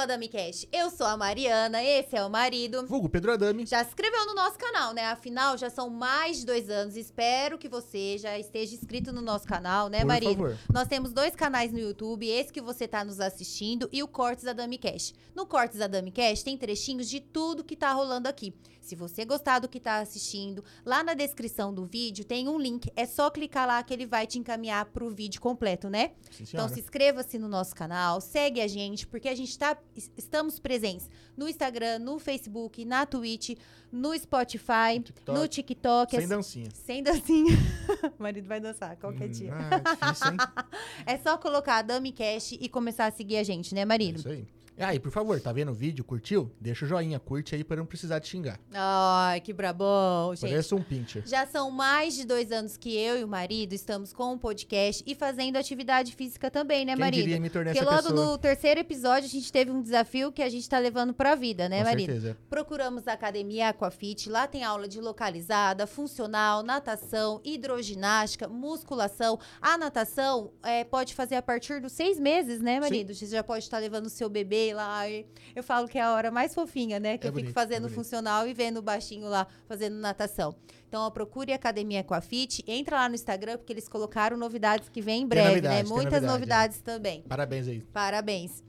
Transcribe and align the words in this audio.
Bem-vindos 0.00 0.02
ao 0.02 0.02
Adami 0.02 0.28
Cash. 0.28 0.66
Eu 0.72 0.90
sou 0.90 1.06
a 1.06 1.16
Mariana, 1.16 1.82
esse 1.84 2.16
é 2.16 2.24
o 2.24 2.30
marido. 2.30 2.86
Vulgo 2.86 3.08
Pedro 3.08 3.32
Adami. 3.32 3.66
Já 3.66 3.82
se 3.84 3.90
inscreveu 3.90 4.24
no 4.26 4.34
nosso 4.34 4.56
canal, 4.58 4.94
né? 4.94 5.06
Afinal, 5.06 5.58
já 5.58 5.68
são 5.68 5.90
mais 5.90 6.38
de 6.38 6.46
dois 6.46 6.70
anos. 6.70 6.96
Espero 6.96 7.58
que 7.58 7.68
você 7.68 8.16
já 8.18 8.38
esteja 8.38 8.74
inscrito 8.74 9.12
no 9.12 9.20
nosso 9.20 9.46
canal, 9.46 9.88
né, 9.88 10.00
Por 10.00 10.06
marido? 10.06 10.30
favor. 10.32 10.58
Nós 10.72 10.88
temos 10.88 11.12
dois 11.12 11.34
canais 11.36 11.72
no 11.72 11.78
YouTube, 11.78 12.26
esse 12.28 12.52
que 12.52 12.60
você 12.60 12.88
tá 12.88 13.04
nos 13.04 13.20
assistindo 13.20 13.88
e 13.92 14.02
o 14.02 14.08
Cortes 14.08 14.46
Adami 14.46 14.78
Cash. 14.78 15.12
No 15.34 15.46
Cortes 15.46 15.80
Adami 15.80 16.10
Cash 16.10 16.42
tem 16.42 16.56
trechinhos 16.56 17.08
de 17.08 17.20
tudo 17.20 17.62
que 17.64 17.76
tá 17.76 17.92
rolando 17.92 18.28
aqui. 18.28 18.54
Se 18.80 18.96
você 18.96 19.24
gostar 19.26 19.58
do 19.58 19.68
que 19.68 19.78
tá 19.78 19.98
assistindo, 19.98 20.64
lá 20.84 21.04
na 21.04 21.12
descrição 21.14 21.72
do 21.72 21.84
vídeo 21.84 22.24
tem 22.24 22.48
um 22.48 22.58
link. 22.58 22.90
É 22.96 23.04
só 23.06 23.30
clicar 23.30 23.66
lá 23.66 23.80
que 23.82 23.92
ele 23.92 24.06
vai 24.06 24.26
te 24.26 24.38
encaminhar 24.38 24.86
pro 24.86 25.10
vídeo 25.10 25.40
completo, 25.40 25.88
né? 25.90 26.12
Sim, 26.30 26.44
Então 26.48 26.66
se 26.68 26.80
inscreva-se 26.80 27.38
no 27.38 27.46
nosso 27.46 27.74
canal, 27.74 28.20
segue 28.22 28.60
a 28.60 28.66
gente, 28.66 29.06
porque 29.06 29.28
a 29.28 29.34
gente 29.34 29.56
tá, 29.56 29.76
es- 29.89 29.89
estamos 30.16 30.58
presentes 30.58 31.08
no 31.36 31.48
Instagram, 31.48 31.98
no 31.98 32.18
Facebook, 32.18 32.84
na 32.84 33.04
Twitch, 33.06 33.56
no 33.90 34.16
Spotify, 34.18 35.00
TikTok. 35.02 35.38
no 35.38 35.48
TikTok. 35.48 36.14
Sem 36.16 36.24
é- 36.24 36.28
dancinha. 36.28 36.68
Sem 36.74 37.02
dancinha. 37.02 37.56
o 38.18 38.22
marido 38.22 38.46
vai 38.46 38.60
dançar 38.60 38.96
qualquer 38.96 39.28
Hum, 39.28 39.32
dia. 39.32 39.52
Ah, 39.54 39.76
é 39.76 40.06
difícil? 40.12 40.36
É 41.06 41.18
só 41.18 41.36
colocar 41.38 41.82
Dami 41.82 42.12
Cash 42.12 42.52
e 42.52 42.68
começar 42.68 43.06
a 43.06 43.10
seguir 43.10 43.36
a 43.38 43.42
gente, 43.42 43.74
né, 43.74 43.80
É 43.82 43.84
marido? 43.84 44.18
Isso 44.20 44.28
aí. 44.28 44.44
E 44.80 44.82
aí, 44.82 44.98
por 44.98 45.10
favor, 45.12 45.38
tá 45.38 45.52
vendo 45.52 45.72
o 45.72 45.74
vídeo? 45.74 46.02
Curtiu? 46.02 46.50
Deixa 46.58 46.86
o 46.86 46.88
joinha, 46.88 47.20
curte 47.20 47.54
aí 47.54 47.62
pra 47.62 47.76
não 47.76 47.84
precisar 47.84 48.18
te 48.18 48.28
xingar. 48.28 48.58
Ai, 48.72 49.38
que 49.42 49.52
brabão, 49.52 50.34
gente. 50.34 50.48
Parece 50.48 50.74
um 50.74 50.82
pincher. 50.82 51.22
Já 51.26 51.46
são 51.46 51.70
mais 51.70 52.14
de 52.14 52.24
dois 52.24 52.50
anos 52.50 52.78
que 52.78 52.96
eu 52.96 53.18
e 53.18 53.22
o 53.22 53.28
marido 53.28 53.74
estamos 53.74 54.10
com 54.14 54.32
um 54.32 54.38
podcast 54.38 55.04
e 55.06 55.14
fazendo 55.14 55.56
atividade 55.56 56.14
física 56.16 56.50
também, 56.50 56.86
né, 56.86 56.92
Quem 56.92 57.00
marido? 57.00 57.20
diria 57.24 57.38
me 57.38 57.50
tornar 57.50 57.72
Porque 57.74 57.84
essa 57.86 57.94
logo 57.94 58.08
pessoa? 58.08 58.26
no 58.32 58.38
terceiro 58.38 58.80
episódio 58.80 59.26
a 59.26 59.30
gente 59.30 59.52
teve 59.52 59.70
um 59.70 59.82
desafio 59.82 60.32
que 60.32 60.40
a 60.42 60.48
gente 60.48 60.66
tá 60.66 60.78
levando 60.78 61.12
pra 61.12 61.34
vida, 61.34 61.68
né, 61.68 61.80
Com 61.80 61.84
marido? 61.84 62.06
certeza. 62.06 62.38
Procuramos 62.48 63.06
a 63.06 63.12
Academia 63.12 63.68
Aquafit, 63.68 64.30
lá 64.30 64.46
tem 64.46 64.64
aula 64.64 64.88
de 64.88 64.98
localizada, 64.98 65.86
funcional, 65.86 66.62
natação, 66.62 67.38
hidroginástica, 67.44 68.48
musculação. 68.48 69.38
A 69.60 69.76
natação 69.76 70.52
é, 70.62 70.84
pode 70.84 71.14
fazer 71.14 71.34
a 71.34 71.42
partir 71.42 71.82
dos 71.82 71.92
seis 71.92 72.18
meses, 72.18 72.62
né, 72.62 72.80
marido? 72.80 73.12
Você 73.14 73.26
já 73.26 73.44
pode 73.44 73.64
estar 73.64 73.76
levando 73.76 74.06
o 74.06 74.10
seu 74.10 74.30
bebê 74.30 74.69
lá. 74.72 75.08
e 75.08 75.26
Eu 75.54 75.62
falo 75.62 75.86
que 75.88 75.98
é 75.98 76.02
a 76.02 76.12
hora 76.12 76.30
mais 76.30 76.54
fofinha, 76.54 76.98
né? 77.00 77.18
Que 77.18 77.26
É 77.26 77.28
eu 77.28 77.32
bonito, 77.32 77.48
fico 77.48 77.58
é 77.58 77.62
fazendo 77.62 77.82
bonito. 77.82 77.94
funcional 77.96 78.46
e 78.46 78.54
vendo 78.54 78.78
o 78.78 78.82
baixinho 78.82 79.28
lá 79.28 79.46
fazendo 79.66 79.96
natação. 79.96 80.54
Então, 80.88 81.02
ó, 81.02 81.10
procure 81.10 81.52
a 81.52 81.56
Academia 81.56 82.00
Aquafit, 82.00 82.64
entra 82.66 82.96
lá 82.96 83.08
no 83.08 83.14
Instagram, 83.14 83.56
porque 83.58 83.72
eles 83.72 83.88
colocaram 83.88 84.36
novidades 84.36 84.88
que 84.88 85.00
vem 85.00 85.22
em 85.22 85.26
breve, 85.26 85.48
novidade, 85.48 85.74
né? 85.74 85.82
Muitas 85.82 85.94
novidade, 86.04 86.24
é. 86.24 86.28
novidades 86.28 86.80
também. 86.82 87.22
Parabéns 87.22 87.68
aí. 87.68 87.80
Parabéns. 87.92 88.62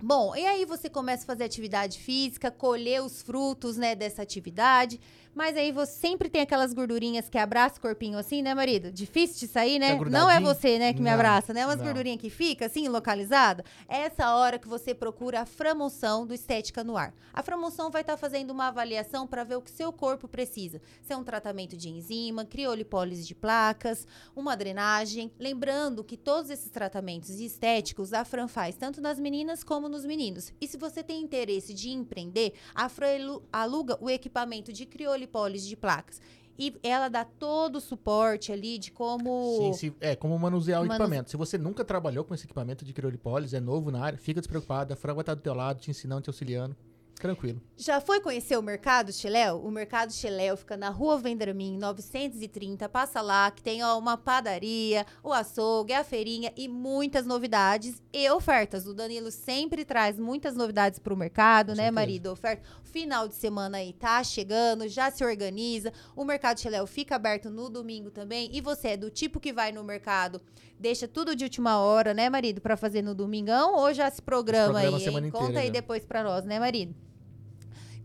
Bom, 0.00 0.36
e 0.36 0.46
aí 0.46 0.64
você 0.64 0.88
começa 0.88 1.24
a 1.24 1.26
fazer 1.26 1.42
atividade 1.44 1.98
física, 1.98 2.52
colher 2.52 3.02
os 3.02 3.20
frutos, 3.20 3.76
né, 3.76 3.96
dessa 3.96 4.22
atividade. 4.22 5.00
Mas 5.38 5.56
aí 5.56 5.70
você 5.70 5.92
sempre 5.92 6.28
tem 6.28 6.40
aquelas 6.40 6.72
gordurinhas 6.72 7.28
que 7.28 7.38
abraça 7.38 7.78
o 7.78 7.80
corpinho 7.80 8.18
assim, 8.18 8.42
né, 8.42 8.52
marido? 8.56 8.90
Difícil 8.90 9.38
de 9.38 9.46
sair, 9.46 9.78
né? 9.78 9.96
Fica 9.96 10.10
Não 10.10 10.28
é 10.28 10.40
você, 10.40 10.80
né, 10.80 10.92
que 10.92 10.98
me 10.98 11.04
Não, 11.04 11.14
abraça, 11.14 11.54
né? 11.54 11.64
Umas 11.64 11.76
não. 11.76 11.84
gordurinhas 11.84 12.20
que 12.20 12.28
fica 12.28 12.66
assim, 12.66 12.88
localizada. 12.88 13.64
É 13.88 13.98
essa 13.98 14.34
hora 14.34 14.58
que 14.58 14.66
você 14.66 14.92
procura 14.92 15.42
a 15.42 15.46
Framoção 15.46 16.26
do 16.26 16.34
Estética 16.34 16.82
no 16.82 16.96
Ar. 16.96 17.14
A 17.32 17.40
Framoção 17.40 17.88
vai 17.88 18.00
estar 18.00 18.16
fazendo 18.16 18.50
uma 18.50 18.66
avaliação 18.66 19.28
para 19.28 19.44
ver 19.44 19.54
o 19.54 19.62
que 19.62 19.70
seu 19.70 19.92
corpo 19.92 20.26
precisa. 20.26 20.82
Se 21.02 21.12
é 21.12 21.16
um 21.16 21.22
tratamento 21.22 21.76
de 21.76 21.88
enzima, 21.88 22.44
criolipólise 22.44 23.24
de 23.24 23.36
placas, 23.36 24.08
uma 24.34 24.56
drenagem. 24.56 25.30
Lembrando 25.38 26.02
que 26.02 26.16
todos 26.16 26.50
esses 26.50 26.68
tratamentos 26.68 27.38
estéticos 27.38 28.12
a 28.12 28.24
Fran 28.24 28.48
faz 28.48 28.74
tanto 28.74 29.00
nas 29.00 29.20
meninas 29.20 29.62
como 29.62 29.88
nos 29.88 30.04
meninos. 30.04 30.52
E 30.60 30.66
se 30.66 30.76
você 30.76 31.00
tem 31.00 31.22
interesse 31.22 31.72
de 31.72 31.90
empreender, 31.90 32.54
a 32.74 32.88
Fran 32.88 33.38
aluga 33.52 33.96
o 34.00 34.10
equipamento 34.10 34.72
de 34.72 34.84
criolipólise 34.84 35.27
de 35.66 35.76
placas. 35.76 36.20
E 36.60 36.74
ela 36.82 37.08
dá 37.08 37.24
todo 37.24 37.76
o 37.76 37.80
suporte 37.80 38.50
ali 38.50 38.78
de 38.78 38.90
como. 38.90 39.58
Sim, 39.58 39.72
se- 39.74 39.96
é, 40.00 40.16
como 40.16 40.36
manusear 40.38 40.80
o 40.80 40.82
Manuse- 40.86 41.00
equipamento. 41.02 41.30
Se 41.30 41.36
você 41.36 41.56
nunca 41.56 41.84
trabalhou 41.84 42.24
com 42.24 42.34
esse 42.34 42.46
equipamento 42.46 42.84
de 42.84 42.92
criolipólise, 42.92 43.54
é 43.54 43.60
novo 43.60 43.92
na 43.92 44.02
área, 44.04 44.18
fica 44.18 44.40
despreocupado. 44.40 44.92
A 44.92 44.96
Fran 44.96 45.14
vai 45.14 45.22
estar 45.22 45.34
do 45.34 45.40
teu 45.40 45.54
lado, 45.54 45.78
te 45.80 45.88
ensinando, 45.90 46.22
te 46.22 46.30
auxiliando. 46.30 46.76
Tranquilo. 47.18 47.60
Já 47.76 48.00
foi 48.00 48.20
conhecer 48.20 48.56
o 48.56 48.62
Mercado 48.62 49.12
Cheléu? 49.12 49.60
O 49.64 49.70
Mercado 49.70 50.12
Cheléu 50.12 50.56
fica 50.56 50.76
na 50.76 50.88
Rua 50.88 51.18
Vendramin, 51.18 51.76
930. 51.76 52.88
Passa 52.88 53.20
lá, 53.20 53.50
que 53.50 53.62
tem 53.62 53.82
ó, 53.84 53.98
uma 53.98 54.16
padaria, 54.16 55.04
o 55.22 55.32
açougue, 55.32 55.92
a 55.92 56.04
feirinha 56.04 56.52
e 56.56 56.68
muitas 56.68 57.26
novidades 57.26 58.02
e 58.12 58.28
ofertas. 58.30 58.86
O 58.86 58.94
Danilo 58.94 59.30
sempre 59.30 59.84
traz 59.84 60.18
muitas 60.18 60.54
novidades 60.54 60.98
pro 60.98 61.16
mercado, 61.16 61.68
Com 61.68 61.72
né, 61.72 61.84
certeza. 61.84 61.92
marido? 61.92 62.32
Oferta. 62.32 62.62
Final 62.84 63.28
de 63.28 63.34
semana 63.34 63.78
aí 63.78 63.92
tá 63.92 64.22
chegando, 64.24 64.88
já 64.88 65.10
se 65.10 65.24
organiza. 65.24 65.92
O 66.16 66.24
Mercado 66.24 66.60
Cheléu 66.60 66.86
fica 66.86 67.16
aberto 67.16 67.50
no 67.50 67.68
domingo 67.68 68.10
também. 68.10 68.48
E 68.52 68.60
você 68.60 68.88
é 68.88 68.96
do 68.96 69.10
tipo 69.10 69.38
que 69.40 69.52
vai 69.52 69.72
no 69.72 69.84
mercado, 69.84 70.40
deixa 70.78 71.06
tudo 71.06 71.34
de 71.36 71.44
última 71.44 71.78
hora, 71.80 72.14
né, 72.14 72.28
marido, 72.30 72.60
Pra 72.60 72.76
fazer 72.76 73.02
no 73.02 73.14
domingão? 73.14 73.74
Ou 73.76 73.92
já 73.92 74.10
se 74.10 74.22
programa, 74.22 74.72
programa 74.80 74.96
a 74.96 75.00
aí, 75.00 75.04
hein? 75.06 75.18
inteira 75.18 75.30
Conta 75.30 75.58
aí 75.58 75.66
já. 75.66 75.72
depois 75.72 76.04
pra 76.04 76.22
nós, 76.22 76.44
né, 76.44 76.58
marido? 76.58 77.07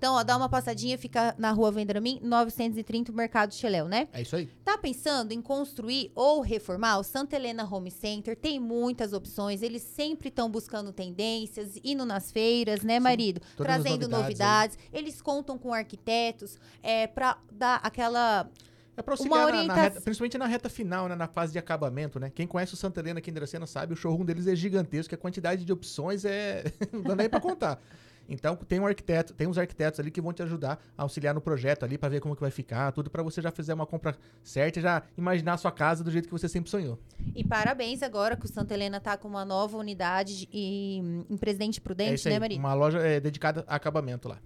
Então, 0.03 0.15
ó, 0.15 0.23
dá 0.23 0.35
uma 0.35 0.49
passadinha, 0.49 0.97
fica 0.97 1.33
na 1.37 1.51
rua 1.53 1.71
Vendramin, 1.71 2.19
930, 2.21 3.13
Mercado 3.13 3.53
Cheléu, 3.53 3.87
né? 3.87 4.09
É 4.11 4.21
isso 4.21 4.35
aí. 4.35 4.47
Tá 4.65 4.77
pensando 4.77 5.31
em 5.31 5.41
construir 5.41 6.11
ou 6.13 6.41
reformar? 6.41 6.97
O 6.99 7.03
Santa 7.05 7.37
Helena 7.37 7.63
Home 7.63 7.89
Center 7.89 8.35
tem 8.35 8.59
muitas 8.59 9.13
opções. 9.13 9.61
Eles 9.61 9.81
sempre 9.81 10.27
estão 10.27 10.51
buscando 10.51 10.91
tendências, 10.91 11.79
indo 11.85 12.03
nas 12.05 12.33
feiras, 12.33 12.83
né, 12.83 12.99
marido? 12.99 13.39
Trazendo 13.55 14.09
novidades 14.09 14.75
novidades. 14.75 14.77
Eles 14.91 15.21
contam 15.21 15.57
com 15.57 15.73
arquitetos 15.73 16.57
é, 16.81 17.07
para 17.07 17.37
dar 17.49 17.79
aquela. 17.81 18.49
É 18.97 19.01
pra 19.01 19.13
auxiliar 19.13 19.37
na- 19.39 19.45
na, 19.45 19.57
orientação- 19.57 19.83
reta, 19.83 20.01
principalmente 20.01 20.37
na 20.37 20.47
reta 20.47 20.67
final, 20.69 21.07
né, 21.07 21.15
na 21.15 21.29
fase 21.29 21.53
de 21.53 21.59
acabamento, 21.59 22.19
né? 22.19 22.29
Quem 22.29 22.45
conhece 22.45 22.73
o 22.73 22.77
Santa 22.77 22.99
Helena 22.99 23.19
aqui 23.19 23.31
em 23.31 23.33
Dracena 23.33 23.65
sabe, 23.65 23.93
o 23.93 23.95
showroom 23.95 24.25
deles 24.25 24.47
é 24.47 24.55
gigantesco, 24.55 25.15
a 25.15 25.17
quantidade 25.17 25.63
de 25.63 25.71
opções 25.71 26.25
é... 26.25 26.65
não 26.91 27.03
dá 27.03 27.15
nem 27.15 27.29
pra 27.29 27.39
contar. 27.39 27.81
Então, 28.27 28.55
tem 28.55 28.79
um 28.79 28.87
arquiteto, 28.87 29.33
tem 29.33 29.47
uns 29.47 29.57
arquitetos 29.57 29.99
ali 29.99 30.09
que 30.09 30.21
vão 30.21 30.31
te 30.33 30.41
ajudar 30.43 30.79
a 30.97 31.03
auxiliar 31.03 31.33
no 31.33 31.41
projeto 31.41 31.83
ali, 31.83 31.97
pra 31.97 32.09
ver 32.09 32.19
como 32.21 32.35
que 32.35 32.41
vai 32.41 32.51
ficar, 32.51 32.91
tudo 32.91 33.09
pra 33.09 33.21
você 33.21 33.41
já 33.41 33.51
fazer 33.51 33.73
uma 33.73 33.85
compra 33.85 34.15
certa 34.43 34.79
e 34.79 34.81
já 34.81 35.03
imaginar 35.17 35.53
a 35.53 35.57
sua 35.57 35.71
casa 35.71 36.03
do 36.03 36.09
jeito 36.11 36.25
que 36.27 36.31
você 36.31 36.47
sempre 36.47 36.69
sonhou. 36.69 36.97
E 37.35 37.43
parabéns 37.43 38.01
agora 38.01 38.35
que 38.37 38.45
o 38.45 38.49
Santa 38.49 38.73
Helena 38.73 38.99
tá 38.99 39.17
com 39.17 39.27
uma 39.27 39.43
nova 39.43 39.77
unidade 39.77 40.39
de- 40.39 40.49
e, 40.51 40.97
em 41.29 41.37
Presidente 41.37 41.79
é 41.79 41.81
Prudente, 41.83 42.27
aí, 42.27 42.33
né, 42.33 42.39
marido? 42.39 42.59
uma 42.59 42.73
loja 42.73 42.99
é, 42.99 43.19
dedicada 43.19 43.63
a 43.67 43.75
acabamento 43.75 44.27
lá. 44.29 44.39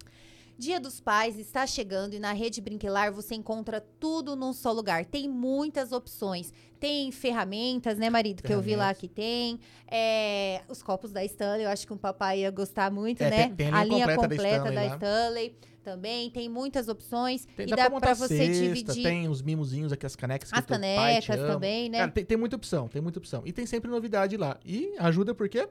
Dia 0.58 0.80
dos 0.80 1.00
Pais 1.00 1.38
está 1.38 1.64
chegando 1.68 2.14
e 2.14 2.18
na 2.18 2.32
Rede 2.32 2.60
Brinquelar 2.60 3.12
você 3.12 3.36
encontra 3.36 3.80
tudo 4.00 4.34
num 4.34 4.52
só 4.52 4.72
lugar. 4.72 5.04
Tem 5.04 5.28
muitas 5.28 5.92
opções. 5.92 6.52
Tem 6.80 7.12
ferramentas, 7.12 7.96
né, 7.96 8.10
marido? 8.10 8.42
Que 8.42 8.52
eu 8.52 8.60
vi 8.60 8.74
lá 8.74 8.92
que 8.92 9.06
tem. 9.06 9.60
É, 9.88 10.62
os 10.68 10.82
copos 10.82 11.12
da 11.12 11.24
Stanley, 11.24 11.64
eu 11.64 11.70
acho 11.70 11.86
que 11.86 11.92
o 11.92 11.96
papai 11.96 12.40
ia 12.40 12.50
gostar 12.50 12.90
muito, 12.90 13.22
É, 13.22 13.30
né? 13.30 13.36
tem- 13.48 13.54
tem 13.54 13.70
a 13.72 13.84
linha 13.84 14.06
completa 14.16 14.34
da 14.38 14.54
Stanley 14.56 14.74
lá. 14.88 14.94
Stanley 14.96 15.56
também. 15.84 16.28
Tem 16.30 16.48
muitas 16.48 16.88
opções. 16.88 17.46
Tem, 17.56 17.66
e 17.66 17.70
dá, 17.70 17.88
dá 17.88 18.00
pra 18.00 18.14
você 18.14 18.36
cesta, 18.36 18.52
dividir. 18.64 19.02
tem 19.04 19.28
os 19.28 19.40
mimozinhos 19.40 19.92
aqui, 19.92 20.06
as 20.06 20.16
canecas 20.16 20.50
que 20.50 20.58
As 20.58 20.64
pai 20.66 20.76
canecas 20.76 21.38
ama. 21.38 21.52
também, 21.54 21.88
né? 21.88 21.98
Cara, 21.98 22.10
tem, 22.10 22.24
tem 22.24 22.36
muita 22.36 22.56
opção, 22.56 22.88
tem 22.88 23.00
muita 23.00 23.20
opção. 23.20 23.42
E 23.46 23.52
tem 23.52 23.64
sempre 23.64 23.88
novidade 23.88 24.36
lá. 24.36 24.58
E 24.64 24.92
ajuda 24.98 25.34
porque 25.36 25.68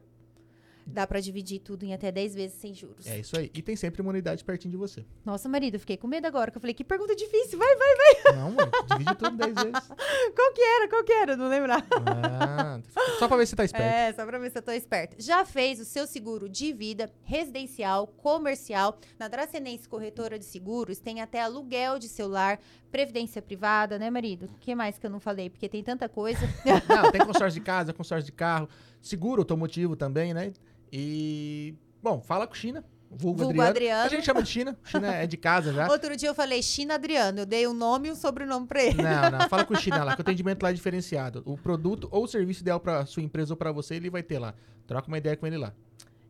Dá 0.89 1.05
pra 1.05 1.19
dividir 1.19 1.59
tudo 1.59 1.83
em 1.83 1.93
até 1.93 2.11
10 2.11 2.33
vezes 2.33 2.57
sem 2.59 2.73
juros. 2.73 3.05
é 3.05 3.19
isso 3.19 3.37
aí. 3.37 3.51
E 3.53 3.61
tem 3.61 3.75
sempre 3.75 4.01
uma 4.01 4.09
unidade 4.09 4.43
pertinho 4.43 4.71
de 4.71 4.77
você. 4.77 5.05
Nossa, 5.25 5.49
marido, 5.49 5.75
eu 5.75 5.79
fiquei 5.81 5.97
com 5.97 6.07
medo 6.07 6.25
agora. 6.25 6.49
Que 6.49 6.57
eu 6.57 6.61
falei, 6.61 6.73
que 6.73 6.83
pergunta 6.83 7.13
difícil. 7.15 7.59
Vai, 7.59 7.75
vai. 7.75 8.35
Não, 8.35 8.51
mano, 8.51 8.71
divide 8.89 9.15
tudo 9.15 9.35
10 9.35 9.53
vezes. 9.55 9.87
Qual 10.35 10.53
que 10.53 10.61
era? 10.61 10.87
Qual 10.89 11.03
que 11.03 11.11
era? 11.11 11.35
Não 11.35 11.49
lembrar. 11.49 11.85
Ah, 12.23 12.79
só 13.19 13.27
pra 13.27 13.35
ver 13.37 13.45
se 13.47 13.55
tá 13.55 13.65
esperto. 13.65 13.85
É, 13.85 14.13
só 14.13 14.25
pra 14.25 14.39
ver 14.39 14.49
se 14.49 14.57
eu 14.57 14.61
tô 14.61 14.71
esperta. 14.71 15.15
Já 15.19 15.43
fez 15.45 15.79
o 15.79 15.85
seu 15.85 16.07
seguro 16.07 16.47
de 16.47 16.71
vida, 16.71 17.11
residencial, 17.23 18.07
comercial. 18.07 18.97
Na 19.19 19.27
Dracenense 19.27 19.87
Corretora 19.89 20.39
de 20.39 20.45
Seguros 20.45 20.99
tem 20.99 21.21
até 21.21 21.41
aluguel 21.41 21.99
de 21.99 22.07
celular, 22.07 22.59
previdência 22.91 23.41
privada, 23.41 23.99
né, 23.99 24.09
marido? 24.09 24.45
O 24.45 24.57
que 24.59 24.73
mais 24.73 24.97
que 24.97 25.05
eu 25.05 25.09
não 25.09 25.19
falei? 25.19 25.49
Porque 25.49 25.67
tem 25.67 25.83
tanta 25.83 26.07
coisa. 26.07 26.39
Não, 26.87 27.11
tem 27.11 27.25
consórcio 27.25 27.59
de 27.59 27.65
casa, 27.65 27.91
consórcio 27.93 28.25
de 28.25 28.31
carro, 28.31 28.69
seguro 29.01 29.41
automotivo 29.41 29.95
também, 29.95 30.33
né? 30.33 30.53
E. 30.99 31.75
Bom, 32.01 32.21
fala 32.21 32.47
com 32.47 32.55
China. 32.55 32.83
Vulgo, 33.09 33.43
Vulgo 33.43 33.61
Adriano. 33.61 33.69
Adriano. 33.69 34.05
A 34.05 34.09
gente 34.09 34.25
chama 34.25 34.41
de 34.41 34.49
China. 34.49 34.77
China 34.83 35.13
é 35.13 35.27
de 35.27 35.37
casa 35.37 35.71
já. 35.71 35.87
Outro 35.91 36.17
dia 36.17 36.29
eu 36.29 36.33
falei 36.33 36.61
China 36.63 36.95
Adriano. 36.95 37.41
Eu 37.41 37.45
dei 37.45 37.67
um 37.67 37.73
nome 37.73 38.09
e 38.09 38.11
um 38.11 38.15
sobrenome 38.15 38.65
pra 38.65 38.83
ele. 38.83 39.01
Não, 39.01 39.29
não. 39.29 39.47
Fala 39.47 39.63
com 39.63 39.75
o 39.75 39.77
China 39.79 40.03
lá, 40.03 40.15
que 40.15 40.21
o 40.21 40.23
atendimento 40.23 40.63
lá 40.63 40.71
é 40.71 40.73
diferenciado. 40.73 41.43
O 41.45 41.55
produto 41.55 42.07
ou 42.11 42.23
o 42.23 42.27
serviço 42.27 42.61
ideal 42.61 42.79
pra 42.79 43.05
sua 43.05 43.21
empresa 43.21 43.53
ou 43.53 43.57
pra 43.57 43.71
você, 43.71 43.95
ele 43.95 44.09
vai 44.09 44.23
ter 44.23 44.39
lá. 44.39 44.55
Troca 44.87 45.07
uma 45.07 45.19
ideia 45.19 45.37
com 45.37 45.45
ele 45.45 45.57
lá. 45.57 45.71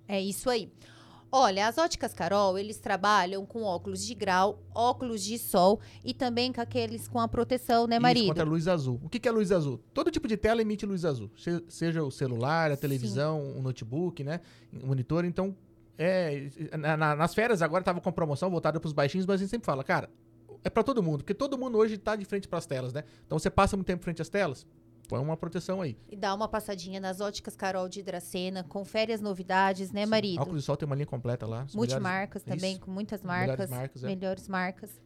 É 0.06 0.20
isso 0.20 0.50
aí. 0.50 0.70
Olha, 1.32 1.68
as 1.68 1.78
óticas 1.78 2.14
Carol, 2.14 2.58
eles 2.58 2.80
trabalham 2.80 3.46
com 3.46 3.64
óculos 3.64 4.06
de 4.06 4.14
grau, 4.16 4.60
óculos 4.74 5.22
de 5.24 5.38
sol 5.38 5.80
e 6.04 6.14
também 6.14 6.54
com 6.54 6.62
aqueles 6.62 7.08
com 7.08 7.20
a 7.20 7.28
proteção, 7.28 7.86
né, 7.86 7.96
Isso, 7.98 8.02
marido? 8.02 8.28
contra 8.28 8.44
a 8.44 8.48
luz 8.48 8.68
azul. 8.68 9.00
O 9.04 9.10
que, 9.10 9.20
que 9.20 9.28
é 9.28 9.32
luz 9.32 9.52
azul? 9.52 9.80
Todo 9.94 10.10
tipo 10.10 10.28
de 10.28 10.38
tela 10.38 10.62
emite 10.62 10.86
luz 10.86 11.04
azul. 11.04 11.30
Se- 11.38 11.64
seja 11.68 12.02
o 12.04 12.10
celular, 12.12 12.72
a 12.72 12.78
televisão, 12.78 13.58
o 13.58 13.62
notebook, 13.62 14.24
né? 14.24 14.40
O 14.82 14.88
monitor. 14.88 15.26
Então, 15.26 15.54
é, 15.98 16.50
na- 16.78 16.96
na- 16.96 17.16
nas 17.16 17.34
férias 17.36 17.62
agora 17.62 17.84
tava 17.84 18.00
com 18.00 18.12
promoção 18.12 18.50
voltada 18.50 18.80
pros 18.80 18.94
baixinhos, 18.94 19.26
mas 19.26 19.36
a 19.36 19.38
gente 19.38 19.50
sempre 19.50 19.66
fala, 19.66 19.84
cara, 19.84 20.10
é 20.64 20.70
pra 20.70 20.82
todo 20.84 21.04
mundo. 21.04 21.20
Porque 21.20 21.34
todo 21.34 21.58
mundo 21.58 21.78
hoje 21.78 21.98
tá 21.98 22.16
de 22.16 22.24
frente 22.24 22.48
pras 22.48 22.66
telas, 22.66 22.94
né? 22.94 23.04
Então 23.26 23.38
você 23.38 23.50
passa 23.50 23.76
muito 23.76 23.88
tempo 23.88 24.04
frente 24.04 24.22
às 24.22 24.30
telas, 24.30 24.66
põe 25.08 25.20
uma 25.20 25.38
proteção 25.38 25.82
aí. 25.82 25.98
E 26.10 26.16
dá 26.16 26.34
uma 26.34 26.48
passadinha 26.48 27.00
nas 27.00 27.22
óticas 27.22 27.56
Carol 27.56 27.88
de 27.88 28.02
Hidracena, 28.02 28.64
confere 28.64 29.14
as 29.14 29.22
novidades, 29.22 29.92
né, 29.92 30.06
marido? 30.06 30.42
Óculos 30.42 30.62
de 30.62 30.66
sol 30.66 30.76
tem 30.78 30.86
uma 30.86 30.96
linha 30.96 31.06
completa 31.06 31.46
lá. 31.48 31.62
as 31.62 31.74
melhores- 31.74 31.94
Multimarcas 31.94 32.44
também, 32.44 32.74
Isso. 32.74 32.82
com 32.82 32.92
muitas 32.92 33.22
Melhores 33.24 33.48
marcas. 33.48 33.70
marcas, 33.70 34.04
é. 34.04 34.08
melhores 34.08 34.48
marcas. 34.48 35.02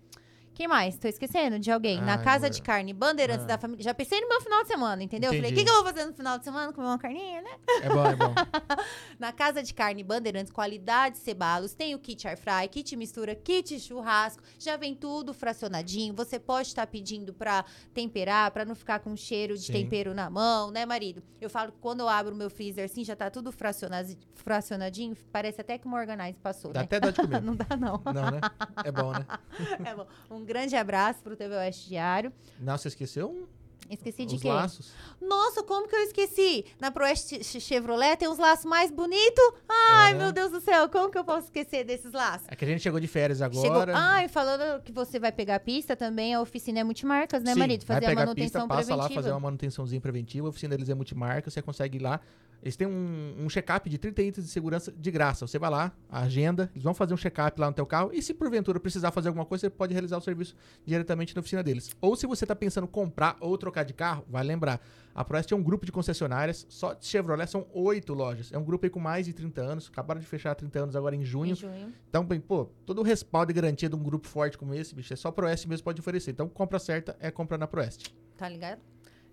Quem 0.62 0.68
mais? 0.68 0.96
Tô 0.96 1.08
esquecendo 1.08 1.58
de 1.58 1.72
alguém. 1.72 2.00
Na 2.00 2.18
Ai, 2.18 2.24
Casa 2.24 2.46
amor. 2.46 2.50
de 2.56 2.62
Carne 2.62 2.94
Bandeirantes 2.94 3.46
Ah. 3.46 3.48
da 3.48 3.58
Família. 3.58 3.84
Já 3.84 3.96
pensei 3.96 4.22
no 4.22 4.30
meu 4.30 4.40
final 4.42 4.62
de 4.62 4.68
semana, 4.68 5.02
entendeu? 5.02 5.30
Falei, 5.32 5.42
o 5.42 5.46
Entendi. 5.48 5.60
que, 5.62 5.66
que 5.66 5.72
eu 5.72 5.84
vou 5.84 5.92
fazer 5.92 6.06
no 6.06 6.14
final 6.14 6.38
de 6.38 6.44
semana? 6.44 6.72
Comer 6.72 6.86
uma 6.86 7.00
carninha, 7.00 7.42
né? 7.42 7.50
É 7.82 7.90
bom, 7.90 8.06
é 8.06 8.16
bom. 8.16 8.32
Na 9.18 9.32
Casa 9.32 9.64
de 9.64 9.74
Carne 9.74 10.04
Bandeirantes, 10.04 10.52
qualidade 10.52 11.18
cebalos, 11.18 11.74
tem 11.74 11.96
o 11.96 12.00
kit 12.00 12.28
air 12.28 12.38
fry, 12.38 12.68
kit 12.70 12.96
mistura, 12.96 13.34
kit 13.34 13.80
churrasco, 13.80 14.44
já 14.60 14.78
vem 14.78 14.94
tudo 14.94 15.34
fracionadinho. 15.34 16.14
Você 16.14 16.38
pode 16.38 16.68
estar 16.68 16.86
pedindo 16.86 17.34
pra 17.34 17.66
temperar, 17.92 18.52
pra 18.52 18.64
não 18.64 18.76
ficar 18.76 19.00
com 19.00 19.16
cheiro 19.18 19.58
de 19.58 19.64
Sim. 19.66 19.74
tempero 19.74 20.14
na 20.14 20.30
mão, 20.30 20.70
né, 20.70 20.86
marido? 20.86 21.24
Eu 21.42 21.50
falo 21.50 21.72
que 21.72 21.80
quando 21.80 22.02
eu 22.02 22.08
abro 22.08 22.36
o 22.36 22.38
meu 22.38 22.52
freezer 22.52 22.86
assim, 22.86 23.04
já 23.04 23.16
tá 23.16 23.32
tudo 23.32 23.52
fraciona- 23.52 24.06
fracionadinho, 24.36 25.16
parece 25.32 25.60
até 25.60 25.80
que 25.80 25.88
uma 25.88 25.98
organize 25.98 26.38
passou, 26.38 26.72
Dá 26.72 26.82
né? 26.82 26.84
até 26.86 27.00
dó 27.00 27.10
de 27.10 27.16
comer. 27.20 27.42
Não 27.42 27.56
dá 27.56 27.76
não. 27.76 28.00
Não, 28.06 28.30
né? 28.32 28.42
É 28.86 28.92
bom, 28.92 29.12
né? 29.12 29.26
É 29.92 29.96
bom. 29.96 30.06
Um 30.30 30.44
grande 30.52 30.76
abraço 30.76 31.24
pro 31.24 31.34
TV 31.34 31.56
Oeste 31.56 31.88
Diário. 31.88 32.34
Não, 32.60 32.78
você 32.78 32.90
esqueceu 32.90 33.30
um, 33.30 33.48
Esqueci 33.92 34.26
de 34.26 34.36
os 34.36 34.42
quê? 34.42 34.48
laços. 34.48 34.92
Nossa, 35.22 35.62
como 35.64 35.88
que 35.88 35.96
eu 35.96 36.00
esqueci? 36.00 36.66
Na 36.80 36.90
Proeste 36.92 37.44
Chevrolet 37.44 38.16
tem 38.18 38.28
uns 38.30 38.38
laços 38.38 38.66
mais 38.66 38.90
bonitos. 38.90 39.44
Ai, 39.70 40.12
É, 40.12 40.14
meu 40.16 40.32
Deus 40.32 40.52
do 40.52 40.62
céu, 40.62 40.88
como 40.90 41.10
que 41.12 41.18
eu 41.18 41.24
posso 41.26 41.46
esquecer 41.46 41.84
desses 41.84 42.12
laços? 42.14 42.48
É 42.50 42.56
que 42.56 42.64
a 42.66 42.68
gente 42.68 42.82
chegou 42.82 43.00
de 43.00 43.08
férias 43.08 43.40
Chegou. 43.40 43.66
agora. 43.72 43.94
Ah, 43.96 44.24
e 44.24 44.30
falando 44.30 44.82
que 44.82 44.92
você 44.92 45.20
vai 45.20 45.32
pegar 45.32 45.56
a 45.56 45.60
pista 45.60 45.96
também, 45.96 46.34
a 46.34 46.42
oficina 46.42 46.80
é 46.80 46.84
multimarcas, 46.84 47.44
né, 47.44 47.54
Sim, 47.54 47.60
marido? 47.60 47.86
vai 47.86 47.98
Fazer 47.98 48.06
a 48.06 48.10
pegar 48.10 48.22
manutenção 48.22 48.62
pista, 48.62 48.68
passa 48.68 48.88
preventiva. 48.88 49.04
lá 49.04 49.10
fazer 49.22 49.32
uma 49.32 49.40
manutençãozinha 49.40 50.02
preventiva. 50.02 50.48
A 50.48 50.50
oficina 50.50 50.72
deles 50.76 50.90
é 50.90 50.94
multimarca, 50.94 51.50
você 51.50 51.62
consegue 51.62 51.98
ir 51.98 52.02
lá. 52.02 52.20
Eles 52.64 52.76
têm 52.76 52.86
um, 52.88 53.36
um 53.40 53.50
check-up 53.50 53.90
de 53.90 53.98
30 53.98 54.22
itens 54.22 54.46
de 54.46 54.52
segurança 54.52 54.92
de 54.96 55.10
graça. 55.10 55.48
Você 55.48 55.58
vai 55.58 55.72
lá, 55.72 55.92
agenda, 56.08 56.70
eles 56.76 56.84
vão 56.84 56.94
fazer 56.94 57.12
um 57.12 57.18
check-up 57.18 57.60
lá 57.60 57.66
no 57.68 57.74
teu 57.74 57.88
carro. 57.88 58.12
E 58.14 58.22
se 58.22 58.36
porventura 58.36 58.80
precisar 58.80 59.10
fazer 59.12 59.30
alguma 59.30 59.46
coisa, 59.46 59.62
você 59.62 59.70
pode 59.72 59.94
realizar 59.94 60.18
o 60.18 60.22
serviço 60.22 60.56
diretamente 60.86 61.36
na 61.36 61.40
oficina 61.40 61.64
deles. 61.64 61.90
Ou 62.00 62.16
se 62.16 62.28
você 62.28 62.44
está 62.46 62.56
pensando 62.56 62.84
em 62.84 62.88
comprar 62.88 63.36
ou 63.40 63.58
trocar 63.58 63.81
de 63.84 63.94
carro, 63.94 64.26
vai 64.30 64.44
lembrar. 64.44 64.80
A 65.14 65.26
Proeste 65.26 65.54
é 65.54 65.58
um 65.58 65.62
grupo 65.62 65.86
de 65.86 65.92
concessionárias, 65.92 66.66
só 66.70 66.94
de 66.94 67.06
Chevrolet 67.06 67.46
são 67.46 67.68
oito 67.74 68.14
lojas. 68.14 68.50
É 68.54 68.58
um 68.58 68.64
grupo 68.64 68.86
aí 68.86 68.90
com 68.90 69.00
mais 69.00 69.26
de 69.26 69.34
30 69.34 69.62
anos, 69.62 69.90
acabaram 69.92 70.22
de 70.22 70.26
fechar 70.26 70.56
30 70.56 70.80
anos 70.80 70.96
agora 70.96 71.16
em 71.16 71.26
junho. 71.26 71.52
Em 71.52 71.56
junho. 71.56 71.94
Então, 72.10 72.24
bem, 72.24 72.40
pô, 72.40 72.70
todo 72.86 73.00
o 73.00 73.04
respaldo 73.04 73.52
e 73.52 73.54
garantia 73.54 73.90
de 73.90 73.96
um 73.96 74.02
grupo 74.02 74.26
forte 74.28 74.58
como 74.58 74.74
esse, 74.74 74.96
bicho, 74.96 75.12
é 75.12 75.16
só 75.18 75.28
a 75.28 75.32
Proeste 75.34 75.68
mesmo 75.68 75.84
pode 75.84 76.00
oferecer. 76.00 76.32
Então, 76.32 76.48
compra 76.48 76.80
certa 76.80 77.18
é 77.20 77.30
comprar 77.30 77.58
na 77.58 77.68
Proeste. 77.68 78.16
Tá 78.38 78.48
ligado? 78.48 78.80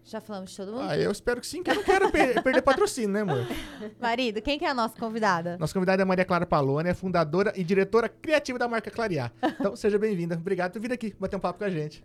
Já 0.04 0.20
falamos 0.22 0.50
de 0.52 0.56
todo 0.56 0.72
mundo? 0.72 0.88
Ah, 0.88 0.96
eu 0.98 1.12
espero 1.12 1.38
que 1.40 1.46
sim, 1.46 1.62
que 1.62 1.70
eu 1.70 1.74
não 1.76 1.84
quero 1.84 2.10
per- 2.10 2.40
perder 2.42 2.62
patrocínio, 2.62 3.10
né, 3.10 3.20
amor? 3.20 3.46
Marido, 4.00 4.40
quem 4.42 4.58
que 4.58 4.64
é 4.64 4.70
a 4.70 4.74
nossa 4.74 4.98
convidada? 4.98 5.56
Nossa 5.58 5.74
convidada 5.74 6.02
é 6.02 6.04
Maria 6.04 6.24
Clara 6.24 6.46
Palone, 6.46 6.88
é 6.88 6.94
fundadora 6.94 7.52
e 7.54 7.62
diretora 7.62 8.08
criativa 8.08 8.58
da 8.58 8.66
marca 8.66 8.90
Clarear. 8.90 9.30
Então, 9.42 9.76
seja 9.76 9.98
bem-vinda. 9.98 10.34
Obrigado 10.34 10.72
por 10.72 10.80
vir 10.80 10.92
aqui 10.92 11.14
bater 11.20 11.36
um 11.36 11.40
papo 11.40 11.58
com 11.58 11.64
a 11.66 11.70
gente. 11.70 12.02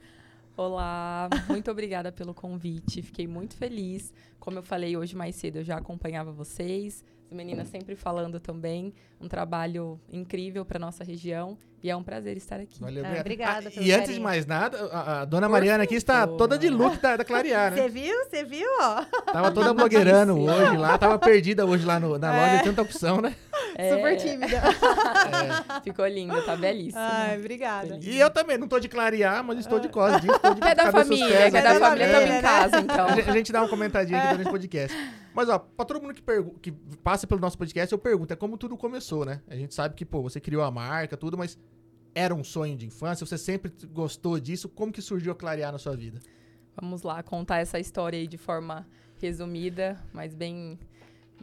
Olá, 0.55 1.29
muito 1.49 1.71
obrigada 1.71 2.11
pelo 2.11 2.31
convite. 2.31 3.01
Fiquei 3.01 3.25
muito 3.27 3.55
feliz. 3.55 4.13
Como 4.39 4.59
eu 4.59 4.61
falei 4.61 4.95
hoje 4.95 5.15
mais 5.15 5.35
cedo, 5.35 5.57
eu 5.57 5.63
já 5.63 5.77
acompanhava 5.77 6.31
vocês. 6.31 7.03
As 7.33 7.35
meninas 7.35 7.67
sempre 7.67 7.95
falando 7.95 8.39
também. 8.39 8.93
Um 9.19 9.27
trabalho 9.27 9.99
incrível 10.11 10.63
para 10.63 10.77
nossa 10.77 11.03
região. 11.03 11.57
E 11.81 11.89
é 11.89 11.95
um 11.95 12.03
prazer 12.03 12.37
estar 12.37 12.59
aqui. 12.59 12.79
Valeu, 12.79 13.03
Ah, 13.05 13.19
obrigada 13.19 13.67
Ah, 13.69 13.71
pelo 13.71 13.85
e 13.85 13.91
antes 13.91 14.01
de 14.03 14.07
carinho. 14.11 14.23
mais 14.23 14.45
nada, 14.45 14.77
a, 14.91 15.21
a 15.21 15.25
dona 15.25 15.47
Por 15.47 15.51
Mariana 15.53 15.83
aqui 15.83 15.95
está 15.95 16.19
favor. 16.21 16.37
toda 16.37 16.57
de 16.57 16.69
look 16.69 16.97
da, 17.01 17.17
da 17.17 17.25
Clarear, 17.25 17.71
né? 17.71 17.77
Você 17.81 17.89
viu? 17.89 18.13
Você 18.25 18.43
viu, 18.45 18.67
ó? 18.79 19.03
Tava 19.33 19.51
toda 19.51 19.73
blogueirando 19.73 20.39
hoje 20.39 20.77
lá, 20.77 20.97
tava 20.97 21.17
perdida 21.19 21.65
hoje 21.65 21.85
lá 21.85 21.99
no- 21.99 22.17
na 22.19 22.33
É. 22.33 22.51
loja, 22.51 22.63
tanta 22.63 22.81
opção, 22.83 23.19
né? 23.19 23.35
É, 23.75 23.95
Super 23.95 24.15
tímida. 24.17 24.61
Ficou 25.83 26.05
lindo, 26.07 26.39
tá 26.45 26.55
belíssimo. 26.55 26.99
Ai, 27.03 27.37
obrigada. 27.39 27.97
E 28.01 28.19
eu 28.19 28.29
também, 28.29 28.57
não 28.57 28.67
tô 28.67 28.79
de 28.79 28.87
Clarear, 28.87 29.43
mas 29.43 29.57
estou 29.59 29.79
de 29.79 29.89
costas, 29.89 30.23
estou 30.23 30.53
de 30.53 30.63
É 30.63 30.75
da 30.75 30.91
família, 30.91 31.33
é 31.35 31.49
da 31.51 31.79
família, 31.79 32.05
estamos 32.05 32.29
né? 32.29 32.37
em 32.37 32.41
casa, 32.41 32.79
então. 32.79 33.05
A 33.07 33.15
gente, 33.15 33.29
a 33.29 33.33
gente 33.33 33.51
dá 33.51 33.61
uma 33.61 33.69
comentadinha 33.69 34.19
aqui 34.19 34.27
durante 34.29 34.47
o 34.47 34.51
podcast. 34.51 34.97
Mas, 35.33 35.49
ó, 35.49 35.57
pra 35.59 35.85
todo 35.85 36.01
mundo 36.01 36.13
que, 36.13 36.23
que 36.61 36.71
passa 36.97 37.25
pelo 37.25 37.41
nosso 37.41 37.57
podcast, 37.57 37.91
eu 37.91 37.97
pergunto, 37.97 38.33
é 38.33 38.35
como 38.35 38.57
tudo 38.57 38.77
começou, 38.77 39.25
né? 39.25 39.41
A 39.47 39.55
gente 39.55 39.73
sabe 39.73 39.95
que, 39.95 40.05
pô, 40.05 40.21
você 40.21 40.39
criou 40.39 40.63
a 40.63 40.69
marca, 40.69 41.17
tudo, 41.17 41.37
mas 41.37 41.57
era 42.13 42.33
um 42.33 42.43
sonho 42.43 42.77
de 42.77 42.85
infância, 42.85 43.25
você 43.25 43.37
sempre 43.37 43.73
gostou 43.87 44.39
disso, 44.39 44.69
como 44.69 44.91
que 44.91 45.01
surgiu 45.01 45.31
a 45.31 45.35
Clarear 45.35 45.71
na 45.71 45.79
sua 45.79 45.95
vida? 45.95 46.19
Vamos 46.79 47.01
lá 47.01 47.21
contar 47.23 47.57
essa 47.57 47.79
história 47.79 48.17
aí 48.17 48.27
de 48.27 48.37
forma 48.37 48.87
resumida, 49.19 49.99
mas 50.11 50.33
bem. 50.33 50.79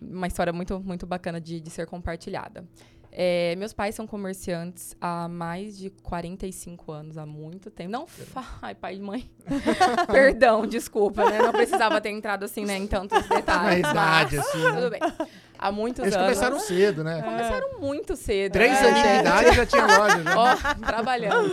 Uma 0.00 0.26
história 0.26 0.52
muito, 0.52 0.81
muito 0.81 1.06
bacana 1.06 1.40
de, 1.40 1.60
de 1.60 1.70
ser 1.70 1.86
compartilhada. 1.86 2.64
É, 3.12 3.56
meus 3.56 3.72
pais 3.72 3.94
são 3.94 4.06
comerciantes 4.06 4.96
há 5.00 5.26
mais 5.26 5.76
de 5.76 5.90
45 5.90 6.92
anos, 6.92 7.18
há 7.18 7.26
muito 7.26 7.68
tempo. 7.70 7.90
Não, 7.90 8.06
fa... 8.06 8.44
ai, 8.62 8.74
pai 8.74 8.96
e 8.96 9.00
mãe. 9.00 9.28
Perdão, 10.10 10.64
desculpa, 10.64 11.28
né? 11.28 11.38
Não 11.38 11.50
precisava 11.50 12.00
ter 12.00 12.10
entrado 12.10 12.44
assim, 12.44 12.64
né, 12.64 12.76
em 12.76 12.86
tantos 12.86 13.18
Na 13.28 13.36
detalhes. 13.36 13.80
idade, 13.80 14.36
mas 14.36 14.46
assim, 14.46 14.62
né? 14.62 14.72
Tudo 14.72 14.90
bem. 14.90 15.00
Há 15.58 15.72
muitos 15.72 16.04
Eles 16.04 16.14
anos. 16.14 16.26
começaram 16.28 16.58
cedo, 16.60 17.05
né? 17.05 17.20
Começaram 17.20 17.81
muito 17.81 18.17
cedo. 18.17 18.52
Três 18.52 18.81
né? 18.81 18.88
anos 18.88 19.02
de 19.02 19.08
idade 19.08 19.56
já 19.56 19.67
tinha 19.67 19.86
loja, 19.86 20.22
já. 20.24 20.38
Ó, 20.38 20.56
trabalhando. 20.86 21.52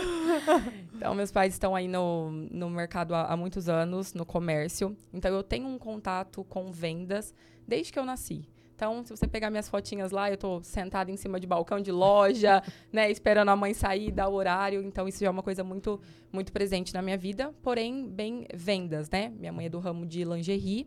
Então, 0.94 1.14
meus 1.14 1.30
pais 1.30 1.52
estão 1.52 1.74
aí 1.74 1.88
no, 1.88 2.30
no 2.30 2.70
mercado 2.70 3.14
há, 3.14 3.26
há 3.26 3.36
muitos 3.36 3.68
anos, 3.68 4.14
no 4.14 4.24
comércio. 4.24 4.96
Então, 5.12 5.34
eu 5.34 5.42
tenho 5.42 5.66
um 5.66 5.78
contato 5.78 6.42
com 6.44 6.72
vendas 6.72 7.34
desde 7.66 7.92
que 7.92 7.98
eu 7.98 8.04
nasci. 8.04 8.48
Então, 8.78 9.02
se 9.02 9.10
você 9.10 9.26
pegar 9.26 9.50
minhas 9.50 9.68
fotinhas 9.68 10.12
lá, 10.12 10.30
eu 10.30 10.36
tô 10.36 10.62
sentada 10.62 11.10
em 11.10 11.16
cima 11.16 11.40
de 11.40 11.48
balcão 11.48 11.80
de 11.80 11.90
loja, 11.90 12.62
né, 12.92 13.10
esperando 13.10 13.48
a 13.48 13.56
mãe 13.56 13.74
sair, 13.74 14.12
dar 14.12 14.28
o 14.28 14.34
horário. 14.34 14.80
Então, 14.84 15.08
isso 15.08 15.18
já 15.18 15.26
é 15.26 15.30
uma 15.30 15.42
coisa 15.42 15.64
muito, 15.64 16.00
muito 16.30 16.52
presente 16.52 16.94
na 16.94 17.02
minha 17.02 17.18
vida. 17.18 17.52
Porém, 17.60 18.08
bem 18.08 18.46
vendas, 18.54 19.10
né? 19.10 19.30
Minha 19.30 19.52
mãe 19.52 19.66
é 19.66 19.68
do 19.68 19.80
ramo 19.80 20.06
de 20.06 20.22
lingerie, 20.22 20.86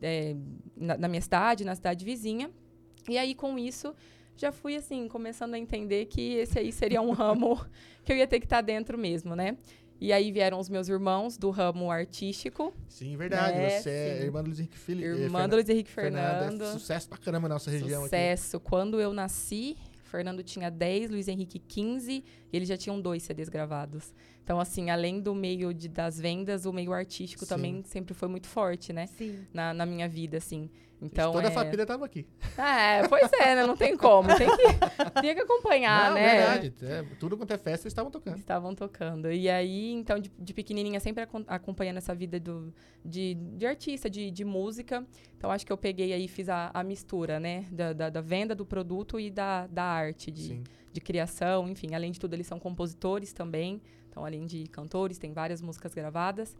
é, 0.00 0.34
na, 0.74 0.96
na 0.96 1.08
minha 1.08 1.20
cidade, 1.20 1.62
na 1.62 1.74
cidade 1.74 2.06
vizinha. 2.06 2.50
E 3.06 3.18
aí, 3.18 3.34
com 3.34 3.58
isso, 3.58 3.94
já 4.34 4.50
fui, 4.50 4.74
assim, 4.74 5.06
começando 5.06 5.52
a 5.52 5.58
entender 5.58 6.06
que 6.06 6.36
esse 6.36 6.58
aí 6.58 6.72
seria 6.72 7.02
um 7.02 7.10
ramo 7.10 7.62
que 8.02 8.14
eu 8.14 8.16
ia 8.16 8.26
ter 8.26 8.40
que 8.40 8.46
estar 8.46 8.62
dentro 8.62 8.96
mesmo, 8.96 9.36
né? 9.36 9.58
E 10.00 10.12
aí 10.12 10.30
vieram 10.30 10.58
os 10.58 10.68
meus 10.68 10.88
irmãos 10.88 11.36
do 11.38 11.50
ramo 11.50 11.90
artístico, 11.90 12.72
Sim, 12.88 13.16
verdade. 13.16 13.58
É, 13.58 13.80
você 13.80 13.90
é 13.90 14.22
irmã 14.24 14.42
do 14.42 14.48
Luiz 14.48 14.58
Henrique 14.58 14.78
Felipe. 14.78 15.06
irmã 15.06 15.48
do 15.48 15.56
Luiz 15.56 15.68
Henrique 15.68 15.90
Fernando. 15.90 16.38
Fernando. 16.38 16.64
É 16.64 16.72
sucesso 16.72 17.08
pra 17.08 17.18
caramba 17.18 17.48
na 17.48 17.54
nossa 17.54 17.70
região 17.70 18.00
aqui. 18.00 18.10
Sucesso. 18.10 18.60
Quando 18.60 19.00
eu 19.00 19.12
nasci, 19.14 19.76
Fernando 20.04 20.42
tinha 20.42 20.70
10, 20.70 21.10
Luiz 21.10 21.28
Henrique 21.28 21.58
15, 21.58 22.12
e 22.12 22.56
eles 22.56 22.68
já 22.68 22.76
tinham 22.76 23.00
dois 23.00 23.22
CDs 23.22 23.48
gravados. 23.48 24.12
Então, 24.46 24.60
assim, 24.60 24.90
além 24.90 25.20
do 25.20 25.34
meio 25.34 25.74
de, 25.74 25.88
das 25.88 26.20
vendas, 26.20 26.66
o 26.66 26.72
meio 26.72 26.92
artístico 26.92 27.44
Sim. 27.44 27.48
também 27.48 27.82
sempre 27.82 28.14
foi 28.14 28.28
muito 28.28 28.46
forte, 28.46 28.92
né? 28.92 29.08
Sim. 29.08 29.44
Na, 29.52 29.74
na 29.74 29.84
minha 29.84 30.08
vida, 30.08 30.36
assim. 30.36 30.70
Então, 31.02 31.32
Toda 31.32 31.48
é... 31.48 31.50
a 31.50 31.50
família 31.50 31.84
tava 31.84 32.04
aqui. 32.06 32.24
É, 32.56 33.08
pois 33.08 33.28
é, 33.32 33.56
né? 33.56 33.66
Não 33.66 33.76
tem 33.76 33.96
como. 33.96 34.28
Tem 34.36 34.46
que, 34.46 35.20
tem 35.20 35.34
que 35.34 35.40
acompanhar, 35.40 36.10
Não, 36.10 36.14
né? 36.14 36.36
verdade. 36.36 36.74
É, 36.80 37.02
tudo 37.18 37.36
quanto 37.36 37.50
é 37.50 37.58
festa, 37.58 37.86
eles 37.86 37.92
estavam 37.92 38.08
tocando. 38.08 38.38
Estavam 38.38 38.72
tocando. 38.72 39.32
E 39.32 39.50
aí, 39.50 39.90
então, 39.90 40.16
de, 40.16 40.30
de 40.38 40.54
pequenininha, 40.54 41.00
sempre 41.00 41.24
acom- 41.24 41.44
acompanhando 41.48 41.96
essa 41.96 42.14
vida 42.14 42.38
do, 42.38 42.72
de, 43.04 43.34
de 43.34 43.66
artista, 43.66 44.08
de, 44.08 44.30
de 44.30 44.44
música. 44.44 45.04
Então, 45.36 45.50
acho 45.50 45.66
que 45.66 45.72
eu 45.72 45.76
peguei 45.76 46.12
aí 46.12 46.26
e 46.26 46.28
fiz 46.28 46.48
a, 46.48 46.70
a 46.72 46.84
mistura, 46.84 47.40
né? 47.40 47.66
Da, 47.72 47.92
da, 47.92 48.10
da 48.10 48.20
venda 48.20 48.54
do 48.54 48.64
produto 48.64 49.18
e 49.18 49.28
da, 49.28 49.66
da 49.66 49.82
arte, 49.82 50.30
de, 50.30 50.42
Sim. 50.42 50.64
de 50.92 51.00
criação. 51.00 51.68
Enfim, 51.68 51.96
além 51.96 52.12
de 52.12 52.20
tudo, 52.20 52.34
eles 52.34 52.46
são 52.46 52.60
compositores 52.60 53.32
também. 53.32 53.82
Então, 54.16 54.24
além 54.24 54.46
de 54.46 54.66
cantores, 54.68 55.18
tem 55.18 55.34
várias 55.34 55.60
músicas 55.60 55.92
gravadas. 55.92 56.56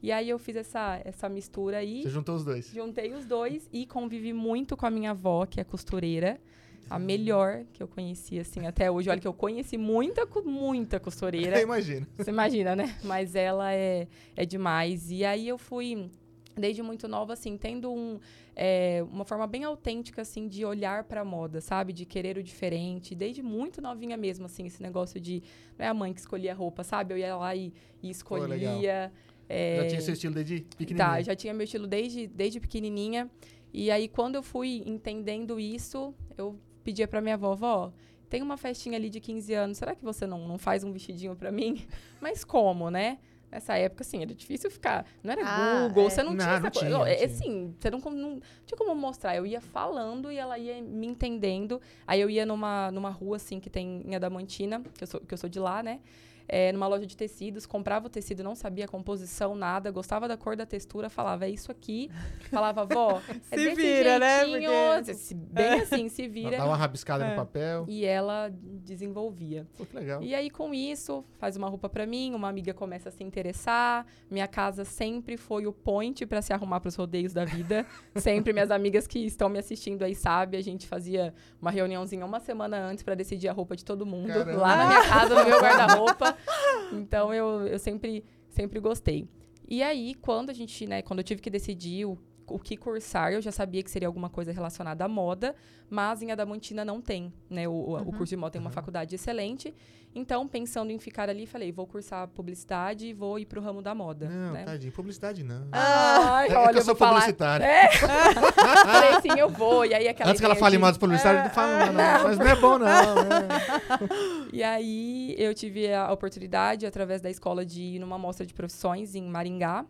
E 0.00 0.12
aí, 0.12 0.30
eu 0.30 0.38
fiz 0.38 0.54
essa, 0.54 1.00
essa 1.04 1.28
mistura 1.28 1.78
aí. 1.78 2.04
Você 2.04 2.08
juntou 2.08 2.36
os 2.36 2.44
dois. 2.44 2.70
Juntei 2.72 3.12
os 3.12 3.24
dois 3.24 3.68
e 3.72 3.84
convivi 3.84 4.32
muito 4.32 4.76
com 4.76 4.86
a 4.86 4.90
minha 4.90 5.10
avó, 5.10 5.44
que 5.44 5.60
é 5.60 5.64
costureira. 5.64 6.40
A 6.88 7.00
melhor 7.00 7.64
que 7.72 7.82
eu 7.82 7.88
conheci, 7.88 8.38
assim, 8.38 8.64
até 8.64 8.88
hoje. 8.88 9.10
Olha 9.10 9.20
que 9.20 9.26
eu 9.26 9.34
conheci 9.34 9.76
muita, 9.76 10.24
muita 10.44 11.00
costureira. 11.00 11.58
Eu 11.58 11.64
imagino. 11.64 12.06
Você 12.16 12.30
imagina, 12.30 12.76
né? 12.76 12.96
Mas 13.02 13.34
ela 13.34 13.72
é, 13.72 14.06
é 14.36 14.46
demais. 14.46 15.10
E 15.10 15.24
aí 15.24 15.48
eu 15.48 15.58
fui, 15.58 16.08
desde 16.56 16.82
muito 16.82 17.06
nova, 17.08 17.32
assim, 17.32 17.56
tendo 17.56 17.92
um, 17.92 18.18
é, 18.56 19.04
uma 19.10 19.24
forma 19.24 19.46
bem 19.46 19.64
autêntica, 19.64 20.22
assim, 20.22 20.48
de 20.48 20.64
olhar 20.64 21.04
pra 21.04 21.24
moda, 21.24 21.60
sabe? 21.60 21.92
De 21.92 22.04
querer 22.04 22.36
o 22.36 22.42
diferente. 22.42 23.14
Desde 23.14 23.42
muito 23.42 23.80
novinha 23.80 24.16
mesmo, 24.16 24.46
assim, 24.46 24.66
esse 24.66 24.82
negócio 24.82 25.20
de... 25.20 25.42
Não 25.78 25.86
é 25.86 25.88
a 25.88 25.94
mãe 25.94 26.12
que 26.12 26.20
escolhia 26.20 26.52
a 26.52 26.54
roupa, 26.54 26.82
sabe? 26.84 27.14
Eu 27.14 27.18
ia 27.18 27.36
lá 27.36 27.54
e, 27.54 27.72
e 28.02 28.10
escolhia. 28.10 29.12
é, 29.48 29.76
Já 29.82 29.88
tinha 29.88 30.00
seu 30.00 30.14
estilo 30.14 30.34
desde 30.34 30.60
Tá, 30.60 30.76
pequenininho. 30.76 31.24
já 31.24 31.36
tinha 31.36 31.54
meu 31.54 31.64
estilo 31.64 31.86
desde, 31.86 32.26
desde 32.26 32.60
pequenininha. 32.60 33.30
E 33.72 33.90
aí, 33.90 34.08
quando 34.08 34.34
eu 34.34 34.42
fui 34.42 34.82
entendendo 34.84 35.58
isso, 35.60 36.12
eu 36.36 36.58
pedia 36.82 37.06
pra 37.06 37.20
minha 37.20 37.34
avó, 37.34 37.54
vó, 37.54 37.92
tem 38.28 38.42
uma 38.42 38.56
festinha 38.56 38.96
ali 38.96 39.08
de 39.08 39.20
15 39.20 39.54
anos, 39.54 39.78
será 39.78 39.94
que 39.94 40.02
você 40.04 40.26
não, 40.26 40.46
não 40.48 40.58
faz 40.58 40.82
um 40.82 40.90
vestidinho 40.92 41.36
pra 41.36 41.52
mim? 41.52 41.84
Mas 42.20 42.44
como, 42.44 42.90
né? 42.90 43.18
Nessa 43.50 43.76
época, 43.76 44.02
assim, 44.02 44.22
era 44.22 44.32
difícil 44.34 44.70
ficar. 44.70 45.04
Não 45.24 45.32
era 45.32 45.42
Ah, 45.44 45.88
Google, 45.88 46.06
é. 46.06 46.10
você 46.10 46.22
não, 46.22 46.30
Não, 46.32 46.38
tinha 46.38 46.46
não 46.48 46.54
essa 46.58 46.70
coisa. 46.70 46.78
tinha, 46.86 46.90
não 46.98 47.06
é, 47.06 47.14
tinha. 47.16 47.26
assim, 47.26 47.74
você 47.78 47.90
não, 47.90 47.98
não 47.98 48.40
tinha 48.64 48.78
como 48.78 48.94
mostrar. 48.94 49.34
Eu 49.36 49.44
ia 49.44 49.60
falando 49.60 50.30
e 50.30 50.36
ela 50.38 50.56
ia 50.58 50.80
me 50.80 51.06
entendendo. 51.06 51.80
Aí 52.06 52.20
eu 52.20 52.30
ia 52.30 52.46
numa, 52.46 52.90
numa 52.92 53.10
rua, 53.10 53.36
assim, 53.36 53.58
que 53.58 53.68
tem 53.68 54.02
em 54.06 54.14
Adamantina, 54.14 54.80
que 54.96 55.02
eu 55.02 55.06
sou, 55.08 55.20
que 55.20 55.34
eu 55.34 55.38
sou 55.38 55.50
de 55.50 55.58
lá, 55.58 55.82
né? 55.82 56.00
É, 56.48 56.72
numa 56.72 56.86
loja 56.88 57.06
de 57.06 57.16
tecidos, 57.16 57.64
comprava 57.66 58.06
o 58.06 58.10
tecido, 58.10 58.42
não 58.42 58.54
sabia 58.54 58.84
a 58.84 58.88
composição, 58.88 59.54
nada, 59.54 59.90
gostava 59.90 60.26
da 60.26 60.36
cor 60.36 60.56
da 60.56 60.66
textura, 60.66 61.08
falava, 61.08 61.46
é 61.46 61.50
isso 61.50 61.70
aqui. 61.70 62.10
Falava, 62.50 62.84
vó, 62.84 63.20
é 63.52 63.56
Se 63.56 63.64
desse 63.64 63.74
vira, 63.76 64.18
né? 64.18 64.44
jeitinho, 64.46 64.70
Porque- 64.96 65.14
se- 65.14 65.34
bem 65.34 65.80
assim, 65.80 66.08
se 66.08 66.26
vira. 66.28 66.56
Dá 66.58 66.64
uma 66.66 66.76
rabiscada 66.76 67.24
É. 67.24 67.30
no 67.30 67.36
papel. 67.36 67.84
E 67.88 68.04
ela 68.04 68.50
desenvolvia. 68.90 69.66
Pô, 69.78 69.86
que 69.86 69.94
legal. 69.96 70.22
E 70.22 70.34
aí, 70.34 70.50
com 70.50 70.74
isso, 70.74 71.24
faz 71.38 71.56
uma 71.56 71.68
roupa 71.68 71.88
pra 71.88 72.04
mim, 72.06 72.34
uma 72.34 72.48
amiga 72.48 72.74
começa 72.74 73.08
a 73.08 73.12
se 73.12 73.22
interessar. 73.22 74.04
Minha 74.30 74.48
casa 74.48 74.84
sempre 74.84 75.36
foi 75.36 75.66
o 75.66 75.72
point 75.72 76.26
pra 76.26 76.42
se 76.42 76.52
arrumar 76.52 76.80
pros 76.80 76.96
rodeios 76.96 77.32
da 77.32 77.44
vida. 77.44 77.86
sempre 78.16 78.52
minhas 78.52 78.70
amigas 78.70 79.06
que 79.06 79.20
estão 79.20 79.48
me 79.48 79.58
assistindo 79.58 80.02
aí 80.02 80.14
sabem, 80.14 80.58
a 80.58 80.62
gente 80.62 80.86
fazia 80.86 81.32
uma 81.60 81.70
reuniãozinha 81.70 82.26
uma 82.26 82.40
semana 82.40 82.78
antes 82.78 83.04
pra 83.04 83.14
decidir 83.14 83.48
a 83.48 83.52
roupa 83.52 83.76
de 83.76 83.84
todo 83.84 84.04
mundo. 84.04 84.28
Caramba. 84.28 84.60
Lá 84.60 84.76
na 84.76 84.86
minha 84.88 85.02
casa, 85.08 85.34
no 85.34 85.44
meu 85.48 85.60
guarda-roupa. 85.62 86.29
Então, 86.92 87.32
eu, 87.32 87.66
eu 87.66 87.78
sempre, 87.78 88.24
sempre 88.48 88.80
gostei. 88.80 89.28
E 89.68 89.82
aí, 89.82 90.14
quando 90.14 90.50
a 90.50 90.52
gente, 90.52 90.86
né, 90.86 91.02
quando 91.02 91.20
eu 91.20 91.24
tive 91.24 91.40
que 91.40 91.48
decidir 91.48 92.04
o, 92.04 92.18
o 92.54 92.58
que 92.58 92.76
cursar, 92.76 93.32
eu 93.32 93.40
já 93.40 93.52
sabia 93.52 93.82
que 93.82 93.90
seria 93.90 94.08
alguma 94.08 94.28
coisa 94.28 94.52
relacionada 94.52 95.04
à 95.04 95.08
moda, 95.08 95.54
mas 95.88 96.22
em 96.22 96.30
Adamantina 96.32 96.84
não 96.84 97.00
tem, 97.00 97.32
né? 97.48 97.66
O, 97.68 97.72
o- 97.72 97.96
o 98.00 98.12
curso 98.12 98.26
de 98.30 98.36
moda 98.36 98.52
tem 98.52 98.60
uma 98.60 98.68
Uhum. 98.68 98.74
faculdade 98.74 99.14
excelente. 99.14 99.74
Então, 100.12 100.46
pensando 100.48 100.90
em 100.90 100.98
ficar 100.98 101.30
ali, 101.30 101.46
falei, 101.46 101.70
vou 101.70 101.86
cursar 101.86 102.26
publicidade 102.28 103.06
e 103.06 103.12
vou 103.12 103.38
ir 103.38 103.46
pro 103.46 103.60
ramo 103.60 103.80
da 103.80 103.94
moda. 103.94 104.28
Não, 104.28 104.52
né? 104.52 104.64
tadinho. 104.64 104.92
Publicidade 104.92 105.44
não. 105.44 105.68
Ai, 105.70 106.46
É 106.46 106.48
que 106.48 106.54
olha, 106.56 106.70
eu 106.72 106.76
eu 106.78 106.82
sou 106.82 106.96
falar. 106.96 107.12
publicitário. 107.12 107.64
É. 107.64 107.88
falei, 107.94 109.20
sim, 109.22 109.38
eu 109.38 109.48
vou. 109.48 109.84
E 109.86 109.94
aí, 109.94 110.08
aquela 110.08 110.30
Antes 110.30 110.40
que 110.40 110.44
ela 110.46 110.56
fale 110.56 110.76
de- 110.76 110.80
mal 110.82 110.90
dos 110.90 110.98
publicitários, 110.98 111.44
não 111.44 111.50
fala 111.50 111.86
não, 111.86 111.92
não. 111.92 112.22
Mas 112.24 112.38
não 112.38 112.46
é 112.46 112.56
bom, 112.56 112.78
não. 112.78 112.86
né? 112.86 113.48
E 114.52 114.62
aí 114.64 115.34
eu 115.38 115.54
tive 115.54 115.92
a 115.94 116.10
oportunidade, 116.12 116.84
através 116.86 117.20
da 117.20 117.30
escola, 117.30 117.64
de 117.64 117.80
ir 117.80 117.98
numa 118.00 118.18
mostra 118.18 118.44
de 118.44 118.52
profissões 118.52 119.14
em 119.14 119.22
Maringá. 119.22 119.84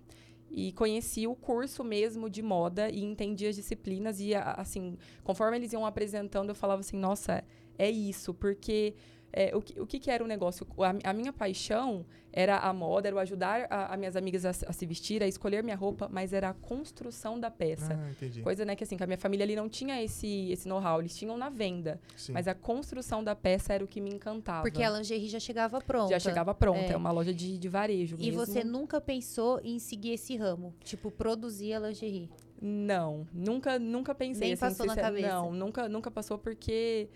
E 0.50 0.72
conheci 0.72 1.26
o 1.26 1.34
curso 1.34 1.84
mesmo 1.84 2.28
de 2.28 2.42
moda 2.42 2.90
e 2.90 3.02
entendi 3.02 3.46
as 3.46 3.54
disciplinas. 3.56 4.18
E, 4.20 4.34
assim, 4.34 4.96
conforme 5.22 5.56
eles 5.56 5.72
iam 5.72 5.86
apresentando, 5.86 6.48
eu 6.48 6.54
falava 6.54 6.80
assim, 6.80 6.96
nossa, 6.96 7.44
é 7.78 7.88
isso. 7.88 8.34
Porque 8.34 8.94
é, 9.32 9.54
o, 9.56 9.60
que, 9.62 9.80
o 9.80 9.86
que 9.86 9.98
que 9.98 10.10
era 10.10 10.22
o 10.24 10.26
negócio? 10.26 10.66
A, 10.78 11.10
a 11.10 11.12
minha 11.12 11.32
paixão 11.32 12.04
era 12.32 12.58
a 12.58 12.72
moda, 12.72 13.08
era 13.08 13.16
o 13.16 13.18
ajudar 13.18 13.66
a, 13.68 13.92
a 13.92 13.96
minhas 13.96 14.14
amigas 14.14 14.44
a, 14.44 14.52
se- 14.52 14.64
a 14.68 14.72
se 14.72 14.86
vestir, 14.86 15.20
a 15.22 15.26
escolher 15.26 15.64
minha 15.64 15.74
roupa, 15.76 16.08
mas 16.12 16.32
era 16.32 16.48
a 16.50 16.54
construção 16.54 17.38
da 17.40 17.50
peça. 17.50 17.98
Ah, 18.00 18.10
entendi. 18.10 18.40
Coisa, 18.42 18.64
né, 18.64 18.76
que 18.76 18.84
assim, 18.84 18.96
que 18.96 19.02
a 19.02 19.06
minha 19.06 19.18
família 19.18 19.44
ali 19.44 19.56
não 19.56 19.68
tinha 19.68 20.00
esse, 20.02 20.50
esse 20.52 20.68
know-how, 20.68 21.00
eles 21.00 21.16
tinham 21.16 21.36
na 21.36 21.48
venda. 21.48 22.00
Sim. 22.16 22.32
Mas 22.32 22.46
a 22.46 22.54
construção 22.54 23.22
da 23.24 23.34
peça 23.34 23.72
era 23.72 23.84
o 23.84 23.88
que 23.88 24.00
me 24.00 24.10
encantava. 24.10 24.62
Porque 24.62 24.82
a 24.82 24.90
lingerie 24.90 25.28
já 25.28 25.40
chegava 25.40 25.80
pronta. 25.80 26.10
Já 26.10 26.20
chegava 26.20 26.54
pronta, 26.54 26.78
É. 26.80 26.92
é, 26.92 26.96
uma 26.96 27.10
loja 27.10 27.34
de, 27.34 27.58
de 27.58 27.68
varejo 27.68 28.16
E 28.18 28.26
mesmo. 28.30 28.46
você 28.46 28.62
nunca 28.62 29.00
pensou 29.00 29.60
em 29.64 29.78
seguir 29.80 30.12
esse 30.12 30.36
ramo? 30.36 30.72
Tipo, 30.84 31.10
produzir 31.10 31.74
a 31.74 31.80
lingerie? 31.80 32.30
Não, 32.62 33.26
nunca, 33.32 33.78
nunca 33.78 34.14
pensei. 34.14 34.40
Nem 34.48 34.52
assim, 34.52 34.60
passou 34.60 34.86
na 34.86 34.94
cabeça? 34.94 35.28
Não, 35.28 35.52
nunca, 35.52 35.88
nunca 35.88 36.10
passou 36.10 36.38
porque... 36.38 37.08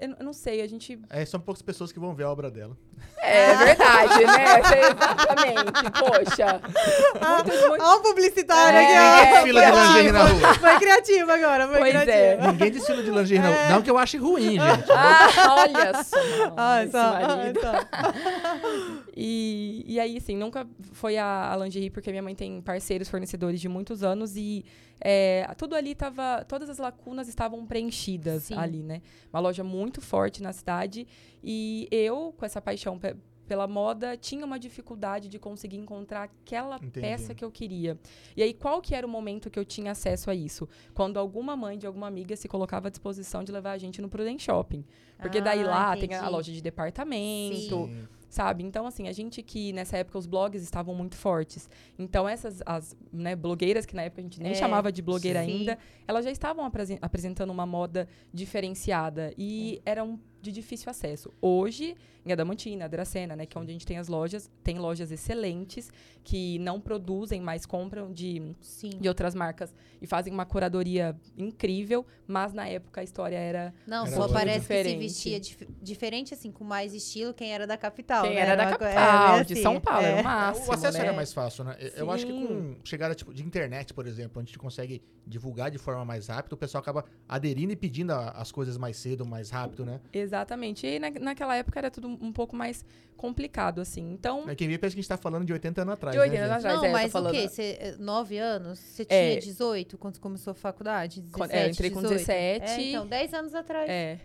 Eu, 0.00 0.14
eu 0.18 0.24
não 0.24 0.32
sei, 0.32 0.60
a 0.60 0.66
gente... 0.66 0.98
É, 1.10 1.24
são 1.24 1.40
poucas 1.40 1.62
pessoas 1.62 1.90
que 1.92 1.98
vão 1.98 2.14
ver 2.14 2.24
a 2.24 2.30
obra 2.30 2.50
dela. 2.50 2.76
É 3.20 3.54
verdade, 3.56 4.24
né? 4.24 4.60
Exatamente, 4.88 5.90
poxa. 5.98 6.60
Muitos, 7.28 7.68
muitos... 7.68 7.86
Olha 7.86 7.98
o 7.98 8.02
publicitário 8.02 8.78
É, 8.78 8.84
aqui, 8.84 8.98
ó. 8.98 9.34
Desfila 9.34 9.60
de 9.60 9.70
lingerie 9.72 10.12
na 10.12 10.24
rua. 10.24 10.54
Foi 10.54 10.78
criativo 10.78 11.32
agora, 11.32 11.68
foi 11.68 11.78
Pois 11.78 11.90
criativo. 11.90 12.12
é. 12.16 12.46
Ninguém 12.52 12.70
desfila 12.70 13.02
de 13.02 13.10
lingerie 13.10 13.38
na 13.42 13.48
rua. 13.48 13.68
Não 13.70 13.82
que 13.82 13.90
eu 13.90 13.98
ache 13.98 14.16
ruim, 14.18 14.52
gente. 14.60 14.92
Ah, 14.92 15.56
olha 15.60 16.04
só. 16.04 16.16
Ah, 16.56 16.82
esse 16.82 16.92
só, 16.92 17.12
marido. 17.12 17.60
ah, 17.64 17.86
só. 18.12 19.08
E, 19.16 19.84
e 19.86 19.98
aí, 20.00 20.16
assim, 20.16 20.36
nunca 20.36 20.66
foi 20.92 21.16
a, 21.18 21.52
a 21.52 21.56
lingerie, 21.56 21.90
porque 21.90 22.10
minha 22.10 22.22
mãe 22.22 22.34
tem 22.34 22.60
parceiros 22.60 23.08
fornecedores 23.08 23.60
de 23.60 23.68
muitos 23.68 24.02
anos 24.02 24.36
e 24.36 24.64
é, 25.00 25.46
tudo 25.56 25.74
ali 25.74 25.94
tava. 25.94 26.44
Todas 26.46 26.68
as 26.68 26.78
lacunas 26.78 27.28
estavam 27.28 27.64
preenchidas 27.66 28.44
Sim. 28.44 28.54
ali, 28.54 28.82
né? 28.82 29.02
Uma 29.32 29.40
loja 29.40 29.62
muito 29.62 30.00
forte 30.00 30.42
na 30.42 30.52
cidade. 30.52 31.06
E 31.42 31.88
eu, 31.90 32.34
com 32.36 32.44
essa 32.44 32.60
paixão 32.60 32.98
pela 33.48 33.66
moda, 33.66 34.16
tinha 34.16 34.44
uma 34.44 34.58
dificuldade 34.58 35.28
de 35.28 35.38
conseguir 35.38 35.78
encontrar 35.78 36.24
aquela 36.24 36.76
Entendi. 36.76 37.00
peça 37.00 37.34
que 37.34 37.44
eu 37.44 37.50
queria. 37.50 37.98
E 38.36 38.42
aí, 38.42 38.52
qual 38.52 38.80
que 38.82 38.94
era 38.94 39.06
o 39.06 39.10
momento 39.10 39.48
que 39.50 39.58
eu 39.58 39.64
tinha 39.64 39.90
acesso 39.92 40.30
a 40.30 40.34
isso? 40.34 40.68
Quando 40.94 41.18
alguma 41.18 41.56
mãe 41.56 41.78
de 41.78 41.86
alguma 41.86 42.06
amiga 42.06 42.36
se 42.36 42.46
colocava 42.46 42.88
à 42.88 42.90
disposição 42.90 43.42
de 43.42 43.50
levar 43.50 43.72
a 43.72 43.78
gente 43.78 44.02
no 44.02 44.08
Prudent 44.08 44.40
Shopping. 44.40 44.84
Porque 45.18 45.40
daí 45.40 45.62
Ah, 45.64 45.66
lá 45.66 45.96
tem 45.96 46.12
a 46.14 46.18
entendi. 46.18 46.30
loja 46.32 46.52
de 46.52 46.60
departamento, 46.62 47.86
Sim. 47.86 48.06
sabe? 48.28 48.62
Então, 48.62 48.86
assim, 48.86 49.08
a 49.08 49.12
gente 49.12 49.42
que 49.42 49.72
nessa 49.72 49.96
época 49.96 50.16
os 50.18 50.26
blogs 50.26 50.62
estavam 50.62 50.94
muito 50.94 51.16
fortes. 51.16 51.68
Então, 51.98 52.28
essas 52.28 52.62
as 52.64 52.96
né, 53.12 53.34
blogueiras, 53.34 53.84
que 53.86 53.96
na 53.96 54.02
época 54.02 54.20
a 54.20 54.24
gente 54.24 54.40
nem 54.40 54.52
É, 54.52 54.54
chamava 54.54 54.92
de 54.92 55.02
blogueira 55.02 55.42
sim. 55.42 55.50
ainda, 55.58 55.76
elas 56.06 56.24
já 56.24 56.30
estavam 56.30 56.64
apresen- 56.64 56.98
apresentando 57.02 57.50
uma 57.50 57.66
moda 57.66 58.06
diferenciada 58.32 59.32
e 59.36 59.80
É. 59.84 59.90
eram 59.92 60.20
de 60.40 60.52
difícil 60.52 60.88
acesso. 60.90 61.32
Hoje, 61.40 61.96
em 62.24 62.32
Adamantina, 62.32 62.88
Dracena, 62.88 63.34
né, 63.34 63.46
que 63.46 63.56
é 63.56 63.60
onde 63.60 63.70
a 63.70 63.72
gente 63.72 63.86
tem 63.86 63.98
as 63.98 64.06
lojas, 64.08 64.50
tem 64.62 64.78
lojas 64.78 65.10
excelentes 65.10 65.90
que 66.22 66.58
não 66.58 66.80
produzem, 66.80 67.40
mas 67.40 67.64
compram 67.64 68.12
de 68.12 68.54
Sim. 68.60 68.90
de 69.00 69.08
outras 69.08 69.34
marcas 69.34 69.74
e 70.00 70.06
fazem 70.06 70.32
uma 70.32 70.44
curadoria 70.44 71.16
incrível, 71.36 72.04
mas 72.26 72.52
na 72.52 72.68
época 72.68 73.00
a 73.00 73.04
história 73.04 73.36
era 73.36 73.72
Não, 73.86 74.06
Era 74.06 74.14
só 74.14 74.28
parece 74.28 74.60
que 74.60 74.66
se 74.66 74.68
Diferente. 74.82 74.98
vestia 75.00 75.40
dif- 75.40 75.68
diferente, 75.82 76.34
assim, 76.34 76.52
com 76.52 76.64
mais 76.64 76.92
estilo 76.94 77.32
quem 77.32 77.52
era 77.52 77.66
da 77.66 77.76
capital. 77.78 78.24
quem 78.24 78.34
né? 78.34 78.40
era 78.40 78.56
da 78.56 78.66
uma 78.68 78.78
co- 78.78 78.84
é, 78.84 78.94
capital, 78.94 79.36
bem 79.36 79.44
de 79.46 79.52
assim, 79.54 79.62
São 79.62 79.80
Paulo, 79.80 80.06
é. 80.06 80.10
era 80.12 80.20
o 80.20 80.24
máximo, 80.24 80.66
o 80.68 80.72
acesso 80.72 80.98
né? 80.98 81.04
era 81.04 81.12
mais 81.14 81.32
fácil, 81.32 81.64
né? 81.64 81.76
Eu- 81.80 81.88
Eu 82.08 82.10
acho 82.10 82.26
que 82.26 82.32
Sim. 82.32 82.46
com 82.46 82.76
chegada 82.84 83.14
tipo, 83.14 83.32
de 83.32 83.42
internet, 83.42 83.94
por 83.94 84.06
exemplo, 84.06 84.40
onde 84.40 84.48
a 84.48 84.50
gente 84.50 84.58
consegue 84.58 85.02
divulgar 85.26 85.70
de 85.70 85.78
forma 85.78 86.04
mais 86.04 86.28
rápida, 86.28 86.54
o 86.54 86.58
pessoal 86.58 86.80
acaba 86.82 87.04
aderindo 87.28 87.72
e 87.72 87.76
pedindo 87.76 88.12
a- 88.12 88.30
as 88.32 88.52
coisas 88.52 88.76
mais 88.76 88.96
cedo, 88.98 89.24
mais 89.26 89.50
rápido, 89.50 89.84
né? 89.84 90.00
Exatamente. 90.12 90.27
E 90.86 90.98
na, 90.98 91.10
naquela 91.10 91.54
época 91.56 91.78
era 91.78 91.90
tudo 91.90 92.08
um 92.08 92.32
pouco 92.32 92.54
mais 92.56 92.84
complicado, 93.16 93.80
assim. 93.80 94.12
Então, 94.12 94.44
Aí 94.46 94.54
Quem 94.56 94.68
vê 94.68 94.78
pensa 94.78 94.94
que 94.94 95.00
a 95.00 95.02
gente 95.02 95.08
tá 95.08 95.16
falando 95.16 95.44
de 95.44 95.52
80 95.52 95.82
anos 95.82 95.94
atrás, 95.94 96.14
De 96.14 96.20
80 96.20 96.36
né, 96.38 96.44
anos 96.44 96.56
atrás. 96.64 96.76
Não, 96.78 96.84
é, 96.84 96.92
mas 96.92 97.12
falando- 97.12 97.34
o 97.34 97.36
quê? 97.36 97.48
Cê, 97.48 97.76
eh, 97.80 97.96
nove 97.98 98.38
anos? 98.38 98.78
Você 98.78 99.02
É. 99.08 99.30
tinha 99.30 99.40
18 99.40 99.98
quando 99.98 100.18
começou 100.20 100.52
a 100.52 100.54
faculdade? 100.54 101.20
17, 101.20 101.32
Quando- 101.38 101.50
é, 101.50 101.66
eu 101.66 101.70
entrei 101.70 101.90
com 101.90 102.00
18? 102.00 102.18
17. 102.18 102.64
É, 102.70 102.82
então, 102.90 103.06
10 103.06 103.34
anos 103.34 103.54
atrás. 103.54 103.90
é, 103.90 104.20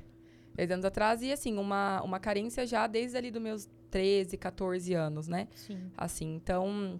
10 0.55 0.69
anos 0.71 0.85
atrás, 0.85 1.21
e 1.23 1.31
assim, 1.31 1.57
uma, 1.57 2.01
uma 2.03 2.19
carência 2.19 2.65
já 2.67 2.85
desde 2.85 3.17
ali 3.17 3.31
dos 3.31 3.41
meus 3.41 3.67
13, 3.89 4.37
14 4.37 4.93
anos, 4.93 5.27
né? 5.27 5.47
Sim. 5.55 5.91
Assim, 5.97 6.35
então, 6.35 6.99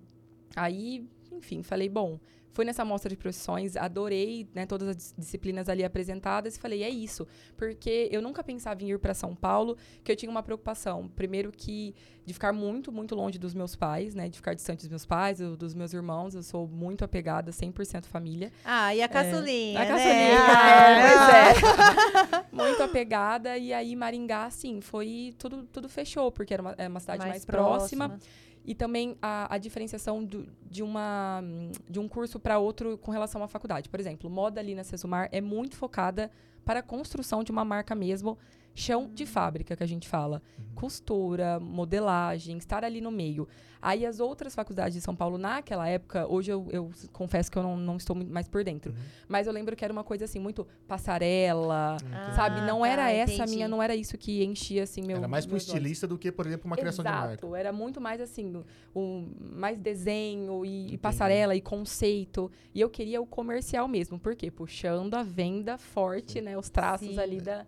aí, 0.55 1.07
enfim, 1.31 1.62
falei, 1.62 1.89
bom, 1.89 2.19
fui 2.53 2.63
nessa 2.63 2.86
mostra 2.86 3.10
de 3.10 3.17
profissões, 3.17 3.75
adorei, 3.75 4.48
né, 4.53 4.65
todas 4.65 4.88
as 4.88 4.95
dis- 4.95 5.13
disciplinas 5.17 5.67
ali 5.67 5.83
apresentadas 5.83 6.55
e 6.55 6.60
falei, 6.60 6.83
é 6.83 6.89
isso, 6.89 7.27
porque 7.57 8.07
eu 8.12 8.22
nunca 8.22 8.43
pensava 8.43 8.81
em 8.83 8.91
ir 8.91 9.00
para 9.00 9.13
São 9.13 9.36
Paulo, 9.36 9.75
que 10.03 10.12
eu 10.12 10.15
tinha 10.15 10.29
uma 10.29 10.43
preocupação, 10.43 11.10
primeiro 11.15 11.51
que 11.51 11.93
de 12.25 12.31
ficar 12.33 12.53
muito, 12.53 12.89
muito 12.91 13.15
longe 13.15 13.38
dos 13.38 13.53
meus 13.53 13.75
pais, 13.75 14.15
né, 14.15 14.29
de 14.29 14.38
ficar 14.38 14.53
distante 14.53 14.81
dos 14.81 14.89
meus 14.89 15.05
pais, 15.05 15.39
do- 15.39 15.57
dos 15.57 15.74
meus 15.74 15.93
irmãos, 15.93 16.36
eu 16.36 16.43
sou 16.43 16.67
muito 16.67 17.03
apegada, 17.03 17.51
100% 17.51 18.05
família. 18.07 18.51
Ah, 18.63 18.95
e 18.95 19.01
a 19.01 19.10
caçulinha, 19.10 19.79
A 19.81 19.83
né? 19.83 19.89
caçulinha, 19.89 20.38
Ah, 20.48 20.89
é, 20.89 21.53
pois 21.53 22.29
é. 22.39 22.43
Muito 22.53 22.83
apegada. 22.83 23.57
E 23.57 23.74
aí, 23.74 23.95
Maringá, 23.95 24.45
assim, 24.45 24.79
foi. 24.79 25.33
Tudo, 25.39 25.63
tudo 25.72 25.89
fechou, 25.89 26.31
porque 26.31 26.53
era 26.53 26.62
uma, 26.62 26.75
é 26.77 26.88
uma 26.88 27.00
cidade 27.00 27.19
mais, 27.25 27.43
próxima. 27.45 28.19
E 28.65 28.74
também 28.74 29.17
a, 29.22 29.53
a 29.53 29.58
diferenciação 29.58 30.24
do, 30.24 30.48
de, 30.70 30.82
uma, 30.82 31.43
de 31.89 32.00
um 32.00 32.08
curso 32.08 32.39
para 32.39 32.58
outro 32.60 32.98
com 32.98 33.12
relação 33.12 33.43
à 33.43 33.48
faculdade. 33.48 33.89
Por 33.89 34.00
exemplo, 34.00 34.29
moda 34.29 34.60
ali 34.62 34.74
na 34.74 34.84
Sesumar 34.84 35.27
é 35.32 35.41
muito 35.41 35.75
focada 35.75 36.32
para 36.63 36.79
a 36.79 36.84
construção 36.84 37.43
de 37.43 37.51
uma 37.51 37.65
marca 37.65 37.93
mesmo, 37.93 38.38
chão 38.75 39.10
de 39.13 39.25
fábrica, 39.25 39.75
que 39.75 39.84
a 39.84 39.88
gente 39.88 40.08
fala. 40.08 40.42
Costura, 40.75 41.60
modelagem, 41.60 42.58
estar 42.58 42.84
ali 42.84 43.00
no 43.01 43.12
meio. 43.12 43.48
Aí 43.82 44.06
as 44.06 44.20
outras 44.22 44.56
faculdades 44.56 44.94
de 44.96 45.01
São 45.01 45.13
Paulo, 45.15 45.38
naquela 45.38 45.88
época, 45.88 46.25
hoje 46.27 46.50
eu, 46.51 46.65
eu 46.72 46.89
confesso 47.12 47.51
que 47.51 47.58
eu 47.58 47.63
não, 47.63 47.75
não 47.75 47.98
estou 47.98 48.15
mais 48.15 48.48
por 48.48 48.63
dentro. 48.63 48.92
Uhum. 48.94 48.98
Mas 49.27 49.46
eu 49.46 49.51
lembro 49.53 49.75
que 49.75 49.84
era 49.84 49.92
uma 49.92 50.06
coisa 50.06 50.24
assim, 50.24 50.39
muito 50.39 50.65
passarela, 50.88 51.98
Ah, 52.12 52.32
sabe? 52.34 52.62
Não 52.62 52.80
tá, 52.82 52.88
era 52.88 53.12
essa 53.12 53.32
a 53.34 53.36
entendi. 53.36 53.56
minha, 53.56 53.68
não 53.68 53.84
era 53.84 53.96
isso 53.96 54.18
que 54.18 54.44
enchia, 54.44 54.84
assim, 54.84 55.01
meu 55.01 55.18
Era 55.18 55.27
mais 55.27 55.46
pro 55.46 55.53
meus 55.53 55.63
olhos. 55.65 55.74
estilista 55.75 56.08
do 56.08 56.18
que, 56.18 56.32
por 56.32 56.46
exemplo, 56.48 56.65
uma 56.65 56.77
criação 56.77 57.03
Exato, 57.03 57.36
de 57.38 57.44
marca. 57.46 57.60
era 57.60 57.74
muito 57.74 58.00
mais 58.00 58.22
assim, 58.22 58.63
o, 58.96 59.27
mais 59.39 59.77
desenho 59.80 60.65
e, 60.65 60.94
e 60.94 60.98
passarela 60.98 61.53
e 61.56 61.62
conceito. 61.62 62.50
E 62.74 62.80
eu 62.80 62.89
queria 62.89 63.22
o 63.22 63.25
comercial 63.25 63.88
mesmo, 63.88 64.18
por 64.18 64.34
quê? 64.36 64.50
Puxando 64.50 65.13
a 65.15 65.24
venda 65.24 65.77
forte, 65.77 66.39
né? 66.42 66.58
Os 66.58 66.70
traços 66.70 67.08
Sim. 67.10 67.20
ali 67.20 67.42
da, 67.42 67.65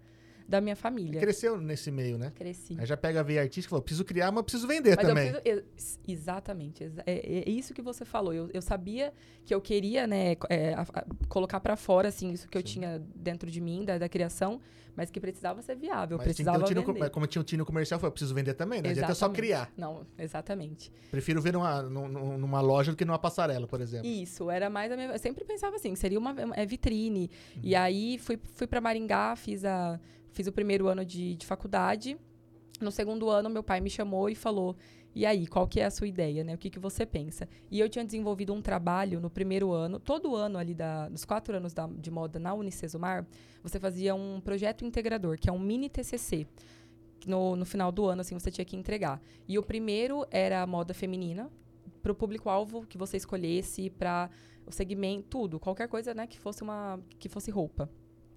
da 0.48 0.62
minha 0.62 0.76
família. 0.76 1.20
Cresceu 1.20 1.60
nesse 1.60 1.90
meio, 1.92 2.18
né? 2.18 2.32
Cresci. 2.36 2.76
Aí 2.80 2.86
já 2.86 2.96
pega 2.96 3.20
a 3.20 3.24
veia 3.24 3.42
artística 3.42 3.68
e 3.68 3.70
falou, 3.72 3.82
preciso 3.84 4.06
criar, 4.06 4.32
mas 4.32 4.44
preciso 4.44 4.68
vender 4.68 4.96
Mas 4.96 5.08
também. 5.08 5.28
eu 5.30 5.42
preciso, 5.42 5.66
ex- 5.76 6.00
exatamente, 6.08 6.84
exa- 6.84 7.04
é, 7.06 7.40
é 7.48 7.50
isso 7.50 7.74
que 7.74 7.82
você 7.82 8.06
falou. 8.06 8.34
Eu, 8.34 8.50
eu 8.54 8.62
sabia 8.62 9.12
que 9.44 9.54
eu 9.54 9.60
queria, 9.62 10.06
né, 10.06 10.36
é, 10.50 10.74
a- 10.74 10.82
a- 10.94 11.06
colocar 11.28 11.60
pra 11.60 11.76
fora, 11.76 12.10
assim, 12.10 12.32
isso 12.32 12.48
que 12.48 12.58
eu 12.58 12.62
Sim. 12.62 12.74
tinha 12.74 13.02
dentro 13.16 13.50
de 13.50 13.60
mim, 13.60 13.84
da, 13.84 13.98
da 13.98 14.08
criação, 14.08 14.62
mas 14.96 15.10
que 15.12 15.20
precisava 15.20 15.62
ser 15.62 15.76
viável, 15.76 16.18
Mas 16.18 16.26
tinha 16.26 16.34
precisava 16.36 16.60
um 16.60 16.64
tino, 16.68 16.82
vender. 16.86 17.00
mas 17.00 17.10
como 17.10 17.28
tinha 17.28 17.42
um 17.42 17.46
tino 17.46 17.66
comercial, 17.66 18.00
foi 18.00 18.10
preciso 18.12 18.34
vender 18.34 18.54
também, 18.54 18.82
não 18.82 18.90
adianta 18.92 19.14
só 19.16 19.28
criar. 19.28 19.70
Não, 19.76 20.06
exatamente. 20.18 20.92
Prefiro 21.12 21.42
ver 21.42 21.52
numa, 21.54 21.82
num- 21.82 22.08
num- 22.08 22.38
numa 22.38 22.62
loja 22.62 22.92
do 22.92 22.96
que 22.98 23.04
numa 23.04 23.20
passarela, 23.20 23.68
por 23.68 23.82
exemplo. 23.82 24.08
Isso, 24.08 24.50
era 24.50 24.70
mais 24.70 24.92
a 24.92 24.96
minha. 24.96 25.10
Eu 25.10 25.20
sempre 25.20 25.44
pensava 25.44 25.76
assim, 25.76 25.94
seria 25.96 26.18
uma 26.20 26.34
é 26.56 26.66
vitrine. 26.66 27.30
Uhum. 27.56 27.62
E 27.64 27.76
aí 27.76 28.18
fui, 28.20 28.40
fui 28.54 28.68
para 28.68 28.80
Maringá, 28.80 29.36
fiz, 29.36 29.66
a, 29.66 30.00
fiz 30.36 30.46
o 30.48 30.52
primeiro 30.52 30.88
ano 30.88 31.04
de, 31.04 31.36
de 31.36 31.46
faculdade. 31.46 32.18
No 32.82 32.92
segundo 32.92 33.30
ano, 33.30 33.50
meu 33.50 33.64
pai 33.64 33.80
me 33.80 33.90
chamou 33.90 34.30
e 34.30 34.36
falou: 34.36 34.76
E 35.16 35.26
aí, 35.26 35.48
qual 35.48 35.66
que 35.66 35.80
é 35.80 35.86
a 35.86 35.90
sua 35.90 36.08
ideia, 36.08 36.44
né? 36.44 36.54
O 36.54 36.58
que, 36.58 36.70
que 36.70 36.78
você 36.78 37.06
pensa? 37.06 37.48
E 37.72 37.80
eu 37.80 37.88
tinha 37.88 38.04
desenvolvido 38.04 38.54
um 38.54 38.62
trabalho 38.62 39.22
no 39.22 39.30
primeiro 39.30 39.72
ano, 39.72 39.98
todo 39.98 40.36
ano 40.36 40.58
ali 40.58 40.76
da, 40.76 41.08
dos 41.08 41.24
quatro 41.24 41.56
anos 41.56 41.74
da- 41.74 41.88
de 41.88 42.12
moda 42.12 42.38
na 42.38 42.54
Unicesumar, 42.54 43.26
você 43.64 43.80
fazia 43.80 44.14
um 44.14 44.42
projeto 44.42 44.84
integrador, 44.84 45.40
que 45.40 45.50
é 45.50 45.54
um 45.54 45.60
mini 45.60 45.90
TCC. 45.90 46.46
No, 47.26 47.56
no 47.56 47.66
final 47.66 47.92
do 47.92 48.06
ano, 48.06 48.22
assim, 48.22 48.38
você 48.38 48.52
tinha 48.52 48.66
que 48.66 48.76
entregar. 48.76 49.20
E 49.48 49.58
o 49.58 49.64
primeiro 49.64 50.28
era 50.30 50.62
a 50.62 50.68
moda 50.68 50.94
feminina, 50.94 51.50
para 52.04 52.12
o 52.12 52.16
público-alvo 52.16 52.86
que 52.86 53.00
você 53.00 53.18
escolhesse, 53.18 53.90
para 53.90 54.30
o 54.68 54.72
segmento, 54.72 55.26
tudo, 55.30 55.60
qualquer 55.60 55.88
coisa, 55.88 56.14
né, 56.14 56.28
que 56.28 56.38
fosse 56.40 56.62
uma 56.62 57.00
que 57.18 57.28
fosse 57.28 57.50
roupa. 57.50 57.90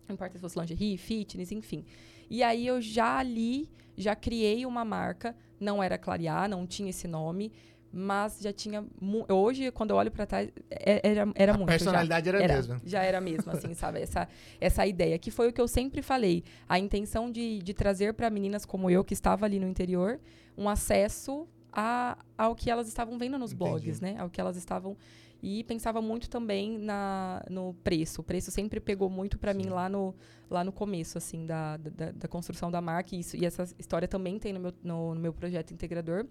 Não 0.08 0.14
importa 0.14 0.34
se 0.36 0.40
fosse 0.40 0.58
lingerie, 0.58 0.96
fitness, 0.96 1.52
enfim. 1.52 1.84
E 2.30 2.42
aí 2.42 2.66
eu 2.66 2.80
já 2.80 3.18
ali, 3.18 3.68
já 3.96 4.14
criei 4.16 4.64
uma 4.66 4.84
marca, 4.84 5.36
não 5.60 5.82
era 5.82 5.98
Clarear, 5.98 6.48
não 6.48 6.66
tinha 6.66 6.90
esse 6.90 7.06
nome, 7.06 7.52
mas 7.92 8.38
já 8.40 8.52
tinha 8.52 8.84
hoje 9.30 9.70
quando 9.70 9.90
eu 9.90 9.96
olho 9.96 10.10
para 10.10 10.26
trás 10.26 10.50
é- 10.70 11.00
era 11.02 11.32
era 11.34 11.52
a 11.54 11.56
muito 11.56 11.70
já. 11.70 11.78
personalidade 11.78 12.28
era, 12.28 12.38
a 12.38 12.42
Era, 12.42 12.54
mesma. 12.54 12.80
já 12.84 13.02
era 13.02 13.20
mesmo, 13.20 13.50
assim, 13.50 13.72
sabe? 13.74 14.00
Essa, 14.00 14.28
essa 14.60 14.86
ideia, 14.86 15.18
que 15.18 15.30
foi 15.30 15.48
o 15.48 15.52
que 15.52 15.60
eu 15.60 15.66
sempre 15.68 16.02
falei. 16.02 16.44
A 16.68 16.78
intenção 16.78 17.30
de, 17.30 17.60
de 17.60 17.72
trazer 17.74 18.12
para 18.14 18.28
meninas 18.28 18.64
como 18.66 18.90
eu, 18.90 19.02
que 19.02 19.14
estava 19.14 19.46
ali 19.46 19.58
no 19.58 19.66
interior, 19.66 20.20
um 20.56 20.68
acesso 20.68 21.46
a, 21.72 22.18
ao 22.36 22.54
que 22.54 22.70
elas 22.70 22.88
estavam 22.88 23.16
vendo 23.18 23.38
nos 23.38 23.52
Entendi. 23.52 23.70
blogs, 23.70 24.00
né? 24.00 24.16
Ao 24.18 24.28
que 24.28 24.40
elas 24.40 24.56
estavam... 24.56 24.96
E 25.42 25.62
pensava 25.64 26.02
muito 26.02 26.28
também 26.28 26.78
na, 26.78 27.44
no 27.48 27.74
preço. 27.84 28.20
O 28.20 28.24
preço 28.24 28.50
sempre 28.50 28.80
pegou 28.80 29.08
muito 29.08 29.38
para 29.38 29.54
mim 29.54 29.68
lá 29.68 29.88
no, 29.88 30.14
lá 30.50 30.64
no 30.64 30.72
começo, 30.72 31.16
assim, 31.16 31.46
da, 31.46 31.76
da, 31.76 32.10
da 32.10 32.28
construção 32.28 32.70
da 32.70 32.80
marca. 32.80 33.14
E, 33.14 33.20
isso, 33.20 33.36
e 33.36 33.46
essa 33.46 33.64
história 33.78 34.08
também 34.08 34.38
tem 34.38 34.52
no 34.52 34.60
meu, 34.60 34.72
no, 34.82 35.14
no 35.14 35.20
meu 35.20 35.32
projeto 35.32 35.72
integrador. 35.72 36.26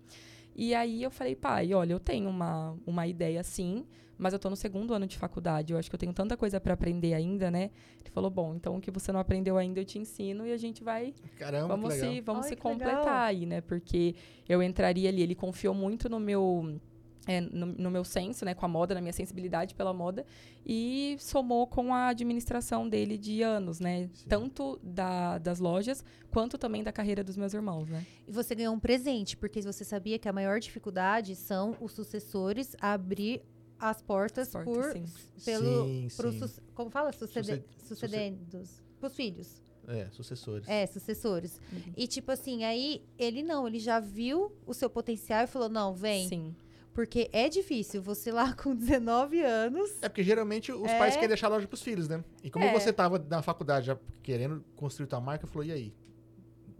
E 0.56 0.74
aí 0.74 1.04
eu 1.04 1.12
falei, 1.12 1.36
pai, 1.36 1.74
olha, 1.74 1.93
eu 1.93 2.00
tenho 2.00 2.30
uma, 2.30 2.76
uma 2.86 3.06
ideia 3.06 3.43
sim, 3.43 3.86
mas 4.17 4.34
eu 4.34 4.39
tô 4.39 4.50
no 4.50 4.56
segundo 4.56 4.91
ano 4.93 5.06
de 5.06 5.15
faculdade, 5.15 5.72
eu 5.72 5.78
acho 5.78 5.88
que 5.88 5.96
eu 5.96 6.00
tenho 6.00 6.12
tanta 6.12 6.36
coisa 6.36 6.60
para 6.60 6.74
aprender 6.74 7.13
ainda, 7.13 7.52
né? 7.52 7.70
Ele 8.00 8.10
falou, 8.10 8.32
bom, 8.32 8.56
então 8.56 8.76
o 8.76 8.82
que 8.82 8.89
você 8.89 9.12
não 9.12 9.20
aprendeu 9.20 9.56
ainda 9.58 9.80
eu 9.80 9.86
te 9.86 10.00
ensino 10.00 10.48
e 10.48 10.52
a 10.52 10.58
gente 10.58 10.84
vai, 10.84 11.13
Caramba, 11.38 11.67
vamos 11.67 11.93
que 11.93 12.00
legal. 12.00 12.15
se, 12.15 12.22
vamos 12.22 12.43
Ai, 12.46 12.50
se 12.50 12.56
que 12.56 12.67
legal. 12.67 12.89
completar 12.89 13.28
aí, 13.28 13.46
né? 13.46 13.62
Porque 13.62 14.15
eu 14.50 14.63
entraria 14.63 15.10
ali, 15.10 15.22
ele 15.22 15.36
confiou 15.36 15.76
muito 15.76 16.10
no 16.10 16.20
meu 16.20 16.80
é, 17.28 17.42
no, 17.42 17.66
no 17.68 17.92
meu 17.92 18.04
senso, 18.04 18.46
né, 18.46 18.54
com 18.56 18.66
a 18.66 18.70
moda, 18.70 18.96
na 18.96 19.02
minha 19.02 19.12
sensibilidade 19.13 19.76
pela 19.76 19.94
moda, 19.94 20.26
e 20.66 21.18
somou 21.20 21.68
com 21.68 21.94
a 21.94 22.08
administração 22.08 22.88
dele 22.88 23.18
de 23.18 23.42
anos, 23.44 23.80
né? 23.80 24.10
Sim. 24.13 24.26
Tanto 24.30 24.80
da, 24.82 25.38
das 25.38 25.60
lojas, 25.60 26.04
quanto 26.32 26.58
também 26.58 26.84
da 26.84 26.92
carreira 26.92 27.24
dos 27.24 27.36
meus 27.38 27.54
irmãos, 27.54 27.88
né? 27.90 28.06
E 28.28 28.32
você 28.32 28.56
ganhou 28.56 28.74
um 28.74 28.80
presente, 28.80 29.36
porque 29.38 29.62
você 29.62 29.84
sabia 29.84 30.18
que 30.18 30.28
a 30.30 30.34
maior 30.34 30.60
dificuldade 30.60 31.36
são 31.36 31.76
os 31.82 31.92
sucessores 31.92 32.76
abrir 32.80 33.42
as 33.80 34.02
portas, 34.02 34.50
Portas, 34.50 34.74
por 34.74 34.92
sim. 34.94 35.06
pelo 35.46 35.86
Sim, 35.86 36.08
pro 36.18 36.32
sim. 36.32 36.40
sus- 36.40 36.60
como 36.74 36.90
fala 36.90 37.12
sucede, 37.12 37.63
Suce- 37.78 37.88
sucedendos 37.96 38.82
pros 39.00 39.16
filhos. 39.16 39.62
É, 39.88 40.10
sucessores. 40.12 40.68
É, 40.68 40.86
sucessores. 40.88 41.62
Uhum. 41.72 41.94
E 41.96 42.08
tipo 42.08 42.30
assim, 42.32 42.63
aí 42.66 43.02
ele 43.18 43.42
não, 43.44 43.66
ele 43.68 43.80
já 43.80 44.00
viu 44.02 44.52
o 44.66 44.74
seu 44.74 44.90
potencial 44.90 45.44
e 45.44 45.48
falou: 45.48 45.70
"Não, 45.70 45.94
vem". 45.94 46.28
Sim. 46.28 46.56
Porque 46.97 47.29
é 47.31 47.47
difícil 47.47 48.01
você 48.01 48.31
lá 48.31 48.53
com 48.57 48.75
19 48.75 49.39
anos. 49.39 50.01
É 50.01 50.10
porque 50.10 50.23
geralmente 50.23 50.71
os 50.71 50.89
É. 50.89 50.97
pais 50.97 51.13
querem 51.13 51.27
deixar 51.27 51.45
a 51.45 51.51
loja 51.51 51.67
pros 51.67 51.83
filhos, 51.83 52.07
né? 52.07 52.23
E 52.43 52.49
como 52.49 52.65
É. 52.65 52.73
você 52.73 52.91
tava 52.91 53.23
na 53.29 53.43
faculdade 53.43 53.86
já 53.86 53.95
querendo 54.23 54.65
construir 54.75 55.05
tua 55.05 55.21
marca, 55.21 55.45
falou, 55.45 55.63
e 55.63 55.71
aí? 55.71 55.93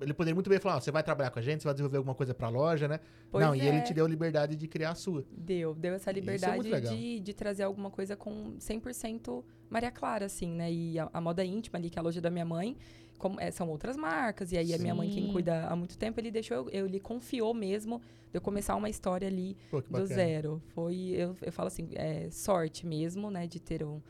Ele 0.02 0.16
poderia 0.16 0.34
muito 0.34 0.50
bem 0.50 0.60
falar, 0.60 0.78
ó, 0.78 0.80
você 0.80 0.90
vai 0.92 1.04
trabalhar 1.04 1.30
com 1.30 1.38
a 1.38 1.42
gente, 1.44 1.62
você 1.62 1.66
vai 1.68 1.74
desenvolver 1.76 1.98
alguma 1.98 2.16
coisa 2.16 2.34
pra 2.34 2.50
loja, 2.50 2.88
né? 2.88 3.00
Pois 3.30 3.46
Não, 3.46 3.54
e 3.54 3.62
ele 3.62 3.78
é. 3.78 3.82
te 3.82 3.94
deu 3.94 4.06
a 4.06 4.10
liberdade 4.10 4.56
de 4.56 4.68
criar 4.68 4.90
a 4.92 4.96
sua. 4.96 5.24
Deu, 5.32 5.76
deu 5.76 5.94
essa 5.94 6.10
é 6.10 6.14
liberdade 6.14 6.90
de, 6.98 7.20
de 7.20 7.34
trazer 7.36 7.62
alguma 7.62 7.92
coisa 7.92 8.16
com 8.16 8.56
100% 8.60 9.44
Maria 9.70 9.92
Clara, 9.92 10.26
assim, 10.26 10.50
né? 10.50 10.72
E 10.72 10.98
a, 10.98 11.08
a 11.14 11.22
moda 11.22 11.46
íntima 11.46 11.78
ali, 11.78 11.92
que 11.92 12.00
é 12.00 12.02
a 12.02 12.04
loja 12.04 12.20
da 12.22 12.32
minha 12.32 12.46
mãe, 12.46 12.76
como, 13.18 13.40
é, 13.40 13.50
são 13.52 13.70
outras 13.70 13.96
marcas. 13.98 14.52
E 14.52 14.58
aí 14.58 14.74
a 14.74 14.78
minha 14.78 14.94
mãe, 14.96 15.10
quem 15.10 15.26
Sim. 15.28 15.32
cuida 15.32 15.68
há 15.68 15.76
muito 15.76 15.98
tempo, 15.98 16.20
ele 16.20 16.32
deixou, 16.32 16.58
eu, 16.58 16.70
eu- 16.70 16.86
ele 16.86 17.00
confiou 17.00 17.54
mesmo 17.54 18.00
de 18.32 18.38
eu 18.38 18.42
começar 18.42 18.76
uma 18.76 18.90
história 18.90 19.28
ali 19.28 19.58
Pô, 19.72 19.82
do 19.82 19.88
bacana. 19.90 20.06
zero. 20.08 20.62
Foi, 20.70 20.96
eu, 20.96 21.36
eu 21.42 21.52
falo 21.52 21.68
assim, 21.68 21.90
é 21.96 22.30
sorte 22.30 22.86
mesmo, 22.86 23.30
né? 23.32 23.48
De 23.48 23.60
ter 23.60 23.84
um 23.84 24.02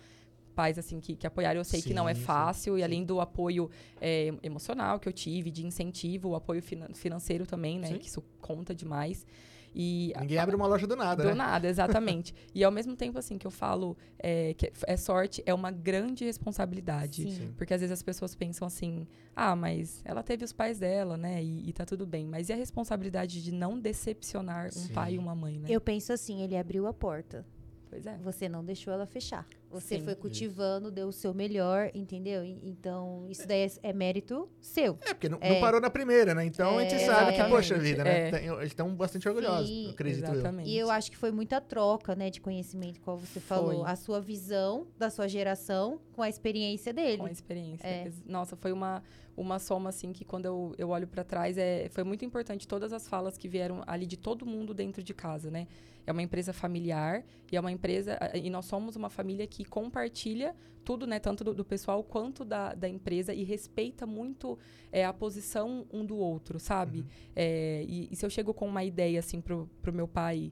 pais 0.56 0.80
assim 0.80 1.00
que, 1.00 1.16
que 1.16 1.28
apoiaram. 1.28 1.60
Eu 1.60 1.64
sei 1.64 1.82
que 1.84 1.94
não 1.94 2.10
é 2.10 2.14
Sim, 2.16 2.20
sim, 2.22 2.26
fácil. 2.26 2.78
E 2.78 2.80
sim. 2.80 2.84
além 2.84 3.06
do 3.06 3.22
apoio 3.22 3.70
é, 4.02 4.34
emocional 4.42 5.00
que 5.00 5.08
eu 5.08 5.14
tive, 5.14 5.52
de 5.52 5.66
incentivo, 5.66 6.30
o 6.30 6.36
apoio 6.36 6.62
finan- 6.64 6.94
financeiro 6.96 7.46
também, 7.46 7.80
né? 7.80 7.90
Sim. 7.90 7.98
Que 8.00 8.08
isso 8.08 8.24
conta 8.42 8.74
demais. 8.74 9.26
E 9.74 10.14
Ninguém 10.20 10.38
abre 10.38 10.56
uma 10.56 10.68
loja 10.68 10.88
do 10.88 10.96
nada, 10.96 11.24
do 11.24 11.30
né? 11.30 11.36
nada, 11.36 11.68
exatamente. 11.70 12.34
e 12.54 12.64
ao 12.64 12.72
mesmo 12.72 12.96
tempo, 12.96 13.18
assim, 13.20 13.38
que 13.38 13.46
eu 13.46 13.52
falo 13.52 13.98
é, 14.20 14.54
que 14.54 14.72
é 14.86 14.98
sorte, 14.98 15.44
é 15.46 15.54
uma 15.54 15.72
grande 15.72 16.26
responsabilidade. 16.26 17.24
Sim. 17.24 17.32
Sim. 17.32 17.54
Porque 17.58 17.74
às 17.74 17.82
vezes 17.82 17.92
as 17.92 18.04
pessoas 18.04 18.36
pensam 18.36 18.66
assim, 18.66 19.08
ah, 19.36 19.56
mas 19.56 20.02
ela 20.04 20.24
teve 20.24 20.44
os 20.44 20.54
pais 20.54 20.80
dela, 20.80 21.18
né? 21.18 21.44
E, 21.44 21.70
e 21.70 21.74
tá 21.74 21.86
tudo 21.86 22.06
bem. 22.06 22.26
Mas 22.26 22.50
e 22.50 22.54
a 22.54 22.56
responsabilidade 22.56 23.44
de 23.44 23.52
não 23.52 23.80
decepcionar 23.80 24.68
um 24.68 24.72
Sim. 24.72 24.94
pai 24.94 25.14
e 25.14 25.18
uma 25.18 25.36
mãe, 25.36 25.60
né? 25.60 25.68
Eu 25.70 25.80
penso 25.80 26.12
assim, 26.12 26.42
ele 26.42 26.58
abriu 26.58 26.88
a 26.88 26.94
porta. 26.94 27.46
Pois 27.90 28.06
é. 28.06 28.18
Você 28.18 28.50
não 28.50 28.64
deixou 28.64 28.94
ela 28.94 29.06
fechar. 29.06 29.48
Você 29.70 30.00
Sim. 30.00 30.06
foi 30.06 30.16
cultivando, 30.16 30.90
deu 30.90 31.10
o 31.10 31.12
seu 31.12 31.34
melhor, 31.34 31.92
entendeu? 31.94 32.44
Então, 32.44 33.26
isso 33.30 33.46
daí 33.48 33.62
é, 33.84 33.90
é 33.90 33.94
mérito 33.94 34.48
seu. 34.62 34.98
É, 35.02 35.14
porque 35.14 35.28
não, 35.28 35.38
É. 35.42 35.54
não 35.54 35.60
parou 35.60 35.82
na 35.82 35.90
primeira, 35.90 36.34
né? 36.34 36.46
Então 36.46 36.78
a 36.78 36.84
gente 36.84 36.96
É, 36.96 37.06
sabe 37.06 37.34
que, 37.36 37.44
poxa 37.44 37.78
vida, 37.78 38.04
né? 38.04 38.30
É. 38.30 38.46
Eles 38.46 38.68
estão 38.68 38.96
bastante 38.96 39.28
orgulhosos, 39.28 39.68
Sim, 39.68 39.90
acredito 39.92 40.26
eu. 40.28 40.34
Exatamente. 40.36 40.70
E 40.70 40.78
eu 40.78 40.90
acho 40.90 41.12
que 41.12 41.18
foi 41.18 41.32
muita 41.32 41.60
troca, 41.60 42.16
né, 42.16 42.30
de 42.30 42.40
conhecimento, 42.40 43.02
como 43.02 43.18
você 43.20 43.40
falou. 43.40 43.82
Foi. 43.84 43.92
A 43.92 43.96
sua 43.96 44.22
visão 44.22 44.88
da 44.98 45.10
sua 45.10 45.28
geração 45.28 46.00
com 46.14 46.22
a 46.22 46.30
experiência 46.30 46.94
dele. 46.94 47.18
com 47.18 47.26
a 47.26 47.32
experiência. 47.32 47.86
É. 47.86 48.10
Nossa, 48.26 48.56
foi 48.56 48.72
uma, 48.72 49.04
uma 49.36 49.60
soma, 49.60 49.90
assim, 49.90 50.14
que 50.14 50.24
quando 50.24 50.46
eu, 50.46 50.74
eu 50.78 50.90
olho 50.90 51.08
pra 51.08 51.24
trás, 51.24 51.58
é, 51.58 51.90
foi 51.90 52.04
muito 52.04 52.24
importante 52.24 52.68
todas 52.68 52.94
as 52.94 53.08
falas 53.08 53.38
que 53.38 53.48
vieram 53.50 53.84
ali 53.86 54.06
de 54.06 54.16
todo 54.18 54.46
mundo 54.46 54.74
dentro 54.74 55.04
de 55.04 55.14
casa, 55.14 55.52
né? 55.52 55.68
É 56.06 56.12
uma 56.14 56.22
empresa 56.22 56.54
familiar 56.54 57.22
e 57.52 57.58
é 57.58 57.60
uma 57.60 57.70
empresa... 57.72 58.18
E 58.34 58.50
nós 58.50 58.64
somos 58.64 58.96
uma 58.96 59.10
família 59.10 59.46
que 59.46 59.57
compartilha 59.66 60.56
tudo, 60.84 61.06
né? 61.06 61.20
Tanto 61.20 61.44
do, 61.44 61.54
do 61.54 61.66
pessoal 61.66 62.04
quanto 62.04 62.46
da, 62.46 62.74
da 62.74 62.88
empresa 62.88 63.34
e 63.34 63.44
respeita 63.44 64.06
muito 64.06 64.58
é, 64.92 65.06
a 65.06 65.14
posição 65.14 65.86
um 65.92 66.06
do 66.06 66.18
outro, 66.18 66.60
sabe? 66.60 67.00
Uhum. 67.00 67.06
É, 67.36 67.86
e, 67.88 68.08
e 68.12 68.16
se 68.16 68.26
eu 68.26 68.30
chego 68.30 68.54
com 68.54 68.68
uma 68.68 68.84
ideia, 68.84 69.20
assim, 69.20 69.42
pro, 69.42 69.70
pro 69.82 69.92
meu 69.92 70.08
pai... 70.08 70.52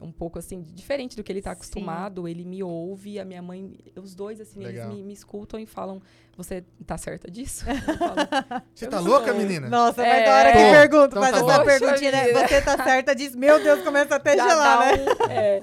um 0.00 0.12
pouco 0.12 0.38
assim, 0.38 0.62
diferente 0.62 1.16
do 1.16 1.22
que 1.22 1.30
ele 1.32 1.38
está 1.38 1.52
acostumado. 1.52 2.26
Ele 2.26 2.44
me 2.44 2.62
ouve, 2.62 3.18
a 3.18 3.24
minha 3.24 3.40
mãe, 3.40 3.78
os 3.94 4.14
dois, 4.14 4.40
assim, 4.40 4.60
Legal. 4.60 4.86
eles 4.86 4.96
me, 4.96 5.04
me 5.04 5.12
escutam 5.12 5.60
e 5.60 5.66
falam: 5.66 6.02
Você 6.36 6.62
tá 6.86 6.98
certa 6.98 7.30
disso? 7.30 7.64
Falo, 7.98 8.60
Você 8.74 8.86
tá 8.86 9.00
louca, 9.00 9.32
menina? 9.32 9.68
Nossa, 9.70 10.04
É, 10.06 10.20
mas 10.20 10.28
na 10.28 10.36
hora 10.36 10.52
que 10.52 10.58
Tô. 10.58 10.70
pergunta, 10.70 11.06
Então 11.06 11.22
faz 11.22 11.32
tá 11.32 11.38
essa 11.54 11.64
perguntinha, 11.64 12.12
né? 12.12 12.32
Você 12.34 12.60
tá 12.60 12.84
certa 12.84 13.14
disso? 13.14 13.38
Meu 13.38 13.62
Deus, 13.62 13.82
começa 13.82 14.16
até 14.16 14.32
a 14.32 14.36
já 14.36 14.48
gelar, 14.48 14.78
né? 14.80 14.92
um- 15.04 15.30
é, 15.30 15.60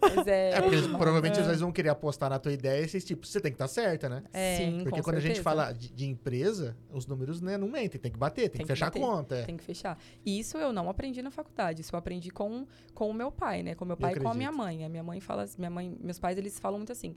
mas 0.00 0.26
é, 0.26 0.50
É, 0.50 0.60
porque 0.60 0.74
eles- 0.76 0.86
provavelmente 0.88 1.38
é. 1.38 1.42
eles 1.44 1.60
vão 1.60 1.70
querer 1.70 1.90
apostar 1.90 2.28
na 2.28 2.40
tua 2.40 2.52
ideia 2.52 2.82
e 2.84 2.88
vocês, 2.88 3.04
tipo, 3.04 3.24
você 3.24 3.40
tem 3.40 3.52
que 3.52 3.54
estar 3.54 3.68
certa, 3.68 4.08
né? 4.08 4.24
É. 4.32 4.56
Sim, 4.56 4.80
Porque 4.82 4.98
com 4.98 5.04
quando 5.04 5.16
a 5.16 5.20
gente 5.20 5.36
certeza. 5.36 5.44
fala 5.44 5.72
de, 5.72 5.92
de 5.92 6.06
empresa, 6.06 6.76
os 6.90 7.06
números 7.06 7.40
né, 7.40 7.56
não 7.56 7.68
mentem, 7.68 8.00
tem 8.00 8.10
que 8.10 8.18
bater, 8.18 8.42
tem, 8.42 8.50
Tem 8.50 8.58
que 8.58 8.64
que 8.64 8.72
fechar 8.72 8.86
bater. 8.86 8.98
a 8.98 9.06
conta. 9.06 9.34
é. 9.36 9.42
Tem 9.44 9.56
que 9.56 9.62
fechar. 9.64 9.96
E 10.24 10.40
isso 10.40 10.58
eu 10.58 10.72
não 10.72 10.90
aprendi 10.90 11.22
na 11.22 11.30
faculdade. 11.30 11.82
Isso 11.82 11.94
eu 11.94 11.98
aprendi 11.98 12.30
com, 12.30 12.66
com 12.92 13.08
o 13.08 13.14
meu 13.14 13.30
pai, 13.30 13.62
né? 13.62 13.76
Com 13.76 13.84
o 13.84 13.88
meu 13.88 13.96
pai 13.96 14.14
e 14.14 14.20
com 14.20 14.28
a 14.28 14.34
minha 14.34 14.50
mãe. 14.50 14.84
A 14.84 14.88
minha 14.88 15.04
mãe 15.04 15.20
fala, 15.20 15.44
minha 15.56 15.70
mãe, 15.70 15.96
meus 16.00 16.18
pais 16.18 16.36
eles 16.36 16.58
falam 16.58 16.78
muito 16.80 16.90
assim: 16.90 17.14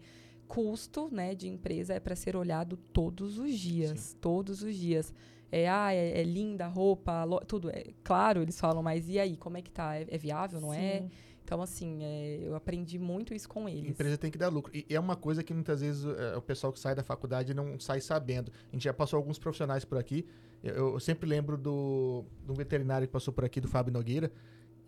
custo, 0.49 1.07
né, 1.11 1.35
de 1.35 1.47
empresa 1.47 1.93
é 1.93 1.99
para 1.99 2.15
ser 2.15 2.35
olhado 2.35 2.75
todos 2.75 3.37
os 3.37 3.53
dias, 3.57 4.17
todos 4.19 4.63
os 4.63 4.75
dias. 4.75 5.13
É, 5.51 5.69
ah, 5.69 5.93
é, 5.93 6.19
é 6.19 6.23
linda 6.23 6.65
a 6.65 6.67
roupa, 6.67 7.23
a 7.23 7.45
tudo. 7.45 7.69
É, 7.69 7.85
claro, 8.03 8.41
eles 8.41 8.59
falam, 8.59 8.83
mas 8.83 9.07
e 9.07 9.19
aí, 9.19 9.37
como 9.37 9.57
é 9.57 9.61
que 9.61 9.71
tá? 9.71 9.95
É, 9.95 10.07
é 10.09 10.17
viável, 10.17 10.59
não 10.59 10.73
é? 10.73 10.99
Sim. 11.01 11.11
Então, 11.43 11.61
assim, 11.61 12.03
é, 12.03 12.39
eu 12.43 12.55
aprendi 12.55 12.99
muito 12.99 13.33
isso 13.33 13.49
com 13.49 13.65
A 13.65 13.71
eles. 13.71 13.89
empresa 13.89 14.17
tem 14.17 14.29
que 14.29 14.37
dar 14.37 14.49
lucro. 14.49 14.71
E 14.75 14.85
é 14.89 14.99
uma 14.99 15.15
coisa 15.15 15.43
que 15.43 15.51
muitas 15.51 15.81
vezes 15.81 16.05
é, 16.05 16.35
o 16.37 16.41
pessoal 16.41 16.71
que 16.71 16.79
sai 16.79 16.93
da 16.93 17.01
faculdade 17.03 17.53
não 17.55 17.79
sai 17.79 18.01
sabendo. 18.01 18.51
A 18.71 18.75
gente 18.75 18.83
já 18.83 18.93
passou 18.93 19.17
alguns 19.17 19.39
profissionais 19.39 19.83
por 19.83 19.97
aqui. 19.97 20.27
Eu, 20.63 20.93
eu 20.93 20.99
sempre 20.99 21.27
lembro 21.27 21.57
do, 21.57 22.23
um 22.47 22.53
veterinário 22.53 23.07
que 23.07 23.11
passou 23.11 23.33
por 23.33 23.43
aqui, 23.43 23.59
do 23.59 23.67
Fábio 23.67 23.91
Nogueira. 23.91 24.31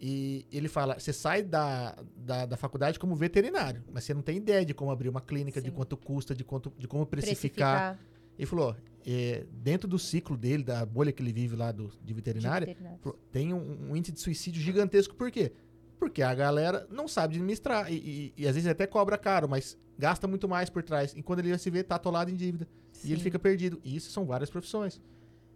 E 0.04 0.48
ele 0.52 0.68
fala: 0.68 1.00
você 1.00 1.14
sai 1.14 1.44
da, 1.44 1.96
da, 2.18 2.48
da 2.48 2.58
faculdade 2.58 2.98
como 2.98 3.16
veterinário, 3.16 3.84
mas 3.94 4.04
você 4.04 4.14
não 4.16 4.24
tem 4.24 4.38
ideia 4.38 4.66
de 4.66 4.74
como 4.74 4.90
abrir 4.90 5.08
uma 5.10 5.22
clínica, 5.22 5.62
de 5.62 5.70
Sim. 5.70 5.76
quanto 5.76 5.96
custa, 5.96 6.34
de, 6.34 6.44
quanto, 6.44 6.74
de 6.78 6.88
como 6.88 7.06
precificar. 7.06 8.00
Ele 8.36 8.46
falou: 8.48 8.76
é, 9.06 9.46
dentro 9.52 9.88
do 9.88 10.00
ciclo 10.00 10.36
dele, 10.36 10.64
da 10.64 10.84
bolha 10.86 11.12
que 11.12 11.22
ele 11.22 11.32
vive 11.32 11.56
lá 11.56 11.72
do, 11.72 11.90
de 11.90 12.00
de 12.06 12.14
veterinária, 12.16 12.66
veterinário. 12.66 13.00
Falou, 13.00 13.20
Tem 13.32 13.54
um, 13.54 13.92
um 13.92 13.96
índice 13.96 14.12
de 14.14 14.20
suicídio 14.20 14.60
gigantesco. 14.60 15.14
Por 15.16 15.30
quê? 15.30 15.52
Porque 16.00 16.24
a 16.24 16.34
galera 16.34 16.88
não 16.90 17.08
sabe 17.08 17.36
administrar. 17.36 17.92
E, 17.94 17.96
e- 17.96 18.34
e 18.38 18.48
às 18.48 18.56
vezes 18.56 18.68
até 18.68 18.88
cobra 18.88 19.20
caro, 19.20 19.48
mas 19.48 19.78
gasta 20.00 20.28
muito 20.28 20.48
mais 20.50 20.68
por 20.68 20.82
trás. 20.82 21.14
E 21.16 21.22
quando 21.22 21.40
ele 21.42 21.50
vai 21.50 21.60
se 21.60 21.70
ver, 21.70 21.84
tá 21.84 21.94
atolado 21.96 22.32
em 22.32 22.36
dívida. 22.36 22.68
E 23.04 23.10
ele 23.10 23.18
Sim. 23.18 23.26
fica 23.26 23.38
perdido. 23.38 23.80
E 23.84 23.96
isso 23.96 24.10
são 24.10 24.26
várias 24.26 24.50
profissões. 24.50 25.00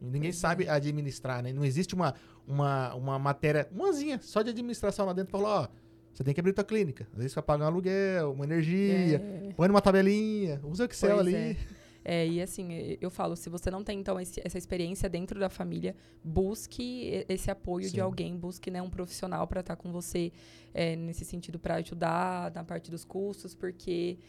Ninguém 0.01 0.31
sabe 0.31 0.67
administrar, 0.69 1.41
né? 1.41 1.51
Não 1.53 1.63
existe 1.65 1.93
uma, 1.95 2.13
uma, 2.47 2.93
uma 2.95 3.19
matéria, 3.19 3.67
umazinha, 3.71 4.19
só 4.21 4.41
de 4.41 4.49
administração 4.49 5.05
lá 5.05 5.13
dentro 5.13 5.31
pra 5.31 5.39
falar, 5.39 5.61
ó, 5.61 5.67
você 6.13 6.23
tem 6.23 6.33
que 6.33 6.39
abrir 6.39 6.53
tua 6.53 6.63
clínica. 6.63 7.07
Às 7.11 7.17
vezes 7.17 7.31
você 7.31 7.35
vai 7.35 7.43
pagar 7.43 7.65
um 7.65 7.67
aluguel, 7.67 8.31
uma 8.33 8.45
energia, 8.45 9.17
É. 9.17 9.53
põe 9.55 9.67
numa 9.67 9.81
tabelinha, 9.81 10.59
usa 10.63 10.83
o 10.83 10.85
Excel 10.87 11.15
Pois 11.15 11.27
ali. 11.27 11.35
é. 11.35 11.57
É, 12.07 12.27
e 12.27 12.39
assim, 12.39 12.95
eu 13.01 13.09
falo, 13.09 13.35
se 13.35 13.49
você 13.49 13.71
não 13.71 13.83
tem, 13.83 13.99
então, 13.99 14.19
esse- 14.19 14.39
essa 14.45 14.59
experiência 14.59 15.09
dentro 15.09 15.39
da 15.39 15.49
família, 15.49 15.95
busque 16.23 17.25
esse 17.27 17.49
apoio 17.49 17.87
Sim. 17.87 17.95
de 17.95 17.99
alguém, 18.01 18.37
busque 18.37 18.69
né, 18.69 18.79
um 18.79 18.91
profissional 18.91 19.47
para 19.47 19.61
estar 19.61 19.75
com 19.75 19.91
você 19.91 20.31
é, 20.71 20.95
nesse 20.95 21.25
sentido, 21.25 21.57
para 21.57 21.75
ajudar 21.77 22.51
na 22.53 22.63
parte 22.63 22.91
dos 22.91 23.03
custos, 23.03 23.55
porque 23.55 24.19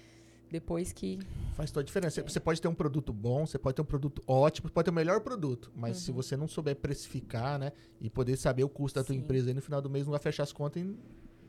depois 0.50 0.92
que. 0.92 1.18
Faz 1.54 1.70
toda 1.70 1.82
a 1.82 1.86
diferença. 1.86 2.20
É. 2.20 2.22
Você 2.22 2.38
pode 2.40 2.60
ter 2.60 2.68
um 2.68 2.74
produto 2.74 3.12
bom, 3.12 3.46
você 3.46 3.58
pode 3.58 3.74
ter 3.76 3.82
um 3.82 3.86
produto 3.86 4.22
ótimo, 4.26 4.70
pode 4.70 4.84
ter 4.84 4.90
o 4.90 4.94
melhor 4.94 5.20
produto, 5.20 5.72
mas 5.74 5.96
se 5.98 6.10
Uhum. 6.10 6.16
você 6.16 6.36
não 6.36 6.46
souber 6.48 6.76
precificar, 6.76 7.58
né, 7.58 7.72
e 8.00 8.08
poder 8.10 8.36
saber 8.36 8.64
o 8.64 8.68
custo 8.68 8.98
da 9.00 9.04
tua 9.04 9.14
Sim. 9.14 9.20
empresa 9.22 9.48
aí 9.50 9.54
no 9.54 9.62
final 9.62 9.80
do 9.80 9.88
mês, 9.90 10.04
não 10.04 10.10
vai 10.12 10.20
fechar 10.20 10.42
as 10.42 10.52
contas 10.52 10.82
e 10.82 10.96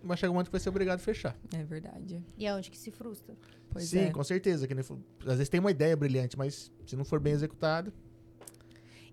vai 0.04 0.16
chegar 0.16 0.30
um 0.32 0.34
momento 0.34 0.48
que 0.48 0.52
vai 0.54 0.62
ser 0.62 0.70
obrigado 0.70 0.96
a 0.96 1.00
fechar. 1.02 1.38
É 1.54 1.64
verdade. 1.64 2.24
E 2.38 2.48
aonde 2.48 2.70
que 2.72 2.78
se 2.78 2.92
frustra? 2.92 3.36
Pois 3.70 3.86
Sim, 3.90 4.00
é. 4.00 4.12
com 4.12 4.24
certeza. 4.24 4.66
Que 4.68 4.74
às 4.74 4.88
vezes 5.38 5.50
tem 5.50 5.60
uma 5.60 5.72
ideia 5.72 5.96
brilhante, 5.98 6.38
mas 6.38 6.72
se 6.86 6.96
não 6.96 7.04
for 7.04 7.20
bem 7.20 7.34
executado, 7.34 7.92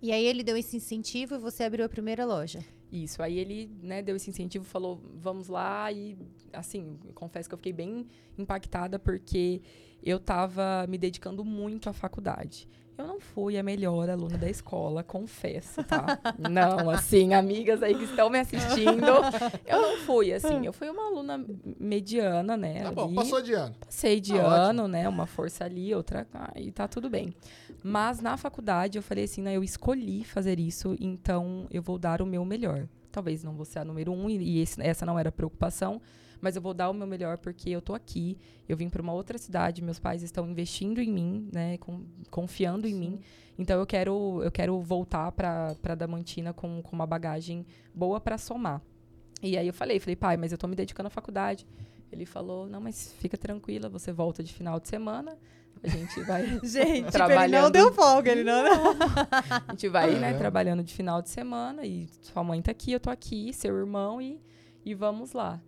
E 0.05 0.13
aí 0.13 0.27
ele 0.27 0.43
deu 0.43 0.55
esse 0.55 0.77
incentivo 0.77 1.35
e 1.35 1.39
você 1.39 1.65
abriu 1.65 1.83
a 1.83 1.89
primeira 1.89 2.27
loja. 2.27 2.63
Isso. 2.93 3.23
Aí 3.23 3.39
ele 3.39 3.71
né, 3.83 4.03
deu 4.03 4.15
esse 4.17 4.29
incentivo, 4.29 4.63
falou, 4.63 5.01
vamos 5.15 5.49
lá. 5.49 5.91
E, 5.91 6.15
assim, 6.53 6.99
confesso 7.15 7.49
que 7.49 7.55
eu 7.55 7.57
fiquei 7.57 7.73
bem 7.73 8.07
impactada 8.37 8.99
porque 8.99 9.63
eu 10.03 10.19
estava 10.19 10.87
me 10.91 10.99
dedicando 10.99 11.43
muito 11.43 11.89
à 11.89 11.95
faculdade. 11.95 12.69
Eu 12.97 13.09
não 13.09 13.19
fui 13.19 13.59
a 13.59 13.63
melhor 13.63 14.09
aluna 14.09 14.39
da 14.39 14.49
escola, 14.49 15.03
confesso, 15.03 15.83
tá? 15.83 16.17
Não, 16.39 16.89
assim, 16.89 17.35
amigas 17.35 17.83
aí 17.83 17.93
que 17.95 18.05
estão 18.05 18.31
me 18.31 18.39
assistindo, 18.39 19.05
eu 19.67 19.83
não 19.83 19.97
fui, 19.99 20.33
assim. 20.33 20.65
Eu 20.65 20.73
fui 20.73 20.89
uma 20.89 21.07
aluna 21.07 21.45
mediana, 21.81 22.57
né? 22.57 22.85
tá 22.85 22.93
bom, 22.93 23.07
ali. 23.07 23.15
passou 23.17 23.43
de 23.43 23.53
ano. 23.53 23.75
Passei 23.85 24.21
de 24.21 24.35
Tá 24.35 24.47
ano, 24.47 24.87
né? 24.87 25.09
Uma 25.09 25.27
força 25.27 25.65
ali, 25.65 25.93
outra. 25.93 26.25
Aí 26.55 26.71
tá 26.71 26.87
tudo 26.87 27.11
bem. 27.11 27.35
Mas 27.83 28.21
na 28.21 28.37
faculdade 28.37 28.97
eu 28.97 29.03
falei 29.03 29.25
assim, 29.25 29.43
né? 29.43 29.57
Eu 29.57 29.65
escolhi 29.65 30.23
fazer 30.25 30.61
isso, 30.61 30.97
então 31.01 31.67
eu 31.73 31.83
vou 31.83 31.99
dar 31.99 32.23
o 32.23 32.27
meu 32.27 32.45
melhor. 32.45 32.87
Talvez 33.11 33.43
não 33.43 33.55
vou 33.55 33.65
ser 33.65 33.81
a 33.81 33.85
número 33.85 34.13
um, 34.13 34.31
e 34.31 34.37
e 34.39 34.61
esse- 34.61 34.81
essa 34.81 35.05
não 35.05 35.19
era 35.19 35.29
a 35.29 35.33
preocupação, 35.33 36.01
mas 36.45 36.55
eu 36.57 36.63
vou 36.63 36.75
dar 36.75 36.91
o 36.91 36.95
meu 36.95 37.07
melhor 37.07 37.39
porque 37.39 37.71
eu 37.71 37.81
tô 37.83 37.95
aqui. 37.95 38.39
Eu 38.69 38.77
vim 38.77 38.89
para 38.89 39.01
uma 39.03 39.13
outra 39.13 39.39
cidade, 39.39 39.83
meus 39.83 39.99
pais 39.99 40.23
estão 40.23 40.49
investindo 40.49 41.01
em 41.01 41.11
mim, 41.11 41.49
né? 41.53 41.79
com- 41.79 42.05
confiando 42.31 42.87
em 42.87 42.95
mim. 42.95 43.21
Então 43.59 43.79
eu 43.81 43.87
quero, 43.87 44.41
eu 44.43 44.51
quero 44.53 44.81
voltar 44.81 45.33
para 45.33 45.75
para 45.81 45.95
Damantina 45.95 46.53
com, 46.53 46.83
com 46.83 46.95
uma 46.95 47.07
bagagem 47.07 47.65
boa 47.95 48.21
para 48.21 48.37
somar. 48.37 48.83
E 49.43 49.57
aí 49.59 49.67
eu 49.67 49.73
falei, 49.75 49.99
falei, 49.99 50.17
pai, 50.17 50.37
mas 50.37 50.53
eu 50.53 50.59
tô 50.59 50.67
me 50.69 50.77
dedicando 50.77 51.07
à 51.07 51.11
faculdade. 51.11 51.67
Ele 52.13 52.27
falou, 52.27 52.67
não, 52.69 52.81
mas 52.81 53.13
fica 53.19 53.37
tranquila, 53.37 53.89
você 53.89 54.13
volta 54.13 54.43
de 54.43 54.53
final 54.53 54.79
de 54.79 54.89
semana, 54.89 55.37
a 55.83 55.89
gente 55.89 56.21
vai, 56.23 56.47
Gente, 56.63 56.63
tipo, 56.63 56.87
ele 56.87 57.03
não 57.03 57.11
Trabalhando. 57.11 57.73
deu 57.73 57.93
folga, 57.93 58.31
ele 58.31 58.45
não. 58.45 58.65
a 59.67 59.73
gente 59.73 59.89
vai, 59.89 60.13
né, 60.13 60.21
Caramba. 60.21 60.39
trabalhando 60.39 60.83
de 60.85 60.95
final 60.95 61.21
de 61.21 61.29
semana 61.31 61.85
e 61.85 62.09
sua 62.23 62.45
mãe 62.45 62.63
tá 62.63 62.71
aqui, 62.71 62.93
eu 62.93 63.01
tô 63.01 63.11
aqui, 63.11 63.53
seu 63.53 63.77
irmão 63.77 64.21
e, 64.23 64.41
e 64.85 64.95
vamos 64.95 65.33
lá. 65.33 65.61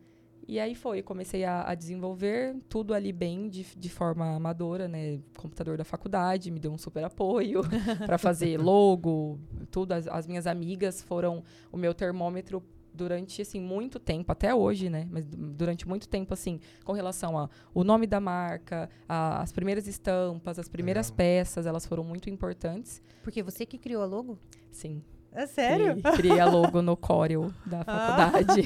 E 0.48 0.60
aí 0.60 0.74
foi, 0.76 1.02
comecei 1.02 1.44
a, 1.44 1.62
a 1.68 1.74
desenvolver 1.74 2.54
tudo 2.68 2.94
ali 2.94 3.12
bem, 3.12 3.48
de, 3.48 3.66
de 3.76 3.88
forma 3.90 4.36
amadora, 4.36 4.86
né? 4.86 5.18
Computador 5.36 5.76
da 5.76 5.84
faculdade, 5.84 6.50
me 6.52 6.60
deu 6.60 6.72
um 6.72 6.78
super 6.78 7.02
apoio 7.04 7.62
para 8.06 8.16
fazer 8.16 8.56
logo, 8.56 9.40
tudo. 9.72 9.92
As, 9.92 10.06
as 10.06 10.26
minhas 10.26 10.46
amigas 10.46 11.02
foram 11.02 11.42
o 11.72 11.76
meu 11.76 11.92
termômetro 11.92 12.62
durante, 12.94 13.42
assim, 13.42 13.60
muito 13.60 13.98
tempo, 13.98 14.30
até 14.32 14.54
hoje, 14.54 14.88
né? 14.88 15.06
Mas 15.10 15.26
du- 15.26 15.36
durante 15.36 15.86
muito 15.86 16.08
tempo, 16.08 16.32
assim, 16.32 16.60
com 16.84 16.92
relação 16.92 17.36
a 17.36 17.50
o 17.74 17.82
nome 17.82 18.06
da 18.06 18.20
marca, 18.20 18.88
a- 19.08 19.42
as 19.42 19.50
primeiras 19.52 19.86
estampas, 19.88 20.58
as 20.60 20.68
primeiras 20.68 21.08
Legal. 21.08 21.16
peças, 21.16 21.66
elas 21.66 21.84
foram 21.84 22.04
muito 22.04 22.30
importantes. 22.30 23.02
Porque 23.22 23.42
você 23.42 23.66
que 23.66 23.76
criou 23.78 24.00
a 24.02 24.06
logo? 24.06 24.38
Sim. 24.70 25.02
É 25.32 25.46
sério? 25.46 26.00
Criei, 26.16 26.40
a 26.40 26.46
logo 26.46 26.80
no 26.80 26.96
Corel 26.96 27.52
da 27.66 27.82
Ah. 27.86 28.30
faculdade. 28.32 28.62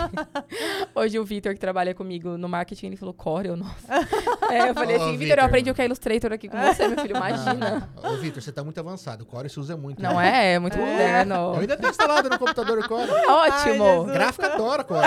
Hoje 0.94 1.18
o 1.18 1.24
Vitor, 1.24 1.52
que 1.52 1.58
trabalha 1.58 1.92
comigo 1.94 2.38
no 2.38 2.48
marketing, 2.48 2.86
ele 2.86 2.96
falou, 2.96 3.12
Corel, 3.12 3.56
nossa. 3.56 3.74
É, 4.50 4.70
eu 4.70 4.74
falei 4.74 4.96
assim, 4.96 5.16
Vitor, 5.16 5.38
eu 5.38 5.44
aprendi 5.44 5.70
o 5.70 5.74
que 5.74 5.80
é 5.82 5.84
Illustrator 5.84 6.32
aqui 6.32 6.48
com 6.48 6.56
você, 6.60 6.88
meu 6.88 6.98
filho, 6.98 7.16
imagina. 7.16 7.88
Ah, 8.02 8.10
Ô, 8.10 8.16
Vitor, 8.16 8.42
você 8.42 8.50
tá 8.52 8.62
muito 8.64 8.78
avançado. 8.80 9.22
O 9.24 9.26
Core 9.26 9.48
se 9.48 9.58
usa 9.60 9.76
muito. 9.76 10.02
Não 10.02 10.16
né? 10.16 10.50
é? 10.50 10.54
É 10.54 10.58
muito 10.58 10.76
É. 10.76 10.80
moderno. 10.80 11.34
Eu 11.34 11.60
ainda 11.60 11.76
tenho 11.76 11.90
instalado 11.90 12.28
no 12.28 12.38
computador 12.38 12.78
o 12.78 12.88
Core. 12.88 13.10
Ótimo. 13.10 13.84
Jesus. 13.84 14.12
Gráfica 14.12 14.54
adora 14.54 14.84
Core. 14.84 15.06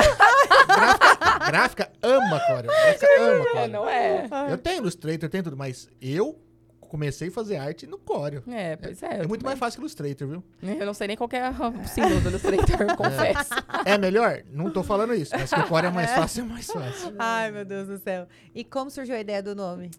Gráfica, 0.68 1.39
gráfica 1.52 1.92
ama 2.02 2.39
Core. 2.39 2.68
Gráfica 2.68 3.08
ama 3.20 3.46
É, 3.46 3.52
Core. 3.54 3.68
não 3.72 3.89
é? 3.89 4.28
Eu 4.50 4.58
tenho 4.58 4.78
Illustrator, 4.78 5.24
eu 5.26 5.30
tenho 5.30 5.44
tudo, 5.44 5.58
mas 5.58 5.89
eu 6.02 6.38
comecei 6.93 7.29
a 7.29 7.32
fazer 7.32 7.56
arte 7.56 7.88
no 7.88 7.97
Core. 7.97 8.43
É, 8.47 8.75
pois 8.75 9.01
é. 9.01 9.08
É 9.08 9.13
eu 9.13 9.27
muito 9.27 9.41
também. 9.41 9.45
mais 9.45 9.60
fácil 9.60 9.79
que 9.79 9.82
Illustrator, 9.82 10.27
viu? 10.27 10.43
Eu 10.79 10.86
não 10.86 10.93
sei 10.93 11.08
nem 11.08 11.17
qual 11.17 11.27
que 11.27 11.36
é 11.36 11.49
o 11.49 11.88
símbolo 11.88 12.21
do 12.21 12.29
Illustrator, 12.29 12.86
confesso. 12.95 13.49
É 13.84 13.97
melhor? 13.97 14.43
Não 14.51 14.69
tô 14.69 14.84
falando 14.84 15.15
isso, 15.15 15.32
mas 15.36 15.51
que 15.51 15.60
o 15.60 15.67
Core 15.67 15.88
é 15.88 15.89
mais 15.89 16.12
fácil, 16.12 16.43
é 16.43 16.47
mais 16.47 16.67
fácil. 16.67 17.15
Ai, 17.17 17.51
meu 17.51 17.65
Deus 17.65 17.88
do 17.88 17.97
céu. 17.97 18.27
E 18.53 18.63
como 18.63 18.91
surgiu 18.91 19.15
a 19.15 19.19
ideia 19.19 19.41
do 19.41 19.56
nome? 19.56 19.89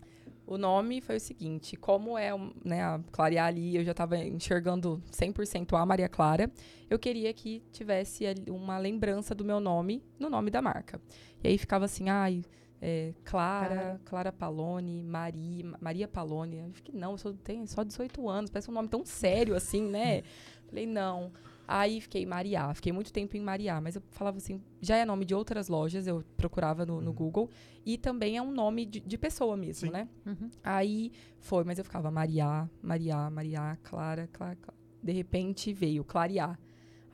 O 0.47 0.57
nome 0.57 1.01
foi 1.01 1.17
o 1.17 1.21
seguinte, 1.21 1.75
como 1.75 2.17
é 2.17 2.31
né, 2.65 2.85
a 2.85 3.01
clarear 3.11 3.49
ali, 3.49 3.75
eu 3.75 3.85
já 3.85 3.91
estava 3.91 4.17
enxergando 4.17 5.03
100% 5.11 5.77
a 5.77 5.85
Maria 5.85 6.09
Clara, 6.09 6.49
eu 6.89 6.97
queria 6.97 7.33
que 7.33 7.61
tivesse 7.73 8.25
uma 8.49 8.79
lembrança 8.79 9.35
do 9.35 9.45
meu 9.45 9.59
nome 9.59 10.01
no 10.17 10.31
nome 10.31 10.49
da 10.49 10.63
marca. 10.63 11.01
E 11.43 11.49
aí 11.49 11.59
ficava 11.59 11.87
assim, 11.87 12.09
ai, 12.09 12.45
é, 12.87 13.15
Clara, 13.25 13.75
Clara. 13.75 14.01
Clara 14.05 14.33
Palone, 14.33 15.03
Maria, 15.03 15.65
Maria 15.81 16.07
Palone. 16.07 16.59
Eu 16.59 16.73
fiquei, 16.75 16.95
não, 16.95 17.13
eu 17.13 17.19
só 17.19 17.33
tenho 17.33 17.67
só 17.67 17.83
18 17.83 18.29
anos, 18.29 18.51
parece 18.51 18.71
um 18.71 18.75
nome 18.75 18.89
tão 18.89 19.07
sério 19.07 19.57
assim, 19.57 19.89
né? 19.89 20.23
Falei, 20.69 20.87
não. 20.87 21.33
Aí 21.67 21.99
fiquei 21.99 22.27
Mariá, 22.27 22.75
fiquei 22.75 22.93
muito 22.93 23.11
tempo 23.11 23.39
em 23.39 23.41
Mariá, 23.41 23.81
mas 23.81 23.97
eu 23.97 24.03
falava 24.11 24.37
assim, 24.37 24.61
já 24.83 24.99
é 24.99 25.05
nome 25.07 25.25
de 25.25 25.35
outras 25.35 25.69
lojas, 25.69 26.07
eu 26.07 26.23
procurava 26.37 26.85
no, 26.85 27.01
no 27.01 27.09
Uhum. 27.09 27.17
Google, 27.17 27.51
e 27.87 27.97
também 27.97 28.37
é 28.37 28.43
um 28.43 28.53
nome 28.53 28.85
de, 28.85 29.01
de 29.01 29.17
pessoa 29.17 29.57
mesmo, 29.57 29.87
Sim. 29.87 29.93
né? 29.93 30.07
Uhum. 30.27 30.51
Aí 30.63 31.11
foi, 31.41 31.65
mas 31.65 31.79
eu 31.79 31.85
ficava 31.85 32.11
Mariá, 32.11 32.69
Mariá, 32.83 33.31
Mariá, 33.31 33.79
Clara, 33.83 34.29
Clara, 34.31 34.57
Clara. 34.57 34.79
De 35.03 35.13
repente 35.13 35.73
veio 35.73 36.05
Clarear. 36.05 36.59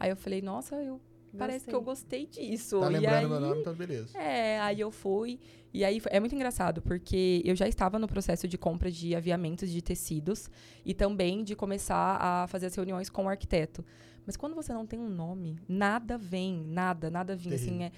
Aí 0.00 0.11
eu 0.11 0.16
falei, 0.16 0.42
nossa, 0.42 0.74
eu 0.83 1.00
parece 1.38 1.66
que 1.66 1.74
eu 1.74 1.83
gostei 1.83 2.26
disso. 2.26 2.80
Tá 2.80 2.88
lembrando 2.88 3.14
aí, 3.14 3.28
meu 3.28 3.40
nome, 3.40 3.61
então 3.61 3.74
beleza. 3.74 4.18
É, 4.18 4.59
aí 4.61 4.80
eu 4.80 4.90
fui. 4.90 5.38
E 5.72 5.85
aí 5.85 6.00
é 6.06 6.18
muito 6.18 6.35
engraçado, 6.35 6.83
porque 6.83 7.42
eu 7.44 7.54
já 7.54 7.68
estava 7.68 7.98
no 7.98 8.09
processo 8.09 8.48
de 8.48 8.59
compra 8.59 8.90
de 8.90 9.14
aviamentos 9.14 9.70
de 9.70 9.80
tecidos 9.80 10.50
e 10.85 10.92
também 10.92 11.44
de 11.44 11.54
começar 11.54 12.18
a 12.20 12.46
fazer 12.48 12.66
as 12.66 12.74
reuniões 12.74 13.09
com 13.09 13.24
o 13.24 13.28
arquiteto. 13.28 13.85
Mas 14.26 14.37
quando 14.37 14.54
você 14.54 14.72
não 14.72 14.87
tem 14.87 14.98
um 14.98 15.09
nome, 15.09 15.59
nada 15.68 16.18
vem, 16.18 16.64
nada, 16.66 17.11
nada 17.11 17.37
vinha. 17.37 17.54
Assim, 17.54 17.85
é, 17.85 17.92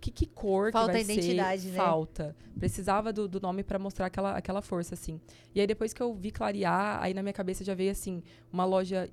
que, 0.00 0.10
que 0.10 0.26
cor 0.26 0.70
Falta 0.70 0.92
que 0.92 1.04
vai 1.04 1.16
identidade, 1.16 1.62
ser? 1.62 1.70
né? 1.70 1.76
Falta. 1.76 2.36
Precisava 2.58 3.12
do, 3.12 3.26
do 3.26 3.40
nome 3.40 3.62
para 3.62 3.78
mostrar 3.78 4.06
aquela, 4.06 4.36
aquela 4.36 4.60
força, 4.60 4.94
assim. 4.94 5.20
E 5.54 5.60
aí 5.60 5.66
depois 5.66 5.92
que 5.92 6.02
eu 6.02 6.14
vi 6.14 6.30
clarear, 6.30 7.02
aí 7.02 7.14
na 7.14 7.22
minha 7.22 7.32
cabeça 7.32 7.64
já 7.64 7.74
veio, 7.74 7.90
assim, 7.90 8.22
uma 8.52 8.64
loja 8.64 9.10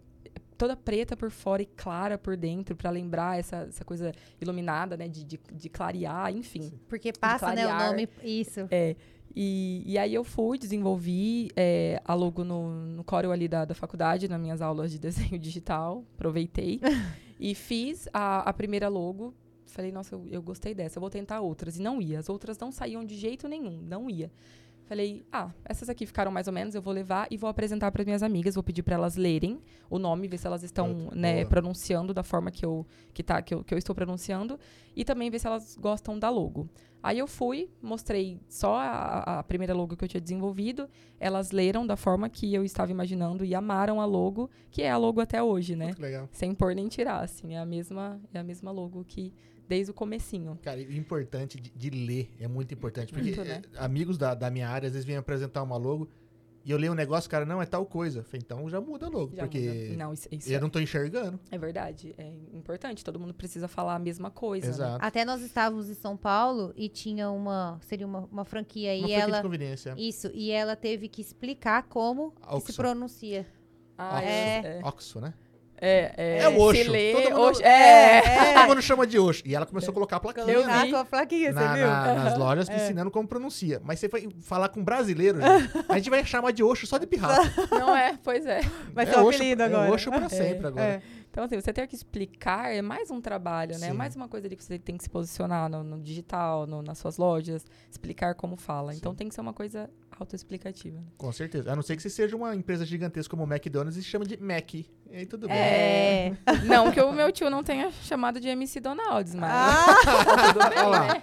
toda 0.62 0.76
preta 0.76 1.18
por 1.18 1.32
fora 1.32 1.64
e 1.64 1.66
clara 1.66 2.20
por 2.20 2.38
dentro, 2.38 2.76
para 2.76 2.92
lembrar 2.92 3.40
essa, 3.40 3.66
essa 3.68 3.84
coisa 3.84 4.12
iluminada, 4.40 4.96
né? 4.96 5.08
De, 5.08 5.24
de, 5.24 5.40
de 5.52 5.70
clarear, 5.70 6.32
enfim. 6.32 6.72
Porque 6.88 7.12
passa, 7.12 7.56
né, 7.56 7.66
o 7.66 7.80
nome. 7.80 8.08
Isso. 8.24 8.68
É. 8.70 8.96
E, 9.36 9.82
e 9.88 9.98
aí 9.98 10.14
eu 10.14 10.24
fui, 10.24 10.60
desenvolvi 10.60 11.50
é, 11.56 12.00
a 12.06 12.14
logo 12.14 12.44
no, 12.44 12.70
no 12.86 13.04
Corel 13.04 13.32
ali 13.32 13.48
da, 13.48 13.66
da 13.66 13.74
faculdade, 13.74 14.28
nas 14.28 14.40
minhas 14.40 14.62
aulas 14.62 14.92
de 14.92 15.00
desenho 15.02 15.40
digital. 15.40 16.06
Aproveitei. 16.14 16.80
e 17.40 17.56
fiz 17.56 18.08
a, 18.14 18.48
a 18.48 18.54
primeira 18.54 18.88
logo. 18.88 19.34
Falei, 19.66 19.92
nossa, 19.92 20.14
eu, 20.14 20.28
eu 20.30 20.44
gostei 20.44 20.76
dessa, 20.76 21.00
eu 21.00 21.02
vou 21.02 21.10
tentar 21.10 21.42
outras. 21.42 21.80
E 21.80 21.82
não 21.82 22.00
ia. 22.00 22.20
As 22.20 22.30
outras 22.30 22.56
não 22.60 22.72
saíam 22.72 23.04
de 23.04 23.16
jeito 23.16 23.48
nenhum, 23.48 23.82
não 23.82 24.08
ia. 24.08 24.32
Falei, 24.92 25.26
ah, 25.32 25.50
essas 25.64 25.88
aqui 25.88 26.06
ficaram 26.06 26.34
mais 26.34 26.48
ou 26.48 26.54
menos, 26.54 26.76
eu 26.76 26.82
vou 26.82 26.94
levar 26.94 27.26
e 27.32 27.38
vou 27.38 27.50
apresentar 27.50 27.90
para 27.94 28.04
minhas 28.04 28.22
amigas, 28.22 28.56
vou 28.56 28.62
pedir 28.62 28.84
para 28.84 28.96
elas 28.96 29.16
lerem 29.16 29.62
o 29.90 29.98
nome, 29.98 30.28
ver 30.28 30.38
se 30.38 30.46
elas 30.46 30.64
estão, 30.64 31.10
né, 31.16 31.36
boa. 31.36 31.46
pronunciando 31.46 32.14
da 32.14 32.24
forma 32.24 32.52
que 32.52 32.66
eu, 32.66 32.86
que, 33.14 33.24
tá, 33.24 33.42
que, 33.42 33.54
eu, 33.54 33.64
que 33.64 33.74
eu 33.74 33.78
estou 33.78 33.96
pronunciando 33.96 34.60
e 34.94 35.06
também 35.06 35.30
ver 35.30 35.40
se 35.40 35.48
elas 35.48 35.78
gostam 35.80 36.20
da 36.20 36.30
logo. 36.30 36.68
Aí 37.02 37.18
eu 37.18 37.26
fui, 37.26 37.70
mostrei 37.82 38.38
só 38.50 38.76
a, 38.76 39.40
a 39.40 39.44
primeira 39.44 39.74
logo 39.74 39.96
que 39.96 40.04
eu 40.04 40.10
tinha 40.10 40.20
desenvolvido, 40.20 40.90
elas 41.22 41.52
leram 41.52 41.88
da 41.88 41.96
forma 41.96 42.28
que 42.28 42.54
eu 42.54 42.62
estava 42.62 42.92
imaginando 42.92 43.46
e 43.46 43.56
amaram 43.56 44.02
a 44.02 44.06
logo, 44.06 44.50
que 44.70 44.82
é 44.82 44.92
a 44.92 44.98
logo 44.98 45.22
até 45.22 45.42
hoje, 45.42 45.74
né? 45.74 45.86
Muito 45.86 46.02
legal. 46.02 46.28
Sem 46.34 46.54
pôr 46.54 46.76
nem 46.76 46.90
tirar, 46.90 47.24
assim, 47.24 47.54
é 47.54 47.60
a 47.60 47.66
mesma, 47.66 48.20
é 48.34 48.40
a 48.40 48.44
mesma 48.44 48.72
logo 48.72 49.06
que 49.06 49.34
desde 49.72 49.92
o 49.92 49.94
comecinho. 49.94 50.60
Cara, 50.62 50.82
e 50.82 50.86
o 50.86 50.94
importante 50.94 51.58
de, 51.60 51.72
de 51.74 51.90
ler 51.90 52.30
é 52.40 52.48
muito 52.48 52.74
importante. 52.74 53.14
Porque 53.14 53.28
Muito, 53.30 53.44
né? 53.46 53.62
eh, 53.74 53.78
amigos 53.78 54.18
da, 54.18 54.36
da 54.36 54.50
minha 54.52 54.68
área 54.68 54.88
às 54.88 54.94
vezes 54.94 55.06
vêm 55.06 55.16
apresentar 55.16 55.64
uma 55.64 55.78
logo 55.78 56.10
e 56.66 56.70
eu 56.72 56.78
leio 56.78 56.92
um 56.92 56.96
negócio, 56.96 57.30
cara, 57.30 57.46
não, 57.46 57.62
é 57.62 57.66
tal 57.66 57.86
coisa. 57.86 58.22
Falei, 58.24 58.42
então 58.44 58.70
já 58.70 58.82
muda 58.82 59.08
logo, 59.08 59.34
Já 59.34 59.44
porque 59.44 59.60
muda. 59.90 59.98
Não, 60.04 60.14
isso, 60.14 60.28
isso 60.30 60.52
eu 60.52 60.60
não 60.60 60.70
tô 60.70 60.78
enxergando. 60.80 61.40
é 61.50 61.58
verdade, 61.58 62.14
é 62.18 62.28
importante, 62.54 63.04
todo 63.04 63.18
mundo 63.18 63.34
precisa 63.34 63.68
falar 63.70 63.96
a 63.96 64.00
mesma 64.00 64.30
coisa, 64.30 64.68
né? 64.68 64.74
Exato. 64.74 65.06
Até 65.06 65.24
nós 65.24 65.42
estávamos 65.42 65.90
em 65.90 65.96
São 65.96 66.18
Paulo 66.18 66.74
e 66.76 66.90
tinha 66.90 67.32
uma. 67.32 67.80
Seria 67.82 68.06
uma, 68.06 68.28
uma 68.32 68.44
franquia. 68.44 68.90
Uma 68.92 68.98
e 68.98 69.00
franquia 69.00 69.18
de 69.26 69.32
ela. 69.32 69.42
conveniência. 69.42 69.96
Isso, 69.98 70.30
e 70.34 70.52
ela 70.52 70.76
teve 70.76 71.08
que 71.08 71.22
explicar 71.22 71.84
como 71.84 72.32
que 72.32 72.60
se 72.60 72.74
pronuncia. 72.74 73.48
Ah, 73.98 74.22
É. 74.22 74.80
é. 74.80 74.82
Oxo, 74.84 75.20
né? 75.22 75.34
É, 75.82 76.14
é, 76.16 76.38
É 76.44 76.48
o 76.50 76.72
se 76.74 76.84
lê, 76.84 77.12
Todo 77.14 77.24
mundo- 77.32 77.42
Osho- 77.42 77.64
é. 77.64 78.22
Todo 78.54 78.68
mundo 78.68 78.82
chama 78.84 79.08
de 79.08 79.18
Oxo. 79.18 79.42
E 79.46 79.56
ela 79.56 79.66
começou 79.66 79.90
a 79.90 79.94
colocar 79.96 80.18
a 80.18 80.20
plaquinha. 80.20 80.46
Eu 80.48 80.64
vi. 80.64 80.96
a 80.96 81.04
plaquinha, 81.04 81.52
na- 81.52 81.62
você 81.74 81.78
viu? 81.80 81.88
na- 81.88 82.14
nas 82.14 82.38
lojas 82.38 82.70
É. 82.70 82.76
ensinando 82.76 83.10
como 83.10 83.28
pronuncia. 83.28 83.82
Mas 83.84 84.00
você 84.00 84.08
vai 84.08 84.28
falar 84.42 84.70
com 84.70 84.84
brasileiro, 84.84 85.40
gente, 85.42 85.72
a 85.90 85.96
gente 85.98 86.10
vai 86.12 86.24
chamar 86.24 86.52
de 86.52 86.64
Oxo 86.64 86.86
só 86.86 87.00
de 87.00 87.08
pirraça. 87.08 87.42
Não 87.72 87.96
é, 87.98 88.16
pois 88.24 88.46
é. 88.46 88.62
Vai 88.94 89.06
é 89.06 89.08
ser 89.10 89.18
Osho- 89.20 89.30
apelido 89.30 89.64
É 89.64 89.66
agora. 89.66 89.92
Oxo 89.92 90.10
pra 90.12 90.30
sempre 90.30 90.68
agora. 90.68 90.86
É. 90.86 91.02
Então, 91.32 91.46
assim, 91.46 91.60
você 91.60 91.72
ter 91.72 91.88
que 91.88 91.96
explicar 91.96 92.76
é 92.76 92.82
mais 92.82 93.10
um 93.10 93.22
trabalho, 93.22 93.80
né? 93.80 93.88
É 93.88 93.92
Sim. 93.92 93.96
mais 93.98 94.16
uma 94.18 94.28
coisa 94.28 94.48
ali 94.48 94.56
que 94.58 94.64
você 94.64 94.78
tem 94.78 94.98
que 94.98 95.04
se 95.04 95.10
posicionar 95.10 95.70
no, 95.70 95.82
no 95.82 95.98
digital, 96.02 96.68
no- 96.68 96.82
nas 96.82 96.98
suas 96.98 97.18
lojas, 97.18 97.66
explicar 97.90 98.36
como 98.36 98.58
fala. 98.58 98.94
Então, 98.94 99.14
Sim. 99.14 99.18
tem 99.18 99.30
que 99.30 99.34
ser 99.36 99.40
uma 99.42 99.54
coisa 99.54 99.90
autoexplicativa. 100.20 100.98
né? 100.98 101.06
Com 101.18 101.32
certeza. 101.32 101.72
A 101.72 101.76
não 101.76 101.82
ser 101.84 101.96
que 101.96 102.02
você 102.02 102.10
seja 102.10 102.36
uma 102.36 102.54
empresa 102.56 102.86
gigantesca 102.86 103.32
como 103.36 103.44
o 103.44 103.52
McDonald's 103.52 103.98
e 103.98 104.04
se 104.04 104.10
chama 104.10 104.26
de 104.26 104.36
Mac. 104.42 104.74
E 105.12 105.18
aí 105.18 105.26
tudo 105.26 105.46
bem. 105.46 105.58
É. 105.58 106.32
Não 106.64 106.90
que 106.90 107.02
o 107.02 107.12
meu 107.12 107.30
tio 107.34 107.50
não 107.50 107.62
tenha 107.62 107.92
chamado 108.04 108.40
de 108.40 108.48
MC 108.48 108.80
Donalds, 108.80 109.36
mas 109.36 109.52
Ah, 109.52 109.86
tudo 110.54 110.70
bem, 110.70 110.90
né? 110.90 111.20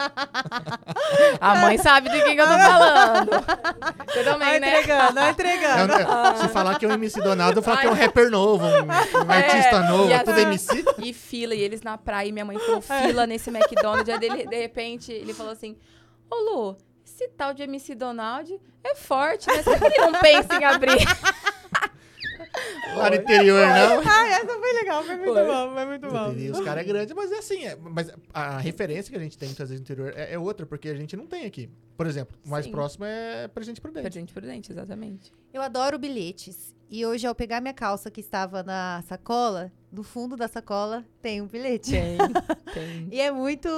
A 1.40 1.54
mãe 1.56 1.78
sabe 1.78 2.10
de 2.10 2.22
quem 2.22 2.36
que 2.36 2.42
eu 2.42 2.46
tô 2.46 2.58
falando. 2.58 3.30
Você 4.06 4.20
Ó 4.20 4.24
também, 4.24 4.60
né? 4.60 4.80
entregando, 4.80 5.18
ó 5.20 5.24
É 5.24 5.30
entregando. 5.30 5.92
se 6.36 6.48
falar 6.48 6.78
que 6.78 6.84
é 6.84 6.88
um 6.88 6.92
MC 6.92 7.18
Donaldo, 7.22 7.60
eu 7.60 7.62
falar 7.62 7.78
que 7.78 7.86
é 7.86 7.90
um 7.90 7.94
rapper 7.94 8.30
novo, 8.30 8.66
um, 8.66 8.84
um 9.26 9.32
É, 9.32 9.36
artista 9.36 9.80
novo, 9.80 10.10
e 10.10 10.12
é 10.12 10.22
tudo 10.22 10.38
MC. 10.38 10.84
E 10.98 11.14
fila, 11.14 11.54
e 11.54 11.62
eles 11.62 11.80
na 11.80 11.96
praia, 11.96 12.28
e 12.28 12.32
minha 12.32 12.44
mãe 12.44 12.58
falou 12.58 12.82
fila 12.82 13.26
nesse 13.26 13.48
McDonald's. 13.48 14.08
Aí, 14.10 14.18
dele, 14.18 14.46
de 14.46 14.56
repente, 14.60 15.10
ele 15.12 15.32
falou 15.32 15.52
assim: 15.52 15.78
Ô 16.30 16.36
Lu, 16.36 16.76
esse 17.06 17.26
tal 17.28 17.54
de 17.54 17.62
MC 17.62 17.94
Donald 17.94 18.54
é 18.84 18.94
forte, 18.94 19.46
né? 19.48 19.62
Será 19.62 19.78
que 19.78 19.86
ele 19.86 19.98
não 20.10 20.12
pensa 20.20 20.54
em 20.56 20.64
abrir? 20.64 20.98
Lá 22.96 23.10
no 23.10 23.16
interior, 23.16 23.66
não. 23.66 24.00
Ah, 24.08 24.28
essa 24.28 24.58
foi 24.58 24.72
legal, 24.72 25.02
foi 25.04 25.16
muito 25.16 25.32
Foi. 25.34 25.44
bom, 25.46 25.74
foi 25.74 25.84
muito 25.86 26.08
bom. 26.08 26.32
E 26.32 26.50
os 26.50 26.60
caras 26.60 26.82
é 26.82 26.86
grande, 26.86 27.14
mas 27.14 27.30
é 27.32 27.38
assim. 27.38 27.64
é- 27.64 27.76
mas 27.76 28.10
a 28.32 28.58
referência 28.58 29.10
que 29.12 29.16
a 29.18 29.22
gente 29.22 29.36
tem 29.38 29.48
muitas 29.48 29.68
vezes 29.68 29.80
no 29.80 29.84
interior 29.84 30.12
é, 30.16 30.32
é 30.34 30.38
outra, 30.38 30.64
porque 30.66 30.88
a 30.88 30.94
gente 30.94 31.16
não 31.16 31.26
tem 31.26 31.44
aqui. 31.44 31.70
Por 31.96 32.06
exemplo, 32.06 32.36
o 32.44 32.48
mais 32.48 32.64
Sim. 32.64 32.70
próximo 32.70 33.04
é 33.04 33.48
Presente 33.48 33.80
Prudente. 33.80 34.02
Presente 34.08 34.32
prudente, 34.32 34.72
exatamente. 34.72 35.32
Eu 35.52 35.60
adoro 35.62 35.98
bilhetes. 35.98 36.74
E 36.90 37.04
hoje, 37.04 37.26
ao 37.26 37.34
pegar 37.34 37.60
minha 37.60 37.74
calça 37.74 38.10
que 38.10 38.20
estava 38.20 38.62
na 38.62 39.02
sacola, 39.06 39.70
no 39.92 40.02
fundo 40.02 40.36
da 40.36 40.48
sacola 40.48 41.04
tem 41.20 41.42
um 41.42 41.46
bilhete. 41.46 41.90
Tem, 41.90 42.16
tem. 42.72 43.08
E 43.12 43.20
é 43.20 43.30
muito. 43.30 43.68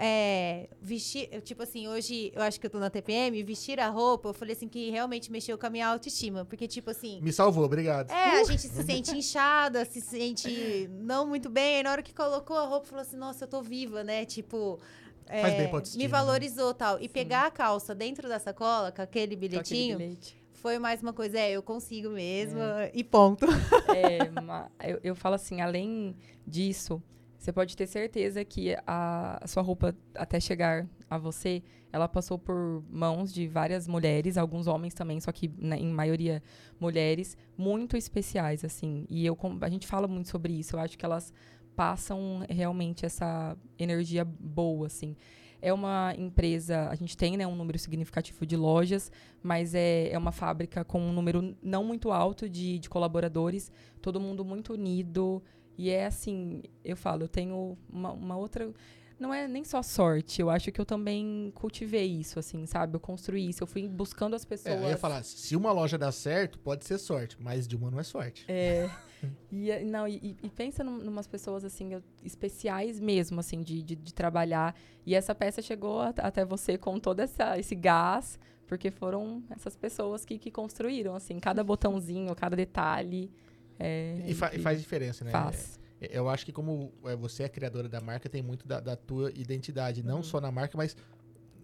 É, 0.00 0.68
vestir, 0.80 1.28
tipo 1.42 1.62
assim, 1.64 1.88
hoje 1.88 2.30
eu 2.34 2.40
acho 2.42 2.60
que 2.60 2.66
eu 2.66 2.70
tô 2.70 2.78
na 2.78 2.88
TPM, 2.88 3.42
vestir 3.42 3.80
a 3.80 3.88
roupa, 3.88 4.28
eu 4.28 4.32
falei 4.32 4.54
assim 4.54 4.68
que 4.68 4.90
realmente 4.90 5.30
mexeu 5.32 5.58
com 5.58 5.66
a 5.66 5.70
minha 5.70 5.88
autoestima. 5.88 6.44
Porque, 6.44 6.68
tipo 6.68 6.90
assim, 6.90 7.20
Me 7.20 7.32
salvou, 7.32 7.64
obrigado. 7.64 8.10
é, 8.12 8.40
a 8.40 8.44
gente 8.44 8.62
se 8.62 8.82
sente 8.84 9.10
inchada, 9.16 9.84
se 9.84 10.00
sente 10.00 10.88
não 11.00 11.26
muito 11.26 11.50
bem. 11.50 11.78
Aí 11.78 11.82
na 11.82 11.90
hora 11.90 12.02
que 12.02 12.14
colocou 12.14 12.56
a 12.56 12.64
roupa, 12.64 12.86
falou 12.86 13.02
assim, 13.02 13.16
nossa, 13.16 13.44
eu 13.44 13.48
tô 13.48 13.60
viva, 13.60 14.04
né? 14.04 14.24
Tipo. 14.24 14.78
é, 15.26 15.42
Faz 15.42 15.54
bem 15.54 15.68
pra 15.68 15.78
autoestima, 15.78 15.98
me 16.04 16.04
né? 16.08 16.16
valorizou 16.16 16.72
tal. 16.74 17.00
E 17.00 17.08
pegar 17.08 17.46
a 17.46 17.50
calça 17.50 17.92
dentro 17.94 18.28
da 18.28 18.38
sacola, 18.38 18.92
com 18.92 19.02
aquele 19.02 19.34
Com 19.36 19.38
aquele 19.38 19.48
bilhetinho, 19.48 19.98
bilhete. 19.98 20.36
foi 20.52 20.78
mais 20.78 21.02
uma 21.02 21.12
coisa, 21.12 21.40
é, 21.40 21.50
eu 21.50 21.62
consigo 21.62 22.10
mesmo, 22.10 22.60
e 22.94 23.02
ponto. 23.02 23.46
É, 23.94 24.92
eu, 24.92 25.00
eu 25.02 25.14
falo 25.16 25.34
assim, 25.34 25.60
além 25.60 26.14
disso, 26.46 27.02
você 27.38 27.52
pode 27.52 27.76
ter 27.76 27.86
certeza 27.86 28.44
que 28.44 28.76
a, 28.84 29.38
a 29.42 29.46
sua 29.46 29.62
roupa, 29.62 29.94
até 30.14 30.40
chegar 30.40 30.88
a 31.08 31.16
você, 31.16 31.62
ela 31.92 32.08
passou 32.08 32.36
por 32.36 32.82
mãos 32.90 33.32
de 33.32 33.46
várias 33.46 33.86
mulheres, 33.86 34.36
alguns 34.36 34.66
homens 34.66 34.92
também, 34.92 35.20
só 35.20 35.30
que 35.30 35.48
né, 35.56 35.78
em 35.78 35.92
maioria 35.92 36.42
mulheres, 36.80 37.36
muito 37.56 37.96
especiais, 37.96 38.64
assim. 38.64 39.06
E 39.08 39.24
eu, 39.24 39.38
a 39.60 39.68
gente 39.68 39.86
fala 39.86 40.08
muito 40.08 40.28
sobre 40.28 40.52
isso. 40.52 40.74
Eu 40.74 40.80
acho 40.80 40.98
que 40.98 41.04
elas 41.04 41.32
passam 41.76 42.44
realmente 42.50 43.06
essa 43.06 43.56
energia 43.78 44.24
boa, 44.24 44.88
assim. 44.88 45.16
É 45.62 45.72
uma 45.72 46.14
empresa, 46.16 46.88
a 46.88 46.94
gente 46.94 47.16
tem 47.16 47.36
né, 47.36 47.46
um 47.46 47.54
número 47.54 47.78
significativo 47.78 48.44
de 48.44 48.56
lojas, 48.56 49.10
mas 49.42 49.74
é, 49.74 50.08
é 50.10 50.18
uma 50.18 50.30
fábrica 50.30 50.84
com 50.84 51.00
um 51.00 51.12
número 51.12 51.56
não 51.62 51.82
muito 51.84 52.12
alto 52.12 52.48
de, 52.48 52.78
de 52.78 52.88
colaboradores, 52.88 53.70
todo 54.00 54.20
mundo 54.20 54.44
muito 54.44 54.72
unido. 54.72 55.42
E 55.78 55.88
é 55.90 56.06
assim, 56.06 56.62
eu 56.84 56.96
falo, 56.96 57.22
eu 57.22 57.28
tenho 57.28 57.78
uma, 57.88 58.12
uma 58.12 58.36
outra. 58.36 58.70
Não 59.18 59.32
é 59.34 59.48
nem 59.48 59.64
só 59.64 59.82
sorte, 59.82 60.40
eu 60.40 60.48
acho 60.48 60.70
que 60.70 60.80
eu 60.80 60.86
também 60.86 61.50
cultivei 61.54 62.06
isso, 62.06 62.38
assim, 62.38 62.66
sabe? 62.66 62.94
Eu 62.94 63.00
construí 63.00 63.48
isso, 63.48 63.62
eu 63.64 63.66
fui 63.66 63.88
buscando 63.88 64.34
as 64.36 64.44
É, 64.44 64.48
pessoas. 64.48 64.80
eu 64.80 64.88
ia 64.90 64.96
falar, 64.96 65.24
se 65.24 65.56
uma 65.56 65.72
loja 65.72 65.98
dá 65.98 66.12
certo, 66.12 66.56
pode 66.60 66.84
ser 66.84 66.98
sorte, 66.98 67.36
mas 67.40 67.66
de 67.66 67.74
uma 67.74 67.90
não 67.90 67.98
é 67.98 68.04
sorte. 68.04 68.44
É, 68.48 68.88
e, 69.50 69.72
é- 69.72 69.82
não, 69.84 70.06
e, 70.06 70.36
e 70.40 70.48
pensa 70.50 70.84
num, 70.84 70.98
numas 70.98 71.26
pessoas, 71.26 71.64
assim, 71.64 71.90
especiais 72.24 73.00
mesmo, 73.00 73.40
assim, 73.40 73.60
de, 73.60 73.82
de, 73.82 73.96
de 73.96 74.14
trabalhar. 74.14 74.76
E 75.04 75.16
essa 75.16 75.34
peça 75.34 75.60
chegou 75.60 76.00
at- 76.00 76.20
até 76.20 76.44
você 76.44 76.78
com 76.78 76.98
todo 77.00 77.18
essa, 77.18 77.58
esse 77.58 77.74
gás, 77.74 78.38
porque 78.68 78.88
foram 78.88 79.42
essas 79.50 79.76
pessoas 79.76 80.24
que, 80.24 80.38
que 80.38 80.50
construíram, 80.50 81.16
assim, 81.16 81.40
cada 81.40 81.64
botãozinho, 81.64 82.32
cada 82.36 82.54
detalhe. 82.54 83.32
É, 83.78 84.24
E, 84.26 84.34
fa- 84.34 84.50
e 84.54 84.58
faz 84.58 84.78
diferença, 84.80 85.24
né? 85.24 85.30
Faz. 85.30 85.78
É, 86.00 86.16
Eu 86.18 86.28
acho 86.28 86.44
que 86.44 86.52
como 86.52 86.92
é, 87.04 87.14
você 87.16 87.42
é 87.44 87.48
criadora 87.48 87.88
da 87.88 88.00
marca, 88.00 88.28
tem 88.28 88.42
muito 88.42 88.66
da, 88.66 88.80
da 88.80 88.96
tua 88.96 89.30
identidade, 89.34 90.02
não 90.02 90.16
Uhum. 90.18 90.22
só 90.22 90.40
na 90.40 90.50
marca, 90.50 90.76
mas 90.76 90.96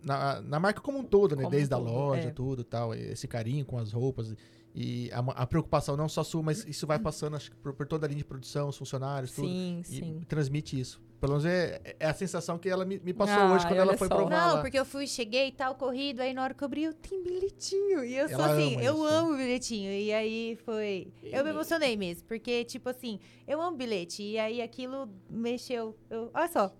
na, 0.02 0.40
na 0.42 0.60
marca 0.60 0.80
como 0.80 0.98
um 0.98 1.04
todo, 1.04 1.34
né? 1.34 1.42
Como 1.44 1.48
um 1.54 1.58
Desde 1.58 1.72
a 1.74 1.78
todo, 1.78 1.90
loja, 1.90 2.28
é. 2.28 2.30
tudo 2.30 2.62
tal. 2.64 2.94
Esse 2.94 3.26
carinho 3.26 3.64
com 3.64 3.78
as 3.78 3.92
roupas. 3.92 4.34
E 4.74 5.08
a, 5.12 5.18
a 5.20 5.46
preocupação 5.46 5.96
não 5.96 6.08
só 6.08 6.24
sua, 6.24 6.42
mas 6.42 6.64
isso 6.66 6.86
vai 6.86 6.98
passando 7.00 7.36
acho, 7.36 7.50
por, 7.62 7.72
por, 7.74 7.86
toda 7.86 8.06
a 8.06 8.08
linha 8.08 8.18
de 8.18 8.24
produção, 8.24 8.68
os 8.68 8.76
funcionários, 8.76 9.32
tudo. 9.32 9.46
Sim, 9.48 9.82
sim. 9.84 10.20
Transmite 10.28 10.78
isso. 10.78 11.00
Pelo 11.24 11.38
menos 11.38 11.46
é, 11.46 11.80
é 11.98 12.06
a 12.06 12.12
sensação 12.12 12.58
que 12.58 12.68
ela 12.68 12.84
me, 12.84 12.98
me 12.98 13.14
passou 13.14 13.42
ah, 13.42 13.54
hoje 13.54 13.66
quando 13.66 13.80
ela 13.80 13.96
foi 13.96 14.08
só. 14.08 14.14
provar. 14.14 14.30
Não, 14.30 14.56
lá. 14.56 14.60
porque 14.60 14.78
eu 14.78 14.84
fui, 14.84 15.06
cheguei 15.06 15.48
e 15.48 15.52
tal, 15.52 15.74
corrido, 15.74 16.20
aí 16.20 16.34
na 16.34 16.42
hora 16.42 16.52
que 16.52 16.62
eu 16.62 16.66
abri, 16.66 16.84
eu 16.84 16.92
tenho 16.92 17.24
bilhetinho. 17.24 18.04
E 18.04 18.14
eu 18.14 18.28
ela 18.28 18.36
sou 18.36 18.44
assim, 18.52 18.74
eu 18.74 18.92
isso. 18.92 19.06
amo 19.06 19.34
bilhetinho. 19.34 19.90
E 19.90 20.12
aí 20.12 20.58
foi. 20.66 21.08
Eu 21.22 21.42
me 21.42 21.48
emocionei 21.48 21.96
mesmo, 21.96 22.24
porque, 22.28 22.62
tipo 22.64 22.90
assim, 22.90 23.18
eu 23.48 23.58
amo 23.62 23.74
bilhete. 23.74 24.22
E 24.22 24.38
aí 24.38 24.60
aquilo 24.60 25.08
mexeu. 25.30 25.96
Eu, 26.10 26.30
olha 26.34 26.48
só. 26.48 26.70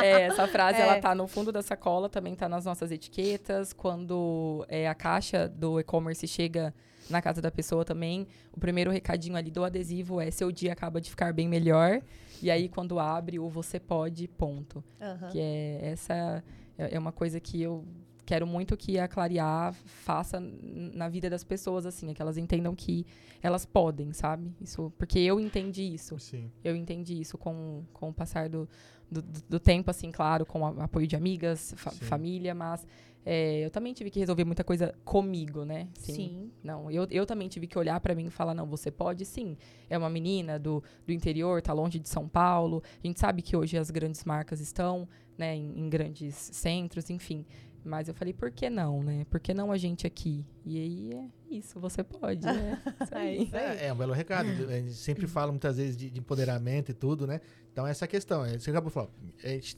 É, 0.00 0.02
é 0.02 0.20
essa 0.22 0.46
frase, 0.48 0.78
é. 0.78 0.82
ela 0.84 0.98
tá 0.98 1.14
no 1.14 1.26
fundo 1.26 1.52
da 1.52 1.60
sacola, 1.60 2.08
também 2.08 2.34
tá 2.34 2.48
nas 2.48 2.64
nossas 2.64 2.90
etiquetas. 2.90 3.74
Quando 3.74 4.64
é, 4.66 4.88
a 4.88 4.94
caixa 4.94 5.46
do 5.46 5.78
e-commerce 5.78 6.26
chega 6.26 6.72
na 7.10 7.20
casa 7.20 7.42
da 7.42 7.50
pessoa 7.50 7.84
também. 7.84 8.26
O 8.50 8.58
primeiro 8.58 8.90
recadinho 8.90 9.36
ali 9.36 9.50
do 9.50 9.62
adesivo 9.62 10.22
é 10.22 10.30
seu 10.30 10.50
dia 10.50 10.72
acaba 10.72 11.02
de 11.02 11.10
ficar 11.10 11.34
bem 11.34 11.46
melhor. 11.46 12.00
E 12.42 12.50
aí, 12.50 12.68
quando 12.68 12.98
abre, 12.98 13.38
o 13.38 13.48
você 13.48 13.78
pode, 13.78 14.28
ponto. 14.28 14.82
Uhum. 15.00 15.28
Que 15.30 15.40
é 15.40 15.80
essa 15.82 16.42
é, 16.78 16.94
é 16.94 16.98
uma 16.98 17.12
coisa 17.12 17.40
que 17.40 17.60
eu 17.60 17.84
quero 18.24 18.46
muito 18.46 18.76
que 18.76 18.98
a 18.98 19.06
Clarear 19.06 19.72
faça 19.84 20.40
na 20.40 21.08
vida 21.08 21.28
das 21.28 21.44
pessoas, 21.44 21.84
assim, 21.86 22.10
é 22.10 22.14
que 22.14 22.22
elas 22.22 22.38
entendam 22.38 22.74
que 22.74 23.06
elas 23.42 23.66
podem, 23.66 24.12
sabe? 24.12 24.50
Isso, 24.60 24.92
porque 24.96 25.18
eu 25.18 25.38
entendi 25.38 25.82
isso. 25.82 26.18
Sim. 26.18 26.50
Eu 26.62 26.74
entendi 26.74 27.20
isso 27.20 27.36
com, 27.36 27.84
com 27.92 28.08
o 28.08 28.14
passar 28.14 28.48
do, 28.48 28.68
do, 29.10 29.22
do 29.22 29.60
tempo, 29.60 29.90
assim, 29.90 30.10
claro, 30.10 30.46
com 30.46 30.60
o 30.60 30.80
apoio 30.80 31.06
de 31.06 31.16
amigas, 31.16 31.74
fa 31.76 31.90
família, 31.90 32.54
mas 32.54 32.86
é, 33.26 33.64
eu 33.64 33.70
também 33.70 33.94
tive 33.94 34.10
que 34.10 34.18
resolver 34.18 34.44
muita 34.44 34.62
coisa 34.62 34.94
comigo, 35.04 35.64
né? 35.64 35.88
Sim. 35.98 36.12
sim. 36.12 36.52
Não, 36.62 36.90
eu, 36.90 37.06
eu 37.10 37.24
também 37.24 37.48
tive 37.48 37.66
que 37.66 37.78
olhar 37.78 37.98
para 38.00 38.14
mim 38.14 38.26
e 38.26 38.30
falar, 38.30 38.54
não, 38.54 38.66
você 38.66 38.90
pode 38.90 39.24
sim. 39.24 39.56
É 39.88 39.96
uma 39.96 40.10
menina 40.10 40.58
do, 40.58 40.82
do 41.06 41.12
interior, 41.12 41.62
tá 41.62 41.72
longe 41.72 41.98
de 41.98 42.08
São 42.08 42.28
Paulo. 42.28 42.82
A 43.02 43.06
gente 43.06 43.18
sabe 43.18 43.40
que 43.40 43.56
hoje 43.56 43.78
as 43.78 43.90
grandes 43.90 44.24
marcas 44.24 44.60
estão, 44.60 45.08
né, 45.38 45.56
em, 45.56 45.80
em 45.80 45.88
grandes 45.88 46.34
centros, 46.34 47.08
enfim. 47.08 47.46
Mas 47.82 48.08
eu 48.08 48.14
falei, 48.14 48.32
por 48.32 48.50
que 48.50 48.68
não, 48.70 49.02
né? 49.02 49.26
Por 49.30 49.38
que 49.38 49.52
não 49.52 49.70
a 49.70 49.76
gente 49.76 50.06
aqui? 50.06 50.44
E 50.64 50.78
aí 50.78 51.14
é 51.14 51.54
isso, 51.54 51.78
você 51.78 52.02
pode, 52.02 52.44
né? 52.46 52.82
Isso 53.00 53.14
aí. 53.14 53.50
É, 53.52 53.86
é, 53.88 53.92
um 53.92 53.96
belo 53.96 54.14
recado. 54.14 54.48
A 54.48 54.80
gente 54.80 54.94
sempre 54.94 55.26
fala 55.26 55.52
muitas 55.52 55.76
vezes 55.76 55.94
de, 55.94 56.10
de 56.10 56.18
empoderamento 56.18 56.90
e 56.90 56.94
tudo, 56.94 57.26
né? 57.26 57.42
Então, 57.70 57.86
essa 57.86 58.06
questão. 58.06 58.42
É, 58.42 58.58
você 58.58 58.70
acabou 58.70 58.88
de 58.88 58.94
falar. 58.94 59.10
A 59.42 59.48
gente, 59.48 59.76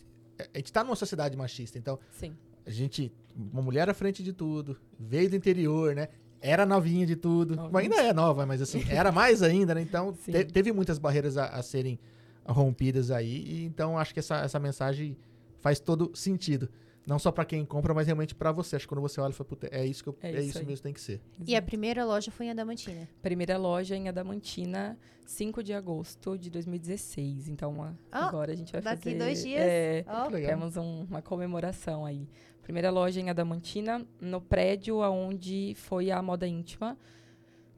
a 0.55 0.59
gente 0.59 0.73
tá 0.73 0.85
numa 0.85 0.95
sociedade 0.95 1.37
machista, 1.37 1.79
então... 1.79 1.99
Sim 2.13 2.37
a 2.66 2.70
gente, 2.70 3.12
uma 3.35 3.62
mulher 3.62 3.88
à 3.88 3.94
frente 3.94 4.22
de 4.22 4.33
tudo, 4.33 4.76
veio 4.98 5.31
do 5.31 5.37
interior, 5.37 5.94
né? 5.94 6.09
Era 6.40 6.66
novinha 6.66 7.07
de 7.07 7.16
tudo, 7.16 7.57
mas 7.72 7.85
ainda 7.85 7.96
é 8.02 8.12
nova, 8.12 8.44
mas 8.44 8.61
assim, 8.61 8.85
era 8.90 9.11
mais 9.12 9.42
ainda, 9.42 9.74
né? 9.74 9.81
Então, 9.81 10.12
te, 10.12 10.44
teve 10.44 10.72
muitas 10.72 10.98
barreiras 10.98 11.37
a, 11.37 11.46
a, 11.46 11.62
serem 11.62 11.98
rompidas 12.44 13.11
aí, 13.11 13.42
e 13.46 13.64
então 13.64 13.96
acho 13.96 14.12
que 14.12 14.20
essa, 14.20 14.40
essa 14.40 14.59
mensagem 14.59 15.16
faz 15.61 15.81
todo 15.81 16.11
sentido. 16.14 16.68
Não 17.07 17.20
só 17.20 17.31
para 17.31 17.44
quem 17.44 17.64
compra, 17.64 17.94
mas 17.94 18.07
realmente 18.07 18.35
para 18.35 18.50
você. 18.50 18.74
Acho 18.74 18.85
que 18.85 18.88
quando 18.88 19.00
você 19.00 19.20
olha, 19.20 19.33
fala, 19.33 19.48
é 19.70 19.87
isso 19.87 20.02
que 20.02 20.09
eu, 20.09 20.16
é, 20.20 20.33
é 20.33 20.40
isso, 20.40 20.59
isso 20.59 20.66
mesmo 20.66 20.83
tem 20.83 20.92
que 20.92 21.00
ser. 21.00 21.20
E 21.46 21.55
a 21.55 21.62
primeira 21.62 22.05
loja 22.05 22.33
foi 22.33 22.46
em 22.46 22.50
Adamantina? 22.50 23.09
Primeira 23.22 23.57
loja 23.57 23.94
em 23.94 24.09
Adamantina, 24.09 24.98
5 25.24 25.62
de 25.62 25.72
agosto 25.72 26.37
de 26.37 26.50
2016. 26.50 27.46
Então, 27.46 27.81
ah, 28.11 28.26
agora 28.26 28.52
a 28.52 28.57
gente 28.57 28.72
vai 28.72 28.83
daqui 28.83 29.05
fazer... 29.05 29.18
Daqui 29.18 29.24
dois 29.24 29.44
dias? 29.44 29.62
É, 29.62 30.05
oh. 30.09 30.31
temos 30.33 30.76
um, 30.76 31.07
uma 31.09 31.22
comemoração 31.22 32.05
aí. 32.05 32.29
Primeira 32.66 32.90
loja 32.90 33.20
em 33.20 33.31
Adamantina, 33.31 34.05
no 34.20 34.40
prédio 34.40 34.98
onde 34.98 35.72
foi 35.76 36.11
a 36.11 36.20
moda 36.20 36.48
íntima. 36.48 36.98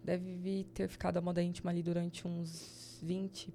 Deve 0.03 0.65
ter 0.73 0.89
ficado 0.89 1.19
a 1.19 1.21
moda 1.21 1.43
íntima 1.43 1.71
ali 1.71 1.83
durante 1.83 2.27
uns 2.27 2.99
20 3.03 3.53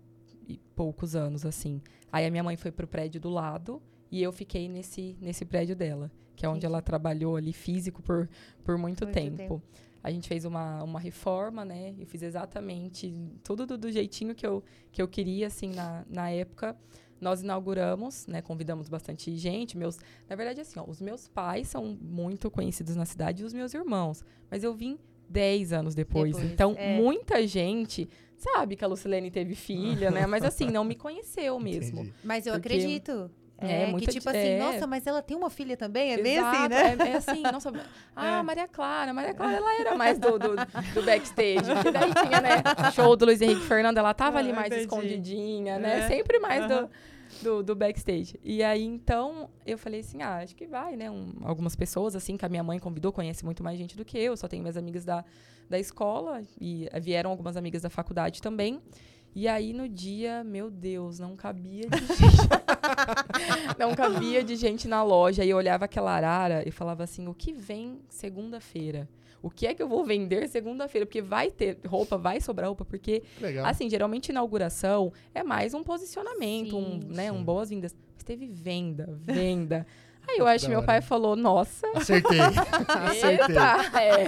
e 0.47 0.59
poucos 0.75 1.15
anos, 1.15 1.43
assim. 1.43 1.81
Aí 2.11 2.27
a 2.27 2.29
minha 2.29 2.43
mãe 2.43 2.55
foi 2.55 2.71
pro 2.71 2.85
prédio 2.85 3.19
do 3.19 3.31
lado 3.31 3.81
e 4.11 4.21
eu 4.21 4.31
fiquei 4.31 4.69
nesse, 4.69 5.17
nesse 5.19 5.43
prédio 5.43 5.75
dela, 5.75 6.11
que 6.35 6.45
é 6.45 6.49
onde 6.49 6.61
Sim. 6.61 6.67
ela 6.67 6.83
trabalhou 6.83 7.35
ali 7.35 7.51
físico 7.51 8.03
por, 8.03 8.29
por 8.63 8.77
muito, 8.77 9.03
muito 9.03 9.15
tempo. 9.15 9.37
tempo. 9.37 9.63
A 10.03 10.11
gente 10.11 10.27
fez 10.27 10.45
uma, 10.45 10.83
uma 10.83 10.99
reforma, 10.99 11.65
né? 11.65 11.95
Eu 11.97 12.05
fiz 12.05 12.21
exatamente 12.21 13.11
tudo 13.43 13.65
do, 13.65 13.75
do, 13.75 13.91
jeitinho 13.91 14.35
que 14.35 14.45
eu, 14.45 14.63
que 14.91 15.01
eu 15.01 15.07
queria, 15.07 15.47
assim, 15.47 15.73
na, 15.73 16.05
na 16.07 16.29
época. 16.29 16.77
Nós 17.23 17.41
inauguramos, 17.41 18.27
né? 18.27 18.41
Convidamos 18.41 18.89
bastante 18.89 19.35
gente. 19.35 19.77
Meus, 19.77 19.97
na 20.29 20.35
verdade, 20.35 20.61
assim, 20.61 20.79
ó, 20.79 20.83
os 20.87 21.01
meus 21.01 21.27
pais 21.27 21.67
são 21.69 21.97
muito 22.01 22.51
conhecidos 22.51 22.95
na 22.95 23.05
cidade 23.05 23.43
e 23.43 23.45
os 23.45 23.53
meus 23.53 23.73
irmãos. 23.73 24.23
Mas 24.51 24.63
eu 24.63 24.73
vim 24.73 24.99
10 25.29 25.73
anos 25.73 25.95
depois. 25.95 26.35
depois 26.35 26.51
então, 26.51 26.75
é. 26.77 26.97
muita 26.97 27.47
gente 27.47 28.09
sabe 28.37 28.75
que 28.75 28.83
a 28.83 28.87
Lucilene 28.87 29.31
teve 29.31 29.55
filha, 29.55 30.11
né? 30.11 30.27
Mas 30.27 30.43
assim, 30.43 30.69
não 30.69 30.83
me 30.83 30.95
conheceu 30.95 31.59
mesmo. 31.59 32.01
Entendi. 32.01 32.13
Mas 32.23 32.45
eu 32.45 32.53
acredito. 32.53 33.31
É, 33.57 33.83
é 33.83 33.93
que 33.93 34.07
tipo 34.07 34.29
assim, 34.29 34.37
é. 34.37 34.59
nossa, 34.59 34.85
mas 34.85 35.07
ela 35.07 35.21
tem 35.21 35.37
uma 35.37 35.49
filha 35.49 35.77
também? 35.77 36.11
É 36.11 36.21
bem 36.21 36.37
assim, 36.37 36.67
né? 36.67 36.97
É, 36.99 37.09
é 37.11 37.15
assim, 37.15 37.41
nossa. 37.43 37.71
Ah, 38.15 38.39
é. 38.39 38.43
Maria 38.43 38.67
Clara, 38.67 39.13
Maria 39.13 39.33
Clara, 39.33 39.55
ela 39.55 39.79
era 39.79 39.95
mais 39.95 40.19
do, 40.19 40.37
do, 40.37 40.55
do 40.55 41.03
backstage. 41.03 41.63
Que 41.81 41.91
daí 41.91 42.13
tinha, 42.13 42.41
né? 42.41 42.61
Show 42.93 43.15
do 43.15 43.25
Luiz 43.25 43.41
Henrique 43.41 43.61
Fernando, 43.61 43.97
ela 43.97 44.13
tava 44.13 44.37
ah, 44.37 44.39
ali 44.39 44.51
mais 44.51 44.67
entendi. 44.67 44.81
escondidinha, 44.81 45.79
né? 45.79 45.99
É. 45.99 46.07
Sempre 46.07 46.39
mais 46.39 46.67
do, 46.67 46.89
do, 47.43 47.63
do, 47.63 47.75
backstage. 47.75 48.39
E 48.43 48.63
aí, 48.63 48.83
então, 48.83 49.49
eu 49.65 49.77
falei 49.77 49.99
assim, 49.99 50.21
ah, 50.21 50.37
acho 50.37 50.55
que 50.55 50.65
vai, 50.65 50.95
né? 50.95 51.11
Um, 51.11 51.33
algumas 51.43 51.75
pessoas, 51.75 52.15
assim, 52.15 52.37
que 52.37 52.45
a 52.45 52.49
minha 52.49 52.63
mãe 52.63 52.79
convidou, 52.79 53.11
conhece 53.11 53.43
muito 53.45 53.63
mais 53.63 53.77
gente 53.77 53.95
do 53.95 54.05
que 54.05 54.17
eu, 54.17 54.35
só 54.35 54.47
tenho 54.47 54.63
minhas 54.63 54.77
amigas 54.77 55.05
da, 55.05 55.23
da 55.69 55.77
escola, 55.77 56.41
e 56.59 56.89
vieram 57.01 57.29
algumas 57.29 57.57
amigas 57.57 57.81
da 57.81 57.89
faculdade 57.89 58.41
também. 58.41 58.81
E 59.35 59.47
aí 59.47 59.73
no 59.73 59.89
dia, 59.89 60.43
meu 60.43 60.69
Deus, 60.69 61.17
não 61.17 61.35
cabia 61.35 61.89
de 61.89 61.97
gente. 61.97 62.47
não 63.79 63.95
cabia 63.95 64.43
de 64.43 64.55
gente 64.55 64.87
na 64.87 65.03
loja. 65.03 65.43
E 65.43 65.49
eu 65.49 65.57
olhava 65.57 65.85
aquela 65.85 66.11
arara 66.11 66.63
e 66.67 66.71
falava 66.71 67.03
assim: 67.03 67.27
o 67.27 67.33
que 67.33 67.51
vem 67.51 67.99
segunda-feira? 68.07 69.09
O 69.43 69.49
que 69.49 69.67
é 69.67 69.73
que 69.73 69.83
eu 69.83 69.89
vou 69.89 70.05
vender 70.05 70.47
segunda-feira? 70.47 71.05
Porque 71.05 71.21
vai 71.21 71.51
ter 71.51 71.77
roupa, 71.85 72.17
vai 72.17 72.39
sobrar 72.39 72.69
roupa, 72.69 72.85
porque 72.85 73.23
Legal. 73.41 73.65
assim, 73.65 73.89
geralmente 73.89 74.29
inauguração 74.29 75.11
é 75.35 75.43
mais 75.43 75.73
um 75.73 75.83
posicionamento, 75.83 76.69
sim, 76.69 76.77
um, 76.77 77.13
né, 77.13 77.25
sim. 77.25 77.31
um 77.31 77.43
boas-vindas. 77.43 77.93
Mas 78.15 78.23
teve 78.23 78.47
venda, 78.47 79.05
venda. 79.21 79.85
Aí 80.25 80.37
eu 80.37 80.47
acho 80.47 80.63
que 80.63 80.71
meu 80.71 80.81
pai 80.81 81.01
falou, 81.01 81.35
nossa. 81.35 81.85
Acertei. 81.93 82.39
Acertei. 82.87 83.31
Eita, 83.31 83.99
é. 83.99 84.27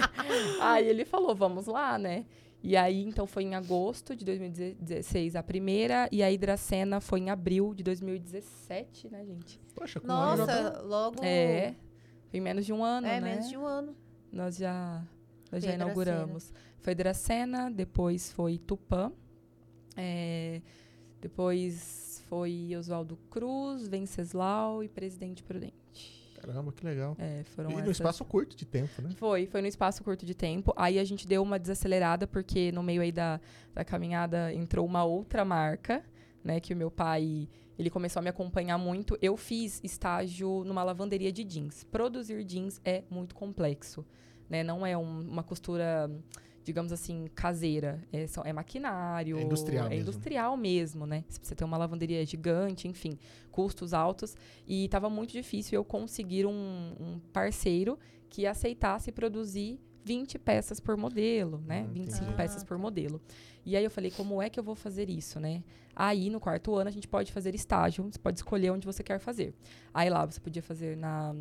Aí 0.59 0.85
ele 0.85 1.05
falou, 1.05 1.33
vamos 1.33 1.65
lá, 1.65 1.97
né? 1.97 2.25
E 2.61 2.75
aí, 2.75 3.05
então, 3.05 3.25
foi 3.25 3.43
em 3.43 3.55
agosto 3.55 4.13
de 4.15 4.25
2016 4.25 5.37
a 5.37 5.43
primeira, 5.43 6.09
e 6.11 6.23
a 6.23 6.31
Hidracena 6.31 6.99
foi 6.99 7.19
em 7.19 7.29
abril 7.29 7.73
de 7.73 7.83
2017, 7.83 9.07
né, 9.09 9.23
gente? 9.23 9.61
Poxa, 9.75 9.99
com 9.99 10.07
Nossa, 10.07 10.81
um 10.83 10.87
logo... 10.87 11.23
É, 11.23 11.73
foi 12.31 12.39
menos 12.41 12.65
de 12.65 12.73
um 12.73 12.83
ano, 12.83 13.07
é, 13.07 13.21
né? 13.21 13.29
menos 13.29 13.47
de 13.47 13.55
um 13.55 13.65
ano. 13.65 13.95
Nós 14.35 14.57
já, 14.57 15.01
nós 15.49 15.63
já 15.63 15.73
inauguramos. 15.73 16.51
Foi 16.81 16.91
Hidracena, 16.91 17.71
depois 17.71 18.33
foi 18.33 18.57
Tupã, 18.57 19.09
é, 19.95 20.61
depois 21.21 22.21
foi 22.27 22.75
Oswaldo 22.77 23.15
Cruz, 23.29 23.87
Venceslau 23.87 24.83
e 24.83 24.89
Presidente 24.89 25.41
Prudente. 25.41 26.35
Caramba, 26.41 26.73
que 26.73 26.85
legal. 26.85 27.15
É, 27.17 27.43
foram 27.55 27.69
e 27.69 27.73
essas... 27.73 27.85
no 27.85 27.91
espaço 27.91 28.25
curto 28.25 28.57
de 28.57 28.65
tempo, 28.65 29.01
né? 29.01 29.09
Foi, 29.15 29.47
foi 29.47 29.61
no 29.61 29.67
espaço 29.67 30.03
curto 30.03 30.25
de 30.25 30.35
tempo. 30.35 30.73
Aí 30.75 30.99
a 30.99 31.03
gente 31.05 31.25
deu 31.25 31.41
uma 31.41 31.57
desacelerada, 31.57 32.27
porque 32.27 32.73
no 32.73 32.83
meio 32.83 33.01
aí 33.01 33.13
da, 33.13 33.39
da 33.73 33.85
caminhada 33.85 34.53
entrou 34.53 34.85
uma 34.85 35.05
outra 35.05 35.45
marca, 35.45 36.03
né? 36.43 36.59
Que 36.59 36.73
o 36.73 36.77
meu 36.77 36.91
pai, 36.91 37.47
ele 37.77 37.89
começou 37.89 38.19
a 38.19 38.23
me 38.23 38.29
acompanhar 38.29 38.77
muito. 38.77 39.17
Eu 39.21 39.35
fiz 39.35 39.81
estágio 39.83 40.63
numa 40.63 40.83
lavanderia 40.83 41.31
de 41.31 41.43
jeans. 41.43 41.83
Produzir 41.83 42.43
jeans 42.43 42.79
é 42.83 43.03
muito 43.09 43.35
complexo, 43.35 44.05
né? 44.49 44.63
Não 44.63 44.85
é 44.85 44.97
um, 44.97 45.21
uma 45.21 45.43
costura 45.43 46.09
digamos 46.65 46.91
assim, 46.91 47.27
caseira. 47.35 48.03
É, 48.11 48.25
é 48.43 48.51
maquinário. 48.51 49.37
É 49.37 49.43
industrial. 49.43 49.85
É 49.85 49.89
mesmo. 49.89 50.01
industrial 50.01 50.57
mesmo, 50.57 51.05
né? 51.05 51.23
Você 51.29 51.39
precisa 51.39 51.55
ter 51.55 51.63
uma 51.63 51.77
lavanderia 51.77 52.25
gigante, 52.25 52.87
enfim, 52.87 53.17
custos 53.51 53.93
altos. 53.93 54.35
E 54.67 54.85
estava 54.85 55.09
muito 55.09 55.31
difícil 55.31 55.75
eu 55.77 55.85
conseguir 55.85 56.45
um, 56.45 56.51
um, 56.51 57.19
parceiro 57.31 57.97
que 58.29 58.47
aceitasse 58.47 59.11
produzir 59.11 59.79
20 60.05 60.37
peças 60.37 60.79
por 60.79 60.95
modelo, 60.95 61.57
né? 61.65 61.85
Ah, 61.89 61.91
25 61.91 62.29
ah. 62.29 62.33
peças 62.33 62.63
por 62.63 62.77
modelo. 62.77 63.19
E 63.65 63.75
aí 63.75 63.83
eu 63.83 63.89
falei, 63.89 64.11
como 64.11 64.39
é 64.39 64.49
que 64.49 64.59
eu 64.59 64.63
vou 64.63 64.75
fazer 64.75 65.09
isso, 65.09 65.39
né? 65.39 65.63
Aí 65.95 66.29
no 66.29 66.39
quarto 66.39 66.75
ano 66.75 66.87
a 66.87 66.91
gente 66.91 67.07
pode 67.07 67.31
fazer 67.31 67.55
estágio, 67.55 68.03
você 68.03 68.19
pode 68.19 68.37
escolher 68.37 68.69
onde 68.69 68.85
você 68.85 69.01
quer 69.01 69.19
fazer. 69.19 69.55
Aí 69.91 70.07
lá 70.09 70.23
você 70.23 70.39
podia 70.39 70.61
fazer 70.61 70.95
na 70.95 71.33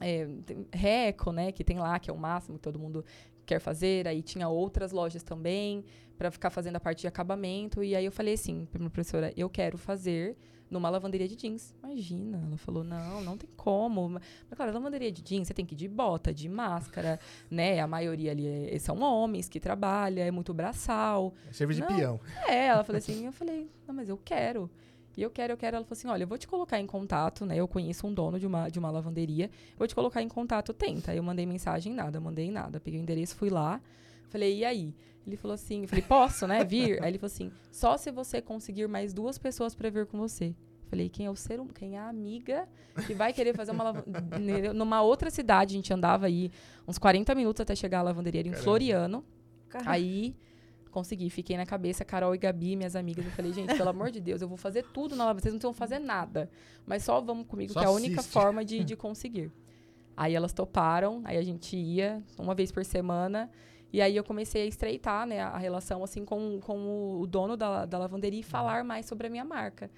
é, 0.00 0.26
Reco, 0.72 1.32
né, 1.32 1.52
que 1.52 1.62
tem 1.62 1.78
lá, 1.78 1.98
que 1.98 2.10
é 2.10 2.12
o 2.12 2.16
máximo 2.16 2.56
que 2.56 2.62
todo 2.62 2.78
mundo 2.78 3.04
quer 3.44 3.60
fazer. 3.60 4.08
Aí 4.08 4.22
tinha 4.22 4.48
outras 4.48 4.90
lojas 4.90 5.22
também 5.22 5.84
para 6.16 6.30
ficar 6.30 6.48
fazendo 6.48 6.76
a 6.76 6.80
parte 6.80 7.02
de 7.02 7.06
acabamento. 7.06 7.84
E 7.84 7.94
aí 7.94 8.06
eu 8.06 8.12
falei 8.12 8.34
assim 8.34 8.64
para 8.64 8.78
minha 8.78 8.90
professora, 8.90 9.34
eu 9.36 9.50
quero 9.50 9.76
fazer 9.76 10.34
numa 10.70 10.88
lavanderia 10.90 11.26
de 11.28 11.36
jeans. 11.36 11.74
Imagina, 11.82 12.42
ela 12.46 12.56
falou, 12.56 12.84
não, 12.84 13.22
não 13.22 13.36
tem 13.36 13.48
como. 13.56 14.08
Mas, 14.08 14.22
claro, 14.56 14.72
lavanderia 14.72 15.10
de 15.10 15.22
jeans, 15.22 15.48
você 15.48 15.54
tem 15.54 15.64
que 15.64 15.74
ir 15.74 15.76
de 15.76 15.88
bota, 15.88 16.32
de 16.32 16.48
máscara, 16.48 17.18
né? 17.50 17.80
A 17.80 17.86
maioria 17.86 18.30
ali 18.30 18.46
é, 18.46 18.78
são 18.78 19.00
homens 19.00 19.48
que 19.48 19.58
trabalham, 19.60 20.24
é 20.24 20.30
muito 20.30 20.52
braçal. 20.52 21.34
É 21.48 21.52
serviço 21.52 21.80
de 21.80 21.88
Não. 21.88 21.96
peão. 21.96 22.20
É, 22.46 22.66
ela 22.66 22.84
falou 22.84 22.98
assim, 22.98 23.26
eu 23.26 23.32
falei, 23.32 23.68
não, 23.86 23.94
mas 23.94 24.08
eu 24.08 24.16
quero. 24.16 24.70
E 25.16 25.22
eu 25.22 25.30
quero, 25.30 25.52
eu 25.52 25.56
quero. 25.56 25.76
Ela 25.76 25.84
falou 25.84 25.98
assim, 25.98 26.08
olha, 26.08 26.22
eu 26.22 26.28
vou 26.28 26.38
te 26.38 26.46
colocar 26.46 26.78
em 26.78 26.86
contato, 26.86 27.44
né? 27.44 27.56
Eu 27.56 27.66
conheço 27.66 28.06
um 28.06 28.14
dono 28.14 28.38
de 28.38 28.46
uma, 28.46 28.68
de 28.68 28.78
uma 28.78 28.88
lavanderia. 28.90 29.50
Vou 29.76 29.88
te 29.88 29.94
colocar 29.94 30.22
em 30.22 30.28
contato, 30.28 30.72
tenta. 30.72 31.10
Aí 31.10 31.16
eu 31.16 31.24
mandei 31.24 31.44
mensagem, 31.44 31.92
nada, 31.92 32.20
mandei 32.20 32.52
nada. 32.52 32.78
Peguei 32.78 33.00
o 33.00 33.02
endereço, 33.02 33.34
fui 33.34 33.50
lá. 33.50 33.80
Falei, 34.28 34.58
e 34.58 34.64
aí? 34.64 34.94
Ele 35.26 35.36
falou 35.36 35.54
assim, 35.56 35.82
eu 35.82 35.88
falei, 35.88 36.04
posso, 36.06 36.46
né, 36.46 36.64
vir? 36.64 37.02
Aí 37.02 37.10
ele 37.10 37.18
falou 37.18 37.32
assim, 37.32 37.50
só 37.70 37.96
se 37.96 38.10
você 38.10 38.40
conseguir 38.40 38.86
mais 38.86 39.12
duas 39.12 39.36
pessoas 39.38 39.74
para 39.74 39.90
vir 39.90 40.06
com 40.06 40.18
você. 40.18 40.54
Falei, 40.88 41.08
quem 41.08 41.26
é 41.26 41.30
o 41.30 41.36
ser 41.36 41.60
hum- 41.60 41.68
quem 41.68 41.96
é 41.96 41.98
a 42.00 42.08
amiga 42.08 42.68
que 43.06 43.14
vai 43.14 43.32
querer 43.32 43.54
fazer 43.54 43.72
uma 43.72 43.84
lavanderia 43.84 44.72
numa 44.74 45.02
outra 45.02 45.30
cidade? 45.30 45.74
A 45.74 45.76
gente 45.76 45.92
andava 45.92 46.26
aí 46.26 46.50
uns 46.86 46.98
40 46.98 47.34
minutos 47.34 47.60
até 47.60 47.74
chegar 47.76 48.00
à 48.00 48.02
lavanderia 48.02 48.40
em. 48.40 48.52
Floriano. 48.52 49.24
Caramba. 49.68 49.90
Aí 49.90 50.34
consegui, 50.90 51.28
fiquei 51.30 51.56
na 51.56 51.66
cabeça, 51.66 52.04
Carol 52.04 52.34
e 52.34 52.38
Gabi, 52.38 52.74
minhas 52.74 52.96
amigas. 52.96 53.24
Eu 53.24 53.30
falei, 53.32 53.52
gente, 53.52 53.76
pelo 53.76 53.90
amor 53.90 54.10
de 54.10 54.18
Deus, 54.20 54.40
eu 54.40 54.48
vou 54.48 54.56
fazer 54.56 54.82
tudo 54.92 55.14
na 55.14 55.24
lavanderia. 55.26 55.42
Vocês 55.50 55.52
não 55.54 55.58
precisam 55.72 55.74
fazer 55.74 55.98
nada. 55.98 56.50
Mas 56.86 57.04
só 57.04 57.20
vamos 57.20 57.46
comigo, 57.46 57.72
Só 57.72 57.80
que 57.80 57.84
é 57.84 57.88
a 57.88 57.92
única 57.92 58.20
assiste. 58.20 58.32
forma 58.32 58.64
de, 58.64 58.82
de 58.82 58.96
conseguir. 58.96 59.52
Aí 60.16 60.34
elas 60.34 60.52
toparam, 60.52 61.20
aí 61.24 61.36
a 61.36 61.42
gente 61.42 61.76
ia 61.76 62.22
uma 62.38 62.54
vez 62.54 62.72
por 62.72 62.84
semana. 62.84 63.50
E 63.92 64.00
aí 64.02 64.16
eu 64.16 64.24
comecei 64.24 64.62
a 64.62 64.66
estreitar 64.66 65.26
né, 65.26 65.40
a 65.40 65.56
relação 65.56 66.02
assim 66.02 66.24
com, 66.24 66.58
com 66.60 66.76
o, 66.78 67.20
o 67.20 67.26
dono 67.26 67.56
da, 67.56 67.86
da 67.86 67.98
lavanderia 67.98 68.40
e 68.40 68.42
falar 68.42 68.82
mais 68.84 69.06
sobre 69.06 69.26
a 69.28 69.30
minha 69.30 69.44
marca. 69.44 69.90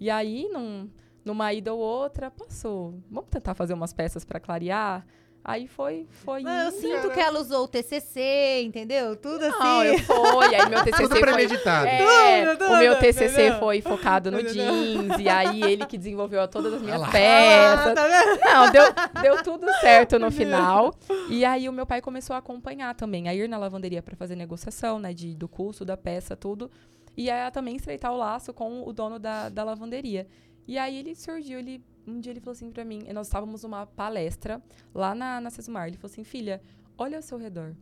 E 0.00 0.10
aí, 0.10 0.48
num, 0.52 0.88
numa 1.24 1.52
ida 1.52 1.72
ou 1.72 1.80
outra, 1.80 2.30
passou. 2.30 2.94
Vamos 3.10 3.30
tentar 3.30 3.54
fazer 3.54 3.74
umas 3.74 3.92
peças 3.92 4.24
para 4.24 4.40
clarear? 4.40 5.04
Aí 5.44 5.66
foi, 5.66 6.06
foi 6.10 6.42
Não, 6.42 6.52
eu 6.66 6.72
sinto 6.72 7.10
que 7.10 7.18
ela 7.18 7.40
usou 7.40 7.64
o 7.64 7.68
TCC, 7.68 8.60
entendeu? 8.64 9.16
Tudo 9.16 9.46
assim. 9.46 9.58
Não, 9.58 9.84
eu 9.84 9.98
foi. 10.00 10.54
Aí 10.54 10.68
meu 10.68 10.84
TCC 10.84 11.02
Tudo 11.04 11.08
foi 11.08 11.20
premeditado. 11.20 11.86
é, 11.86 12.54
Tudo, 12.54 12.70
o 12.70 12.78
meu 12.78 12.98
TCC 12.98 13.24
entendeu? 13.24 13.58
foi 13.58 13.80
focado 13.80 14.30
no 14.30 14.42
jeans, 14.42 15.18
e 15.18 15.26
aí 15.26 15.62
ele 15.62 15.86
que 15.86 15.96
desenvolveu 15.96 16.46
todas 16.48 16.74
as 16.74 16.82
minhas. 16.82 17.00
Ah, 17.00 17.08
peças. 17.10 17.94
tá? 17.94 18.52
Não, 18.52 18.70
deu, 18.70 18.82
deu 19.22 19.42
tudo 19.42 19.66
certo 19.80 20.18
no 20.18 20.28
final. 20.32 20.94
E 21.30 21.46
aí 21.46 21.66
o 21.66 21.72
meu 21.72 21.86
pai 21.86 22.02
começou 22.02 22.34
a 22.34 22.40
acompanhar 22.40 22.94
também, 22.94 23.26
a 23.26 23.34
ir 23.34 23.48
na 23.48 23.56
lavanderia 23.56 24.02
para 24.02 24.16
fazer 24.16 24.36
negociação, 24.36 24.98
né, 24.98 25.14
de, 25.14 25.34
do 25.34 25.48
custo 25.48 25.82
da 25.82 25.96
peça, 25.96 26.36
tudo. 26.36 26.70
E 27.18 27.28
a 27.28 27.50
também 27.50 27.74
estreitar 27.74 28.12
o 28.12 28.16
laço 28.16 28.54
com 28.54 28.86
o 28.86 28.92
dono 28.92 29.18
da, 29.18 29.48
da 29.48 29.64
lavanderia. 29.64 30.24
E 30.68 30.78
aí 30.78 30.96
ele 30.96 31.16
surgiu, 31.16 31.58
ele 31.58 31.84
um 32.06 32.20
dia 32.20 32.30
ele 32.30 32.38
falou 32.38 32.52
assim 32.52 32.70
pra 32.70 32.84
mim, 32.84 33.02
nós 33.12 33.26
estávamos 33.26 33.64
numa 33.64 33.84
palestra 33.84 34.62
lá 34.94 35.16
na, 35.16 35.40
na 35.40 35.50
Sesumar, 35.50 35.88
ele 35.88 35.96
falou 35.96 36.12
assim, 36.12 36.22
filha, 36.22 36.62
olha 36.96 37.18
ao 37.18 37.22
seu 37.22 37.36
redor, 37.36 37.76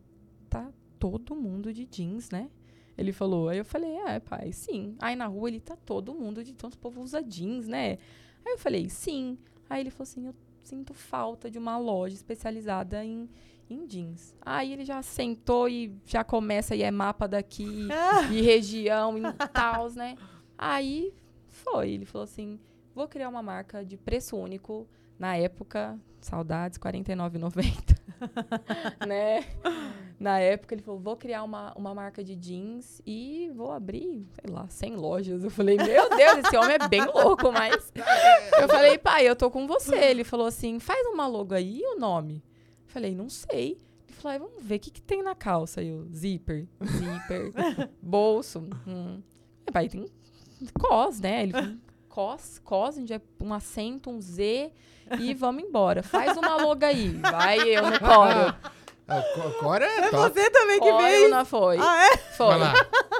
tá 0.49 0.73
todo 0.97 1.35
mundo 1.35 1.71
de 1.71 1.85
jeans, 1.85 2.31
né? 2.31 2.49
Ele 2.97 3.13
falou, 3.13 3.49
aí 3.49 3.59
eu 3.59 3.63
falei, 3.63 3.95
é, 4.07 4.19
pai, 4.19 4.51
sim. 4.51 4.95
Aí 4.99 5.15
na 5.15 5.27
rua 5.27 5.49
ele 5.49 5.59
tá 5.59 5.75
todo 5.75 6.15
mundo 6.15 6.43
de 6.43 6.53
tanto 6.55 6.79
povo 6.79 6.99
usa 7.01 7.21
jeans, 7.21 7.67
né? 7.67 7.99
Aí 8.43 8.53
eu 8.53 8.57
falei, 8.57 8.89
sim. 8.89 9.37
Aí 9.69 9.81
ele 9.81 9.91
falou 9.91 10.03
assim, 10.03 10.25
eu 10.25 10.35
sinto 10.63 10.95
falta 10.95 11.49
de 11.49 11.59
uma 11.59 11.77
loja 11.77 12.15
especializada 12.15 13.05
em, 13.05 13.29
em 13.69 13.85
jeans. 13.85 14.35
Aí 14.41 14.73
ele 14.73 14.85
já 14.85 15.01
sentou 15.01 15.67
e 15.67 15.93
já 16.05 16.23
começa 16.23 16.75
e 16.75 16.83
é 16.83 16.91
mapa 16.91 17.27
daqui 17.27 17.87
e 18.31 18.41
região 18.41 19.17
e 19.17 19.23
tal, 19.53 19.89
né? 19.91 20.15
Aí 20.57 21.13
foi, 21.47 21.91
ele 21.91 22.05
falou 22.05 22.23
assim, 22.23 22.59
vou 22.95 23.07
criar 23.07 23.29
uma 23.29 23.43
marca 23.43 23.83
de 23.85 23.97
preço 23.97 24.37
único. 24.37 24.87
Na 25.19 25.35
época, 25.35 25.99
saudades, 26.21 26.77
R$ 26.77 26.91
49,90. 26.91 27.97
né? 29.07 29.43
Na 30.19 30.39
época, 30.39 30.75
ele 30.75 30.81
falou, 30.81 30.99
vou 30.99 31.15
criar 31.15 31.43
uma, 31.43 31.73
uma 31.75 31.93
marca 31.93 32.23
de 32.23 32.35
jeans 32.35 33.01
e 33.05 33.51
vou 33.55 33.71
abrir, 33.71 34.27
sei 34.31 34.51
lá, 34.51 34.67
100 34.67 34.95
lojas. 34.95 35.43
Eu 35.43 35.49
falei, 35.49 35.77
meu 35.77 36.09
Deus, 36.09 36.37
esse 36.39 36.57
homem 36.57 36.75
é 36.79 36.87
bem 36.87 37.05
louco, 37.05 37.51
mas... 37.51 37.91
Eu 38.59 38.67
falei, 38.67 38.97
pai, 38.97 39.27
eu 39.27 39.35
tô 39.35 39.51
com 39.51 39.67
você. 39.67 39.95
Ele 39.95 40.23
falou 40.23 40.47
assim, 40.47 40.79
faz 40.79 41.05
uma 41.07 41.27
logo 41.27 41.53
aí 41.53 41.79
e 41.79 41.95
o 41.95 41.99
nome? 41.99 42.43
Eu 42.97 43.01
falei, 43.01 43.15
não 43.15 43.29
sei. 43.29 43.77
Ele 44.07 44.17
falou, 44.17 44.31
"Ai, 44.31 44.39
vamos 44.39 44.63
ver, 44.63 44.75
o 44.77 44.79
que, 44.79 44.89
que 44.89 45.01
tem 45.01 45.21
na 45.21 45.35
calça? 45.35 45.81
aí 45.81 45.87
Eu, 45.89 46.07
zíper, 46.11 46.67
zíper, 46.83 47.51
bolso. 48.01 48.67
Hum. 48.87 49.21
É, 49.65 49.71
pai, 49.71 49.87
tem 49.87 50.05
cos, 50.79 51.19
né? 51.19 51.43
Ele 51.43 51.51
falou, 51.51 51.75
cos, 52.09 52.59
cos, 52.63 52.97
a 52.97 52.99
gente 52.99 53.13
é 53.13 53.21
um 53.41 53.53
acento, 53.53 54.09
um 54.09 54.19
Z 54.19 54.71
e 55.19 55.33
vamos 55.35 55.63
embora. 55.63 56.01
Faz 56.01 56.35
uma 56.37 56.55
logo 56.61 56.83
aí. 56.83 57.09
Vai 57.19 57.59
eu 57.69 57.83
no 57.83 57.99
coro. 57.99 58.55
Ah, 59.07 59.19
o 59.37 59.41
Co- 59.53 59.59
Cora 59.59 59.85
é 59.85 59.99
É 59.99 60.09
top. 60.09 60.33
você 60.33 60.49
também 60.49 60.79
que 60.79 60.91
fez. 60.97 61.29
não 61.31 61.45
foi. 61.45 61.77
Ah, 61.79 62.07
é? 62.13 62.17
Foi. 62.17 62.47
Vai 62.47 62.59
lá. 62.59 62.73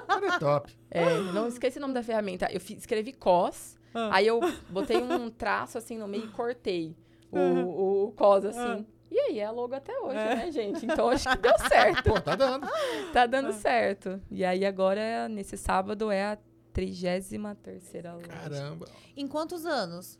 Cora 0.07 0.27
é 0.35 0.39
top. 0.39 0.77
É, 0.89 1.19
não 1.33 1.47
esqueci 1.47 1.77
o 1.77 1.81
nome 1.81 1.93
da 1.93 2.01
ferramenta. 2.01 2.47
Eu 2.51 2.57
escrevi 2.57 3.13
cos, 3.13 3.77
Ah. 3.93 4.09
aí 4.13 4.25
eu 4.25 4.39
botei 4.69 4.97
um 4.97 5.29
traço 5.29 5.77
assim 5.77 5.97
no 5.99 6.07
meio 6.07 6.25
e 6.25 6.27
cortei 6.29 6.95
o, 7.31 7.37
Uhum. 7.37 7.65
o, 7.65 8.03
o 8.07 8.11
cos 8.13 8.43
assim. 8.45 8.59
Ah. 8.59 8.96
E 9.09 9.19
aí, 9.19 9.39
é 9.39 9.45
a 9.45 9.51
logo 9.51 9.73
até 9.73 9.97
hoje, 9.99 10.17
É. 10.17 10.35
né, 10.35 10.51
gente? 10.51 10.85
Então 10.85 11.09
acho 11.09 11.29
que 11.29 11.37
deu 11.37 11.57
certo. 11.67 12.03
Pô, 12.11 12.19
tá 12.21 12.35
dando. 12.35 12.67
Tá 13.13 13.25
dando 13.25 13.53
certo. 13.53 14.21
E 14.29 14.43
aí 14.43 14.65
agora, 14.65 15.27
nesse 15.29 15.57
sábado, 15.57 16.11
é 16.11 16.23
a 16.25 16.37
33 16.73 17.57
terceira 17.63 18.13
loja. 18.13 18.27
Caramba. 18.27 18.85
Em 19.15 19.27
quantos 19.27 19.65
anos? 19.65 20.19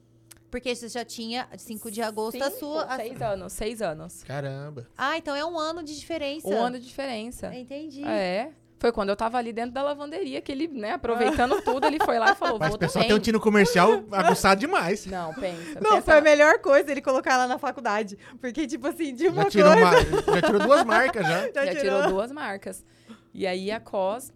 Porque 0.49 0.73
você 0.73 0.88
já 0.88 1.03
tinha 1.03 1.47
5 1.57 1.91
de 1.91 2.01
agosto 2.01 2.41
a 2.41 2.45
Cinco, 2.49 2.59
sua. 2.59 2.83
a- 2.85 2.95
Seis 2.95 3.21
anos, 3.21 3.53
seis 3.53 3.81
anos. 3.81 4.23
Caramba. 4.23 4.88
Ah, 4.97 5.17
então 5.17 5.35
é 5.35 5.45
um 5.45 5.59
ano 5.59 5.83
de 5.83 5.93
diferença. 5.99 6.47
Um 6.47 6.57
ano 6.63 6.79
de 6.79 6.85
diferença. 6.88 7.53
Entendi. 7.53 8.03
É. 8.05 8.53
Foi 8.80 8.91
quando 8.91 9.09
eu 9.09 9.15
tava 9.15 9.38
ali 9.39 9.51
dentro 9.51 9.71
da 9.71 9.82
lavanderia 9.82 10.39
que 10.39 10.51
ele, 10.51 10.67
né, 10.67 10.91
aproveitando 10.93 11.59
tudo, 11.63 11.88
ele 11.88 11.97
foi 12.03 12.19
lá 12.19 12.32
e 12.32 12.36
falou, 12.36 12.59
Mas 12.59 12.69
vou 12.69 12.75
o 12.75 12.80
pessoal 12.80 13.01
também. 13.03 13.07
tem 13.07 13.17
um 13.17 13.19
tino 13.19 13.39
comercial 13.39 14.03
aguçado 14.11 14.59
demais. 14.59 15.05
Não, 15.07 15.34
pensa. 15.34 15.80
Não, 15.82 15.89
pensa- 15.95 16.01
foi 16.03 16.17
a 16.17 16.21
melhor 16.21 16.59
coisa 16.59 16.91
ele 16.91 17.01
colocar 17.01 17.34
ela 17.34 17.47
na 17.47 17.57
faculdade. 17.57 18.17
Porque, 18.39 18.67
tipo 18.67 18.88
assim, 18.88 19.15
de 19.15 19.28
uma 19.30 19.43
Já 19.45 19.49
tirou, 19.49 19.73
coisa. 19.73 19.88
uma- 19.88 20.36
já 20.36 20.41
tirou 20.43 20.59
duas 20.61 20.84
marcas 20.84 21.25
já. 21.28 21.39
Já, 21.51 21.65
Já 21.65 21.75
tirou. 21.75 21.82
tirou 22.01 22.07
duas 22.09 22.32
marcas. 22.32 22.86
E 23.34 23.45
aí 23.47 23.71
a 23.71 23.80
COS 23.80 24.32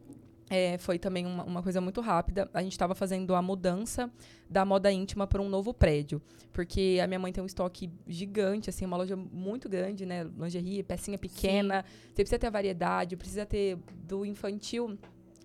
é, 0.51 0.77
foi 0.77 0.99
também 0.99 1.25
uma, 1.25 1.43
uma 1.43 1.63
coisa 1.63 1.79
muito 1.79 2.01
rápida. 2.01 2.49
A 2.53 2.61
gente 2.61 2.73
estava 2.73 2.93
fazendo 2.93 3.33
a 3.33 3.41
mudança 3.41 4.11
da 4.49 4.65
moda 4.65 4.91
íntima 4.91 5.25
para 5.25 5.41
um 5.41 5.47
novo 5.49 5.73
prédio. 5.73 6.21
Porque 6.51 6.99
a 7.01 7.07
minha 7.07 7.17
mãe 7.19 7.31
tem 7.31 7.41
um 7.41 7.47
estoque 7.47 7.89
gigante, 8.05 8.69
assim, 8.69 8.85
uma 8.85 8.97
loja 8.97 9.15
muito 9.15 9.69
grande, 9.69 10.05
né? 10.05 10.23
Lingerie, 10.37 10.83
pecinha 10.83 11.17
pequena. 11.17 11.85
Você 12.09 12.15
precisa 12.23 12.37
ter 12.37 12.47
a 12.47 12.49
variedade, 12.49 13.15
precisa 13.15 13.45
ter 13.45 13.77
do 14.03 14.25
infantil. 14.25 14.97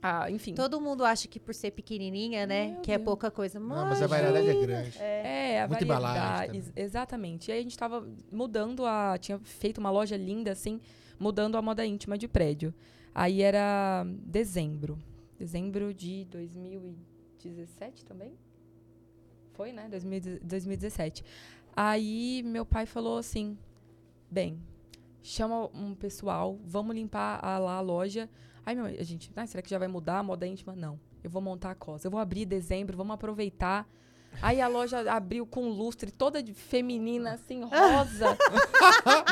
Ah, 0.02 0.30
enfim. 0.30 0.54
Todo 0.54 0.80
mundo 0.80 1.04
acha 1.04 1.26
que 1.26 1.40
por 1.40 1.54
ser 1.54 1.70
pequenininha, 1.70 2.46
né? 2.46 2.72
Meu 2.72 2.80
que 2.82 2.92
é 2.92 2.96
Deus. 2.96 3.04
pouca 3.04 3.30
coisa. 3.30 3.58
Não, 3.58 3.86
mas 3.86 4.02
a 4.02 4.06
variedade 4.06 4.48
é 4.50 4.54
grande. 4.54 4.98
É, 4.98 5.62
a 5.62 5.68
Muita 5.68 5.84
embalagem 5.84 6.20
variedade. 6.22 6.58
ex- 6.58 6.72
Exatamente. 6.76 7.48
E 7.48 7.52
aí 7.52 7.60
a 7.60 7.62
gente 7.62 7.78
tava 7.78 8.06
mudando 8.30 8.84
a. 8.84 9.16
Tinha 9.18 9.38
feito 9.38 9.78
uma 9.78 9.90
loja 9.90 10.16
linda, 10.16 10.52
assim, 10.52 10.80
mudando 11.18 11.56
a 11.56 11.62
moda 11.62 11.84
íntima 11.86 12.18
de 12.18 12.28
prédio. 12.28 12.74
Aí 13.18 13.40
era 13.40 14.04
dezembro. 14.26 14.98
Dezembro 15.38 15.94
de 15.94 16.26
2017 16.26 18.04
também? 18.04 18.34
Foi, 19.54 19.72
né? 19.72 19.88
2010 19.88 20.40
2017. 20.40 21.24
Aí 21.74 22.42
meu 22.42 22.66
pai 22.66 22.84
falou 22.84 23.16
assim: 23.16 23.56
bem, 24.30 24.60
chama 25.22 25.64
um 25.74 25.94
pessoal, 25.94 26.58
vamos 26.62 26.94
limpar 26.94 27.42
a, 27.42 27.56
lá 27.56 27.76
a 27.76 27.80
loja. 27.80 28.28
Aí 28.66 28.76
meu, 28.76 28.84
a 28.84 29.02
gente, 29.02 29.32
ah, 29.34 29.46
será 29.46 29.62
que 29.62 29.70
já 29.70 29.78
vai 29.78 29.88
mudar 29.88 30.18
a 30.18 30.22
moda 30.22 30.46
íntima? 30.46 30.76
Não. 30.76 31.00
Eu 31.24 31.30
vou 31.30 31.40
montar 31.40 31.70
a 31.70 31.74
cosa. 31.74 32.08
Eu 32.08 32.10
vou 32.10 32.20
abrir 32.20 32.42
em 32.42 32.46
dezembro, 32.46 32.98
vamos 32.98 33.14
aproveitar. 33.14 33.88
Aí 34.42 34.60
a 34.60 34.68
loja 34.68 35.10
abriu 35.10 35.46
com 35.46 35.68
lustre, 35.68 36.10
toda 36.10 36.42
de 36.42 36.52
feminina, 36.52 37.32
assim, 37.34 37.62
rosa. 37.64 38.36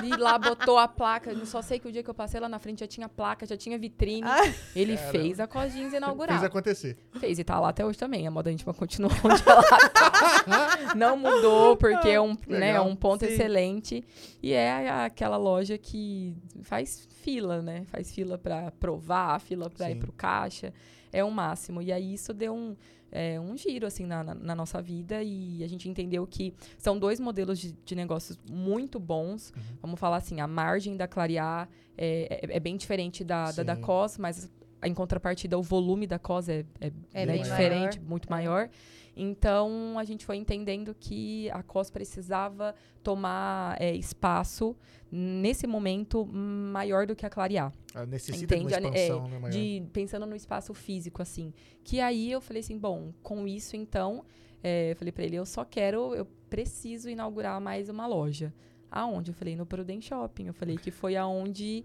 e 0.02 0.16
lá 0.16 0.38
botou 0.38 0.78
a 0.78 0.88
placa. 0.88 1.32
Eu 1.32 1.46
só 1.46 1.62
sei 1.62 1.78
que 1.78 1.88
o 1.88 1.92
dia 1.92 2.02
que 2.02 2.10
eu 2.10 2.14
passei 2.14 2.40
lá 2.40 2.48
na 2.48 2.58
frente 2.58 2.80
já 2.80 2.86
tinha 2.86 3.08
placa, 3.08 3.46
já 3.46 3.56
tinha 3.56 3.78
vitrine. 3.78 4.26
Ele 4.74 4.96
Caramba. 4.96 5.12
fez 5.12 5.40
a 5.40 5.46
Cos 5.46 5.74
inaugurar. 5.74 6.38
Fez 6.38 6.44
acontecer. 6.44 6.98
Fez 7.18 7.38
e 7.38 7.44
tá 7.44 7.60
lá 7.60 7.68
até 7.68 7.84
hoje 7.84 7.98
também. 7.98 8.26
A 8.26 8.30
moda 8.30 8.50
íntima 8.50 8.72
continua 8.74 9.10
onde 9.24 9.42
ela 9.46 9.62
tá. 9.62 10.94
Não 10.94 11.16
mudou, 11.16 11.76
porque 11.76 12.08
é 12.08 12.20
um, 12.20 12.36
né, 12.48 12.70
é 12.70 12.80
um 12.80 12.96
ponto 12.96 13.24
Sim. 13.24 13.32
excelente. 13.32 14.04
E 14.42 14.52
é 14.52 14.90
aquela 14.90 15.36
loja 15.36 15.78
que 15.78 16.36
faz 16.62 17.06
fila, 17.22 17.62
né? 17.62 17.84
Faz 17.86 18.12
fila 18.12 18.36
pra 18.36 18.70
provar, 18.72 19.40
fila 19.40 19.70
pra 19.70 19.90
ir 19.90 19.96
pro 19.96 20.12
caixa. 20.12 20.72
É 21.12 21.22
o 21.22 21.30
máximo. 21.30 21.80
E 21.80 21.92
aí 21.92 22.14
isso 22.14 22.32
deu 22.34 22.54
um. 22.54 22.76
É, 23.14 23.38
um 23.40 23.56
giro 23.56 23.86
assim 23.86 24.04
na, 24.04 24.24
na, 24.24 24.34
na 24.34 24.54
nossa 24.56 24.82
vida 24.82 25.22
e 25.22 25.62
a 25.62 25.68
gente 25.68 25.88
entendeu 25.88 26.26
que 26.26 26.52
são 26.76 26.98
dois 26.98 27.20
modelos 27.20 27.60
de, 27.60 27.72
de 27.72 27.94
negócios 27.94 28.36
muito 28.50 28.98
bons. 28.98 29.52
Uhum. 29.56 29.62
Vamos 29.82 30.00
falar 30.00 30.16
assim, 30.16 30.40
a 30.40 30.48
margem 30.48 30.96
da 30.96 31.06
Clarear 31.06 31.68
é, 31.96 32.40
é, 32.42 32.56
é 32.56 32.60
bem 32.60 32.76
diferente 32.76 33.22
da, 33.22 33.52
da, 33.52 33.62
da. 33.62 33.76
COS, 33.76 34.18
mas 34.18 34.50
em 34.82 34.92
contrapartida 34.92 35.56
o 35.56 35.62
volume 35.62 36.08
da 36.08 36.18
COS 36.18 36.48
é, 36.48 36.64
é, 36.80 36.92
É 37.12 37.24
bem 37.24 37.36
bem 37.36 37.42
diferente, 37.42 37.98
maior. 37.98 38.08
muito 38.08 38.26
É. 38.66 38.70
Então 39.16 39.96
a 39.98 40.04
gente 40.04 40.24
foi 40.26 40.36
entendendo 40.36 40.94
que 40.98 41.48
a 41.50 41.62
COS 41.62 41.90
precisava 41.90 42.74
tomar 43.02 43.76
é, 43.80 43.94
espaço 43.94 44.76
nesse 45.10 45.66
momento 45.66 46.26
maior 46.26 47.06
do 47.06 47.14
que 47.14 47.24
a 47.24 47.30
Clarear 47.30 47.72
Ah, 47.94 48.04
Necessita 48.04 48.56
Entende? 48.56 48.74
de 48.74 48.80
uma 48.86 48.96
É, 48.96 49.04
expansão, 49.06 49.28
né, 49.28 49.38
maior. 49.38 49.52
de 49.52 49.82
pensando 49.92 50.26
no 50.26 50.34
espaço 50.34 50.74
físico 50.74 51.22
assim. 51.22 51.52
Que 51.84 52.00
aí 52.00 52.32
eu 52.32 52.40
falei 52.40 52.60
assim 52.60 52.76
bom 52.78 53.12
com 53.22 53.46
isso 53.46 53.76
então 53.76 54.24
é, 54.62 54.92
eu 54.92 54.96
falei 54.96 55.12
para 55.12 55.24
ele 55.24 55.36
eu 55.36 55.46
só 55.46 55.64
quero 55.64 56.14
eu 56.14 56.26
preciso 56.50 57.08
inaugurar 57.08 57.60
mais 57.60 57.88
uma 57.88 58.06
loja. 58.06 58.52
Aonde? 58.90 59.30
Eu 59.32 59.34
falei 59.34 59.56
no 59.56 59.66
Prudent 59.66 60.02
Shopping. 60.04 60.46
Eu 60.46 60.54
falei 60.54 60.76
que 60.76 60.92
foi 60.92 61.16
aonde 61.16 61.84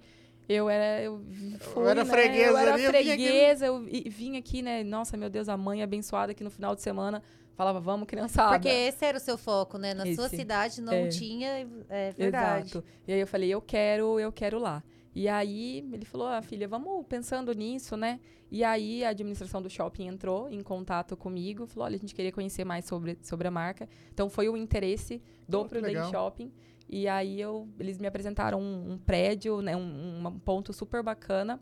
eu 0.49 0.69
era 0.69 1.01
eu 1.03 1.21
fui, 1.59 1.85
era 1.87 2.03
né, 2.03 2.09
freguesa 2.11 2.49
eu 2.51 2.57
era 2.57 2.73
ali, 2.73 2.83
eu 2.83 2.91
vinha 2.91 3.01
aqui- 3.13 3.23
freguesa 3.27 3.65
eu 3.67 3.79
vi- 3.81 4.09
vim 4.09 4.35
aqui 4.37 4.61
né 4.63 4.83
nossa 4.83 5.15
meu 5.15 5.29
Deus 5.29 5.47
a 5.47 5.55
mãe 5.55 5.81
abençoada 5.83 6.33
que 6.33 6.43
no 6.43 6.49
final 6.49 6.75
de 6.75 6.81
semana 6.81 7.21
falava 7.55 7.79
vamos 7.79 8.07
criançada 8.07 8.53
Porque 8.57 8.67
esse 8.67 9.05
era 9.05 9.17
o 9.17 9.21
seu 9.21 9.37
foco, 9.37 9.77
né? 9.77 9.93
Na 9.93 10.03
sua 10.15 10.25
Esse. 10.27 10.37
cidade 10.37 10.81
não 10.81 10.93
É. 10.93 11.07
tinha, 11.09 11.67
é 11.89 12.11
verdade. 12.11 12.69
Exato. 12.71 12.83
E 13.07 13.11
aí 13.13 13.19
eu 13.19 13.27
falei, 13.27 13.49
eu 13.49 13.61
quero, 13.61 14.17
eu 14.19 14.31
quero 14.31 14.57
lá. 14.59 14.81
E 15.13 15.27
aí 15.27 15.85
ele 15.91 16.05
falou, 16.05 16.27
ah, 16.27 16.41
filha, 16.41 16.69
vamos 16.69 17.05
pensando 17.07 17.51
nisso, 17.53 17.97
né? 17.97 18.19
E 18.49 18.63
aí 18.63 19.03
a 19.03 19.09
administração 19.09 19.61
do 19.61 19.69
shopping 19.69 20.07
entrou 20.07 20.49
em 20.49 20.61
contato 20.61 21.17
comigo, 21.17 21.65
falou, 21.67 21.85
olha, 21.87 21.97
a 21.97 21.99
gente 21.99 22.15
queria 22.15 22.31
conhecer 22.31 22.63
mais 22.63 22.85
sobre, 22.85 23.17
sobre 23.23 23.45
a 23.47 23.51
marca. 23.51 23.89
Então 24.13 24.29
foi 24.29 24.47
o 24.47 24.55
interesse 24.55 25.21
do 25.47 25.59
Oh, 25.59 25.63
que 25.63 25.69
Prudent 25.71 25.87
legal. 25.89 26.09
Shopping. 26.11 26.53
E 26.89 27.07
aí 27.07 27.39
eu, 27.39 27.67
eles 27.79 27.99
me 27.99 28.07
apresentaram 28.07 28.59
um, 28.59 28.93
um 28.93 28.97
prédio, 28.97 29.61
né? 29.61 29.75
Um, 29.75 30.27
um 30.27 30.39
ponto 30.39 30.73
super 30.73 31.03
bacana. 31.03 31.59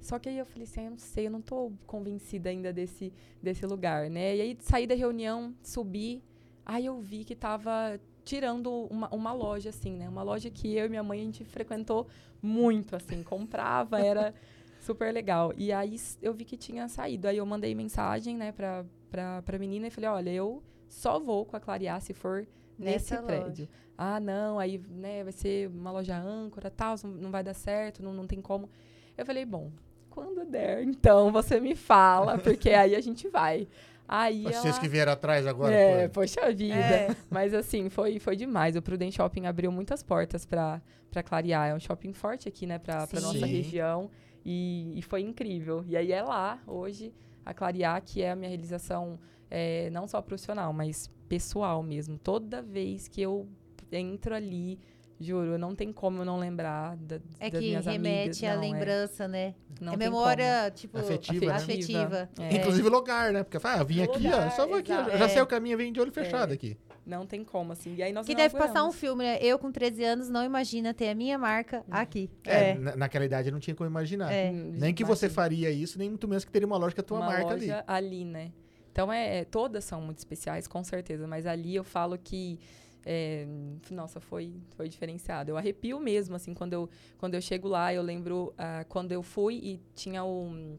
Só 0.00 0.18
que 0.18 0.28
aí 0.28 0.38
eu 0.38 0.46
falei 0.46 0.64
assim, 0.64 0.80
ah, 0.80 0.84
eu 0.84 0.90
não 0.90 0.98
sei, 0.98 1.26
eu 1.26 1.30
não 1.30 1.40
tô 1.40 1.72
convencida 1.86 2.50
ainda 2.50 2.72
desse, 2.72 3.12
desse 3.42 3.64
lugar, 3.64 4.10
né? 4.10 4.36
E 4.36 4.40
aí 4.40 4.56
saí 4.60 4.86
da 4.86 4.94
reunião, 4.94 5.54
subi, 5.62 6.22
aí 6.64 6.86
eu 6.86 7.00
vi 7.00 7.24
que 7.24 7.34
tava 7.34 7.98
tirando 8.24 8.86
uma, 8.90 9.08
uma 9.14 9.32
loja, 9.32 9.70
assim, 9.70 9.92
né? 9.96 10.08
Uma 10.08 10.22
loja 10.22 10.50
que 10.50 10.74
eu 10.74 10.86
e 10.86 10.88
minha 10.88 11.02
mãe, 11.02 11.20
a 11.20 11.24
gente 11.24 11.44
frequentou 11.44 12.08
muito, 12.42 12.94
assim, 12.96 13.22
comprava, 13.22 14.00
era 14.00 14.34
super 14.80 15.12
legal. 15.14 15.52
E 15.56 15.72
aí 15.72 15.96
eu 16.20 16.34
vi 16.34 16.44
que 16.44 16.56
tinha 16.56 16.88
saído. 16.88 17.28
Aí 17.28 17.36
eu 17.36 17.46
mandei 17.46 17.74
mensagem, 17.74 18.36
né, 18.36 18.52
pra, 18.52 18.84
pra, 19.10 19.42
pra 19.42 19.58
menina 19.58 19.86
e 19.86 19.90
falei, 19.90 20.10
olha, 20.10 20.30
eu 20.30 20.62
só 20.88 21.18
vou 21.18 21.46
com 21.46 21.56
a 21.56 21.60
Clarear 21.60 22.00
se 22.00 22.12
for 22.12 22.46
nesse 22.78 23.12
Nessa 23.12 23.22
prédio. 23.22 23.68
Ah, 23.96 24.20
não, 24.20 24.58
aí, 24.58 24.80
né, 24.90 25.24
vai 25.24 25.32
ser 25.32 25.68
uma 25.68 25.90
loja 25.90 26.18
âncora, 26.18 26.70
tal, 26.70 26.96
não, 27.02 27.10
não 27.10 27.30
vai 27.30 27.42
dar 27.42 27.54
certo, 27.54 28.02
não, 28.02 28.12
não 28.12 28.26
tem 28.26 28.40
como. 28.40 28.68
Eu 29.16 29.24
falei, 29.24 29.44
bom, 29.44 29.70
quando 30.10 30.44
der, 30.44 30.82
então 30.82 31.32
você 31.32 31.58
me 31.58 31.74
fala, 31.74 32.36
porque 32.38 32.70
aí 32.70 32.94
a 32.94 33.00
gente 33.00 33.28
vai. 33.28 33.66
Aí 34.08 34.44
Vocês 34.44 34.66
ela... 34.66 34.78
que 34.78 34.88
vieram 34.88 35.12
atrás 35.12 35.46
agora. 35.46 35.74
É, 35.74 36.06
pô. 36.08 36.20
poxa 36.20 36.52
vida. 36.52 36.76
É. 36.76 37.16
Mas 37.28 37.52
assim, 37.52 37.88
foi, 37.88 38.20
foi 38.20 38.36
demais. 38.36 38.76
O 38.76 38.82
Prudent 38.82 39.12
Shopping 39.12 39.46
abriu 39.46 39.72
muitas 39.72 40.00
portas 40.02 40.46
para 40.46 40.80
clarear. 41.24 41.70
É 41.70 41.74
um 41.74 41.80
shopping 41.80 42.12
forte 42.12 42.48
aqui, 42.48 42.66
né, 42.66 42.78
para 42.78 43.00
nossa 43.14 43.32
Sim. 43.32 43.46
região. 43.46 44.08
E, 44.44 44.92
e 44.96 45.02
foi 45.02 45.22
incrível. 45.22 45.84
E 45.88 45.96
aí 45.96 46.12
é 46.12 46.22
lá, 46.22 46.62
hoje, 46.68 47.12
a 47.44 47.52
Clarear, 47.52 48.00
que 48.00 48.22
é 48.22 48.30
a 48.30 48.36
minha 48.36 48.48
realização 48.48 49.18
é, 49.50 49.90
não 49.90 50.06
só 50.06 50.22
profissional, 50.22 50.72
mas 50.72 51.10
pessoal 51.28 51.82
mesmo. 51.82 52.18
Toda 52.18 52.62
vez 52.62 53.08
que 53.08 53.20
eu 53.22 53.48
entro 53.92 54.34
ali, 54.34 54.78
juro, 55.18 55.56
não 55.58 55.74
tem 55.74 55.92
como 55.92 56.20
eu 56.20 56.24
não 56.24 56.38
lembrar 56.38 56.96
da, 56.96 57.16
É 57.38 57.50
das 57.50 57.60
que 57.60 57.66
minhas 57.68 57.86
remete 57.86 58.44
amigas. 58.44 58.44
à 58.44 58.54
não, 58.56 58.62
é- 58.62 58.66
lembrança, 58.72 59.28
né? 59.28 59.54
não 59.80 59.92
é 59.92 59.96
memória, 59.96 60.70
tipo, 60.74 60.98
Afetiva, 60.98 61.46
né? 61.46 61.52
afetiva. 61.52 62.28
É. 62.38 62.56
Inclusive 62.56 62.88
lugar, 62.88 63.32
né? 63.32 63.42
Porque 63.42 63.58
ah, 63.66 63.78
eu 63.78 63.84
vim 63.86 64.02
aqui, 64.02 64.26
ó, 64.28 64.50
só 64.50 64.66
vou 64.66 64.76
aqui, 64.76 64.92
ó, 64.92 65.04
já 65.16 65.24
É. 65.24 65.28
sei 65.28 65.40
o 65.42 65.46
caminho, 65.46 65.76
vem 65.78 65.92
de 65.92 66.00
olho 66.00 66.12
fechado 66.12 66.52
aqui. 66.52 66.74
como. 66.74 66.86
Não 67.06 67.24
tem 67.24 67.44
como, 67.44 67.70
assim. 67.72 67.94
E 67.94 68.02
aí 68.02 68.12
nós 68.12 68.26
Que 68.26 68.34
deve 68.34 68.58
passar 68.58 68.82
um 68.84 68.90
filme, 68.90 69.22
né? 69.22 69.38
Eu 69.40 69.60
com 69.60 69.70
13 69.70 70.02
anos 70.02 70.28
não 70.28 70.42
imagina 70.42 70.92
ter 70.92 71.08
a 71.10 71.14
minha 71.14 71.38
marca 71.38 71.84
aqui. 71.88 72.28
É, 72.44 72.70
É. 72.70 72.74
na- 72.74 72.96
naquela 72.96 73.24
idade 73.24 73.48
eu 73.48 73.52
não 73.52 73.60
tinha 73.60 73.76
como 73.76 73.88
imaginar. 73.88 74.32
É. 74.32 74.50
Hum, 74.50 74.72
Nem 74.74 74.92
que 74.92 75.04
você 75.04 75.28
faria 75.28 75.70
isso, 75.70 76.00
nem 76.00 76.08
muito 76.08 76.26
menos 76.26 76.44
que 76.44 76.50
teria 76.50 76.66
uma 76.66 76.76
loja 76.76 76.96
com 76.96 77.00
a 77.00 77.04
tua 77.04 77.18
uma 77.18 77.26
marca 77.26 77.52
ali. 77.52 77.66
loja 77.68 77.84
ali. 77.86 78.24
né? 78.24 78.50
Então, 78.96 79.12
é, 79.12 79.40
é- 79.40 79.44
todas 79.44 79.84
são 79.84 80.00
muito 80.00 80.16
especiais, 80.16 80.66
com 80.66 80.82
certeza. 80.82 81.26
Mas 81.26 81.44
ali 81.44 81.76
eu 81.76 81.84
falo 81.84 82.16
que, 82.16 82.58
é, 83.04 83.46
nossa, 83.90 84.20
foi, 84.20 84.54
foi 84.74 84.88
diferenciado. 84.88 85.50
Eu 85.50 85.58
arrepio 85.58 86.00
mesmo, 86.00 86.34
assim, 86.34 86.54
quando 86.54 86.72
eu, 86.72 86.88
quando 87.18 87.34
eu 87.34 87.42
chego 87.42 87.68
lá. 87.68 87.92
Eu 87.92 88.00
lembro 88.00 88.54
ah, 88.56 88.86
quando 88.88 89.12
eu 89.12 89.22
fui 89.22 89.56
e 89.56 89.80
tinha 89.94 90.24
o... 90.24 90.78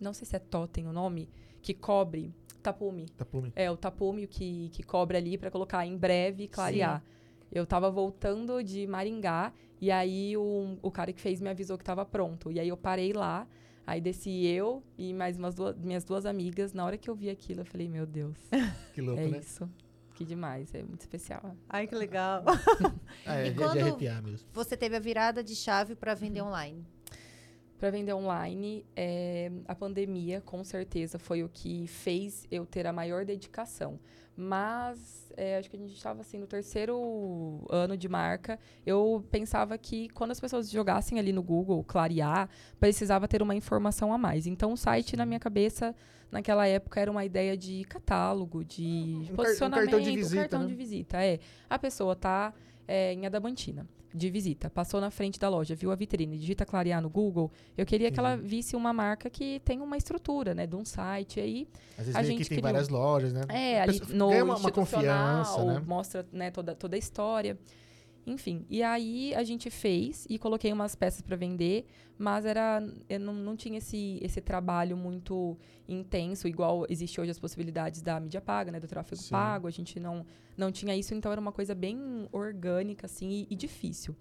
Não 0.00 0.14
sei 0.14 0.26
se 0.26 0.34
é 0.34 0.38
totem 0.38 0.88
o 0.88 0.94
nome, 0.94 1.28
que 1.60 1.74
cobre... 1.74 2.34
Tapume. 2.62 3.06
Tapume. 3.10 3.52
É, 3.54 3.70
o 3.70 3.76
tapume 3.76 4.26
que, 4.26 4.70
que 4.70 4.82
cobre 4.82 5.18
ali 5.18 5.36
para 5.36 5.50
colocar 5.50 5.84
em 5.84 5.94
breve 5.94 6.44
e 6.44 6.48
clarear. 6.48 7.04
Eu 7.50 7.66
tava 7.66 7.90
voltando 7.90 8.62
de 8.64 8.86
Maringá 8.86 9.52
e 9.78 9.90
aí 9.90 10.38
o, 10.38 10.78
o 10.80 10.90
cara 10.90 11.12
que 11.12 11.20
fez 11.20 11.38
me 11.38 11.50
avisou 11.50 11.76
que 11.76 11.84
tava 11.84 12.02
pronto. 12.06 12.50
E 12.50 12.58
aí 12.58 12.68
eu 12.68 12.78
parei 12.78 13.12
lá, 13.12 13.46
aí 13.86 14.00
desci 14.00 14.44
eu 14.46 14.82
e 14.96 15.12
mais 15.12 15.36
umas 15.38 15.54
duas, 15.54 15.76
minhas 15.78 16.04
duas 16.04 16.24
amigas. 16.26 16.72
Na 16.72 16.84
hora 16.84 16.96
que 16.98 17.08
eu 17.10 17.14
vi 17.14 17.28
aquilo, 17.30 17.60
eu 17.60 17.64
falei, 17.64 17.88
meu 17.88 18.06
Deus, 18.06 18.36
Que 18.94 19.00
louco, 19.00 19.20
é 19.20 19.28
né? 19.28 19.38
isso. 19.38 19.68
Que 20.14 20.24
demais, 20.24 20.72
é 20.74 20.82
muito 20.82 21.00
especial. 21.00 21.56
Ai, 21.68 21.86
que 21.86 21.94
legal. 21.94 22.44
Ah, 23.26 23.36
é 23.38 23.48
E 23.48 23.54
quando- 23.54 23.72
de 23.72 23.80
arrepiar 23.80 24.22
mesmo. 24.22 24.46
Você 24.52 24.76
teve 24.76 24.94
a 24.96 25.00
virada 25.00 25.42
de 25.42 25.54
chave 25.56 25.94
para 25.94 26.14
vender 26.14 26.42
online. 26.42 26.84
Para 27.82 27.90
vender 27.90 28.12
online, 28.14 28.86
é, 28.94 29.50
a 29.66 29.74
pandemia, 29.74 30.40
com 30.40 30.62
certeza, 30.62 31.18
foi 31.18 31.42
o 31.42 31.48
que 31.48 31.88
fez 31.88 32.46
eu 32.48 32.64
ter 32.64 32.86
a 32.86 32.92
maior 32.92 33.24
dedicação. 33.24 33.98
Mas 34.36 35.32
é, 35.36 35.58
acho 35.58 35.68
que 35.68 35.74
a 35.74 35.78
gente 35.80 35.92
estava 35.92 36.20
assim 36.20 36.38
no 36.38 36.46
terceiro 36.46 37.66
ano 37.68 37.96
de 37.96 38.08
marca. 38.08 38.56
Eu 38.86 39.24
pensava 39.32 39.76
que 39.76 40.08
quando 40.10 40.30
as 40.30 40.38
pessoas 40.38 40.70
jogassem 40.70 41.18
ali 41.18 41.32
no 41.32 41.42
Google, 41.42 41.82
clarear, 41.82 42.48
precisava 42.78 43.26
ter 43.26 43.42
uma 43.42 43.56
informação 43.56 44.12
a 44.14 44.16
mais. 44.16 44.46
Então, 44.46 44.74
o 44.74 44.76
site 44.76 45.16
na 45.16 45.26
minha 45.26 45.40
cabeça 45.40 45.92
naquela 46.30 46.68
época 46.68 47.00
era 47.00 47.10
uma 47.10 47.24
ideia 47.24 47.56
de 47.56 47.82
catálogo, 47.86 48.64
de 48.64 48.84
Um 48.84 49.24
car- 49.24 49.32
um 49.32 49.36
posicionamento, 49.36 49.90
cartão 49.90 50.00
de 50.00 50.14
visita, 50.14 50.40
cartão 50.42 50.60
né? 50.60 50.66
de 50.68 50.74
visita. 50.76 51.24
É, 51.24 51.40
a 51.68 51.80
pessoa 51.80 52.14
tá 52.14 52.54
é, 52.86 53.12
em 53.12 53.26
Adamantina 53.26 53.88
de 54.14 54.28
visita, 54.30 54.68
passou 54.70 55.00
na 55.00 55.10
frente 55.10 55.38
da 55.38 55.48
loja, 55.48 55.74
viu 55.74 55.90
a 55.90 55.94
vitrine, 55.94 56.36
digita 56.38 56.64
clarear 56.66 57.00
no 57.00 57.08
Google, 57.08 57.50
eu 57.76 57.86
queria 57.86 58.10
que 58.10 58.18
ela 58.18 58.36
visse 58.36 58.76
uma 58.76 58.92
marca 58.92 59.30
que 59.30 59.60
tem 59.64 59.80
uma 59.80 59.96
estrutura, 59.96 60.54
né, 60.54 60.66
de 60.66 60.76
um 60.76 60.84
site 60.84 61.40
aí. 61.40 61.66
Às 61.98 62.04
vezes 62.06 62.16
a 62.16 62.22
gente 62.22 62.42
que 62.42 62.48
tem 62.48 62.58
criou. 62.58 62.72
várias 62.72 62.88
lojas, 62.88 63.32
né? 63.32 63.42
É, 63.48 63.80
ali 63.82 64.00
no 64.10 64.28
uma- 64.28 64.56
uma 64.56 64.70
confiança, 64.70 65.64
né? 65.64 65.82
mostra, 65.86 66.26
né, 66.32 66.50
toda, 66.50 66.74
toda 66.74 66.96
a 66.96 66.98
história. 66.98 67.58
Enfim, 68.26 68.64
e 68.70 68.82
aí 68.82 69.34
a 69.34 69.42
gente 69.42 69.68
fez 69.68 70.26
e 70.30 70.38
coloquei 70.38 70.72
umas 70.72 70.94
peças 70.94 71.20
para 71.20 71.34
vender, 71.34 71.86
mas 72.16 72.46
era 72.46 72.80
eu 73.08 73.18
não, 73.18 73.34
não 73.34 73.56
tinha 73.56 73.78
esse, 73.78 74.20
esse 74.22 74.40
trabalho 74.40 74.96
muito 74.96 75.58
intenso, 75.88 76.46
igual 76.46 76.86
existe 76.88 77.20
hoje 77.20 77.32
as 77.32 77.38
possibilidades 77.38 78.00
da 78.00 78.20
mídia 78.20 78.40
paga, 78.40 78.70
né, 78.70 78.78
do 78.78 78.86
tráfego 78.86 79.20
Sim. 79.20 79.30
pago, 79.30 79.66
a 79.66 79.70
gente 79.70 79.98
não, 79.98 80.24
não 80.56 80.70
tinha 80.70 80.96
isso, 80.96 81.14
então 81.14 81.32
era 81.32 81.40
uma 81.40 81.50
coisa 81.50 81.74
bem 81.74 82.28
orgânica, 82.30 83.06
assim, 83.06 83.28
e, 83.28 83.46
e 83.50 83.56
difícil. 83.56 84.14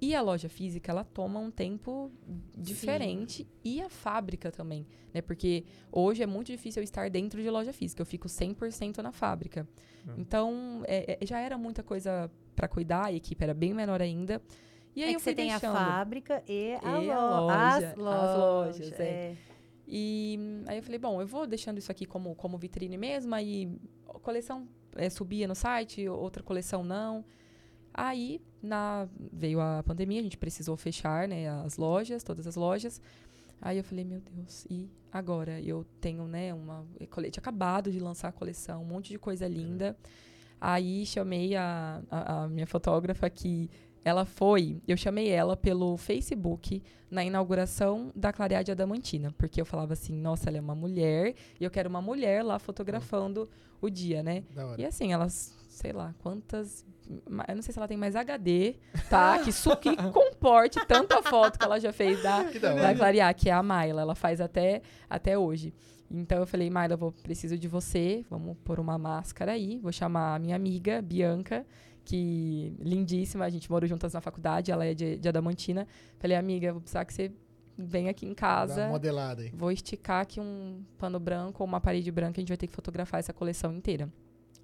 E 0.00 0.14
a 0.14 0.22
loja 0.22 0.48
física, 0.48 0.90
ela 0.90 1.04
toma 1.04 1.38
um 1.38 1.50
tempo 1.50 2.10
diferente 2.56 3.46
e 3.64 3.80
a 3.82 3.88
fábrica 3.88 4.50
também, 4.50 4.86
né? 5.12 5.20
Porque 5.20 5.64
hoje 5.92 6.22
é 6.22 6.26
muito 6.26 6.46
difícil 6.50 6.80
eu 6.80 6.84
estar 6.84 7.10
dentro 7.10 7.42
de 7.42 7.50
loja 7.50 7.72
física, 7.72 8.00
eu 8.00 8.06
fico 8.06 8.26
100% 8.28 8.98
na 9.02 9.12
fábrica. 9.12 9.68
Hum. 10.06 10.14
Então, 10.18 10.82
é- 10.86 11.18
é- 11.20 11.26
já 11.26 11.38
era 11.40 11.58
muita 11.58 11.82
coisa 11.82 12.30
para 12.56 12.66
cuidar, 12.68 13.06
a 13.06 13.12
equipe 13.12 13.42
era 13.44 13.52
bem 13.54 13.74
menor 13.74 14.00
ainda. 14.00 14.40
E 14.96 15.02
aí 15.04 15.10
é 15.12 15.16
eu 15.16 15.20
fui 15.20 15.32
você 15.32 15.36
tem 15.36 15.48
deixando. 15.50 15.76
a 15.76 15.86
fábrica 15.86 16.42
e 16.48 16.74
a, 16.82 16.98
E 17.02 17.10
a 17.10 17.18
lo- 17.28 17.46
loja, 17.46 17.56
as 17.56 17.84
as 17.84 17.96
lojas. 17.96 18.78
lojas, 18.78 19.00
é. 19.00 19.36
E 19.86 20.38
aí 20.66 20.78
eu 20.78 20.82
falei, 20.82 20.98
bom, 20.98 21.20
eu 21.20 21.26
vou 21.26 21.46
deixando 21.46 21.78
isso 21.78 21.90
aqui 21.90 22.06
como, 22.06 22.34
como 22.34 22.56
vitrine 22.56 22.96
mesmo, 22.96 23.34
aí 23.34 23.76
a 24.08 24.18
coleção 24.18 24.68
é, 24.96 25.10
subia 25.10 25.46
no 25.48 25.54
site, 25.54 26.08
outra 26.08 26.42
coleção 26.42 26.82
não. 26.84 27.24
Aí 28.02 28.40
na, 28.62 29.06
veio 29.32 29.60
a 29.60 29.82
pandemia, 29.82 30.20
a 30.20 30.22
gente 30.22 30.38
precisou 30.38 30.76
fechar 30.76 31.28
né, 31.28 31.48
as 31.64 31.76
lojas, 31.76 32.22
todas 32.22 32.46
as 32.46 32.56
lojas. 32.56 33.00
Aí 33.60 33.76
eu 33.76 33.84
falei, 33.84 34.04
meu 34.04 34.20
Deus, 34.20 34.64
e 34.70 34.88
agora? 35.12 35.60
Eu 35.60 35.84
tenho, 36.00 36.26
né, 36.26 36.54
uma. 36.54 36.86
cole- 37.10 37.30
Tinha 37.30 37.42
acabado 37.42 37.90
de 37.92 37.98
lançar 38.00 38.28
a 38.28 38.32
coleção, 38.32 38.80
um 38.82 38.86
monte 38.86 39.10
de 39.10 39.18
coisa 39.18 39.46
linda. 39.46 39.94
Aí 40.60 41.04
chamei 41.04 41.56
a, 41.56 42.02
a, 42.10 42.44
a 42.44 42.48
minha 42.48 42.66
fotógrafa 42.66 43.28
que 43.28 43.70
ela 44.02 44.24
foi, 44.24 44.80
eu 44.88 44.96
chamei 44.96 45.28
ela 45.28 45.54
pelo 45.56 45.96
Facebook 45.98 46.82
na 47.10 47.22
inauguração 47.22 48.10
da 48.16 48.32
Clareade 48.32 48.70
Adamantina, 48.72 49.34
porque 49.36 49.60
eu 49.60 49.66
falava 49.66 49.92
assim, 49.92 50.14
nossa, 50.16 50.48
ela 50.48 50.56
é 50.56 50.60
uma 50.60 50.74
mulher 50.74 51.34
e 51.60 51.64
eu 51.64 51.70
quero 51.70 51.88
uma 51.90 52.00
mulher 52.00 52.42
lá 52.42 52.58
fotografando 52.58 53.46
o 53.78 53.90
dia, 53.90 54.22
né? 54.22 54.42
E 54.80 54.86
assim, 54.86 55.12
elas, 55.12 55.54
sei 55.80 55.92
lá, 55.92 56.14
quantas. 56.18 56.84
Eu 57.48 57.56
não 57.56 57.62
sei 57.62 57.72
se 57.72 57.78
ela 57.78 57.88
tem 57.88 57.96
mais 57.96 58.14
HD, 58.14 58.76
tá? 59.08 59.38
que, 59.40 59.50
su 59.50 59.74
que 59.76 59.96
comporte 60.12 60.78
tanta 60.86 61.22
foto 61.22 61.58
que 61.58 61.64
ela 61.64 61.80
já 61.80 61.92
fez 61.92 62.22
da, 62.22 62.44
Que 62.44 62.58
da 62.58 62.74
da 62.74 62.82
hora. 62.82 62.94
Clarear, 62.94 63.34
que 63.34 63.48
é 63.48 63.52
a 63.52 63.62
Mayla. 63.62 64.02
Ela 64.02 64.14
faz 64.14 64.40
até, 64.40 64.82
até 65.08 65.36
hoje. 65.36 65.74
Então 66.10 66.38
eu 66.38 66.46
falei, 66.46 66.68
Mayla, 66.68 66.94
eu 66.94 66.98
vou, 66.98 67.12
preciso 67.12 67.56
de 67.58 67.66
você. 67.66 68.24
Vamos 68.28 68.56
pôr 68.62 68.78
uma 68.78 68.98
máscara 68.98 69.52
aí. 69.52 69.78
Vou 69.78 69.90
chamar 69.90 70.36
a 70.36 70.38
minha 70.38 70.54
amiga, 70.54 71.00
Bianca, 71.00 71.66
que 72.04 72.74
lindíssima. 72.78 73.44
A 73.44 73.50
gente 73.50 73.70
morou 73.70 73.88
juntas 73.88 74.12
na 74.12 74.20
faculdade, 74.20 74.70
ela 74.70 74.84
é 74.84 74.92
de, 74.94 75.16
de 75.16 75.28
Adamantina. 75.28 75.88
Falei, 76.18 76.36
amiga, 76.36 76.72
vou 76.72 76.82
precisar 76.82 77.04
que 77.06 77.14
você 77.14 77.32
venha 77.76 78.10
aqui 78.10 78.26
em 78.26 78.34
casa. 78.34 78.86
modelada 78.88 79.42
aí. 79.42 79.50
Vou 79.54 79.72
esticar 79.72 80.20
aqui 80.20 80.38
um 80.38 80.84
pano 80.98 81.18
branco 81.18 81.62
ou 81.62 81.66
uma 81.66 81.80
parede 81.80 82.12
branca, 82.12 82.38
a 82.38 82.40
gente 82.40 82.48
vai 82.48 82.58
ter 82.58 82.66
que 82.66 82.74
fotografar 82.74 83.18
essa 83.18 83.32
coleção 83.32 83.72
inteira. 83.72 84.08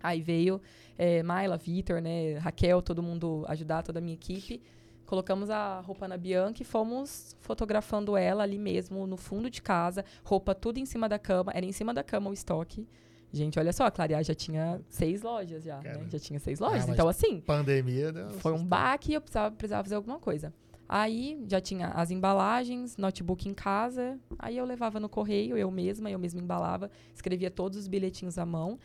Aí 0.03 0.21
veio 0.21 0.61
é, 0.99 1.23
Mayla, 1.23 1.57
Vitor, 1.57 2.01
né, 2.01 2.39
Raquel, 2.39 2.83
todo 2.83 3.03
mundo 3.03 3.45
ajudar, 3.49 3.83
toda 3.83 3.99
a 3.99 4.03
minha 4.03 4.15
equipe. 4.15 4.63
Colocamos 5.05 5.51
a 5.51 5.81
roupa 5.81 6.09
na 6.09 6.17
Bianca 6.17 6.63
e 6.63 6.65
fomos 6.65 7.37
fotografando 7.41 8.17
ela 8.17 8.43
ali 8.43 8.59
mesmo, 8.59 9.07
no 9.07 9.17
fundo 9.17 9.49
de 9.49 9.63
casa, 9.63 10.05
roupa 10.25 10.55
tudo 10.55 10.79
em 10.79 10.85
cima 10.87 11.09
da 11.09 11.19
cama. 11.19 11.53
Era 11.55 11.65
em 11.65 11.73
cima 11.73 11.95
da 11.95 12.03
cama 12.03 12.29
o 12.29 12.33
estoque. 12.33 12.89
Gente, 13.33 13.59
olha 13.59 13.73
só, 13.73 13.85
a 13.85 13.91
Clarear 13.91 14.25
já 14.25 14.35
tinha 14.35 14.81
seis 14.89 15.23
lojas 15.23 15.63
já, 15.63 15.81
né? 15.81 16.07
Já 16.09 16.19
tinha 16.19 16.41
seis 16.41 16.59
lojas. 16.59 16.87
mas 16.87 16.89
então, 16.89 17.09
assim, 17.09 17.41
Pandemia. 17.41 18.13
foi 18.39 18.53
um 18.53 18.65
baque 18.65 19.13
e 19.13 19.15
eu 19.15 19.21
precisava, 19.21 19.55
precisava 19.55 19.85
fazer 19.85 19.95
alguma 19.97 20.19
coisa. 20.19 20.53
Aí 20.89 21.43
já 21.49 21.61
tinha 21.61 21.89
as 21.89 22.11
embalagens, 22.11 22.97
notebook 22.97 23.49
em 23.49 23.55
casa. 23.55 24.19
Aí 24.39 24.57
eu 24.57 24.65
levava 24.65 25.01
no 25.01 25.09
correio, 25.09 25.57
eu 25.57 25.71
mesma, 25.71 26.11
eu 26.11 26.19
mesma 26.19 26.41
embalava, 26.41 26.91
escrevia 27.15 27.51
todos 27.51 27.79
os 27.79 27.89
bilhetinhos 27.89 28.39
à 28.39 28.47
mão. 28.47 28.79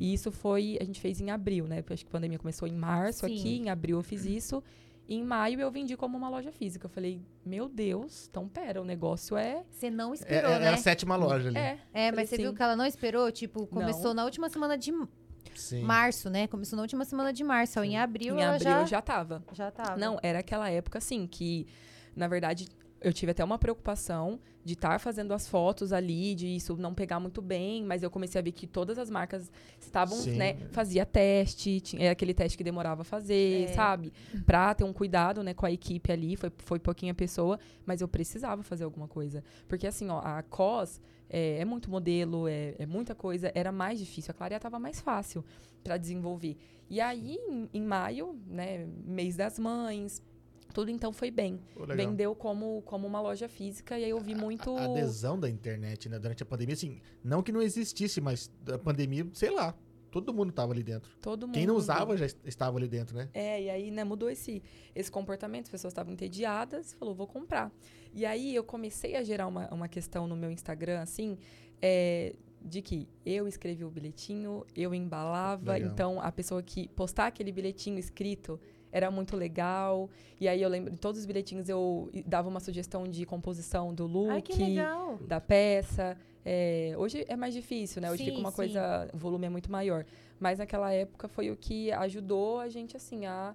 E 0.00 0.14
isso 0.14 0.30
foi, 0.30 0.78
a 0.80 0.84
gente 0.84 1.00
fez 1.00 1.20
em 1.20 1.30
abril, 1.30 1.66
né? 1.66 1.82
Porque 1.82 1.94
acho 1.94 2.04
que 2.04 2.08
a 2.08 2.12
pandemia 2.12 2.38
começou 2.38 2.66
em 2.68 2.74
março 2.74 3.26
Sim. 3.26 3.38
aqui, 3.38 3.56
em 3.58 3.68
abril 3.70 3.98
eu 3.98 4.02
fiz 4.02 4.24
isso. 4.24 4.62
E 5.08 5.16
em 5.16 5.24
maio 5.24 5.60
eu 5.60 5.70
vendi 5.70 5.96
como 5.96 6.16
uma 6.16 6.28
loja 6.28 6.52
física. 6.52 6.86
Eu 6.86 6.90
falei, 6.90 7.20
meu 7.44 7.68
Deus, 7.68 8.28
então 8.30 8.48
pera, 8.48 8.80
o 8.80 8.84
negócio 8.84 9.36
é. 9.36 9.64
Você 9.68 9.90
não 9.90 10.12
É, 10.12 10.14
esperou, 10.14 10.52
é 10.52 10.58
né? 10.60 10.68
a 10.68 10.76
sétima 10.76 11.16
loja 11.16 11.48
ali. 11.48 11.58
É. 11.58 11.78
É, 11.92 12.12
mas 12.12 12.30
você 12.30 12.36
sim. 12.36 12.42
viu 12.42 12.54
que 12.54 12.62
ela 12.62 12.76
não 12.76 12.86
esperou? 12.86 13.30
Tipo, 13.32 13.66
começou 13.66 14.14
na 14.14 14.24
última 14.24 14.48
semana 14.48 14.78
de 14.78 14.92
Sim. 15.54 15.82
março, 15.82 16.30
né? 16.30 16.46
Começou 16.46 16.76
na 16.76 16.82
última 16.82 17.04
semana 17.04 17.32
de 17.32 17.42
março. 17.44 17.80
Em 17.80 17.98
abril 17.98 18.36
em 18.36 18.42
abril 18.44 18.70
já, 18.70 18.84
já 18.84 19.02
tava. 19.02 19.42
já 19.52 19.70
tava. 19.70 19.96
Não, 19.96 20.18
era 20.22 20.38
aquela 20.40 20.68
época, 20.70 20.98
assim, 20.98 21.26
que, 21.26 21.66
na 22.16 22.28
verdade, 22.28 22.68
eu 23.02 23.12
tive 23.12 23.32
até 23.32 23.42
uma 23.44 23.58
preocupação 23.58 24.38
de 24.64 24.74
estar 24.74 24.98
fazendo 25.00 25.32
as 25.34 25.48
fotos 25.48 25.92
ali, 25.92 26.34
de 26.34 26.46
isso 26.46 26.76
não 26.76 26.94
pegar 26.94 27.18
muito 27.18 27.42
bem, 27.42 27.84
mas 27.84 28.02
eu 28.02 28.10
comecei 28.10 28.38
a 28.38 28.42
ver 28.42 28.52
que 28.52 28.66
todas 28.66 28.96
as 28.98 29.10
marcas 29.10 29.50
estavam, 29.80 30.16
Sim. 30.16 30.36
né, 30.36 30.56
fazia 30.70 31.04
teste, 31.04 31.80
tinha, 31.80 32.04
é 32.06 32.10
aquele 32.10 32.32
teste 32.32 32.56
que 32.56 32.62
demorava 32.62 33.02
a 33.02 33.04
fazer, 33.04 33.64
É. 33.64 33.74
sabe? 33.74 34.12
Pra 34.46 34.72
ter 34.74 34.84
um 34.84 34.92
cuidado, 34.92 35.42
né, 35.42 35.52
com 35.52 35.66
a 35.66 35.70
equipe 35.72 36.12
ali, 36.12 36.36
foi, 36.36 36.52
foi 36.58 36.78
pouquinha 36.78 37.12
pessoa, 37.14 37.58
mas 37.84 38.00
eu 38.00 38.06
precisava 38.08 38.62
fazer 38.62 38.84
alguma 38.84 39.08
coisa. 39.08 39.42
Porque, 39.66 39.86
assim, 39.86 40.08
ó, 40.08 40.20
a 40.20 40.42
COS 40.44 41.00
é, 41.28 41.58
é 41.58 41.64
muito 41.64 41.90
modelo, 41.90 42.46
é, 42.46 42.74
é 42.78 42.86
muita 42.86 43.14
coisa, 43.14 43.50
era 43.54 43.72
mais 43.72 43.98
difícil. 43.98 44.30
A 44.30 44.34
Clareia 44.34 44.60
tava 44.60 44.78
mais 44.78 45.00
fácil 45.00 45.44
para 45.82 45.96
desenvolver. 45.96 46.56
E 46.88 47.00
aí, 47.00 47.36
em, 47.48 47.68
em 47.74 47.82
maio, 47.82 48.38
né, 48.46 48.86
mês 49.04 49.34
das 49.34 49.58
mães, 49.58 50.22
tudo 50.72 50.90
então 50.90 51.12
foi 51.12 51.30
bem. 51.30 51.60
Pô. 51.74 51.86
Vendeu 51.86 52.34
como, 52.34 52.82
como 52.82 53.06
uma 53.06 53.20
loja 53.20 53.48
física 53.48 53.98
e 53.98 54.04
aí 54.04 54.10
eu 54.10 54.20
vi 54.20 54.34
muito. 54.34 54.76
A 54.76 54.84
adesão 54.84 55.38
da 55.38 55.48
internet, 55.48 56.08
né, 56.08 56.18
durante 56.18 56.42
a 56.42 56.46
pandemia, 56.46 56.74
assim, 56.74 57.00
não 57.22 57.42
que 57.42 57.52
não 57.52 57.62
existisse, 57.62 58.20
mas 58.20 58.50
a 58.72 58.78
pandemia, 58.78 59.26
sei 59.32 59.50
lá, 59.50 59.74
todo 60.10 60.32
mundo 60.34 60.52
tava 60.52 60.72
ali 60.72 60.82
dentro. 60.82 61.10
Todo 61.20 61.46
mundo. 61.46 61.54
Quem 61.54 61.66
não 61.66 61.76
usava 61.76 62.16
já 62.16 62.26
est- 62.26 62.38
estava 62.44 62.76
ali 62.78 62.88
dentro, 62.88 63.16
né? 63.16 63.28
É, 63.32 63.62
e 63.62 63.70
aí, 63.70 63.90
né, 63.90 64.04
mudou 64.04 64.28
esse, 64.30 64.62
esse 64.94 65.10
comportamento, 65.10 65.64
as 65.66 65.70
pessoas 65.70 65.92
estavam 65.92 66.12
entediadas, 66.12 66.92
falou, 66.94 67.14
vou 67.14 67.26
comprar. 67.26 67.72
E 68.14 68.26
aí 68.26 68.54
eu 68.54 68.62
comecei 68.64 69.16
a 69.16 69.22
gerar 69.22 69.46
uma, 69.46 69.72
uma 69.72 69.88
questão 69.88 70.26
no 70.26 70.36
meu 70.36 70.50
Instagram, 70.50 71.00
assim, 71.00 71.38
é, 71.80 72.34
de 72.64 72.82
que 72.82 73.08
eu 73.24 73.48
escrevi 73.48 73.84
o 73.84 73.90
bilhetinho, 73.90 74.64
eu 74.76 74.94
embalava, 74.94 75.72
Legal. 75.72 75.90
então 75.90 76.20
a 76.20 76.30
pessoa 76.30 76.62
que 76.62 76.88
postar 76.88 77.26
aquele 77.26 77.50
bilhetinho 77.50 77.98
escrito 77.98 78.60
era 78.92 79.10
muito 79.10 79.36
legal. 79.36 80.08
E 80.38 80.46
aí 80.46 80.60
eu 80.60 80.68
lembro, 80.68 80.92
em 80.92 80.96
todos 80.96 81.20
os 81.20 81.26
bilhetinhos 81.26 81.68
eu 81.68 82.10
dava 82.26 82.48
uma 82.48 82.60
sugestão 82.60 83.08
de 83.08 83.24
composição 83.24 83.94
do 83.94 84.06
look 84.06 84.52
Ai, 84.52 85.26
da 85.26 85.40
peça. 85.40 86.16
É, 86.44 86.94
hoje 86.98 87.24
é 87.28 87.36
mais 87.36 87.54
difícil, 87.54 88.02
né? 88.02 88.10
Hoje 88.10 88.24
Sim, 88.24 88.30
fica 88.30 88.38
uma 88.40 88.50
sim. 88.50 88.56
coisa, 88.56 89.08
o 89.14 89.18
volume 89.18 89.46
é 89.46 89.48
muito 89.48 89.70
maior. 89.70 90.04
Mas 90.38 90.58
naquela 90.58 90.92
época 90.92 91.28
foi 91.28 91.50
o 91.50 91.56
que 91.56 91.90
ajudou 91.92 92.58
a 92.58 92.68
gente, 92.68 92.96
assim, 92.96 93.26
a, 93.26 93.54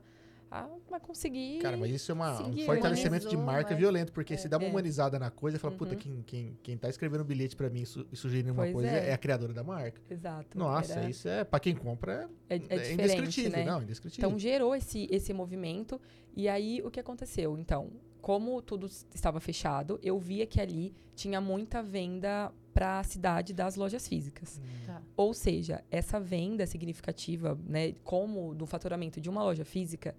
a, 0.49 0.67
a 0.91 0.99
conseguir. 0.99 1.59
Cara, 1.59 1.75
mas 1.77 1.91
isso 1.91 2.11
é 2.11 2.15
uma, 2.15 2.41
um 2.47 2.57
fortalecimento 2.65 3.27
de 3.27 3.35
marca 3.37 3.69
mais. 3.71 3.79
violento, 3.79 4.11
porque 4.11 4.37
se 4.37 4.47
dá 4.47 4.57
uma 4.57 4.65
É. 4.67 4.69
humanizada 4.69 5.17
na 5.19 5.29
coisa, 5.29 5.59
fala, 5.59 5.75
puta, 5.75 5.93
Uhum. 5.93 5.97
quem, 5.99 6.23
quem, 6.25 6.57
quem 6.63 6.77
tá 6.77 6.89
escrevendo 6.89 7.21
um 7.21 7.25
bilhete 7.25 7.55
pra 7.55 7.69
mim 7.69 7.81
e 7.81 7.85
su- 7.85 8.07
e 8.11 8.15
sugerindo 8.15 8.53
uma 8.53 8.63
Pois 8.63 8.73
coisa 8.73 8.89
é. 8.89 9.09
é. 9.09 9.13
a 9.13 9.17
criadora 9.17 9.53
da 9.53 9.63
marca. 9.63 10.01
Exato. 10.09 10.57
Nossa, 10.57 10.93
era- 10.99 11.09
isso 11.09 11.27
é, 11.27 11.43
pra 11.43 11.59
quem 11.59 11.75
compra, 11.75 12.29
é, 12.49 12.55
é, 12.55 12.55
é, 12.55 12.59
diferente, 12.59 12.93
indescritível. 12.93 13.51
né? 13.51 13.65
Não, 13.65 13.81
indescritível. 13.81 14.27
Então 14.29 14.39
gerou 14.39 14.75
esse, 14.75 15.07
esse 15.11 15.33
movimento. 15.33 15.99
E 16.35 16.47
aí 16.47 16.81
o 16.83 16.89
que 16.91 16.99
aconteceu? 16.99 17.57
Então, 17.57 17.91
como 18.21 18.61
tudo 18.61 18.87
estava 19.13 19.39
fechado, 19.39 19.99
eu 20.03 20.19
via 20.19 20.45
que 20.45 20.59
ali 20.61 20.93
tinha 21.15 21.39
muita 21.41 21.81
venda 21.81 22.51
para 22.73 22.99
a 22.99 23.03
cidade 23.03 23.53
das 23.53 23.75
lojas 23.75 24.07
físicas. 24.07 24.61
Tá. 24.85 25.01
Ou 25.15 25.33
seja, 25.33 25.83
essa 25.89 26.19
venda 26.19 26.63
significativa, 26.67 27.57
né, 27.65 27.93
como 28.03 28.53
do 28.53 28.67
faturamento 28.67 29.19
de 29.19 29.29
uma 29.29 29.43
loja 29.43 29.65
física, 29.65 30.15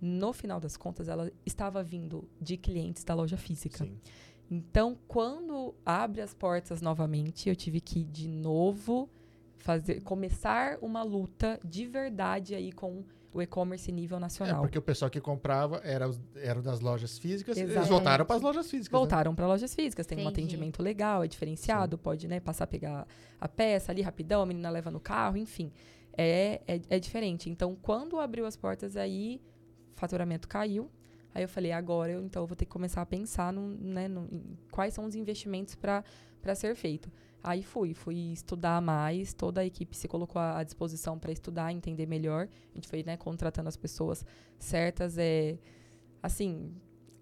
no 0.00 0.32
final 0.32 0.60
das 0.60 0.76
contas, 0.76 1.08
ela 1.08 1.30
estava 1.44 1.82
vindo 1.82 2.28
de 2.40 2.56
clientes 2.56 3.04
da 3.04 3.14
loja 3.14 3.36
física. 3.36 3.84
Sim. 3.84 3.98
Então, 4.50 4.96
quando 5.06 5.74
abre 5.84 6.20
as 6.22 6.32
portas 6.32 6.80
novamente, 6.80 7.48
eu 7.48 7.56
tive 7.56 7.80
que 7.80 8.02
de 8.04 8.26
novo 8.28 9.08
fazer, 9.58 10.00
começar 10.02 10.78
uma 10.80 11.02
luta 11.02 11.60
de 11.64 11.86
verdade 11.86 12.54
aí 12.54 12.72
com 12.72 13.04
o 13.34 13.42
e-commerce 13.42 13.92
nível 13.92 14.16
É, 14.16 14.20
nacional. 14.20 14.62
porque 14.62 14.78
o 14.78 14.82
pessoal 14.82 15.10
que 15.10 15.20
comprava 15.20 15.82
era, 15.84 16.08
os, 16.08 16.18
era 16.36 16.62
das 16.62 16.80
lojas 16.80 17.18
físicas, 17.18 17.56
eles 17.58 17.70
Exatamente. 17.72 17.90
voltaram 17.92 18.24
para 18.24 18.36
as 18.36 18.42
lojas 18.42 18.70
físicas. 18.70 18.92
né? 18.92 18.98
Voltaram 18.98 19.34
para 19.34 19.46
lojas 19.46 19.74
físicas, 19.74 20.06
tem 20.06 20.16
um 20.18 20.22
Entendi. 20.22 20.40
atendimento 20.40 20.82
legal, 20.82 21.22
é 21.22 21.28
diferenciado, 21.28 21.98
pode 21.98 22.26
né, 22.26 22.40
passar 22.40 22.64
a 22.64 22.66
pegar 22.66 23.06
a 23.38 23.46
peça 23.48 23.92
ali 23.92 24.00
rapidão, 24.00 24.40
a 24.40 24.46
menina 24.46 24.70
leva 24.70 24.90
no 24.90 24.98
carro, 24.98 25.36
enfim. 25.36 25.70
É, 26.16 26.62
é, 26.66 26.80
é 26.88 26.98
diferente. 26.98 27.50
Então, 27.50 27.76
quando 27.80 28.18
abriu 28.18 28.46
as 28.46 28.56
portas 28.56 28.96
aí, 28.96 29.40
faturamento 29.98 30.48
caiu. 30.48 30.90
Aí 31.34 31.42
eu 31.44 31.48
falei, 31.48 31.72
agora 31.72 32.12
eu 32.12 32.22
então 32.24 32.46
vou 32.46 32.56
ter 32.56 32.64
que 32.64 32.70
começar 32.70 33.02
a 33.02 33.06
pensar 33.06 33.52
no, 33.52 33.68
né, 33.68 34.08
no- 34.08 34.26
em 34.32 34.56
quais 34.70 34.94
são 34.94 35.04
os 35.04 35.14
investimentos 35.14 35.74
para 35.74 36.02
ser 36.54 36.74
feito. 36.74 37.10
Aí 37.42 37.62
fui, 37.62 37.94
fui 37.94 38.16
estudar 38.32 38.80
mais, 38.82 39.32
toda 39.32 39.60
a 39.60 39.64
equipe 39.64 39.96
se 39.96 40.08
colocou 40.08 40.40
à 40.40 40.62
disposição 40.64 41.18
para 41.18 41.30
estudar, 41.30 41.72
entender 41.72 42.06
melhor. 42.06 42.48
A 42.72 42.74
gente 42.74 42.88
foi 42.88 43.02
né, 43.04 43.16
contratando 43.16 43.68
as 43.68 43.76
pessoas 43.76 44.24
certas. 44.58 45.16
É, 45.18 45.56
assim, 46.22 46.74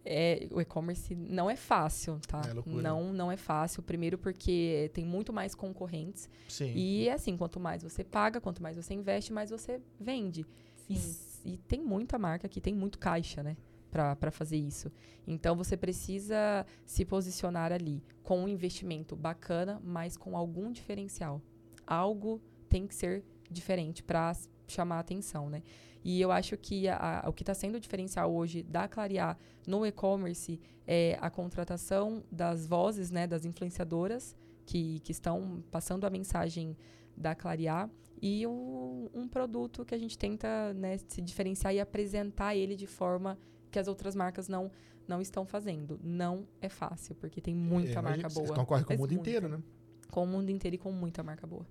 é, 0.04 0.46
o 0.52 0.60
e-commerce 0.60 1.14
não 1.14 1.50
é 1.50 1.56
fácil, 1.56 2.18
tá? 2.26 2.40
É 2.48 2.52
loucura. 2.54 2.80
não, 2.82 3.12
não 3.12 3.30
é 3.30 3.36
fácil. 3.36 3.82
Primeiro 3.82 4.16
porque 4.16 4.90
tem 4.94 5.04
muito 5.04 5.32
mais 5.32 5.54
concorrentes. 5.54 6.28
Sim. 6.48 6.72
E 6.74 7.08
é 7.08 7.12
assim, 7.12 7.36
quanto 7.36 7.58
mais 7.60 7.82
você 7.82 8.02
paga, 8.04 8.40
quanto 8.40 8.62
mais 8.62 8.76
você 8.76 8.94
investe, 8.94 9.32
mais 9.32 9.50
você 9.50 9.80
vende. 10.00 10.46
E, 10.88 10.94
Sim. 10.96 11.08
s- 11.10 11.25
e 11.46 11.56
tem 11.58 11.82
muita 11.82 12.18
marca 12.18 12.48
que 12.48 12.60
tem 12.60 12.74
muito 12.74 12.98
caixa, 12.98 13.42
né? 13.42 13.56
Para 13.90 14.30
fazer 14.30 14.56
isso. 14.58 14.92
Então 15.26 15.56
você 15.56 15.76
precisa 15.76 16.66
se 16.84 17.04
posicionar 17.04 17.72
ali 17.72 18.02
com 18.22 18.40
um 18.44 18.48
investimento 18.48 19.16
bacana, 19.16 19.80
mas 19.82 20.16
com 20.18 20.36
algum 20.36 20.70
diferencial. 20.70 21.40
Algo 21.86 22.42
tem 22.68 22.86
que 22.86 22.94
ser 22.94 23.24
diferente 23.50 24.02
para 24.02 24.32
chamar 24.66 24.96
a 24.96 25.00
atenção, 25.00 25.48
né? 25.48 25.62
E 26.04 26.20
eu 26.20 26.30
acho 26.30 26.56
que 26.56 26.88
a- 26.88 27.22
a- 27.24 27.28
o 27.28 27.32
que 27.32 27.42
está 27.42 27.54
sendo 27.54 27.80
diferencial 27.80 28.32
hoje 28.34 28.62
da 28.62 28.86
Clarear 28.86 29.38
no 29.66 29.86
e-commerce 29.86 30.60
é 30.86 31.16
a 31.20 31.30
contratação 31.30 32.22
das 32.30 32.66
vozes, 32.66 33.10
né, 33.10 33.26
das 33.26 33.44
influenciadoras 33.44 34.36
que, 34.64 35.00
que 35.00 35.12
estão 35.12 35.62
passando 35.70 36.04
a 36.06 36.10
mensagem 36.10 36.76
da 37.16 37.34
Clarear 37.34 37.88
e 38.20 38.46
um, 38.46 39.08
um 39.14 39.28
produto 39.28 39.84
que 39.84 39.94
a 39.94 39.98
gente 39.98 40.16
tenta 40.18 40.72
né, 40.74 40.98
se 40.98 41.20
diferenciar 41.20 41.74
e 41.74 41.80
apresentar 41.80 42.54
ele 42.56 42.74
de 42.76 42.86
forma 42.86 43.38
que 43.70 43.78
as 43.78 43.88
outras 43.88 44.14
marcas 44.14 44.48
não, 44.48 44.70
não 45.06 45.20
estão 45.20 45.44
fazendo. 45.44 46.00
Não 46.02 46.46
é 46.60 46.68
fácil, 46.68 47.14
porque 47.16 47.40
tem 47.40 47.54
muita 47.54 47.98
É, 47.98 48.02
marca 48.02 48.28
boa. 48.28 48.54
concorrem 48.54 48.84
com 48.84 48.94
o 48.94 48.98
mundo 48.98 49.10
muita. 49.10 49.14
inteiro, 49.30 49.48
né? 49.48 49.62
Com 50.10 50.24
o 50.24 50.26
mundo 50.26 50.50
inteiro 50.50 50.76
e 50.76 50.78
com 50.78 50.92
muita 50.92 51.22
marca 51.22 51.46
boa. 51.46 51.66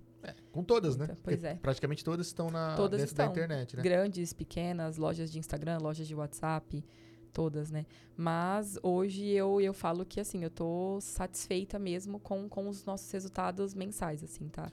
Com 0.50 0.64
todas, 0.64 0.96
né? 0.96 1.06
Muita, 1.06 1.22
pois 1.22 1.36
Porque 1.36 1.46
é. 1.46 1.54
Praticamente 1.54 2.04
todas 2.04 2.26
estão 2.26 2.50
na, 2.50 2.74
Todas 2.74 3.00
dentro 3.00 3.14
da 3.14 3.24
estão. 3.24 3.32
internet, 3.44 3.76
né? 3.76 3.82
Grandes, 3.82 4.32
pequenas, 4.32 4.96
lojas 4.96 5.30
de 5.30 5.38
Instagram, 5.38 5.78
lojas 5.80 6.06
de 6.08 6.14
WhatsApp, 6.16 6.84
todas, 7.32 7.70
né? 7.70 7.86
Mas 8.16 8.76
hoje 8.82 9.24
eu, 9.28 9.60
eu 9.60 9.72
falo 9.72 10.04
que, 10.04 10.18
assim, 10.18 10.42
eu 10.42 10.50
tô 10.50 10.98
satisfeita 11.00 11.78
mesmo 11.78 12.18
com, 12.18 12.48
com 12.48 12.68
os 12.68 12.84
nossos 12.84 13.08
resultados 13.12 13.72
mensais, 13.74 14.24
assim, 14.24 14.48
tá? 14.48 14.70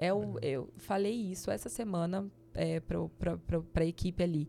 É 0.00 0.12
o, 0.14 0.38
eu 0.40 0.68
falei 0.78 1.14
isso 1.14 1.50
essa 1.50 1.68
semana 1.68 2.26
é, 2.54 2.80
pra, 2.80 3.36
pra 3.72 3.84
equipe 3.84 4.22
ali. 4.22 4.48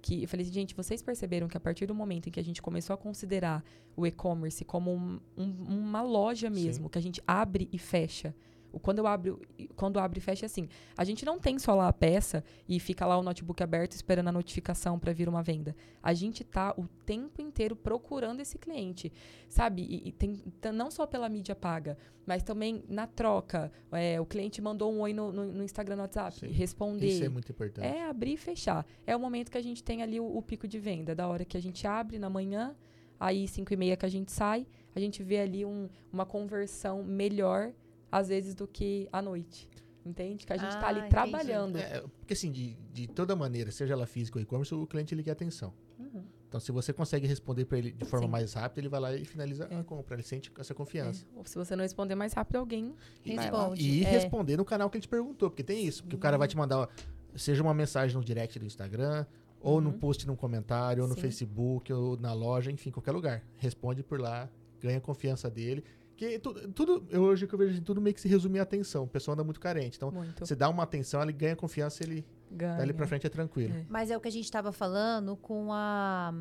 Que 0.00 0.22
eu 0.22 0.28
falei 0.28 0.44
assim, 0.44 0.52
gente, 0.54 0.74
vocês 0.74 1.02
perceberam 1.02 1.46
que 1.48 1.56
a 1.56 1.60
partir 1.60 1.86
do 1.86 1.94
momento 1.94 2.28
em 2.28 2.32
que 2.32 2.40
a 2.40 2.44
gente 2.44 2.60
começou 2.62 2.94
a 2.94 2.96
considerar 2.96 3.62
o 3.96 4.06
e-commerce 4.06 4.64
como 4.64 4.92
um- 4.92 5.20
um- 5.36 5.78
uma 5.78 6.02
loja 6.02 6.48
mesmo, 6.50 6.88
que 6.88 6.98
a 6.98 7.02
gente 7.02 7.22
abre 7.26 7.68
e 7.72 7.78
fecha. 7.78 8.34
Quando 8.80 8.98
eu 8.98 9.06
abro, 9.06 9.40
quando 9.76 9.98
abre 9.98 10.18
e 10.18 10.22
fecha 10.22 10.44
é 10.44 10.46
assim. 10.46 10.68
A 10.96 11.04
gente 11.04 11.24
não 11.24 11.38
tem 11.38 11.58
só 11.58 11.74
lá 11.74 11.88
a 11.88 11.92
peça 11.92 12.42
e 12.68 12.78
fica 12.80 13.04
lá 13.06 13.16
o 13.18 13.22
notebook 13.22 13.62
aberto 13.62 13.92
esperando 13.92 14.28
a 14.28 14.32
notificação 14.32 14.98
para 14.98 15.12
vir 15.12 15.28
uma 15.28 15.42
venda. 15.42 15.74
A 16.02 16.12
gente 16.14 16.42
tá 16.44 16.74
o 16.76 16.86
tempo 17.04 17.40
inteiro 17.42 17.74
procurando 17.76 18.40
esse 18.40 18.58
cliente, 18.58 19.12
sabe? 19.48 19.82
E, 19.82 20.08
e 20.08 20.12
tem 20.12 20.42
não 20.74 20.90
só 20.90 21.06
pela 21.06 21.28
mídia 21.28 21.54
paga, 21.54 21.96
mas 22.26 22.42
também 22.42 22.82
na 22.88 23.06
troca. 23.06 23.70
É, 23.90 24.20
o 24.20 24.26
cliente 24.26 24.60
mandou 24.62 24.92
um 24.92 25.00
oi 25.00 25.12
no, 25.12 25.32
no- 25.32 25.52
no 25.52 25.62
Instagram, 25.62 25.96
no 25.96 26.02
WhatsApp, 26.02 26.38
Sim. 26.40 26.46
responder. 26.48 27.06
Isso 27.06 27.24
é 27.24 27.28
muito 27.28 27.50
importante. 27.50 27.84
É 27.86 28.04
abrir 28.08 28.32
e 28.34 28.36
fechar. 28.36 28.86
É 29.06 29.14
o 29.16 29.20
momento 29.20 29.50
que 29.50 29.58
a 29.58 29.62
gente 29.62 29.82
tem 29.82 30.02
ali 30.02 30.18
o, 30.20 30.36
o 30.36 30.40
pico 30.42 30.66
de 30.68 30.78
venda, 30.78 31.14
da 31.14 31.26
hora 31.28 31.44
que 31.44 31.56
a 31.56 31.60
gente 31.60 31.86
abre 31.86 32.18
na 32.18 32.30
manhã, 32.30 32.74
aí 33.18 33.46
5 33.46 33.72
e 33.72 33.76
meia 33.76 33.96
que 33.96 34.04
a 34.06 34.08
gente 34.08 34.32
sai, 34.32 34.66
a 34.94 35.00
gente 35.00 35.22
vê 35.22 35.38
ali 35.40 35.64
um- 35.64 35.88
uma 36.12 36.26
conversão 36.26 37.02
melhor, 37.02 37.72
às 38.12 38.28
vezes, 38.28 38.54
do 38.54 38.68
que 38.68 39.08
à 39.10 39.20
noite. 39.22 39.68
Entende? 40.04 40.44
Que 40.44 40.52
a 40.52 40.56
gente 40.56 40.68
está 40.68 40.86
Ah, 40.86 40.88
ali 40.88 40.98
entendi. 40.98 41.10
trabalhando. 41.14 41.78
É, 41.78 42.00
porque 42.18 42.34
assim, 42.34 42.50
de, 42.50 42.74
de 42.92 43.06
toda 43.06 43.34
maneira, 43.36 43.70
seja 43.70 43.94
ela 43.94 44.04
física 44.06 44.36
ou 44.38 44.42
e-commerce, 44.42 44.74
o 44.74 44.84
cliente 44.86 45.14
ele 45.14 45.22
quer 45.22 45.30
atenção. 45.30 45.72
Uhum. 45.98 46.24
Então, 46.48 46.60
se 46.60 46.70
você 46.72 46.92
consegue 46.92 47.26
responder 47.26 47.64
para 47.64 47.78
ele 47.78 47.92
de 47.92 48.04
forma 48.04 48.26
Sim. 48.26 48.30
mais 48.32 48.52
rápida, 48.52 48.80
ele 48.80 48.88
vai 48.88 48.98
lá 49.00 49.14
e 49.14 49.24
finaliza 49.24 49.68
É. 49.70 49.76
a 49.78 49.84
compra. 49.84 50.16
Ele 50.16 50.22
sente 50.24 50.52
essa 50.58 50.74
confiança. 50.74 51.24
É. 51.34 51.38
Ou 51.38 51.44
se 51.46 51.54
você 51.56 51.74
não 51.76 51.82
responder 51.82 52.14
mais 52.16 52.32
rápido, 52.32 52.56
alguém 52.56 52.94
E-. 53.24 53.36
Responde. 53.36 53.80
E 53.90 54.04
É. 54.04 54.10
responder 54.10 54.56
no 54.56 54.64
canal 54.64 54.90
que 54.90 54.96
ele 54.98 55.02
te 55.02 55.08
perguntou, 55.08 55.48
porque 55.48 55.62
tem 55.62 55.86
isso. 55.86 56.02
Porque 56.02 56.16
o 56.16 56.18
cara 56.18 56.36
vai 56.36 56.48
te 56.48 56.56
mandar, 56.56 56.78
ó, 56.80 56.88
seja 57.36 57.62
uma 57.62 57.72
mensagem 57.72 58.16
no 58.16 58.24
direct 58.24 58.58
do 58.58 58.66
Instagram, 58.66 59.24
ou 59.60 59.80
no 59.80 59.90
Uhum. 59.90 59.98
post 60.00 60.26
num 60.26 60.34
comentário, 60.36 61.04
ou 61.04 61.08
no 61.08 61.14
Sim. 61.14 61.20
Facebook, 61.20 61.90
ou 61.92 62.16
na 62.18 62.32
loja, 62.34 62.70
enfim, 62.72 62.90
qualquer 62.90 63.12
lugar. 63.12 63.42
Responde 63.56 64.02
por 64.02 64.20
lá, 64.20 64.50
ganha 64.80 64.98
a 64.98 65.00
confiança 65.00 65.48
dele. 65.48 65.84
Que 66.30 66.38
tu- 66.38 66.54
tudo, 66.72 67.04
eu 67.10 67.20
hoje 67.22 67.46
que 67.48 67.54
eu 67.54 67.58
vejo, 67.58 67.80
tudo 67.82 68.00
meio 68.00 68.14
que 68.14 68.20
se 68.20 68.28
resume 68.28 68.60
à 68.60 68.62
atenção. 68.62 69.02
O 69.04 69.08
pessoal 69.08 69.32
anda 69.34 69.42
muito 69.42 69.58
carente. 69.58 69.96
Então, 69.96 70.10
Muito 70.12 70.46
você 70.46 70.54
dá 70.54 70.68
uma 70.68 70.84
atenção, 70.84 71.20
ele 71.20 71.32
ganha 71.32 71.56
confiança, 71.56 72.02
ele 72.04 72.24
ganha. 72.48 72.76
dali 72.76 72.92
pra 72.92 73.06
frente 73.08 73.26
é 73.26 73.30
tranquilo. 73.30 73.74
É. 73.74 73.84
Mas 73.88 74.08
é 74.08 74.16
o 74.16 74.20
que 74.20 74.28
a 74.28 74.30
gente 74.30 74.44
estava 74.44 74.70
falando 74.70 75.36
com 75.36 75.72
a, 75.72 76.32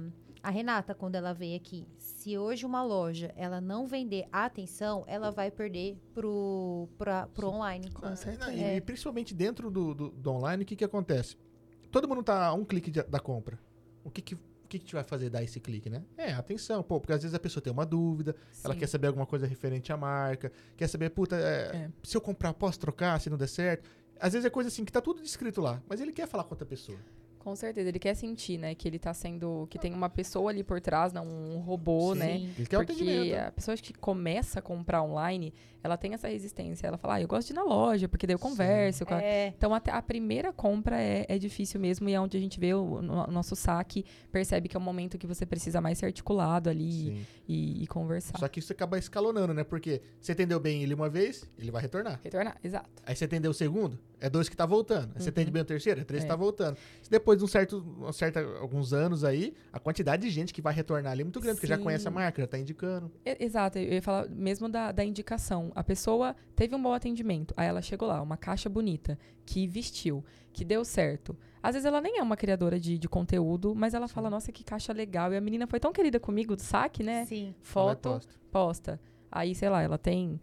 a 0.43 0.49
Renata 0.51 0.93
quando 0.93 1.15
ela 1.15 1.33
veio 1.33 1.55
aqui. 1.57 1.87
Se 1.97 2.37
hoje 2.37 2.63
uma 2.63 2.83
loja 2.83 3.33
ela 3.35 3.59
não 3.59 3.87
vender 3.87 4.27
a 4.31 4.45
atenção, 4.45 5.03
ela 5.07 5.31
vai 5.31 5.49
perder 5.49 5.97
pro, 6.13 6.87
pra, 6.97 7.25
pro 7.27 7.47
online. 7.47 7.89
Ah, 8.03 8.15
certeza. 8.15 8.53
e, 8.53 8.61
É. 8.63 8.75
e 8.75 8.81
principalmente 8.81 9.33
dentro 9.33 9.71
do, 9.71 9.95
do- 9.95 10.09
do 10.11 10.29
online, 10.31 10.61
o 10.61 10.65
que, 10.65 10.75
que 10.75 10.83
acontece? 10.85 11.35
Todo 11.89 12.07
mundo 12.07 12.21
tá 12.21 12.45
a 12.45 12.53
um 12.53 12.63
clique 12.63 12.91
de- 12.91 13.01
da 13.01 13.19
compra. 13.19 13.57
O 14.03 14.11
que 14.11 14.21
que, 14.21 14.37
que 14.71 14.79
que 14.79 14.85
te 14.85 14.93
vai 14.93 15.03
fazer 15.03 15.29
dar 15.29 15.43
esse 15.43 15.59
clique, 15.59 15.89
né? 15.89 16.01
É, 16.17 16.31
atenção, 16.31 16.81
pô, 16.81 16.99
porque 16.99 17.11
às 17.13 17.21
vezes 17.21 17.35
a 17.35 17.39
pessoa 17.39 17.61
tem 17.61 17.71
uma 17.73 17.85
dúvida, 17.85 18.35
ela 18.63 18.73
Sim. 18.73 18.79
quer 18.79 18.87
saber 18.87 19.07
alguma 19.07 19.25
coisa 19.25 19.45
referente 19.45 19.91
à 19.91 19.97
marca, 19.97 20.51
quer 20.77 20.87
saber, 20.87 21.09
puta, 21.09 21.35
é, 21.35 21.75
É. 21.75 21.89
se 22.03 22.15
eu 22.15 22.21
comprar, 22.21 22.53
posso 22.53 22.79
trocar, 22.79 23.19
se 23.19 23.29
não 23.29 23.37
der 23.37 23.47
certo. 23.47 23.89
Às 24.19 24.33
vezes 24.33 24.45
é 24.45 24.49
coisa 24.49 24.69
assim 24.69 24.85
que 24.85 24.91
tá 24.91 25.01
tudo 25.01 25.21
descrito 25.21 25.59
lá, 25.61 25.81
mas 25.89 25.99
ele 25.99 26.13
quer 26.13 26.27
falar 26.27 26.43
com 26.45 26.51
outra 26.53 26.65
pessoa. 26.65 26.97
Com 27.39 27.55
certeza, 27.55 27.89
ele 27.89 27.97
quer 27.97 28.13
sentir, 28.13 28.59
né, 28.59 28.75
que 28.75 28.87
ele 28.87 28.99
tá 28.99 29.15
sendo, 29.15 29.65
que 29.67 29.79
tem 29.79 29.91
uma 29.95 30.09
pessoa 30.09 30.51
ali 30.51 30.63
por 30.63 30.79
trás, 30.79 31.11
não 31.11 31.27
um 31.27 31.57
robô, 31.57 32.13
Sim, 32.13 32.19
né? 32.19 32.35
Ele 32.35 32.67
quer 32.67 32.77
Porque 32.85 33.35
a 33.47 33.51
pessoa 33.51 33.75
que 33.77 33.93
começa 33.95 34.59
a 34.59 34.61
comprar 34.61 35.01
online, 35.01 35.51
ela 35.83 35.97
tem 35.97 36.13
essa 36.13 36.27
resistência. 36.27 36.87
Ela 36.87 36.97
fala, 36.97 37.15
ah, 37.15 37.21
eu 37.21 37.27
gosto 37.27 37.47
de 37.47 37.53
ir 37.53 37.55
na 37.55 37.63
loja, 37.63 38.07
porque 38.07 38.25
daí 38.27 38.33
eu 38.35 38.37
Sim. 38.39 38.43
converso. 38.49 39.05
com 39.05 39.13
a-" 39.13 39.21
É, 39.21 39.47
Então, 39.47 39.73
até 39.73 39.91
a 39.91 40.01
primeira 40.01 40.51
compra 40.53 40.99
é, 41.01 41.25
é 41.27 41.37
difícil 41.37 41.79
mesmo 41.79 42.07
e 42.09 42.13
é 42.13 42.19
onde 42.19 42.37
a 42.37 42.39
gente 42.39 42.59
vê 42.59 42.73
o, 42.73 43.01
no- 43.01 43.27
nosso 43.27 43.55
saque, 43.55 44.05
percebe 44.31 44.67
que 44.69 44.75
é 44.75 44.79
o 44.79 44.81
momento 44.81 45.17
que 45.17 45.27
você 45.27 45.45
precisa 45.45 45.81
mais 45.81 45.97
ser 45.97 46.05
articulado 46.07 46.69
ali 46.69 46.91
Sim. 46.91 47.25
e, 47.47 47.83
e 47.83 47.87
conversar. 47.87 48.37
Só 48.37 48.47
que 48.47 48.59
isso 48.59 48.71
acaba 48.71 48.97
escalonando, 48.97 49.53
né? 49.53 49.63
Porque 49.63 50.01
você 50.19 50.31
atendeu 50.33 50.59
bem 50.59 50.83
ele 50.83 50.93
uma 50.93 51.09
vez, 51.09 51.43
ele 51.57 51.71
vai 51.71 51.81
retornar. 51.81 52.19
Retornar, 52.23 52.57
exato. 52.63 52.89
Aí 53.05 53.15
você 53.15 53.25
atendeu 53.25 53.51
o 53.51 53.53
segundo, 53.53 53.97
é 54.19 54.29
dois 54.29 54.47
que 54.49 54.55
tá 54.55 54.65
voltando. 54.65 55.11
Aí 55.15 55.21
você 55.21 55.29
Uhum. 55.29 55.33
atende 55.33 55.51
bem 55.51 55.61
o 55.61 55.65
terceiro, 55.65 56.01
é 56.01 56.03
três 56.03 56.23
que 56.23 56.27
É. 56.27 56.29
tá 56.29 56.35
voltando. 56.35 56.77
Se 57.01 57.09
depois 57.09 57.37
de 57.39 57.43
um 57.43 57.47
certo, 57.47 57.79
uma 57.97 58.13
certa, 58.13 58.41
alguns 58.59 58.93
anos 58.93 59.23
aí, 59.23 59.53
a 59.73 59.79
quantidade 59.79 60.21
de 60.23 60.29
gente 60.29 60.53
que 60.53 60.61
vai 60.61 60.73
retornar 60.73 61.11
ali 61.11 61.21
é 61.21 61.23
muito 61.23 61.39
grande, 61.39 61.55
porque 61.57 61.67
já 61.67 61.77
Sim. 61.77 61.83
conhece 61.83 62.07
a 62.07 62.11
marca, 62.11 62.41
já 62.41 62.47
tá 62.47 62.57
indicando. 62.57 63.11
Exato, 63.25 63.79
eu 63.79 63.93
ia 63.93 64.01
falar 64.01 64.29
mesmo 64.29 64.69
da, 64.69 64.91
da 64.91 65.03
indicação. 65.03 65.70
A 65.75 65.83
pessoa 65.83 66.35
teve 66.55 66.75
um 66.75 66.81
bom 66.81 66.93
atendimento, 66.93 67.53
aí 67.57 67.67
ela 67.67 67.81
chegou 67.81 68.07
lá, 68.07 68.21
uma 68.21 68.37
caixa 68.37 68.69
bonita, 68.69 69.17
que 69.45 69.67
vestiu, 69.67 70.23
que 70.51 70.63
deu 70.63 70.83
certo. 70.83 71.37
Às 71.61 71.75
vezes 71.75 71.85
ela 71.85 72.01
nem 72.01 72.19
é 72.19 72.23
uma 72.23 72.35
criadora 72.37 72.79
de, 72.79 72.97
de 72.97 73.07
conteúdo, 73.07 73.75
mas 73.75 73.93
ela 73.93 74.07
fala, 74.07 74.29
nossa, 74.29 74.51
que 74.51 74.63
caixa 74.63 74.91
legal. 74.93 75.31
E 75.33 75.37
a 75.37 75.41
menina 75.41 75.67
foi 75.67 75.79
tão 75.79 75.91
querida 75.91 76.19
comigo 76.19 76.55
do 76.55 76.61
saque, 76.61 77.03
né? 77.03 77.25
sim. 77.25 77.55
Foto, 77.61 78.09
posta. 78.09 78.33
posta. 78.51 79.01
Aí, 79.31 79.55
sei 79.55 79.69
lá, 79.69 79.81
ela 79.81 79.97
tem 79.97 80.39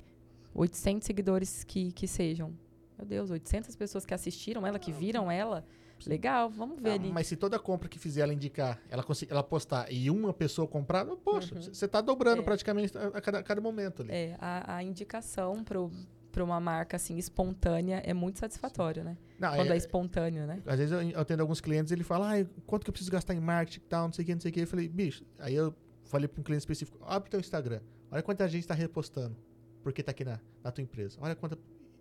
800 0.54 1.06
seguidores 1.06 1.64
que, 1.64 1.92
que 1.92 2.06
sejam. 2.06 2.52
Meu 2.96 3.06
Deus, 3.06 3.30
800 3.30 3.76
pessoas 3.76 4.04
que 4.04 4.14
assistiram 4.14 4.66
ela, 4.66 4.78
que 4.78 4.92
viram 4.92 5.30
ela. 5.30 5.64
Legal, 6.06 6.48
vamos 6.50 6.80
ver 6.80 6.90
Ah, 6.90 6.94
ali. 6.94 7.10
mas 7.10 7.26
se 7.26 7.36
toda 7.36 7.58
compra 7.58 7.88
que 7.88 7.98
fizer 7.98 8.20
ela 8.22 8.32
indicar, 8.32 8.80
ela, 8.90 9.02
conseguir, 9.02 9.32
ela 9.32 9.42
postar 9.42 9.90
e 9.92 10.10
uma 10.10 10.32
pessoa 10.32 10.68
comprar, 10.68 11.04
poxa, 11.06 11.54
Uhum. 11.54 11.62
você 11.62 11.88
tá 11.88 12.00
dobrando 12.00 12.42
É. 12.42 12.44
praticamente 12.44 12.96
a, 12.96 13.06
a 13.08 13.20
cada, 13.20 13.38
a 13.38 13.42
cada 13.42 13.60
momento 13.60 14.02
ali. 14.02 14.12
É, 14.12 14.36
a, 14.40 14.76
a 14.76 14.82
indicação 14.82 15.64
para 15.64 16.44
uma 16.44 16.60
marca 16.60 16.96
assim 16.96 17.16
espontânea 17.16 18.02
é 18.04 18.14
muito 18.14 18.38
satisfatório, 18.38 19.02
né? 19.02 19.16
Não, 19.38 19.54
Quando 19.56 19.70
é, 19.70 19.74
é- 19.74 19.76
espontâneo, 19.76 20.46
né? 20.46 20.62
Às 20.66 20.78
vezes 20.78 20.92
eu, 20.92 21.02
eu 21.02 21.20
atendo 21.20 21.42
alguns 21.42 21.60
clientes, 21.60 21.90
ele 21.92 22.04
fala, 22.04 22.38
ah, 22.40 22.46
quanto 22.66 22.84
que 22.84 22.90
eu 22.90 22.92
preciso 22.92 23.10
gastar 23.10 23.34
em 23.34 23.40
marketing 23.40 23.78
e 23.84 23.88
tal, 23.88 24.06
não 24.06 24.12
sei 24.12 24.22
o 24.22 24.26
que, 24.26 24.34
não 24.34 24.40
sei 24.40 24.50
o 24.50 24.54
que. 24.54 24.60
Eu 24.60 24.66
falei, 24.66 24.88
bicho, 24.88 25.24
aí 25.38 25.54
eu 25.54 25.74
falei 26.04 26.28
para 26.28 26.40
um 26.40 26.44
cliente 26.44 26.60
específico, 26.62 26.98
abre 27.04 27.28
teu 27.30 27.40
Instagram, 27.40 27.80
olha 28.10 28.22
quanta 28.22 28.46
gente 28.48 28.66
tá 28.66 28.74
repostando, 28.74 29.36
porque 29.82 30.02
tá 30.02 30.10
aqui 30.12 30.24
na, 30.24 30.38
na 30.62 30.70
tua 30.70 30.82
empresa. 30.82 31.18
Olha 31.20 31.34
quanta... 31.34 31.58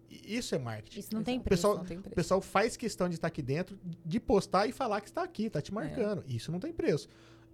Isso 0.10 0.55
é 0.55 0.58
marketing. 0.58 0.99
Isso 0.99 1.14
não 1.14 1.24
tem 1.24 1.39
preço. 1.39 1.62
Pessoal- 1.62 1.78
Não 1.78 1.86
tem 1.86 1.97
O 1.97 2.01
preço. 2.01 2.16
pessoal 2.16 2.41
faz 2.41 2.78
questão 2.78 3.10
de 3.10 3.16
estar 3.16 3.28
aqui 3.28 3.41
dentro, 3.41 3.78
de 4.05 4.20
postar 4.20 4.68
e 4.68 4.72
falar 4.72 5.01
que 5.01 5.08
está 5.08 5.24
aqui, 5.24 5.49
tá 5.49 5.62
te 5.62 5.74
marcando. 5.74 6.24
Isso 6.28 6.51
não 6.51 6.60
tem 6.60 6.72
preço. 6.72 7.08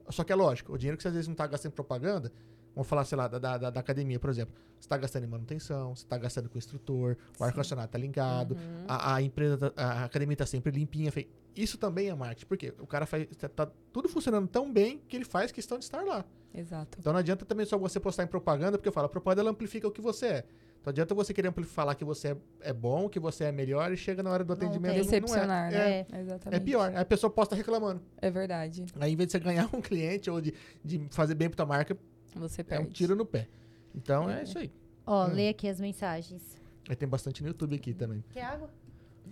Só 0.09 0.23
que 0.23 0.31
é 0.31 0.35
lógico, 0.35 0.73
o 0.73 0.77
dinheiro 0.77 0.97
que 0.97 1.01
você 1.03 1.07
às 1.09 1.13
vezes 1.13 1.27
não 1.27 1.35
tá 1.35 1.47
gastando 1.47 1.71
em 1.71 1.75
propaganda, 1.75 2.31
vamos 2.75 2.87
falar, 2.87 3.05
sei 3.05 3.17
lá, 3.17 3.27
da, 3.27 3.39
da, 3.39 3.69
da 3.69 3.79
academia, 3.79 4.19
por 4.19 4.29
exemplo. 4.29 4.53
Você 4.79 4.87
tá 4.89 4.97
gastando 4.97 5.23
em 5.23 5.27
manutenção, 5.27 5.95
você 5.95 6.05
tá 6.05 6.17
gastando 6.17 6.49
com 6.49 6.55
o 6.55 6.57
instrutor, 6.59 7.15
o 7.39 7.43
ar-condicionado 7.43 7.89
tá 7.89 7.97
ligado, 7.97 8.51
Uhum. 8.55 8.85
a, 8.87 9.15
a 9.15 9.21
empresa, 9.21 9.57
tá- 9.57 9.71
a 9.81 10.03
academia 10.03 10.35
tá 10.35 10.45
sempre 10.45 10.71
limpinha. 10.71 11.09
Isso 11.55 11.77
também 11.77 12.09
é 12.09 12.13
marketing, 12.15 12.45
porque 12.47 12.73
o 12.79 12.85
cara 12.85 13.05
faz. 13.05 13.27
Tá, 13.37 13.47
tá 13.47 13.71
tudo 13.93 14.09
funcionando 14.09 14.47
tão 14.47 14.71
bem 14.71 15.01
que 15.07 15.15
ele 15.15 15.23
faz 15.25 15.51
questão 15.51 15.77
de 15.79 15.85
estar 15.85 16.01
lá. 16.03 16.25
Exato. 16.53 16.97
Então 16.99 17.13
não 17.13 17.19
adianta 17.19 17.45
também 17.45 17.65
só 17.65 17.77
você 17.77 17.99
postar 17.99 18.23
em 18.23 18.27
propaganda, 18.27 18.77
porque 18.77 18.89
eu 18.89 18.93
falo, 18.93 19.05
a 19.05 19.09
propaganda 19.09 19.41
ela 19.41 19.51
amplifica 19.51 19.87
o 19.87 19.91
que 19.91 20.01
você 20.01 20.25
é. 20.27 20.45
Então 20.83 20.91
adianta 20.91 21.15
você 21.15 21.33
querer 21.33 21.49
falar 21.63 21.95
que 21.95 22.03
você 22.03 22.33
é, 22.33 22.37
é 22.59 22.73
bom, 22.73 23.07
que 23.07 23.17
você 23.17 23.45
é 23.45 23.53
melhor, 23.53 23.89
e 23.93 23.95
chega 23.95 24.21
na 24.21 24.29
hora 24.29 24.43
do 24.43 24.49
Não 24.49 24.55
atendimento 24.55 24.91
tem. 24.95 24.99
e 24.99 25.05
não- 25.05 25.05
não 25.05 25.15
é. 25.15 25.21
Decepcionar, 25.21 25.73
É, 25.73 26.05
né? 26.11 26.19
Exatamente. 26.19 26.61
é 26.61 26.63
pior. 26.65 26.89
Aí 26.89 26.97
a 26.97 27.05
pessoa 27.05 27.29
posta 27.31 27.55
reclamando. 27.55 28.01
É 28.21 28.29
verdade. 28.29 28.85
Aí, 28.99 29.13
em 29.13 29.15
vez 29.15 29.27
de 29.27 29.31
você 29.31 29.39
ganhar 29.39 29.69
um 29.73 29.79
cliente 29.79 30.29
ou 30.29 30.41
de, 30.41 30.53
de 30.83 31.07
fazer 31.09 31.35
bem 31.35 31.47
pra 31.49 31.55
tua 31.55 31.65
marca, 31.65 31.97
Você 32.35 32.59
é 32.59 32.63
perde. 32.65 32.85
um 32.85 32.89
tiro 32.89 33.15
no 33.15 33.25
pé. 33.25 33.47
Então 33.95 34.29
é, 34.29 34.41
É. 34.41 34.43
isso 34.43 34.57
aí. 34.59 34.69
Ó, 35.07 35.25
Hum. 35.25 35.31
lê 35.31 35.47
aqui 35.47 35.69
as 35.69 35.79
mensagens. 35.79 36.57
Aí 36.89 36.97
tem 36.97 37.07
bastante 37.07 37.41
no 37.41 37.47
YouTube 37.47 37.77
aqui 37.77 37.93
também. 37.93 38.21
Quer 38.31 38.43
água? 38.43 38.69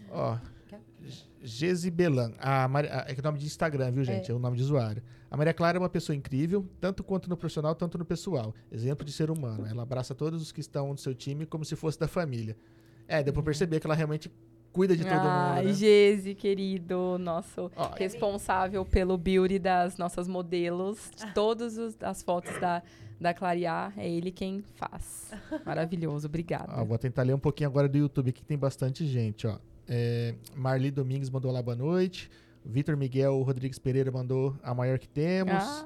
Ó. 0.09 0.37
Gesibelan. 1.41 2.33
A 2.39 2.65
a- 2.65 3.05
é 3.07 3.13
que 3.13 3.19
é 3.19 3.21
o 3.21 3.23
nome 3.23 3.39
de 3.39 3.45
Instagram, 3.45 3.91
viu, 3.91 4.03
gente? 4.03 4.31
É. 4.31 4.33
o 4.33 4.39
nome 4.39 4.57
de 4.57 4.63
usuário. 4.63 5.01
A 5.29 5.37
Maria 5.37 5.53
Clara 5.53 5.77
é 5.77 5.79
uma 5.79 5.89
pessoa 5.89 6.15
incrível, 6.15 6.65
tanto 6.79 7.03
quanto 7.03 7.29
no 7.29 7.37
profissional, 7.37 7.73
tanto 7.73 7.97
no 7.97 8.05
pessoal. 8.05 8.53
Exemplo 8.71 9.05
de 9.05 9.11
ser 9.11 9.31
humano. 9.31 9.65
Ela 9.65 9.83
abraça 9.83 10.13
todos 10.13 10.41
os 10.41 10.51
que 10.51 10.59
estão 10.59 10.89
no 10.91 10.97
seu 10.97 11.15
time 11.15 11.45
como 11.45 11.63
se 11.65 11.75
fosse 11.75 11.97
da 11.99 12.07
família. 12.07 12.55
É, 13.07 13.23
deu 13.23 13.33
pra 13.33 13.41
perceber 13.41 13.79
que 13.79 13.87
ela 13.87 13.95
realmente 13.95 14.31
cuida 14.73 14.95
de 14.95 15.03
todo 15.03 15.13
Ai, 15.13 15.63
mundo. 15.63 15.67
Né? 15.69 15.73
Gese, 15.73 16.35
querido, 16.35 17.17
nosso 17.17 17.71
Ó, 17.75 17.91
responsável 17.97 18.85
pelo 18.85 19.17
beauty 19.17 19.57
das 19.59 19.97
nossas 19.97 20.27
modelos, 20.27 21.09
de 21.15 21.33
todas 21.33 21.77
os- 21.77 21.97
as 22.01 22.21
fotos 22.23 22.57
da, 22.59 22.81
da 23.19 23.33
Clarear, 23.33 23.93
é 23.97 24.09
ele 24.09 24.31
quem 24.31 24.61
faz. 24.75 25.31
Maravilhoso, 25.65 26.27
obrigada. 26.27 26.73
Ó, 26.77 26.85
vou 26.85 26.97
tentar 26.97 27.23
ler 27.23 27.33
um 27.33 27.39
pouquinho 27.39 27.69
agora 27.69 27.87
do 27.89 27.97
YouTube, 27.97 28.31
que 28.31 28.43
tem 28.43 28.57
bastante 28.57 29.05
gente, 29.05 29.47
ó. 29.47 29.57
É, 29.93 30.35
Marli 30.55 30.89
Domingues 30.89 31.29
mandou 31.29 31.51
lá 31.51 31.61
boa 31.61 31.75
noite. 31.75 32.31
Vitor 32.63 32.95
Miguel 32.95 33.41
Rodrigues 33.41 33.77
Pereira 33.77 34.09
mandou 34.09 34.55
a 34.63 34.73
maior 34.73 34.97
que 34.97 35.07
temos. 35.07 35.53
Ah, 35.53 35.85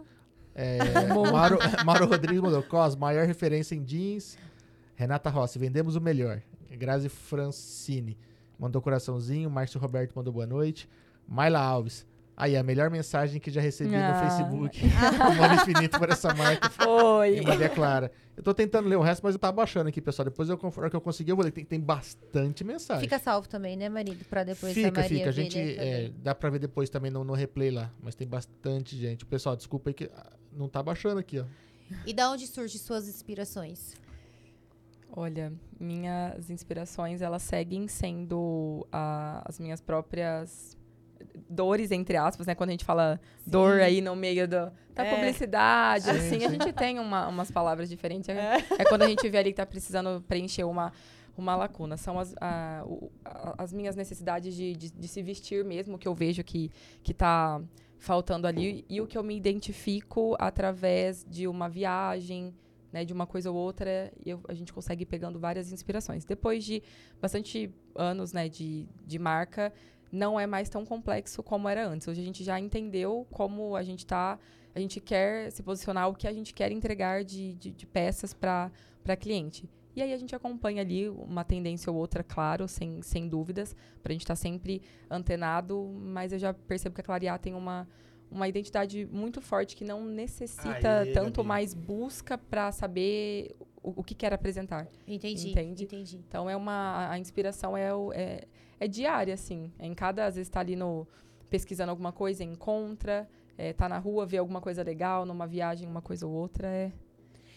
É. 0.54 0.78
Mauro, 1.32 1.58
Mauro 1.84 2.06
Rodrigues 2.06 2.40
mandou 2.40 2.62
Cos, 2.62 2.96
maior 2.96 3.26
referência 3.26 3.74
em 3.74 3.84
jeans. 3.84 4.38
Renata 4.96 5.30
Rossi, 5.32 5.58
vendemos 5.58 5.96
o 5.96 6.02
melhor. 6.02 6.40
Grazi 6.78 7.10
Francini. 7.10 8.16
mandou 8.60 8.80
coraçãozinho. 8.80 9.50
Márcio 9.50 9.80
Roberto 9.80 10.14
mandou 10.16 10.32
boa 10.32 10.46
noite. 10.46 10.88
Mayla 11.28 11.60
Alves. 11.60 12.06
Aí, 12.38 12.58
a 12.58 12.64
melhor 12.64 12.90
mensagem 12.90 13.40
que 13.40 13.50
já 13.50 13.62
recebi 13.62 13.96
Ah. 13.96 14.14
no 14.14 14.20
Facebook. 14.30 14.82
Amor 15.22 15.54
infinito 15.54 15.98
por 15.98 16.10
essa 16.10 16.34
marca. 16.34 16.70
Foi. 16.70 17.38
E 17.38 17.42
Maria 17.42 17.70
Clara. 17.70 18.12
Eu 18.36 18.44
tô 18.44 18.54
tentando 18.54 18.90
ler 18.90 18.98
o 18.98 19.02
resto, 19.02 19.22
mas 19.24 19.34
eu 19.36 19.40
tava 19.40 19.54
baixando 19.54 19.88
aqui, 19.88 20.02
pessoal. 20.02 20.26
Depois, 20.26 20.50
eu, 20.50 20.58
conforme 20.58 20.90
que 20.90 20.96
eu 20.98 21.00
conseguir, 21.02 21.32
eu 21.32 21.38
vou 21.38 21.46
ler. 21.46 21.52
Tem, 21.52 21.64
tem 21.64 21.80
bastante 21.80 22.66
mensagem. 22.66 23.04
Fica 23.04 23.18
salvo 23.20 23.48
também, 23.48 23.78
né, 23.78 23.88
marido? 23.88 24.26
Pra 24.26 24.44
depois 24.44 24.74
fica, 24.74 24.90
a 24.90 24.92
Maria 24.92 25.18
fica. 25.18 25.30
A 25.30 25.32
gente, 25.32 25.58
né, 25.58 25.76
é, 25.78 26.12
dá 26.18 26.36
pra 26.36 26.50
ver 26.50 26.60
depois 26.60 26.90
também 26.90 27.10
no, 27.10 27.24
no 27.24 27.34
replay 27.34 27.72
lá. 27.72 27.90
Mas 28.04 28.16
tem 28.16 28.28
bastante 28.28 28.98
gente. 28.98 29.26
Pessoal, 29.26 29.56
desculpa 29.56 29.90
aí 29.90 29.94
que 29.94 30.12
ah, 30.14 30.34
não 30.52 30.68
tá 30.68 30.84
baixando 30.84 31.20
aqui, 31.20 31.40
ó. 31.40 31.46
E 32.06 32.14
da 32.14 32.30
onde 32.32 32.46
surgem 32.48 32.78
suas 32.80 33.08
inspirações? 33.08 33.94
Olha, 35.18 35.54
minhas 35.80 36.50
inspirações, 36.50 37.22
elas 37.22 37.42
seguem 37.44 37.88
sendo 37.88 38.86
ah, 38.92 39.42
as 39.46 39.58
minhas 39.60 39.80
próprias 39.80 40.75
dores, 41.50 41.92
entre 41.92 42.18
aspas, 42.18 42.48
né? 42.48 42.56
Quando 42.56 42.70
a 42.70 42.74
gente 42.74 42.86
fala 42.86 43.20
dor 43.46 43.82
aí 43.82 44.02
no 44.02 44.16
meio 44.16 44.48
do, 44.48 44.72
da 44.94 45.06
É. 45.06 45.16
publicidade, 45.16 46.06
Sim, 46.06 46.10
assim, 46.12 46.36
a 46.46 46.50
sim. 46.50 46.60
gente 46.60 46.74
tem 46.74 47.00
uma- 47.00 47.28
umas 47.28 47.52
palavras 47.52 47.90
diferentes. 47.90 48.30
É, 48.30 48.58
é 48.78 48.84
quando 48.86 49.04
a 49.04 49.08
gente 49.08 49.28
vê 49.30 49.38
ali 49.38 49.52
que 49.52 49.58
tá 49.58 49.66
precisando 49.66 50.24
preencher 50.28 50.64
uma, 50.64 50.92
uma 51.38 51.56
lacuna. 51.56 51.98
São 51.98 52.20
as, 52.20 52.34
a- 52.40 52.84
o- 52.86 53.12
a- 53.24 53.56
as 53.58 53.74
minhas 53.74 53.96
necessidades 53.96 54.56
de, 54.56 54.74
de, 54.76 54.92
de 54.92 55.08
se 55.08 55.22
vestir 55.22 55.64
mesmo, 55.66 55.98
que 55.98 56.08
eu 56.08 56.14
vejo 56.16 56.44
que, 56.44 56.72
que 57.04 57.14
tá 57.14 57.62
faltando 57.98 58.46
ali. 58.48 58.86
E 58.90 59.02
o 59.02 59.08
que 59.08 59.18
eu 59.18 59.24
me 59.24 59.36
identifico 59.36 60.36
através 60.40 61.26
de 61.30 61.48
uma 61.48 61.68
viagem, 61.70 62.54
né, 62.94 63.04
de 63.04 63.12
uma 63.12 63.26
coisa 63.28 63.52
ou 63.52 63.58
outra, 63.58 64.12
eu- 64.26 64.40
a 64.48 64.54
gente 64.54 64.72
consegue 64.72 65.04
ir 65.04 65.06
pegando 65.06 65.38
várias 65.40 65.72
inspirações. 65.74 66.24
Depois 66.24 66.64
de 66.64 66.82
bastante 67.22 67.70
anos 67.94 68.32
né, 68.32 68.48
de, 68.48 68.88
de 69.06 69.20
marca, 69.20 69.74
não 70.16 70.40
é 70.40 70.48
mais 70.48 70.70
tão 70.70 70.86
complexo 70.86 71.44
como 71.44 71.68
era 71.68 71.86
antes. 71.88 72.08
Hoje 72.08 72.22
a 72.22 72.24
gente 72.24 72.44
já 72.44 72.60
entendeu 72.60 73.28
como 73.32 73.76
a 73.76 73.84
gente 73.84 74.06
tá, 74.06 74.40
a 74.74 74.80
gente 74.80 75.00
quer 75.02 75.52
se 75.52 75.62
posicionar, 75.62 76.10
o 76.10 76.16
que 76.16 76.28
a 76.28 76.34
gente 76.34 76.54
quer 76.54 76.72
entregar 76.72 77.24
de, 77.24 77.54
de, 77.56 77.72
de 77.72 77.86
peças 77.86 78.34
para 78.34 78.72
cliente. 79.20 79.70
E 79.96 80.02
aí 80.02 80.12
a 80.14 80.18
gente 80.18 80.36
acompanha 80.36 80.82
ali 80.82 81.08
uma 81.10 81.44
tendência 81.46 81.90
ou 81.92 81.98
outra, 81.98 82.22
claro, 82.24 82.68
sem, 82.68 83.02
sem 83.02 83.30
dúvidas, 83.30 83.76
para 84.04 84.12
a 84.12 84.14
gente 84.14 84.24
estar 84.24 84.36
sempre 84.36 84.82
antenado, 85.10 85.90
mas 86.02 86.34
eu 86.34 86.40
já 86.40 86.54
percebo 86.54 86.94
que 86.96 87.02
a 87.02 87.04
Clarear 87.04 87.40
tem 87.40 87.54
uma, 87.54 87.88
uma 88.30 88.46
identidade 88.48 89.06
muito 89.12 89.40
forte 89.42 89.76
que 89.76 89.86
não 89.86 90.04
necessita 90.04 91.00
Aê, 91.00 91.12
tanto 91.14 91.38
Gabi. 91.38 91.48
mais 91.48 91.74
busca 91.74 92.38
para 92.38 92.72
saber 92.74 93.56
o, 93.82 94.02
o 94.02 94.04
que 94.04 94.14
quer 94.14 94.34
apresentar. 94.34 94.86
Entendi. 95.08 95.52
Entende? 95.52 95.84
Entendi. 95.86 96.18
Então 96.28 96.50
é 96.50 96.56
uma 96.58 97.10
a 97.10 97.18
inspiração 97.18 97.78
é, 97.78 97.94
o- 97.94 98.12
é, 98.14 98.42
é 98.80 98.88
diária 98.88 99.34
assim. 99.34 99.72
É 99.80 99.86
em 99.86 99.94
cada 99.94 100.26
às 100.26 100.36
vezes 100.36 100.48
está 100.48 100.60
ali 100.60 100.76
no 100.76 101.08
pesquisando 101.50 101.92
alguma 101.92 102.12
coisa, 102.12 102.44
encontra, 102.44 103.30
é, 103.58 103.72
tá 103.74 103.88
na 103.88 103.98
rua, 103.98 104.26
vê 104.26 104.38
alguma 104.38 104.60
coisa 104.60 104.84
legal, 104.84 105.26
numa 105.26 105.48
viagem, 105.48 105.88
uma 105.88 106.02
coisa 106.02 106.26
ou 106.28 106.34
outra, 106.34 106.68
é 106.68 106.92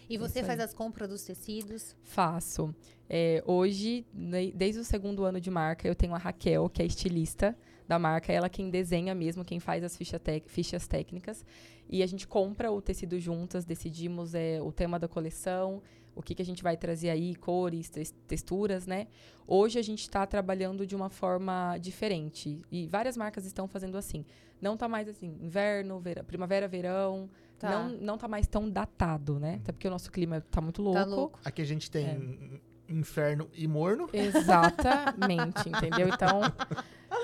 E 0.08 0.16
você 0.16 0.42
faz 0.42 0.60
as 0.60 0.72
compras 0.72 1.08
dos 1.08 1.22
tecidos? 1.22 1.96
Faço. 2.02 2.74
É, 3.08 3.42
hoje, 3.46 4.06
desde 4.54 4.80
o 4.80 4.84
segundo 4.84 5.24
ano 5.24 5.40
de 5.40 5.50
marca, 5.50 5.88
eu 5.88 5.94
tenho 5.94 6.14
a 6.14 6.18
Raquel, 6.18 6.68
que 6.68 6.82
é 6.82 6.86
estilista 6.86 7.56
da 7.86 7.98
marca. 7.98 8.32
Ela 8.32 8.48
quem 8.48 8.70
desenha 8.70 9.14
mesmo, 9.14 9.44
quem 9.44 9.58
faz 9.58 9.82
as 9.82 9.96
ficha 9.96 10.20
fichas 10.46 10.86
técnicas. 10.86 11.44
E 11.88 12.02
a 12.02 12.06
gente 12.06 12.28
compra 12.28 12.70
o 12.70 12.82
tecido 12.82 13.18
juntas, 13.18 13.64
decidimos 13.64 14.34
é, 14.34 14.60
o 14.60 14.70
tema 14.70 14.98
da 14.98 15.08
coleção, 15.08 15.82
o 16.18 16.22
que, 16.22 16.34
que 16.34 16.42
a 16.42 16.44
gente 16.44 16.62
vai 16.62 16.76
trazer 16.76 17.10
aí, 17.10 17.34
cores, 17.36 17.88
texturas, 18.26 18.86
né? 18.86 19.06
Hoje 19.46 19.78
a 19.78 19.82
gente 19.82 20.00
está 20.00 20.26
trabalhando 20.26 20.86
de 20.86 20.94
uma 20.96 21.08
forma 21.08 21.78
diferente. 21.78 22.60
E 22.70 22.86
várias 22.88 23.16
marcas 23.16 23.46
estão 23.46 23.66
fazendo 23.68 23.96
assim. 23.96 24.24
Não 24.60 24.76
tá 24.76 24.88
mais 24.88 25.08
assim, 25.08 25.36
inverno, 25.40 26.00
vera- 26.00 26.24
primavera, 26.24 26.66
verão. 26.66 27.30
Tá. 27.58 27.70
Não, 27.70 27.88
não 27.88 28.18
tá 28.18 28.26
mais 28.28 28.46
tão 28.48 28.68
datado, 28.68 29.38
né? 29.38 29.60
Até 29.62 29.72
porque 29.72 29.86
o 29.86 29.90
nosso 29.90 30.10
clima 30.10 30.40
tá 30.50 30.60
muito 30.60 30.82
louco. 30.82 30.98
Tá 30.98 31.04
louco. 31.06 31.40
Aqui 31.44 31.62
a 31.62 31.64
gente 31.64 31.88
tem 31.90 32.06
É. 32.06 32.92
inferno 32.92 33.48
e 33.54 33.66
morno. 33.68 34.08
Exatamente, 34.12 35.68
entendeu? 35.68 36.08
Então, 36.08 36.40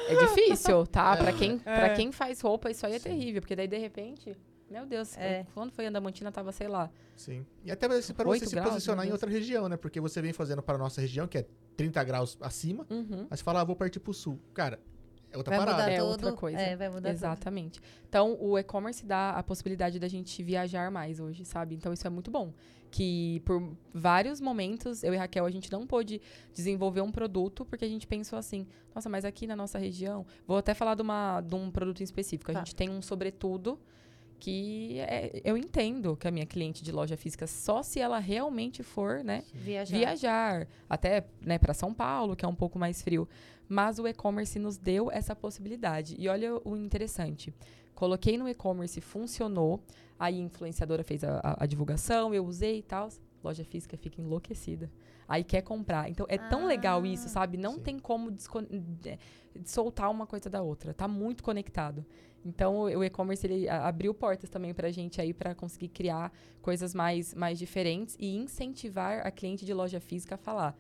é 0.09 0.15
difícil, 0.27 0.87
tá? 0.87 1.17
Pra 1.17 1.33
quem, 1.33 1.59
pra 1.59 1.89
É. 1.89 1.95
quem 1.95 2.13
faz 2.13 2.41
roupa, 2.41 2.71
isso 2.71 2.87
aí 2.87 2.95
é 2.95 2.99
Sim. 2.99 3.11
terrível. 3.11 3.41
Porque 3.43 3.57
daí, 3.57 3.67
de 3.69 3.79
repente, 3.79 4.37
meu 4.75 4.87
Deus, 4.87 5.16
É. 5.16 5.47
quando 5.55 5.70
foi 5.72 5.87
Andamantina, 5.87 6.33
tava, 6.33 6.51
sei 6.53 6.66
lá. 6.68 6.91
Sim. 7.16 7.47
E 7.64 7.70
até 7.70 7.87
para 7.89 8.01
você 8.01 8.12
Oito 8.27 8.49
se 8.49 8.55
graus, 8.55 8.70
posicionar 8.70 9.07
em 9.07 9.12
outra 9.12 9.31
região, 9.31 9.68
né? 9.68 9.77
Porque 9.77 10.01
você 10.01 10.20
vem 10.20 10.33
fazendo 10.33 10.62
para 10.62 10.75
a 10.75 10.79
nossa 10.79 11.01
região, 11.01 11.27
que 11.29 11.39
é 11.39 11.47
30 11.77 12.03
graus 12.05 12.37
acima, 12.41 12.85
Uhum. 12.91 13.27
mas 13.31 13.39
você 13.39 13.45
fala, 13.45 13.61
ah, 13.61 13.64
vou 13.64 13.77
partir 13.77 14.01
pro 14.01 14.12
sul. 14.12 14.39
Cara, 14.53 14.81
é 15.31 15.37
outra 15.37 15.57
Vai 15.57 15.64
parada. 15.64 15.83
mudar 15.83 15.93
É 15.93 15.99
tudo. 15.99 16.09
outra 16.11 16.33
coisa. 16.33 16.59
É, 16.59 16.77
vai 16.77 16.89
mudar 16.89 17.01
tudo. 17.11 17.16
Exatamente. 17.16 17.81
Então, 18.09 18.37
o 18.41 18.59
e-commerce 18.59 19.05
dá 19.07 19.31
a 19.31 19.43
possibilidade 19.43 19.99
da 20.01 20.09
gente 20.09 20.43
viajar 20.43 20.91
mais 20.91 21.20
hoje, 21.20 21.45
sabe? 21.45 21.75
Então, 21.77 21.93
isso 21.93 22.07
é 22.07 22.11
muito 22.11 22.31
bom. 22.31 22.53
Que 22.91 23.41
por 23.45 23.77
vários 23.93 24.41
momentos, 24.41 25.03
eu 25.03 25.12
e 25.12 25.16
Raquel, 25.16 25.45
a 25.45 25.51
gente 25.51 25.70
não 25.72 25.85
pôde 25.85 26.20
desenvolver 26.53 27.01
um 27.01 27.11
produto, 27.11 27.64
porque 27.64 27.85
a 27.85 27.89
gente 27.89 28.07
pensou 28.07 28.39
assim, 28.39 28.66
nossa, 28.95 29.09
mas 29.09 29.25
aqui 29.25 29.47
na 29.49 29.57
nossa 29.57 29.79
região, 29.79 30.25
vou 30.47 30.57
até 30.59 30.75
falar 30.75 30.95
de, 30.95 31.03
uma, 31.03 31.41
de 31.41 31.55
um 31.57 31.70
produto 31.72 32.01
em 32.01 32.05
específico. 32.05 32.51
A 32.53 32.55
Tá. 32.55 32.61
gente 32.61 32.75
tem 32.77 32.89
um 32.89 33.03
sobretudo 33.03 33.81
que 34.39 34.99
é- 35.01 35.41
eu 35.45 35.57
entendo 35.57 36.16
que 36.16 36.28
a 36.28 36.30
minha 36.30 36.45
cliente 36.47 36.82
de 36.85 36.93
loja 36.93 37.16
física, 37.16 37.47
só 37.47 37.82
se 37.82 37.99
ela 38.01 38.18
realmente 38.18 38.82
for, 38.82 39.24
né, 39.24 39.43
Viajar. 39.53 39.97
viajar 39.97 40.68
até 40.89 41.24
né, 41.41 41.59
para 41.59 41.72
São 41.74 41.95
Paulo, 41.95 42.37
que 42.37 42.45
é 42.45 42.49
um 42.49 42.55
pouco 42.55 42.78
mais 42.78 43.01
frio. 43.03 43.28
Mas 43.68 43.99
o 43.99 44.07
e-commerce 44.07 44.59
nos 44.59 44.76
deu 44.76 45.11
essa 45.11 45.35
possibilidade. 45.35 46.14
E 46.18 46.28
olha 46.28 46.61
o 46.64 46.76
interessante. 46.76 47.55
Coloquei 47.95 48.37
no 48.37 48.47
e-commerce, 48.49 49.01
funcionou. 49.01 49.80
Aí 50.18 50.37
a 50.39 50.43
influenciadora 50.43 51.03
fez 51.03 51.24
a, 51.24 51.39
a- 51.43 51.64
a 51.64 51.66
divulgação, 51.66 52.35
eu 52.35 52.45
usei 52.45 52.78
e 52.78 52.82
tal. 52.82 53.09
Loja 53.43 53.64
física 53.64 53.97
fica 53.97 54.20
enlouquecida. 54.20 54.91
Aí 55.27 55.43
quer 55.45 55.62
comprar. 55.62 56.09
Então 56.11 56.27
é 56.29 56.37
tão 56.39 56.66
legal 56.66 57.05
isso, 57.07 57.29
sabe? 57.29 57.57
Não 57.57 57.75
Sim. 57.75 57.81
tem 57.81 57.99
como 57.99 58.31
soltar 59.64 60.11
uma 60.11 60.27
coisa 60.27 60.51
da 60.51 60.62
outra. 60.62 60.93
Tá 60.93 61.07
muito 61.09 61.43
conectado. 61.43 62.05
Então 62.45 62.81
o 62.83 63.03
e-commerce 63.05 63.47
ele 63.47 63.68
a- 63.68 63.87
abriu 63.89 64.12
portas 64.12 64.51
também 64.51 64.75
pra 64.75 64.91
gente 64.91 65.20
aí 65.20 65.33
para 65.33 65.55
conseguir 65.55 65.89
criar 65.89 66.31
coisas 66.61 66.95
mais, 66.95 67.33
mais 67.35 67.59
diferentes 67.59 68.16
e 68.18 68.37
incentivar 68.37 69.27
a 69.27 69.31
cliente 69.31 69.64
de 69.64 69.72
loja 69.72 69.99
física 69.99 70.35
a 70.35 70.39
falar: 70.39 70.77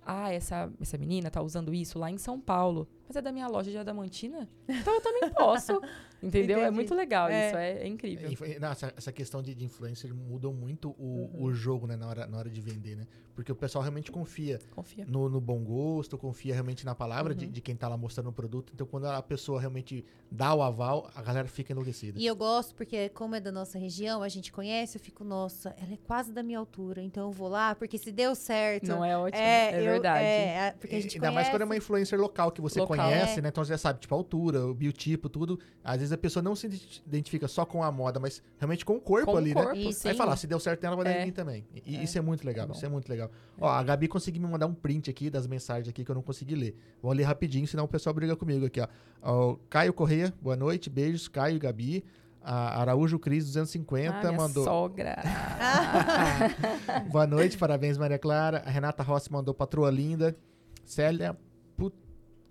"Ah, 0.00 0.32
essa 0.32 0.72
essa 0.80 0.96
menina 0.96 1.30
tá 1.30 1.42
usando 1.42 1.74
isso 1.74 1.98
lá 1.98 2.10
em 2.10 2.16
São 2.16 2.40
Paulo, 2.40 2.88
mas 3.06 3.16
é 3.16 3.22
da 3.22 3.30
minha 3.32 3.46
loja 3.48 3.70
de 3.70 3.78
Adamantina? 3.78 4.48
Então 4.68 4.94
eu 4.94 5.00
também 5.00 5.30
posso". 5.30 5.80
Entendeu? 6.22 6.58
É 6.60 6.62
Entendi. 6.62 6.74
muito 6.76 6.94
legal 6.94 7.28
É. 7.28 7.48
isso, 7.48 7.56
é, 7.58 7.70
é 7.82 7.86
incrível. 7.86 8.30
E 8.48 8.58
não, 8.58 8.70
essa, 8.70 8.90
essa 8.96 9.12
questão 9.12 9.42
de, 9.42 9.54
de 9.54 9.62
influencer 9.62 10.14
mudou 10.14 10.54
muito 10.54 10.94
o, 10.98 11.28
o 11.38 11.52
jogo, 11.52 11.86
né, 11.86 11.96
na 11.96 12.08
hora, 12.08 12.26
na 12.26 12.38
hora 12.38 12.48
de 12.48 12.62
vender, 12.62 12.96
né? 12.96 13.06
Porque 13.34 13.52
o 13.52 13.54
pessoal 13.54 13.82
realmente 13.82 14.10
confia 14.10 14.58
Confia. 14.74 15.04
no, 15.06 15.28
no 15.28 15.38
bom 15.38 15.62
gosto, 15.62 16.16
confia 16.16 16.54
realmente 16.54 16.82
na 16.86 16.94
palavra 16.94 17.34
de, 17.34 17.44
Uhum. 17.44 17.50
de 17.52 17.60
quem 17.60 17.76
tá 17.76 17.88
lá 17.88 17.96
mostrando 17.98 18.30
o 18.30 18.32
produto. 18.32 18.72
Então, 18.74 18.86
quando 18.86 19.04
a 19.06 19.20
pessoa 19.20 19.60
realmente 19.60 20.02
dá 20.30 20.54
o 20.54 20.62
aval, 20.62 21.10
a 21.14 21.20
galera 21.20 21.46
fica 21.46 21.72
enlouquecida. 21.72 22.18
E 22.18 22.24
eu 22.24 22.34
gosto 22.34 22.74
porque, 22.74 23.10
como 23.10 23.34
é 23.34 23.40
da 23.40 23.52
nossa 23.52 23.76
região, 23.78 24.22
a 24.22 24.28
gente 24.30 24.50
conhece, 24.50 24.96
eu 24.96 25.02
fico, 25.02 25.24
nossa, 25.24 25.74
ela 25.76 25.92
é 25.92 25.98
quase 26.06 26.32
da 26.32 26.42
minha 26.42 26.58
altura, 26.58 27.02
então 27.02 27.24
eu 27.26 27.32
vou 27.32 27.48
lá, 27.48 27.74
porque 27.74 27.98
se 27.98 28.10
deu 28.10 28.34
certo. 28.34 28.86
Não 28.86 29.04
é 29.04 29.18
ótimo, 29.18 29.42
É, 29.42 29.72
é, 29.74 29.80
eu- 29.80 29.92
verdade. 29.92 30.24
É, 30.24 30.74
porque 30.80 30.96
a 30.96 31.00
gente 31.02 31.16
Ainda 31.16 31.32
mais 31.32 31.48
quando 31.50 31.60
é 31.60 31.64
uma 31.64 31.70
conhece. 31.72 31.84
influencer 31.84 32.18
local 32.18 32.50
que 32.50 32.62
você 32.62 32.80
Local. 32.80 32.93
Conhece, 32.96 33.38
É. 33.38 33.42
né? 33.42 33.48
Então 33.48 33.64
você 33.64 33.70
já 33.72 33.78
sabe, 33.78 34.00
tipo, 34.00 34.14
a 34.14 34.18
altura, 34.18 34.66
o 34.66 34.74
biotipo, 34.74 35.28
tudo. 35.28 35.58
Às 35.82 35.98
vezes 35.98 36.12
a 36.12 36.18
pessoa 36.18 36.42
não 36.42 36.54
se 36.56 36.66
identi- 36.66 37.02
identifica 37.06 37.48
só 37.48 37.64
com 37.64 37.82
a 37.82 37.90
moda, 37.92 38.18
mas 38.20 38.42
realmente 38.58 38.84
com 38.84 38.96
o 38.96 39.00
corpo 39.00 39.26
Com 39.26 39.32
o 39.34 39.36
ali, 39.36 39.52
corpo, 39.54 39.72
né? 39.72 39.78
Isso. 39.78 40.06
Aí 40.08 40.14
sim. 40.14 40.18
falar, 40.18 40.36
se 40.36 40.46
deu 40.46 40.58
certo 40.60 40.82
nela, 40.82 40.96
vai 40.96 41.04
dar 41.04 41.10
É. 41.12 41.22
em 41.22 41.26
mim 41.26 41.32
também. 41.32 41.66
E 41.86 41.96
É. 41.96 42.02
isso 42.02 42.16
é 42.16 42.20
muito 42.20 42.44
legal, 42.44 42.68
É 42.68 42.72
isso 42.72 42.84
é 42.84 42.88
muito 42.88 43.08
legal. 43.08 43.30
Ó, 43.60 43.68
a 43.68 43.82
Gabi 43.82 44.08
conseguiu 44.08 44.42
me 44.42 44.48
mandar 44.48 44.66
um 44.66 44.74
print 44.74 45.10
aqui 45.10 45.30
das 45.30 45.46
mensagens 45.46 45.88
aqui 45.88 46.04
que 46.04 46.10
eu 46.10 46.14
não 46.14 46.22
consegui 46.22 46.54
ler. 46.54 46.76
Vou 47.02 47.12
ler 47.12 47.24
rapidinho, 47.24 47.66
senão 47.66 47.84
o 47.84 47.88
pessoal 47.88 48.14
briga 48.14 48.34
comigo 48.36 48.66
aqui, 48.66 48.80
ó. 48.80 48.88
Ó, 49.22 49.56
Caio 49.70 49.92
Correia, 49.92 50.32
boa 50.40 50.56
noite, 50.56 50.88
beijos, 50.90 51.28
Caio 51.28 51.56
e 51.56 51.58
Gabi. 51.58 52.04
A 52.46 52.78
Araújo 52.82 53.18
Cris 53.18 53.46
250 53.46 54.28
Ah, 54.28 54.32
mandou. 54.32 54.64
sogra. 54.64 55.16
Boa 57.10 57.26
noite, 57.26 57.56
parabéns, 57.56 57.96
Maria 57.96 58.18
Clara. 58.18 58.62
A 58.66 58.70
Renata 58.70 59.02
Rossi 59.02 59.32
mandou 59.32 59.54
patroa 59.54 59.90
linda. 59.90 60.36
Célia 60.84 61.36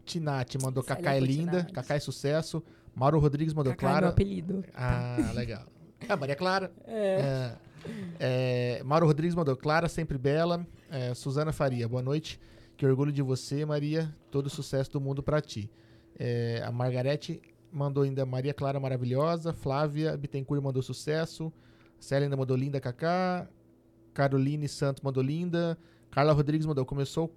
Putinati 0.04 0.58
mandou 0.62 0.84
Cacá 0.84 1.16
é 1.16 1.20
linda. 1.20 1.64
Cacá 1.74 1.96
é 1.96 2.00
sucesso. 2.00 2.62
Mauro 2.94 3.18
Rodrigues 3.20 3.54
mandou 3.54 3.74
Cacá 3.74 3.88
é 3.88 3.90
meu 3.90 4.00
Clara. 4.00 4.10
apelido. 4.10 4.64
Ah, 4.74 5.32
legal. 5.34 5.66
Ah, 6.08 6.18
Maria 6.18 6.36
Clara. 6.36 6.72
É, 6.86 7.56
é, 8.20 8.84
Mauro 8.84 9.06
Rodrigues 9.06 9.34
mandou 9.34 9.56
Clara, 9.56 9.88
sempre 9.88 10.18
bela. 10.18 10.68
É, 10.92 11.14
Suzana 11.14 11.54
Faria, 11.54 11.88
boa 11.88 12.04
noite. 12.04 12.40
Que 12.76 12.86
orgulho 12.86 13.12
de 13.12 13.22
você, 13.22 13.66
Maria. 13.66 14.14
Todo 14.30 14.50
sucesso 14.50 14.92
do 14.92 15.00
mundo 15.02 15.24
pra 15.24 15.40
ti. 15.42 15.72
É, 16.20 16.62
a 16.66 16.72
Margarete 16.72 17.42
mandou 17.72 18.04
ainda 18.04 18.26
Maria 18.26 18.54
Clara 18.54 18.80
maravilhosa. 18.80 19.54
Flávia 19.54 20.16
Bittencourt 20.18 20.62
mandou 20.62 20.84
sucesso. 20.84 21.52
Célia 22.00 22.26
ainda 22.26 22.36
mandou 22.36 22.58
linda, 22.58 22.80
Cacá. 22.82 23.48
Caroline 24.14 24.68
Santos 24.68 25.02
mandou 25.02 25.24
linda. 25.24 25.78
Carla 26.12 26.34
Rodrigues 26.34 26.66
mandou 26.68 26.86
começou 26.86 27.34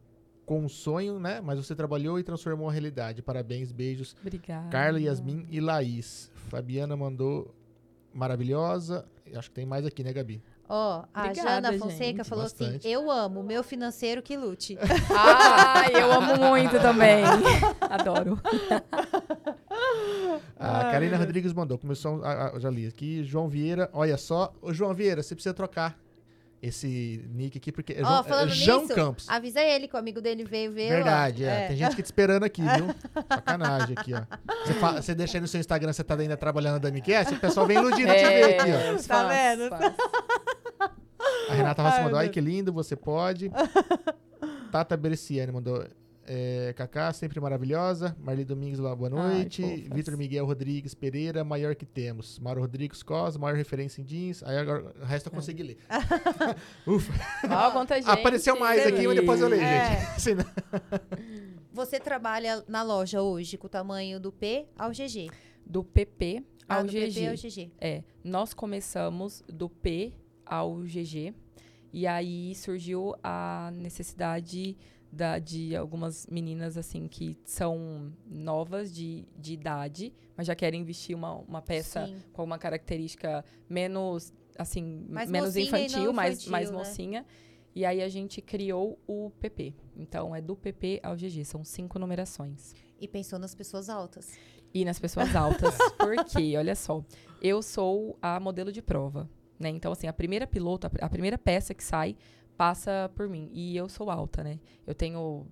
com 0.46 0.60
um 0.60 0.68
sonho, 0.68 1.18
né? 1.18 1.40
Mas 1.42 1.58
você 1.58 1.74
trabalhou 1.74 2.18
e 2.20 2.22
transformou 2.22 2.68
a 2.68 2.72
realidade. 2.72 3.20
Parabéns, 3.20 3.72
beijos. 3.72 4.16
Obrigada. 4.22 4.68
Carla, 4.70 5.00
Yasmin 5.00 5.44
e 5.50 5.60
Laís. 5.60 6.30
Fabiana 6.48 6.96
mandou 6.96 7.52
maravilhosa. 8.14 9.04
Acho 9.34 9.50
que 9.50 9.56
tem 9.56 9.66
mais 9.66 9.84
aqui, 9.84 10.04
né, 10.04 10.12
Gabi? 10.12 10.40
Ó, 10.68 11.04
a 11.12 11.24
Obrigada, 11.24 11.68
Jana 11.68 11.78
Fonseca 11.78 12.04
gente. 12.04 12.24
falou 12.24 12.44
Bastante. 12.44 12.76
assim: 12.78 12.88
Eu 12.88 13.10
amo, 13.10 13.42
meu 13.42 13.62
financeiro 13.62 14.22
que 14.22 14.36
lute. 14.36 14.78
Ah, 15.10 15.84
eu 15.90 16.12
amo 16.12 16.48
muito 16.48 16.78
também. 16.80 17.24
Adoro. 17.80 18.40
A 20.58 20.90
Karina 20.90 21.16
Rodrigues 21.16 21.52
mandou. 21.52 21.78
Começou, 21.78 22.22
a, 22.24 22.50
a, 22.56 22.58
já 22.58 22.70
li 22.70 22.86
aqui. 22.86 23.22
João 23.24 23.48
Vieira, 23.48 23.88
olha 23.92 24.16
só. 24.16 24.52
Ô, 24.62 24.72
João 24.72 24.94
Vieira, 24.94 25.22
você 25.22 25.34
precisa 25.34 25.54
trocar 25.54 25.98
esse 26.62 27.24
nick 27.32 27.58
aqui, 27.58 27.70
porque 27.70 27.92
é 27.92 27.98
João, 27.98 28.24
falando 28.24 28.50
é 28.50 28.54
João 28.54 28.82
nisso, 28.82 28.94
Campos. 28.94 29.28
avisa 29.28 29.60
ele 29.60 29.86
que 29.88 29.94
o 29.94 29.98
amigo 29.98 30.20
dele 30.20 30.44
veio 30.44 30.72
ver. 30.72 30.88
Verdade, 30.88 31.44
é. 31.44 31.64
É. 31.64 31.68
Tem 31.68 31.76
gente 31.76 31.94
que 31.94 32.02
te 32.02 32.06
esperando 32.06 32.44
aqui, 32.44 32.62
viu? 32.76 32.94
Sacanagem 33.28 33.94
aqui, 33.96 34.12
ó. 34.14 34.22
Você, 34.64 34.72
fa- 34.74 35.00
você 35.02 35.14
deixa 35.14 35.36
aí 35.36 35.40
no 35.40 35.46
seu 35.48 35.60
Instagram, 35.60 35.92
você 35.92 36.02
tá 36.02 36.14
ainda 36.14 36.36
trabalhando 36.36 36.80
da 36.80 36.88
MQS, 36.90 37.32
o 37.32 37.40
pessoal 37.40 37.66
vem 37.66 37.76
iludindo 37.78 38.12
te 38.12 38.24
ver 38.24 38.60
aqui, 38.60 38.70
ó. 38.72 38.94
os 38.94 39.06
Tá 39.06 39.28
fãs, 39.28 39.28
vendo? 39.58 39.68
fãs. 39.70 39.94
A 41.48 41.54
Renata 41.54 41.82
Rossi 41.82 42.00
mandou, 42.02 42.18
ai 42.18 42.28
que 42.28 42.40
lindo, 42.40 42.72
você 42.72 42.96
pode. 42.96 43.50
Tata 44.72 44.96
Bereciane 44.96 45.52
mandou, 45.52 45.84
é, 46.26 46.72
Cacá, 46.76 47.12
sempre 47.12 47.40
maravilhosa. 47.40 48.16
Marli 48.20 48.44
Domingues, 48.44 48.78
lá, 48.78 48.94
boa 48.94 49.08
noite. 49.10 49.62
Vitor 49.92 50.16
Miguel 50.16 50.44
Rodrigues 50.44 50.94
Pereira, 50.94 51.44
maior 51.44 51.74
que 51.74 51.86
temos. 51.86 52.38
Mauro 52.38 52.60
Rodrigues 52.60 53.02
Cos, 53.02 53.36
maior 53.36 53.56
referência 53.56 54.00
em 54.02 54.04
jeans. 54.04 54.42
Aí 54.42 54.56
agora 54.56 54.92
o 55.00 55.04
resto 55.04 55.26
eu 55.28 55.32
consegui 55.32 55.62
ler. 55.62 55.78
Ufa. 56.86 57.12
Ó, 57.48 57.70
quanta 57.70 57.94
gente. 57.96 58.10
Apareceu 58.10 58.58
mais 58.58 58.86
aqui, 58.86 59.06
mas 59.06 59.16
depois 59.16 59.40
eu 59.40 59.48
leio, 59.48 59.62
É. 59.62 60.18
gente. 60.18 60.36
Você 61.72 62.00
trabalha 62.00 62.64
na 62.66 62.82
loja 62.82 63.20
hoje 63.22 63.58
com 63.58 63.66
o 63.66 63.70
tamanho 63.70 64.18
do 64.18 64.32
P 64.32 64.66
ao 64.78 64.90
GG. 64.90 65.30
Do 65.64 65.84
PP 65.84 66.42
Ah, 66.68 66.76
ao 66.76 66.84
do 66.84 66.92
PP 66.92 67.26
ao 67.26 67.34
GG. 67.34 67.48
GG. 67.48 67.70
É, 67.80 68.02
nós 68.24 68.54
começamos 68.54 69.44
do 69.46 69.68
P 69.68 70.12
ao 70.44 70.76
GG. 70.82 71.34
E 71.92 72.06
aí 72.06 72.54
surgiu 72.54 73.14
a 73.22 73.70
necessidade 73.74 74.76
da, 75.16 75.38
de 75.38 75.74
algumas 75.74 76.26
meninas, 76.26 76.76
assim, 76.76 77.08
que 77.08 77.36
são 77.44 78.12
novas 78.26 78.94
de, 78.94 79.26
de 79.36 79.54
idade, 79.54 80.12
mas 80.36 80.46
já 80.46 80.54
querem 80.54 80.84
vestir 80.84 81.14
uma, 81.16 81.34
uma 81.34 81.62
peça 81.62 82.06
Sim. 82.06 82.16
com 82.32 82.44
uma 82.44 82.58
característica 82.58 83.44
menos, 83.68 84.32
assim, 84.58 85.06
Mais 85.08 85.30
menos 85.30 85.54
não 85.54 85.62
infantil, 85.62 86.12
mais, 86.12 86.34
infantil, 86.34 86.52
mais 86.52 86.70
né? 86.70 86.76
mocinha. 86.76 87.26
E 87.74 87.84
aí 87.84 88.02
a 88.02 88.08
gente 88.08 88.40
criou 88.40 88.98
o 89.06 89.30
PP. 89.40 89.74
Então 89.96 90.34
é 90.34 90.40
do 90.40 90.56
PP 90.56 91.00
ao 91.02 91.16
GG, 91.16 91.44
são 91.44 91.64
cinco 91.64 91.98
numerações. 91.98 92.74
E 93.00 93.08
pensou 93.08 93.38
nas 93.38 93.54
pessoas 93.54 93.88
altas. 93.88 94.38
E 94.72 94.84
nas 94.84 94.98
pessoas 94.98 95.34
altas. 95.34 95.76
Porque, 95.98 96.56
olha 96.56 96.74
só, 96.74 97.04
eu 97.40 97.62
sou 97.62 98.18
a 98.20 98.38
modelo 98.38 98.70
de 98.70 98.80
prova, 98.80 99.28
né? 99.58 99.68
Então, 99.70 99.92
assim, 99.92 100.06
a 100.06 100.12
primeira 100.12 100.46
piloto, 100.46 100.86
a 101.00 101.08
primeira 101.08 101.36
peça 101.36 101.74
que 101.74 101.84
sai, 101.84 102.16
passa 102.56 103.10
por 103.14 103.28
mim. 103.28 103.50
E 103.52 103.76
eu 103.76 103.88
sou 103.88 104.10
alta, 104.10 104.42
né? 104.42 104.58
Eu 104.86 104.94
tenho. 104.94 105.46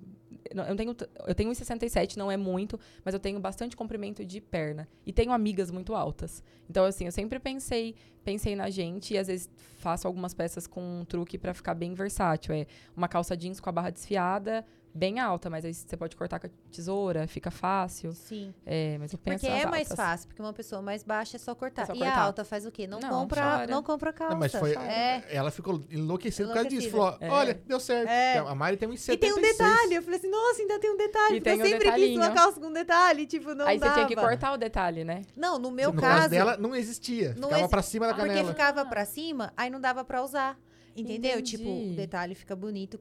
Eu 0.54 0.76
tenho, 0.76 0.94
eu 1.26 1.34
tenho 1.34 1.50
1,67, 1.50 2.16
não 2.16 2.30
é 2.30 2.36
muito, 2.36 2.78
mas 3.02 3.14
eu 3.14 3.20
tenho 3.20 3.40
bastante 3.40 3.74
comprimento 3.74 4.24
de 4.24 4.42
perna. 4.42 4.86
E 5.06 5.12
tenho 5.12 5.32
amigas 5.32 5.70
muito 5.70 5.94
altas. 5.94 6.42
Então, 6.68 6.84
assim, 6.84 7.06
eu 7.06 7.12
sempre 7.12 7.38
pensei, 7.38 7.94
pensei 8.22 8.54
na 8.54 8.68
gente 8.68 9.14
e 9.14 9.18
às 9.18 9.28
vezes 9.28 9.48
faço 9.76 10.06
algumas 10.06 10.34
peças 10.34 10.66
com 10.66 11.00
um 11.00 11.04
truque 11.04 11.38
pra 11.38 11.54
ficar 11.54 11.74
bem 11.74 11.94
versátil. 11.94 12.54
É 12.54 12.66
uma 12.94 13.08
calça 13.08 13.34
jeans 13.34 13.58
com 13.58 13.70
a 13.70 13.72
barra 13.72 13.90
desfiada, 13.90 14.66
bem 14.94 15.18
alta, 15.18 15.50
mas 15.50 15.64
aí 15.64 15.74
você 15.74 15.96
pode 15.96 16.14
cortar 16.14 16.38
com 16.38 16.46
a 16.46 16.50
tesoura, 16.70 17.26
fica 17.26 17.50
fácil. 17.50 18.12
Sim. 18.12 18.54
É, 18.64 18.96
mas 18.98 19.12
eu 19.12 19.18
penso 19.18 19.40
Porque 19.40 19.52
é 19.52 19.66
mais 19.66 19.90
altas. 19.90 19.96
fácil, 20.06 20.28
porque 20.28 20.40
uma 20.40 20.52
pessoa 20.52 20.80
mais 20.80 21.02
baixa 21.02 21.36
é 21.36 21.40
só 21.40 21.54
cortar. 21.54 21.82
É 21.82 21.86
só 21.86 21.94
e 21.94 21.98
cortar. 21.98 22.14
a 22.16 22.22
alta 22.22 22.44
faz 22.44 22.64
o 22.64 22.70
quê? 22.70 22.86
Não, 22.86 23.00
Não, 23.00 23.08
compra, 23.10 23.42
chora. 23.42 23.66
não 23.66 23.82
compra 23.82 24.12
calça. 24.12 24.32
Não, 24.34 24.40
mas 24.40 24.52
foi, 24.52 24.72
É. 24.76 25.24
ela 25.28 25.50
ficou 25.50 25.82
enlouquecida 25.90 26.46
por 26.48 26.54
causa 26.54 26.68
disso. 26.68 26.90
Falou, 26.90 27.18
olha, 27.22 27.60
deu 27.66 27.80
certo. 27.80 28.08
É. 28.08 28.38
A 28.38 28.54
Mari 28.54 28.76
tem 28.76 28.88
um 28.88 28.94
E 28.94 29.16
tem 29.16 29.32
um 29.32 29.40
detalhe, 29.40 29.94
eu 29.96 30.02
falei 30.02 30.18
assim, 30.18 30.30
nossa, 30.30 30.62
ainda 30.62 30.78
tem 30.78 30.90
um 30.92 30.96
detalhe. 30.96 31.36
E 31.36 31.40
porque 31.40 31.50
tem 31.50 31.58
eu 31.58 31.66
um 31.66 31.68
sempre 31.68 31.78
quis 31.92 31.94
uma 31.94 32.06
detalhinho. 32.28 32.34
calça 32.34 32.60
com 32.60 32.72
detalhe, 32.72 33.26
tipo, 33.26 33.54
não 33.54 33.66
Aí 33.66 33.78
dava. 33.78 33.92
você 33.92 33.98
tinha 34.00 34.08
que 34.08 34.14
cortar 34.16 34.52
o 34.52 34.56
detalhe, 34.56 35.02
né? 35.02 35.22
Não, 35.36 35.58
no 35.58 35.70
meu 35.72 35.92
no 35.92 36.00
caso, 36.00 36.16
caso 36.18 36.30
dela, 36.30 36.56
não 36.56 36.74
existia. 36.76 37.30
não 37.36 37.48
Ficava 37.48 37.60
exi- 37.62 37.68
pra 37.70 37.82
cima 37.82 38.06
da 38.06 38.14
porque 38.14 38.28
canela. 38.28 38.48
ficava 38.52 38.84
pra 38.86 39.04
cima, 39.04 39.52
aí 39.56 39.68
não 39.70 39.80
dava 39.80 40.04
pra 40.04 40.22
usar. 40.22 40.56
Entendeu? 40.96 41.32
Entendi. 41.40 41.56
Tipo, 41.56 41.68
o 41.68 41.96
detalhe 41.96 42.36
fica 42.36 42.54
bonito, 42.54 42.96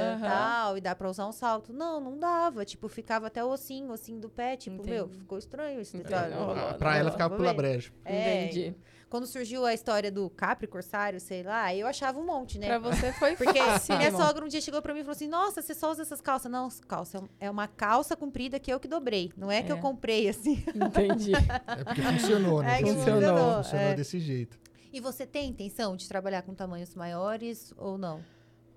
comprido, 0.00 0.24
Aham. 0.24 0.28
tal, 0.28 0.76
e 0.76 0.80
dá 0.80 0.94
pra 0.94 1.08
usar 1.08 1.26
um 1.26 1.32
salto. 1.32 1.72
Não, 1.72 2.00
não 2.00 2.18
dava. 2.18 2.64
Tipo, 2.64 2.88
ficava 2.88 3.26
até 3.28 3.44
o 3.44 3.48
ossinho, 3.48 3.88
o 3.88 3.92
ossinho 3.92 4.20
do 4.20 4.28
pé. 4.28 4.56
Tipo, 4.56 4.76
Entendi. 4.76 4.90
meu, 4.90 5.08
ficou 5.08 5.38
estranho 5.38 5.80
esse 5.80 5.96
Entendi. 5.96 6.12
detalhe. 6.12 6.34
Não, 6.34 6.54
não, 6.54 6.74
Pra 6.74 6.94
ela 6.96 7.04
não, 7.04 7.12
ficava 7.12 7.28
vou 7.30 7.38
pela 7.38 7.50
ver. 7.52 7.56
breja. 7.56 7.92
É, 8.04 8.44
Entendi. 8.46 8.74
Quando 9.08 9.26
surgiu 9.28 9.64
a 9.64 9.72
história 9.72 10.10
do 10.10 10.28
Capri 10.30 10.66
Corsário, 10.66 11.20
sei 11.20 11.44
lá, 11.44 11.72
eu 11.72 11.86
achava 11.86 12.18
um 12.18 12.26
monte, 12.26 12.58
né? 12.58 12.66
Pra 12.66 12.78
você 12.80 13.12
foi 13.12 13.36
Porque 13.36 13.60
fácil. 13.60 13.94
minha 13.98 14.10
sogra 14.10 14.44
um 14.44 14.48
dia 14.48 14.60
chegou 14.60 14.82
pra 14.82 14.92
mim 14.92 15.00
e 15.00 15.02
falou 15.04 15.14
assim: 15.14 15.28
Nossa, 15.28 15.62
você 15.62 15.72
só 15.72 15.92
usa 15.92 16.02
essas 16.02 16.20
calças? 16.20 16.50
Não, 16.50 16.68
calça 16.88 17.22
é 17.38 17.48
uma 17.48 17.68
calça 17.68 18.16
comprida 18.16 18.58
que 18.58 18.72
eu 18.72 18.80
que 18.80 18.88
dobrei. 18.88 19.30
Não 19.36 19.52
é 19.52 19.62
que 19.62 19.70
eu 19.70 19.76
É. 19.76 19.80
comprei 19.80 20.28
assim. 20.28 20.64
Entendi. 20.74 21.30
É 21.32 21.84
porque 21.84 22.02
funcionou, 22.02 22.60
né? 22.62 22.74
É 22.74 22.78
que 22.78 22.86
jeito. 22.86 22.98
funcionou, 22.98 23.54
Funcionou 23.62 23.86
é. 23.86 23.94
desse 23.94 24.18
jeito. 24.18 24.58
E 24.92 25.00
você 25.00 25.24
tem 25.26 25.48
intenção 25.50 25.94
de 25.96 26.08
trabalhar 26.08 26.42
com 26.42 26.52
tamanhos 26.54 26.94
maiores 26.96 27.72
ou 27.76 27.96
não? 27.96 28.20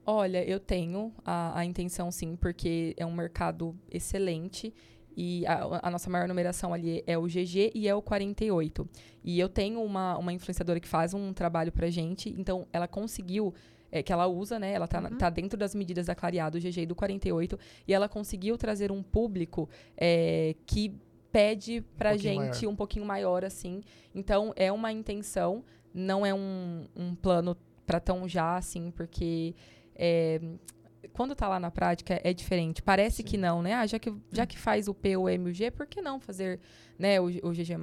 Olha, 0.10 0.41
eu 0.47 0.58
tenho 0.60 1.14
a, 1.26 1.60
a 1.60 1.66
intenção 1.66 2.10
sim, 2.10 2.38
porque 2.38 2.93
é 2.97 3.05
um 3.05 3.12
mercado 3.14 3.76
excelente. 3.91 4.74
E 5.20 5.45
a, 5.47 5.82
a 5.88 5.91
nossa 5.91 6.10
maior 6.10 6.28
numeração 6.28 6.74
ali 6.74 7.03
é 7.05 7.18
o 7.18 7.24
GG 7.28 7.72
e 7.76 7.88
é 7.88 7.93
o 7.95 8.01
48. 8.01 8.88
E 9.24 9.38
eu 9.39 9.49
tenho 9.49 9.82
uma, 9.84 10.18
uma 10.18 10.32
influenciadora 10.32 10.80
que 10.80 10.88
faz 10.88 11.14
um 11.14 11.34
trabalho 11.34 11.72
pra 11.72 11.89
gente, 11.89 12.30
então 12.38 12.68
ela 12.72 12.88
conseguiu. 12.88 13.53
é, 13.91 14.03
que 14.03 14.12
ela 14.14 14.28
usa, 14.28 14.60
né? 14.60 14.74
Ela 14.74 14.86
tá, 14.88 15.01
Uhum. 15.01 15.18
tá 15.18 15.30
dentro 15.30 15.58
das 15.58 15.74
medidas 15.74 16.05
da 16.08 16.14
Clareado, 16.16 16.60
do 16.60 16.62
GG 16.62 16.82
e 16.82 16.86
do 16.86 16.93
48. 16.95 17.58
E 17.88 17.93
ela 17.93 18.08
conseguiu 18.10 18.58
trazer 18.58 18.91
um 18.91 19.01
público 19.01 19.70
é, 19.97 20.55
que 20.66 20.93
pede 21.32 21.82
pra 21.97 22.10
pouquinho 22.12 22.34
gente 22.43 22.62
maior. 22.64 22.74
um 22.74 22.76
pouquinho 22.76 23.05
maior, 23.05 23.45
assim. 23.45 23.82
Então, 24.14 24.51
é 24.58 24.72
uma 24.72 24.91
intenção, 24.91 25.64
não 25.93 26.26
é 26.26 26.34
um, 26.34 26.86
um 26.95 27.16
plano 27.16 27.55
pra 27.86 27.99
tão 28.01 28.28
já, 28.28 28.58
assim, 28.58 28.91
porque 28.91 29.55
é, 29.98 30.39
quando 31.14 31.34
tá 31.36 31.48
lá 31.48 31.60
na 31.60 31.72
prática 31.72 32.20
é 32.24 32.32
diferente. 32.34 32.82
Parece 32.82 33.18
Sim. 33.18 33.24
que 33.24 33.38
não, 33.38 33.62
né? 33.62 33.74
Ah, 33.74 33.88
já 33.88 33.98
que, 33.98 34.14
já 34.32 34.45
que 34.45 34.58
faz 34.58 34.88
o 34.88 34.93
P, 34.93 35.18
o 35.18 35.28
M 35.28 35.48
e 35.48 35.52
o 35.52 35.54
G, 35.54 35.72
por 35.72 35.88
que 35.88 36.02
não 36.02 36.20
fazer 36.20 36.60
né, 36.98 37.20
o, 37.20 37.26
o 37.26 37.52
GG+, 37.52 37.76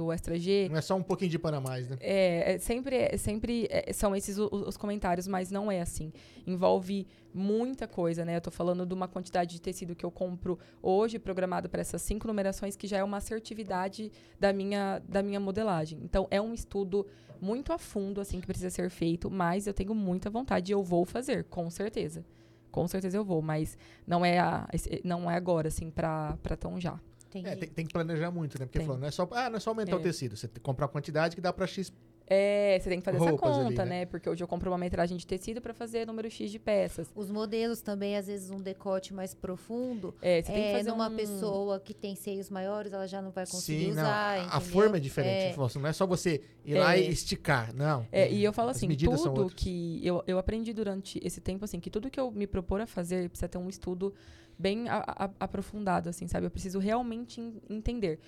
o 0.00 0.12
Extra 0.12 0.38
G? 0.38 0.68
Não 0.70 0.76
é 0.76 0.82
só 0.82 0.94
um 0.94 1.02
pouquinho 1.02 1.30
de 1.30 1.38
pano 1.38 1.56
a 1.56 1.60
mais, 1.60 1.88
né? 1.88 1.96
É, 2.00 2.54
é 2.54 2.58
sempre, 2.58 2.96
é 2.96 3.16
sempre 3.16 3.66
é, 3.70 3.92
são 3.92 4.14
esses 4.14 4.36
o- 4.38 4.48
os, 4.52 4.76
comentários, 4.76 5.26
mas 5.26 5.50
não 5.50 5.70
é 5.70 5.80
assim. 5.80 6.12
Envolve 6.46 7.06
muita 7.32 7.86
coisa, 7.86 8.24
né? 8.24 8.36
Eu 8.36 8.40
tô 8.42 8.50
falando 8.50 8.84
de 8.84 8.92
uma 8.92 9.08
quantidade 9.08 9.52
de 9.54 9.60
tecido 9.60 9.94
que 9.94 10.04
eu 10.04 10.10
compro 10.10 10.58
hoje, 10.82 11.18
programado 11.18 11.68
para 11.70 11.80
essas 11.80 12.02
cinco 12.02 12.26
numerações, 12.26 12.76
que 12.76 12.86
já 12.86 12.98
é 12.98 13.04
uma 13.04 13.18
assertividade 13.18 14.12
da 14.38 14.52
minha, 14.52 15.00
da 15.08 15.22
minha 15.22 15.40
modelagem. 15.40 15.98
Então, 16.02 16.26
é 16.30 16.40
um 16.40 16.52
estudo 16.52 17.06
muito 17.42 17.72
a 17.72 17.78
fundo, 17.78 18.20
assim, 18.20 18.40
que 18.40 18.46
precisa 18.46 18.70
ser 18.70 18.88
feito, 18.88 19.28
mas 19.28 19.66
eu 19.66 19.74
tenho 19.74 19.92
muita 19.94 20.30
vontade 20.30 20.70
e 20.70 20.74
eu 20.74 20.82
vou 20.82 21.04
fazer, 21.04 21.44
com 21.44 21.68
certeza. 21.68 22.24
Com 22.70 22.86
certeza 22.86 23.16
eu 23.16 23.24
vou, 23.24 23.42
mas 23.42 23.76
não 24.06 24.24
é, 24.24 24.38
a, 24.38 24.66
não 25.04 25.30
é 25.30 25.34
agora, 25.34 25.66
assim, 25.68 25.90
pra, 25.90 26.38
pra 26.42 26.56
tão 26.56 26.80
já. 26.80 26.98
É, 27.34 27.56
tem, 27.56 27.68
tem 27.68 27.86
que 27.86 27.92
planejar 27.92 28.30
muito, 28.30 28.58
né? 28.58 28.66
Porque 28.66 28.80
falou, 28.80 28.98
não 28.98 29.08
é 29.08 29.10
só, 29.10 29.28
ah, 29.32 29.50
não 29.50 29.56
é 29.56 29.60
só 29.60 29.70
aumentar 29.70 29.92
É. 29.92 29.94
o 29.96 30.00
tecido. 30.00 30.36
Você 30.36 30.46
tem 30.46 30.54
que 30.54 30.60
comprar 30.60 30.86
a 30.86 30.88
quantidade 30.88 31.34
que 31.34 31.40
dá 31.42 31.52
pra 31.52 31.66
X. 31.66 31.92
É, 32.34 32.78
você 32.80 32.88
tem 32.88 32.98
que 32.98 33.04
fazer 33.04 33.18
essa 33.18 33.30
Roupas 33.30 33.56
ali, 33.58 33.64
conta, 33.68 33.84
né? 33.84 33.90
né? 34.00 34.06
Porque 34.06 34.28
hoje 34.30 34.42
eu 34.42 34.48
compro 34.48 34.70
uma 34.70 34.78
metragem 34.78 35.16
de 35.18 35.26
tecido 35.26 35.60
pra 35.60 35.74
fazer 35.74 36.06
número 36.06 36.30
X 36.30 36.50
de 36.50 36.58
peças. 36.58 37.08
Os 37.14 37.30
modelos 37.30 37.80
também, 37.82 38.16
às 38.16 38.26
vezes, 38.26 38.50
um 38.50 38.56
decote 38.60 39.12
mais 39.12 39.34
profundo. 39.34 40.14
É, 40.22 40.40
você 40.40 40.50
tem 40.52 40.62
que 40.62 40.68
É, 40.68 40.76
fazer 40.78 40.90
numa 40.90 41.08
um... 41.08 41.16
pessoa 41.16 41.78
que 41.78 41.92
tem 41.92 42.14
seios 42.14 42.48
maiores, 42.48 42.92
ela 42.92 43.06
já 43.06 43.20
não 43.20 43.30
vai 43.30 43.44
conseguir 43.46 43.86
Sim, 43.86 43.92
não. 43.92 44.02
usar. 44.02 44.32
A 44.32 44.38
entendeu? 44.56 44.60
forma 44.60 44.96
é 44.96 45.00
diferente. 45.00 45.54
É. 45.54 45.78
Não 45.78 45.86
é 45.86 45.92
só 45.92 46.06
você 46.06 46.40
ir 46.64 46.74
lá 46.74 46.96
É. 46.96 47.00
e 47.02 47.10
esticar. 47.10 47.74
Não. 47.74 48.06
É, 48.10 48.30
e 48.32 48.42
eu 48.42 48.52
falo 48.52 48.70
As 48.70 48.76
assim, 48.78 48.88
tudo 48.96 49.50
que 49.54 50.00
eu, 50.02 50.22
eu 50.26 50.38
aprendi 50.38 50.72
durante 50.72 51.20
esse 51.22 51.40
tempo, 51.40 51.64
assim, 51.64 51.78
que 51.80 51.90
tudo 51.90 52.08
que 52.10 52.18
eu 52.18 52.30
me 52.30 52.46
propor 52.46 52.80
a 52.80 52.86
fazer 52.86 53.28
precisa 53.28 53.48
ter 53.48 53.58
um 53.58 53.68
estudo 53.68 54.14
bem 54.58 54.88
a- 54.88 55.04
a- 55.06 55.30
aprofundado, 55.40 56.08
assim, 56.08 56.26
sabe? 56.28 56.46
Eu 56.46 56.50
preciso 56.50 56.78
realmente 56.78 57.40
en- 57.40 57.60
entender. 57.68 58.18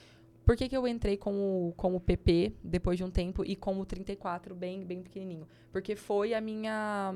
Por 0.45 0.57
que, 0.57 0.69
que 0.69 0.77
eu 0.77 0.87
entrei 0.87 1.17
com 1.17 1.33
o, 1.69 1.73
com 1.77 1.95
o 1.97 2.01
PP 2.01 2.53
depois 2.63 2.99
de 2.99 3.05
um 3.05 3.11
tempo 3.11 3.45
e 3.45 3.57
com 3.57 3.79
o 3.81 3.85
34 3.87 4.55
bem, 4.55 4.85
bem 4.85 5.03
pequenininho? 5.03 5.49
Porque 5.73 5.97
foi 5.97 6.35
a 6.35 6.41
minha... 6.41 7.13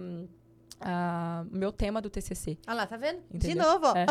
a- 0.81 1.45
o 1.53 1.57
meu 1.57 1.73
tema 1.73 2.01
do 2.01 2.09
TCC. 2.11 2.57
Ah 2.67 2.75
lá, 2.75 2.87
tá 2.87 2.97
vendo? 2.97 3.21
De 3.31 3.37
Entendeu? 3.49 3.65
novo, 3.65 3.87
ó. 3.87 3.95
É. 3.97 4.07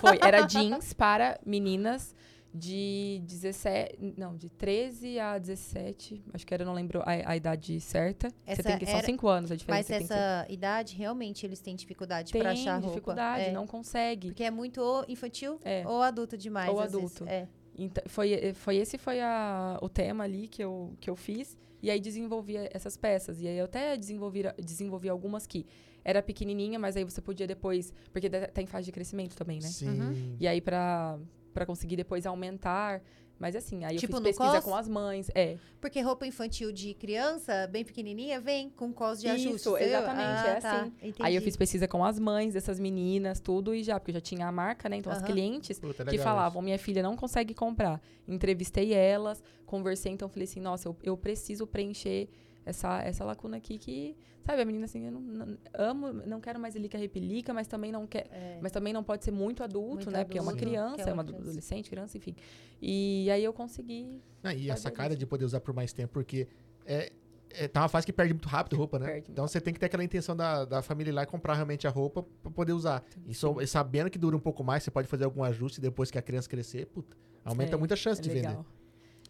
Foi, 0.00 0.18
era 0.22 0.42
jeans 0.42 0.92
para 0.92 1.38
meninas 1.44 2.14
de 2.56 3.20
17, 3.24 4.14
não, 4.16 4.36
de 4.36 4.48
13 4.48 5.18
a 5.18 5.36
17, 5.38 6.22
acho 6.32 6.46
que 6.46 6.54
era, 6.54 6.64
não 6.64 6.72
lembro 6.72 7.00
a, 7.02 7.32
a 7.32 7.36
idade 7.36 7.80
certa. 7.80 8.28
Essa 8.46 8.62
Você 8.62 8.68
tem 8.68 8.78
que, 8.78 8.86
são 8.86 8.94
era- 8.98 9.04
5 9.06 9.28
anos 9.28 9.50
a 9.50 9.54
Mas 9.54 9.58
diferença. 9.58 9.88
tem 9.88 10.02
que 10.02 10.08
ter. 10.08 10.14
essa 10.14 10.46
idade, 10.52 10.94
realmente, 10.96 11.44
eles 11.44 11.60
têm 11.60 11.74
dificuldade 11.74 12.30
tem 12.32 12.40
pra 12.40 12.52
achar 12.52 12.74
roupa. 12.74 12.88
dificuldade, 12.88 13.44
É, 13.46 13.52
não 13.52 13.66
consegue. 13.66 14.28
Porque 14.28 14.44
é 14.44 14.50
muito 14.52 14.80
ou 14.80 15.04
infantil 15.08 15.58
É. 15.64 15.82
ou 15.86 16.00
adulto 16.00 16.36
demais. 16.38 16.70
Ou 16.70 16.78
às 16.80 16.92
vezes. 16.92 17.16
adulto. 17.16 17.24
É. 17.28 17.48
Então, 17.76 18.04
foi, 18.06 18.52
foi 18.54 18.76
esse 18.76 18.96
foi 18.98 19.20
a, 19.20 19.78
o 19.82 19.88
tema 19.88 20.24
ali 20.24 20.48
que 20.48 20.62
eu, 20.62 20.94
que 21.00 21.10
eu 21.10 21.16
fiz. 21.16 21.56
E 21.82 21.90
aí 21.90 22.00
desenvolvi 22.00 22.56
essas 22.72 22.96
peças. 22.96 23.40
E 23.40 23.48
aí 23.48 23.58
eu 23.58 23.66
até 23.66 23.96
desenvolvi, 23.96 24.42
desenvolvi 24.58 25.08
algumas 25.08 25.46
que 25.46 25.66
era 26.04 26.22
pequenininha, 26.22 26.78
mas 26.78 26.96
aí 26.96 27.04
você 27.04 27.20
podia 27.20 27.46
depois... 27.46 27.92
Porque 28.12 28.30
tá 28.30 28.46
tá 28.46 28.62
em 28.62 28.66
fase 28.66 28.86
de 28.86 28.92
crescimento 28.92 29.36
também, 29.36 29.60
né? 29.60 29.68
Sim. 29.68 30.36
E 30.40 30.46
aí 30.46 30.60
pra 30.60 31.18
conseguir 31.66 31.96
depois 31.96 32.26
aumentar... 32.26 33.02
Mas 33.38 33.56
assim, 33.56 33.84
aí 33.84 33.96
Tipo 33.96 34.16
eu 34.16 34.22
fiz 34.22 34.36
pesquisa 34.36 34.60
cos? 34.60 34.64
com 34.64 34.74
as 34.76 34.88
mães. 34.88 35.28
É, 35.34 35.56
Porque 35.80 36.00
roupa 36.00 36.26
infantil 36.26 36.70
de 36.72 36.94
criança, 36.94 37.66
bem 37.66 37.84
pequenininha, 37.84 38.40
vem 38.40 38.70
com 38.70 38.92
cos 38.92 39.20
de 39.20 39.28
ajuste. 39.28 39.56
Isso, 39.56 39.76
exatamente, 39.76 40.22
Ah, 40.24 40.46
é 40.46 40.60
tá, 40.60 40.80
assim. 40.80 40.92
entendi. 41.02 41.16
Aí 41.20 41.34
eu 41.34 41.42
fiz 41.42 41.56
pesquisa 41.56 41.88
com 41.88 42.04
as 42.04 42.18
mães 42.18 42.54
dessas 42.54 42.78
meninas, 42.78 43.40
tudo, 43.40 43.74
e 43.74 43.82
já, 43.82 43.98
porque 43.98 44.12
eu 44.12 44.14
já 44.14 44.20
tinha 44.20 44.46
a 44.46 44.52
marca, 44.52 44.88
né? 44.88 44.96
Então, 44.96 45.12
as 45.12 45.20
clientes 45.20 45.78
Puta, 45.80 46.04
que 46.04 46.16
falavam, 46.18 46.62
minha 46.62 46.78
filha 46.78 47.02
não 47.02 47.16
consegue 47.16 47.52
comprar. 47.54 48.00
Entrevistei 48.26 48.94
elas, 48.94 49.42
conversei, 49.66 50.12
então 50.12 50.28
falei 50.28 50.44
assim, 50.44 50.60
nossa, 50.60 50.88
eu, 50.88 50.96
eu 51.02 51.16
preciso 51.16 51.66
preencher 51.66 52.28
essa, 52.66 53.02
essa 53.02 53.24
lacuna 53.24 53.56
aqui 53.56 53.78
que, 53.78 54.16
sabe, 54.44 54.62
a 54.62 54.64
menina 54.64 54.84
assim, 54.86 55.06
eu 55.06 55.12
não, 55.12 55.20
não- 55.20 55.58
amo, 55.74 56.12
não 56.12 56.40
quero 56.40 56.58
mais 56.58 56.74
elica 56.74 56.96
repelica, 56.98 57.52
mas 57.52 57.66
também 57.66 57.92
não 57.92 58.06
quer, 58.06 58.26
É. 58.30 58.58
mas 58.62 58.72
também 58.72 58.92
não 58.92 59.02
pode 59.04 59.24
ser 59.24 59.30
muito 59.30 59.62
adulto, 59.62 59.94
Muito 59.96 60.10
né? 60.10 60.24
Porque 60.24 60.38
é 60.38 60.42
uma 60.42 60.52
adulto, 60.52 60.66
criança, 60.66 60.94
que 60.96 61.00
é 61.02 61.04
é 61.04 61.06
uma 61.12 61.14
uma 61.22 61.24
criança. 61.24 61.42
adolescente, 61.48 61.90
criança, 61.90 62.16
enfim. 62.16 62.34
E 62.80 63.30
aí 63.30 63.42
eu 63.44 63.52
consegui. 63.52 64.22
Ah, 64.42 64.54
e 64.54 64.70
a 64.70 64.74
Fazer 64.74 64.82
sacada 64.82 65.10
isso. 65.10 65.18
de 65.18 65.26
poder 65.26 65.44
usar 65.44 65.60
por 65.60 65.74
mais 65.74 65.92
tempo, 65.92 66.12
porque 66.12 66.48
é, 66.86 67.12
é, 67.50 67.68
tá 67.68 67.82
uma 67.82 67.88
fase 67.88 68.04
que 68.06 68.12
perde 68.12 68.32
muito 68.34 68.48
rápido 68.48 68.76
roupa, 68.76 68.98
né? 68.98 69.06
Perde 69.06 69.30
Então 69.30 69.46
você 69.46 69.60
tem 69.60 69.72
que 69.72 69.78
ter 69.80 69.86
aquela 69.86 70.02
intenção 70.04 70.34
da, 70.34 70.64
da 70.64 70.82
família 70.82 71.10
ir 71.10 71.14
lá 71.14 71.22
e 71.22 71.26
comprar 71.26 71.54
realmente 71.54 71.86
a 71.86 71.90
roupa 71.90 72.22
pra 72.42 72.50
poder 72.50 72.72
usar. 72.72 73.04
E, 73.26 73.34
so- 73.34 73.60
e 73.60 73.66
sabendo 73.66 74.10
que 74.10 74.18
dura 74.18 74.36
um 74.36 74.40
pouco 74.40 74.64
mais, 74.64 74.82
você 74.82 74.90
pode 74.90 75.06
fazer 75.08 75.24
algum 75.24 75.42
ajuste 75.44 75.80
depois 75.80 76.10
que 76.10 76.18
a 76.18 76.22
criança 76.22 76.48
crescer, 76.48 76.86
puta, 76.86 77.16
aumenta 77.44 77.76
É, 77.76 77.78
muito 77.78 77.92
a 77.94 77.96
chance 77.96 78.20
é 78.20 78.22
de 78.22 78.28
vender. 78.30 78.48
legal. 78.48 78.66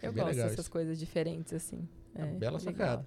É 0.03 0.09
Eu 0.09 0.13
bem 0.13 0.25
gosto 0.25 0.37
dessas 0.37 0.69
coisas 0.69 0.99
diferentes, 0.99 1.53
assim. 1.53 1.89
É 2.15 2.25
uma 2.25 2.39
bela 2.39 2.59
sacada. 2.59 3.07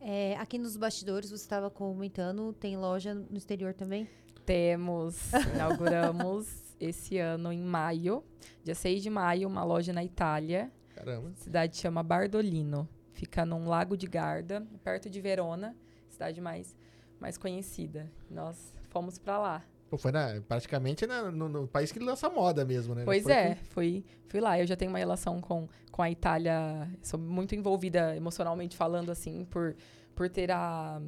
É, 0.00 0.36
aqui 0.36 0.58
nos 0.58 0.76
bastidores, 0.76 1.30
você 1.30 1.42
estava 1.42 1.70
comentando, 1.70 2.52
tem 2.52 2.76
loja 2.76 3.14
no 3.14 3.36
exterior 3.36 3.72
também? 3.72 4.06
Temos, 4.44 5.32
inauguramos 5.54 6.74
esse 6.78 7.16
ano 7.18 7.50
em 7.50 7.62
maio, 7.62 8.22
dia 8.62 8.74
6 8.74 9.02
de 9.02 9.08
maio, 9.08 9.48
uma 9.48 9.64
loja 9.64 9.92
na 9.92 10.04
Itália. 10.04 10.70
Caramba. 10.94 11.30
A 11.30 11.34
cidade 11.34 11.76
chama 11.78 12.02
Bardolino. 12.02 12.86
Fica 13.14 13.46
num 13.46 13.66
lago 13.66 13.96
de 13.96 14.06
Garda, 14.06 14.66
perto 14.82 15.08
de 15.08 15.20
Verona, 15.20 15.74
cidade 16.08 16.40
mais, 16.40 16.76
mais 17.18 17.38
conhecida. 17.38 18.10
Nós 18.30 18.74
fomos 18.90 19.18
pra 19.18 19.38
lá. 19.38 19.64
Pô, 19.94 19.98
foi 19.98 20.10
na- 20.10 20.40
praticamente 20.48 21.06
na- 21.06 21.30
no, 21.30 21.48
no 21.48 21.68
país 21.68 21.92
que 21.92 22.00
lança 22.00 22.28
moda 22.28 22.64
mesmo, 22.64 22.96
né? 22.96 23.02
Pois 23.04 23.22
Foi 23.22 23.32
é, 23.32 23.54
com- 23.54 23.64
fui, 23.66 24.04
fui 24.26 24.40
lá. 24.40 24.58
Eu 24.58 24.66
já 24.66 24.74
tenho 24.74 24.90
uma 24.90 24.98
relação 24.98 25.40
com, 25.40 25.68
com 25.92 26.02
a 26.02 26.10
Itália, 26.10 26.90
sou 27.00 27.18
muito 27.18 27.54
envolvida 27.54 28.16
emocionalmente 28.16 28.76
falando, 28.76 29.10
assim, 29.12 29.44
por, 29.44 29.76
por 30.12 30.28
ter 30.28 30.50
a. 30.50 31.00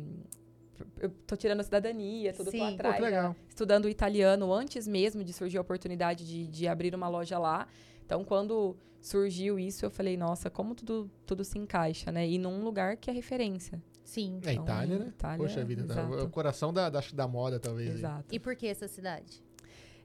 Eu 1.00 1.10
tô 1.26 1.34
tirando 1.36 1.58
a 1.60 1.62
cidadania, 1.64 2.32
tudo 2.32 2.50
Sim. 2.52 2.58
Pô, 2.58 2.64
Pô, 2.66 2.74
atrás. 2.74 2.94
que 2.96 3.00
já 3.02 3.06
legal. 3.06 3.36
estudando 3.48 3.88
italiano 3.88 4.52
antes 4.52 4.86
mesmo 4.86 5.24
de 5.24 5.32
surgir 5.32 5.58
a 5.58 5.62
oportunidade 5.62 6.24
de, 6.24 6.46
de 6.46 6.68
abrir 6.68 6.94
uma 6.94 7.08
loja 7.08 7.38
lá. 7.40 7.66
Então, 8.04 8.22
quando 8.22 8.76
surgiu 9.00 9.58
isso, 9.58 9.84
eu 9.84 9.90
falei, 9.90 10.16
nossa, 10.16 10.48
como 10.48 10.76
tudo, 10.76 11.10
tudo 11.26 11.42
se 11.44 11.58
encaixa, 11.58 12.12
né? 12.12 12.28
E 12.28 12.38
num 12.38 12.62
lugar 12.62 12.96
que 12.96 13.10
é 13.10 13.12
referência. 13.12 13.82
Sim. 14.06 14.38
É 14.44 14.52
Então, 14.52 14.64
Itália, 14.64 14.98
né? 15.00 15.06
Itália, 15.08 15.38
Poxa 15.38 15.64
vida, 15.64 15.84
tá- 15.84 15.94
exato. 15.94 16.14
é 16.14 16.22
o 16.22 16.30
coração 16.30 16.72
da, 16.72 16.88
da, 16.88 17.00
da 17.12 17.26
moda, 17.28 17.58
talvez. 17.58 17.90
aí. 17.90 17.96
Exato. 17.96 18.34
E 18.34 18.38
por 18.38 18.54
que 18.54 18.66
essa 18.68 18.86
cidade? 18.86 19.42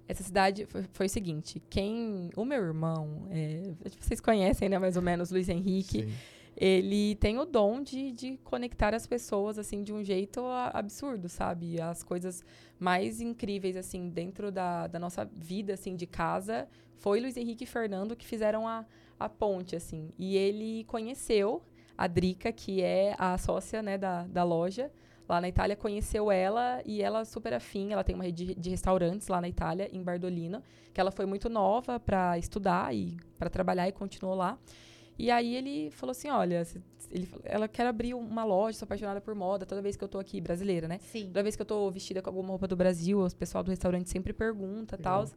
Essa 0.07 0.23
cidade 0.23 0.65
foi, 0.65 0.83
foi 0.91 1.05
o 1.05 1.09
seguinte, 1.09 1.61
quem... 1.69 2.31
O 2.35 2.43
meu 2.43 2.61
irmão, 2.61 3.27
é, 3.29 3.71
vocês 3.99 4.19
conhecem, 4.19 4.67
né, 4.67 4.79
mais 4.79 4.95
ou 4.97 5.01
menos, 5.03 5.29
Luiz 5.31 5.47
Henrique. 5.47 6.03
Sim. 6.03 6.13
ele 6.57 7.15
tem 7.15 7.37
o 7.37 7.45
dom 7.45 7.81
de, 7.83 8.11
de 8.11 8.37
conectar 8.43 8.93
as 8.95 9.05
pessoas, 9.05 9.57
assim, 9.59 9.83
de 9.83 9.93
um 9.93 10.03
jeito 10.03 10.41
absurdo, 10.73 11.29
sabe? 11.29 11.79
As 11.79 12.01
coisas 12.03 12.43
mais 12.79 13.21
incríveis, 13.21 13.77
assim, 13.77 14.09
dentro 14.09 14.51
da, 14.51 14.87
da 14.87 14.97
nossa 14.99 15.23
vida, 15.37 15.75
assim, 15.75 15.95
de 15.95 16.07
casa, 16.07 16.67
foi 16.97 17.21
Luiz 17.21 17.37
Henrique 17.37 17.63
e 17.63 17.67
Fernando 17.67 18.15
que 18.15 18.25
fizeram 18.25 18.67
a, 18.67 18.83
a 19.19 19.29
ponte, 19.29 19.75
assim. 19.75 20.09
E 20.17 20.35
ele 20.35 20.83
conheceu 20.85 21.61
a 21.97 22.07
Drica, 22.07 22.51
que 22.51 22.81
é 22.81 23.15
a 23.17 23.37
sócia, 23.37 23.81
né, 23.81 23.97
da, 23.97 24.25
da 24.27 24.43
loja, 24.43 24.91
lá 25.27 25.39
na 25.39 25.47
Itália, 25.47 25.75
conheceu 25.75 26.31
ela 26.31 26.81
e 26.85 27.01
ela 27.01 27.23
super 27.23 27.53
afim, 27.53 27.93
ela 27.93 28.03
tem 28.03 28.15
uma 28.15 28.23
rede 28.23 28.47
de, 28.47 28.55
de 28.55 28.69
restaurantes 28.69 29.27
lá 29.27 29.39
na 29.39 29.47
Itália, 29.47 29.89
em 29.91 30.03
Bardolino, 30.03 30.61
que 30.93 30.99
ela 30.99 31.11
foi 31.11 31.25
muito 31.25 31.49
nova 31.49 31.99
para 31.99 32.37
estudar 32.37 32.93
e 32.93 33.17
para 33.37 33.49
trabalhar 33.49 33.87
e 33.87 33.91
continuou 33.91 34.35
lá. 34.35 34.57
E 35.17 35.29
aí 35.29 35.55
ele 35.55 35.91
falou 35.91 36.11
assim, 36.11 36.29
olha, 36.29 36.65
ele, 37.11 37.29
ela 37.43 37.67
quer 37.67 37.85
abrir 37.85 38.13
uma 38.13 38.43
loja, 38.43 38.77
sou 38.79 38.85
apaixonada 38.85 39.21
por 39.21 39.35
moda, 39.35 39.65
toda 39.65 39.81
vez 39.81 39.95
que 39.95 40.03
eu 40.03 40.07
tô 40.07 40.17
aqui, 40.17 40.41
brasileira, 40.41 40.87
né? 40.87 40.97
Sim. 40.99 41.27
Toda 41.27 41.43
vez 41.43 41.55
que 41.55 41.61
eu 41.61 41.65
tô 41.65 41.91
vestida 41.91 42.21
com 42.21 42.29
alguma 42.29 42.49
roupa 42.49 42.67
do 42.67 42.75
Brasil, 42.75 43.23
o 43.23 43.35
pessoal 43.35 43.63
do 43.63 43.69
restaurante 43.69 44.09
sempre 44.09 44.33
pergunta 44.33 44.95
e 44.95 44.97
tal. 44.97 45.23
Ele 45.23 45.31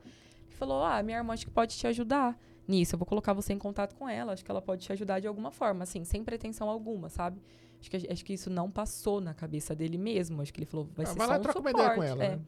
falou, 0.56 0.82
ah, 0.82 1.02
minha 1.02 1.18
irmã 1.18 1.34
acho 1.34 1.44
que 1.44 1.52
pode 1.52 1.76
te 1.76 1.86
ajudar 1.86 2.38
nisso, 2.66 2.94
eu 2.94 2.98
vou 2.98 3.06
colocar 3.06 3.32
você 3.32 3.52
em 3.52 3.58
contato 3.58 3.94
com 3.94 4.08
ela, 4.08 4.32
acho 4.32 4.44
que 4.44 4.50
ela 4.50 4.62
pode 4.62 4.82
te 4.84 4.92
ajudar 4.92 5.20
de 5.20 5.26
alguma 5.26 5.50
forma, 5.50 5.82
assim, 5.84 6.04
sem 6.04 6.24
pretensão 6.24 6.68
alguma, 6.68 7.08
sabe? 7.08 7.40
Acho 7.80 7.90
que, 7.90 8.12
acho 8.12 8.24
que 8.24 8.32
isso 8.32 8.48
não 8.48 8.70
passou 8.70 9.20
na 9.20 9.34
cabeça 9.34 9.74
dele 9.74 9.98
mesmo, 9.98 10.40
acho 10.40 10.52
que 10.52 10.60
ele 10.60 10.66
falou, 10.66 10.88
vai 10.94 11.04
Ah, 11.04 11.08
ser 11.08 11.18
vai 11.18 11.26
só 11.26 11.32
lá 11.32 11.38
um 11.38 11.42
troca 11.42 11.58
uma 11.60 11.70
suporte. 11.70 11.84
ideia 11.92 11.96
com 11.96 12.02
ela, 12.02 12.24
é. 12.24 12.36
né? 12.36 12.42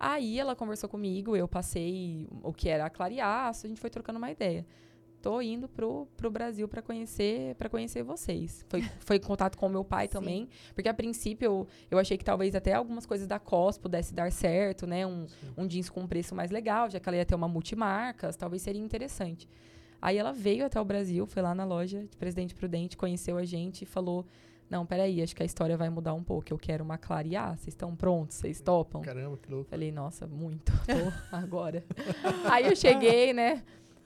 Aí 0.00 0.38
ela 0.40 0.56
conversou 0.56 0.88
comigo, 0.88 1.36
eu 1.36 1.46
passei 1.46 2.26
o 2.42 2.52
que 2.52 2.68
era 2.68 2.86
a 2.86 2.90
clareaço, 2.90 3.66
a 3.66 3.68
gente 3.68 3.80
foi 3.80 3.90
trocando 3.90 4.18
uma 4.18 4.30
ideia. 4.30 4.66
Tô 5.22 5.40
indo 5.40 5.68
pro, 5.68 6.08
pro 6.16 6.28
Brasil 6.30 6.66
para 6.66 6.82
conhecer 6.82 7.54
para 7.54 7.68
conhecer 7.68 8.02
vocês. 8.02 8.66
Foi, 8.68 8.82
foi 8.98 9.16
em 9.16 9.20
contato 9.20 9.56
com 9.56 9.66
o 9.66 9.70
meu 9.70 9.84
pai 9.84 10.08
Sim. 10.08 10.12
também, 10.12 10.48
porque 10.74 10.88
a 10.88 10.94
princípio 10.94 11.46
eu, 11.46 11.66
eu 11.92 11.98
achei 11.98 12.18
que 12.18 12.24
talvez 12.24 12.56
até 12.56 12.74
algumas 12.74 13.06
coisas 13.06 13.28
da 13.28 13.38
COS 13.38 13.78
pudesse 13.78 14.12
dar 14.12 14.32
certo, 14.32 14.84
né? 14.84 15.06
Um, 15.06 15.26
um 15.56 15.66
jeans 15.66 15.88
com 15.88 16.00
um 16.00 16.08
preço 16.08 16.34
mais 16.34 16.50
legal, 16.50 16.90
já 16.90 16.98
que 16.98 17.08
ela 17.08 17.16
ia 17.16 17.24
ter 17.24 17.36
uma 17.36 17.46
multimarcas, 17.46 18.36
talvez 18.36 18.62
seria 18.62 18.82
interessante. 18.82 19.48
Aí 20.00 20.18
ela 20.18 20.32
veio 20.32 20.66
até 20.66 20.80
o 20.80 20.84
Brasil, 20.84 21.24
foi 21.24 21.40
lá 21.40 21.54
na 21.54 21.64
loja 21.64 22.00
de 22.00 22.16
Presidente 22.16 22.52
Prudente, 22.56 22.96
conheceu 22.96 23.36
a 23.36 23.44
gente 23.44 23.82
e 23.82 23.86
falou: 23.86 24.26
Não, 24.68 24.84
peraí, 24.84 25.22
acho 25.22 25.36
que 25.36 25.44
a 25.44 25.46
história 25.46 25.76
vai 25.76 25.88
mudar 25.88 26.14
um 26.14 26.24
pouco. 26.24 26.52
Eu 26.52 26.58
quero 26.58 26.82
uma 26.82 26.98
clarear. 26.98 27.56
Vocês 27.56 27.68
estão 27.68 27.94
prontos? 27.94 28.38
Vocês 28.38 28.60
topam? 28.60 29.02
Caramba, 29.02 29.36
que 29.36 29.48
louco. 29.48 29.70
Falei, 29.70 29.92
nossa, 29.92 30.26
muito. 30.26 30.72
Tô 30.84 31.36
agora. 31.36 31.84
Aí 32.50 32.66
eu 32.66 32.74
cheguei, 32.74 33.32
né? 33.32 33.62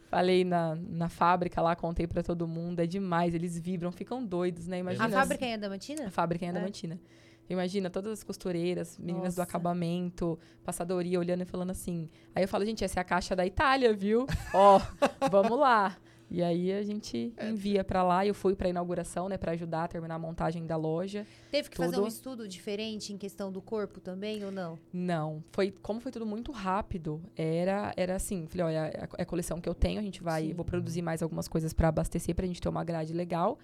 Falei 0.08 0.44
na, 0.44 0.76
na 0.76 1.08
fábrica 1.08 1.60
lá, 1.60 1.74
contei 1.74 2.06
pra 2.06 2.22
todo 2.22 2.46
mundo. 2.46 2.80
É 2.80 2.86
demais, 2.86 3.34
eles 3.34 3.58
vibram, 3.58 3.90
ficam 3.90 4.24
doidos, 4.24 4.66
né? 4.66 4.78
Imagina. 4.78 5.04
A 5.06 5.10
fábrica 5.10 5.44
é 5.44 5.48
em 5.48 5.54
Adamantina? 5.54 6.06
a 6.06 6.10
fábrica 6.10 6.44
em 6.44 6.48
É. 6.48 6.50
Adamantina. 6.52 7.00
Imagina 7.48 7.88
todas 7.88 8.12
as 8.12 8.24
costureiras, 8.24 8.98
meninas 8.98 9.34
do 9.34 9.38
Nossa. 9.38 9.42
acabamento, 9.42 10.36
passadoria 10.64 11.18
olhando 11.18 11.42
e 11.42 11.44
falando 11.44 11.70
assim. 11.70 12.08
Aí 12.34 12.42
eu 12.42 12.48
falo, 12.48 12.64
gente, 12.64 12.84
essa 12.84 12.98
é 12.98 13.02
a 13.02 13.04
caixa 13.04 13.36
da 13.36 13.46
Itália, 13.46 13.92
viu? 13.94 14.26
Ó, 14.52 14.80
vamos 15.30 15.56
lá. 15.58 15.96
E 16.28 16.42
aí 16.42 16.72
a 16.72 16.82
gente 16.82 17.32
É. 17.36 17.48
envia 17.48 17.84
pra 17.84 18.02
lá. 18.02 18.26
Eu 18.26 18.34
fui 18.34 18.56
pra 18.56 18.68
inauguração, 18.68 19.28
né, 19.28 19.38
Pra 19.38 19.52
ajudar 19.52 19.84
a 19.84 19.88
terminar 19.88 20.16
a 20.16 20.18
montagem 20.18 20.66
da 20.66 20.76
loja. 20.76 21.24
Teve 21.50 21.70
que 21.70 21.76
fazer 21.76 21.94
Tudo. 21.94 22.04
um 22.04 22.08
estudo 22.08 22.48
diferente 22.48 23.12
em 23.12 23.16
questão 23.16 23.52
do 23.52 23.62
corpo 23.62 24.00
também 24.00 24.44
ou 24.44 24.50
não? 24.50 24.76
Não, 24.92 25.42
foi 25.52 25.70
como 25.70 26.00
foi 26.00 26.10
tudo 26.10 26.26
muito 26.26 26.50
rápido. 26.50 27.22
Era 27.36 27.92
era 27.96 28.16
assim, 28.16 28.46
falei, 28.48 28.66
olha, 28.66 28.76
é 28.92 29.04
a- 29.04 29.08
é 29.18 29.22
a 29.22 29.26
coleção 29.26 29.60
que 29.60 29.68
eu 29.68 29.74
tenho, 29.74 30.00
a 30.00 30.02
gente 30.02 30.22
vai, 30.22 30.48
Sim. 30.48 30.54
vou 30.54 30.64
produzir 30.64 31.00
mais 31.02 31.22
algumas 31.22 31.46
coisas 31.46 31.72
para 31.72 31.88
abastecer 31.88 32.34
pra 32.34 32.44
gente 32.46 32.60
ter 32.60 32.68
uma 32.68 32.82
grade 32.82 33.12
legal. 33.12 33.58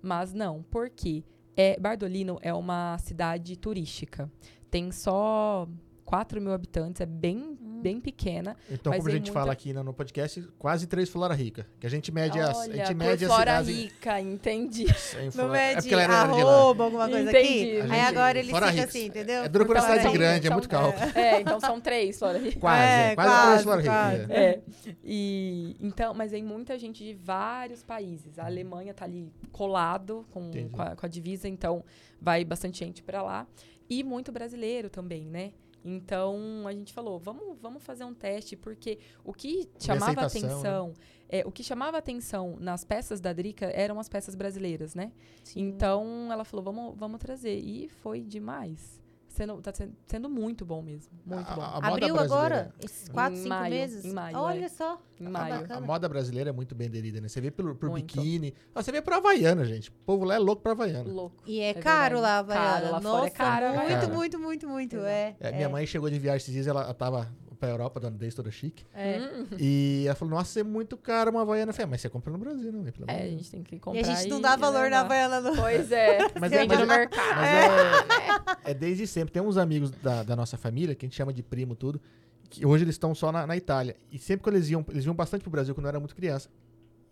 Mas 0.00 0.32
não, 0.32 0.62
porque 0.70 1.22
é 1.56 1.78
Bardolino 1.78 2.38
é 2.40 2.52
uma 2.54 2.96
cidade 2.98 3.56
turística. 3.58 4.30
Tem 4.70 4.90
só 4.90 5.68
4 6.04 6.40
mil 6.40 6.52
habitantes, 6.52 7.00
é 7.00 7.06
bem 7.06 7.58
bem 7.86 8.00
pequena. 8.00 8.56
Então, 8.68 8.90
Mas 8.90 8.98
como 8.98 9.08
a 9.08 9.12
tem 9.12 9.18
gente 9.18 9.26
muita- 9.28 9.40
fala 9.40 9.52
aqui 9.52 9.72
no, 9.72 9.84
no 9.84 9.94
podcast, 9.94 10.42
quase 10.58 10.88
três 10.88 11.08
Flora 11.08 11.34
Rica. 11.34 11.64
Que 11.78 11.86
a 11.86 11.90
gente 11.90 12.10
mede 12.10 12.36
as, 12.40 12.56
a 12.56 12.60
Olha, 12.62 12.72
gente 12.74 12.86
por 12.88 12.96
mede 12.96 13.24
as 13.24 13.30
Flora 13.30 13.50
cidades. 13.64 13.68
Rica, 13.76 14.20
entendi. 14.20 14.86
Não 15.24 15.30
Flora- 15.32 15.58
é 15.60 15.74
mede 15.76 15.94
lá. 15.94 16.04
arroba, 16.22 16.84
alguma 16.84 17.08
coisa 17.08 17.30
aqui? 17.30 17.38
Entendi. 17.38 17.80
A 17.80 17.84
Aí 17.84 17.88
gente- 17.90 18.00
agora 18.00 18.38
ele 18.40 18.52
fica 18.52 18.84
assim, 18.84 19.06
entendeu? 19.06 19.44
É 19.44 19.48
duro 19.48 19.64
Então, 19.64 19.80
cidade 19.82 20.02
são- 20.02 20.12
grande, 20.12 20.46
é 20.46 20.50
muito 20.50 20.68
cálculo. 20.68 21.04
É, 21.14 21.40
então 21.40 21.60
são 21.60 21.80
três, 21.80 22.18
Flora 22.18 22.38
Rica. 22.38 22.58
Quase, 22.58 22.82
É, 22.82 23.10
é, 23.10 23.14
quase, 23.14 23.30
quase, 23.30 23.46
três 23.50 23.62
Flora 23.62 23.80
Rica. 23.80 23.92
quase. 23.92 24.32
é. 24.32 24.46
É. 24.46 24.60
E 25.04 25.76
então, 25.80 26.12
mas 26.14 26.32
vem 26.32 26.42
muita 26.42 26.76
gente 26.78 27.04
de 27.04 27.14
vários 27.14 27.82
países. 27.84 28.38
A 28.38 28.46
Alemanha 28.46 28.92
tá 28.92 29.04
ali 29.04 29.30
colado 29.52 30.26
com, 30.32 30.50
com, 30.72 30.82
a, 30.82 30.96
com 30.96 31.06
a 31.06 31.08
divisa, 31.08 31.48
então 31.48 31.84
vai 32.20 32.44
bastante 32.44 32.78
gente 32.80 33.02
para 33.02 33.22
lá. 33.22 33.46
E 33.88 34.02
muito 34.02 34.32
brasileiro 34.32 34.90
também, 34.90 35.24
né? 35.24 35.52
Então 35.86 36.64
a 36.66 36.72
gente 36.72 36.92
falou, 36.92 37.18
vamos, 37.18 37.58
vamos 37.60 37.82
fazer 37.82 38.04
um 38.04 38.12
teste, 38.12 38.56
porque 38.56 38.98
o 39.24 39.32
que 39.32 39.68
chamava 39.78 40.20
né? 40.20 40.26
atenção, 40.26 40.92
é, 41.28 41.46
o 41.46 41.52
que 41.52 41.62
chamava 41.62 41.96
atenção 41.96 42.56
nas 42.58 42.84
peças 42.84 43.20
da 43.20 43.32
Drica 43.32 43.66
eram 43.66 44.00
as 44.00 44.08
peças 44.08 44.34
brasileiras, 44.34 44.94
né? 44.94 45.12
Sim. 45.44 45.60
Então 45.60 46.28
ela 46.30 46.44
falou, 46.44 46.64
vamos, 46.64 46.98
vamos 46.98 47.20
trazer. 47.20 47.58
E 47.58 47.88
foi 47.88 48.20
demais. 48.20 49.00
Sendo, 49.36 49.60
tá 49.60 49.70
sen- 49.74 49.92
sendo 50.06 50.30
muito 50.30 50.64
bom 50.64 50.80
mesmo. 50.80 51.12
Muito 51.26 51.46
A- 51.50 51.54
bom. 51.54 51.60
a 51.62 51.66
moda 51.74 51.86
Abriu 51.88 52.14
brasileira- 52.14 52.24
agora? 52.24 52.74
Esses 52.82 53.08
quatro, 53.10 53.34
Em 53.34 53.42
cinco 53.42 53.48
maio, 53.50 53.74
meses? 53.74 54.04
em 54.06 54.12
maio, 54.12 54.38
Olha 54.38 54.64
é. 54.64 54.68
só. 54.68 54.98
Em 55.20 55.26
A- 55.26 55.30
maio. 55.30 55.66
A, 55.72 55.80
moda 55.80 56.08
brasileira 56.08 56.48
é 56.50 56.52
muito 56.54 56.74
bem 56.74 56.88
aderida, 56.88 57.20
né? 57.20 57.28
Você 57.28 57.40
vê 57.40 57.50
pelo, 57.50 57.74
por 57.74 57.90
Muito. 57.90 58.16
biquíni. 58.16 58.54
Ah, 58.74 58.82
Você 58.82 58.90
vê 58.90 59.02
por 59.02 59.12
Havaiana, 59.12 59.64
gente. 59.66 59.90
O 59.90 59.92
povo 60.06 60.24
lá 60.24 60.36
é 60.36 60.38
louco 60.38 60.62
pra 60.62 60.72
Havaiana. 60.72 61.10
Louco. 61.10 61.42
E 61.46 61.60
é, 61.60 61.68
É 61.70 61.74
caro 61.74 62.18
lá, 62.18 62.40
verdade. 62.40 62.60
Havaiana. 62.60 62.80
Caro, 62.80 62.92
lá 62.92 63.00
Nossa, 63.00 63.16
fora 63.16 63.26
é 63.26 63.30
caro, 63.30 63.66
muito, 63.66 63.80
Havaiana. 63.92 64.14
muito, 64.14 64.38
muito, 64.38 64.68
muito. 64.68 64.96
Exato. 64.96 65.08
É, 65.08 65.36
É, 65.40 65.52
Minha 65.52 65.68
mãe 65.68 65.86
chegou 65.86 66.08
de 66.08 66.18
viagem 66.18 66.38
esses 66.38 66.52
dias, 66.54 66.66
ela 66.66 66.94
tava 66.94 67.28
pra 67.56 67.68
Europa, 67.68 67.98
dando 68.00 68.16
desde 68.18 68.36
toda 68.36 68.50
chique. 68.50 68.84
É. 68.94 69.18
Hum. 69.18 69.46
E 69.58 70.04
ela 70.06 70.14
falou, 70.14 70.34
nossa, 70.34 70.60
é 70.60 70.62
muito 70.62 70.96
caro 70.96 71.30
uma 71.30 71.42
Havaiana. 71.42 71.70
Eu 71.70 71.74
falei, 71.74 71.84
"Ah, 71.86 71.90
mas 71.90 72.00
você 72.00 72.08
compra 72.08 72.32
no 72.32 72.38
Brasil, 72.38 72.72
não? 72.72 72.84
Pelo 72.84 73.04
É, 73.08 73.12
a 73.12 73.16
de 73.16 73.22
Deus." 73.22 73.32
gente 73.38 73.50
tem 73.50 73.62
que 73.62 73.76
E 73.76 73.78
comprar. 73.78 74.00
a 74.00 74.14
gente 74.14 74.28
não 74.28 74.38
e- 74.38 74.42
dá 74.42 74.54
e 74.54 74.56
valor 74.58 74.90
na. 74.90 75.00
Havaiana, 75.00 75.40
não. 75.40 75.56
Pois 75.56 75.90
é. 75.90 76.18
Mas 76.40 76.50
Vende 76.50 76.74
é- 76.74 76.78
no 76.78 76.86
mas- 76.86 76.98
mercado. 76.98 77.36
Mas 77.36 78.56
é, 78.64 78.70
é 78.70 78.74
desde 78.74 79.06
sempre. 79.06 79.32
Tem 79.32 79.42
uns 79.42 79.56
amigos 79.56 79.90
da, 79.90 80.22
da 80.22 80.36
nossa 80.36 80.56
família, 80.56 80.94
que 80.94 81.04
a 81.04 81.08
gente 81.08 81.16
chama 81.16 81.32
de 81.32 81.42
primo 81.42 81.74
tudo, 81.74 82.00
que 82.48 82.64
hoje 82.64 82.84
eles 82.84 82.94
estão 82.94 83.14
só 83.14 83.32
na, 83.32 83.46
na 83.46 83.56
Itália. 83.56 83.96
E 84.12 84.18
sempre 84.18 84.42
quando 84.44 84.56
eles 84.56 84.68
iam, 84.70 84.84
eles 84.90 85.04
iam 85.04 85.14
bastante 85.14 85.42
pro 85.42 85.50
Brasil 85.50 85.74
quando 85.74 85.86
eu 85.86 85.90
era 85.90 85.98
muito 86.00 86.14
criança. 86.14 86.48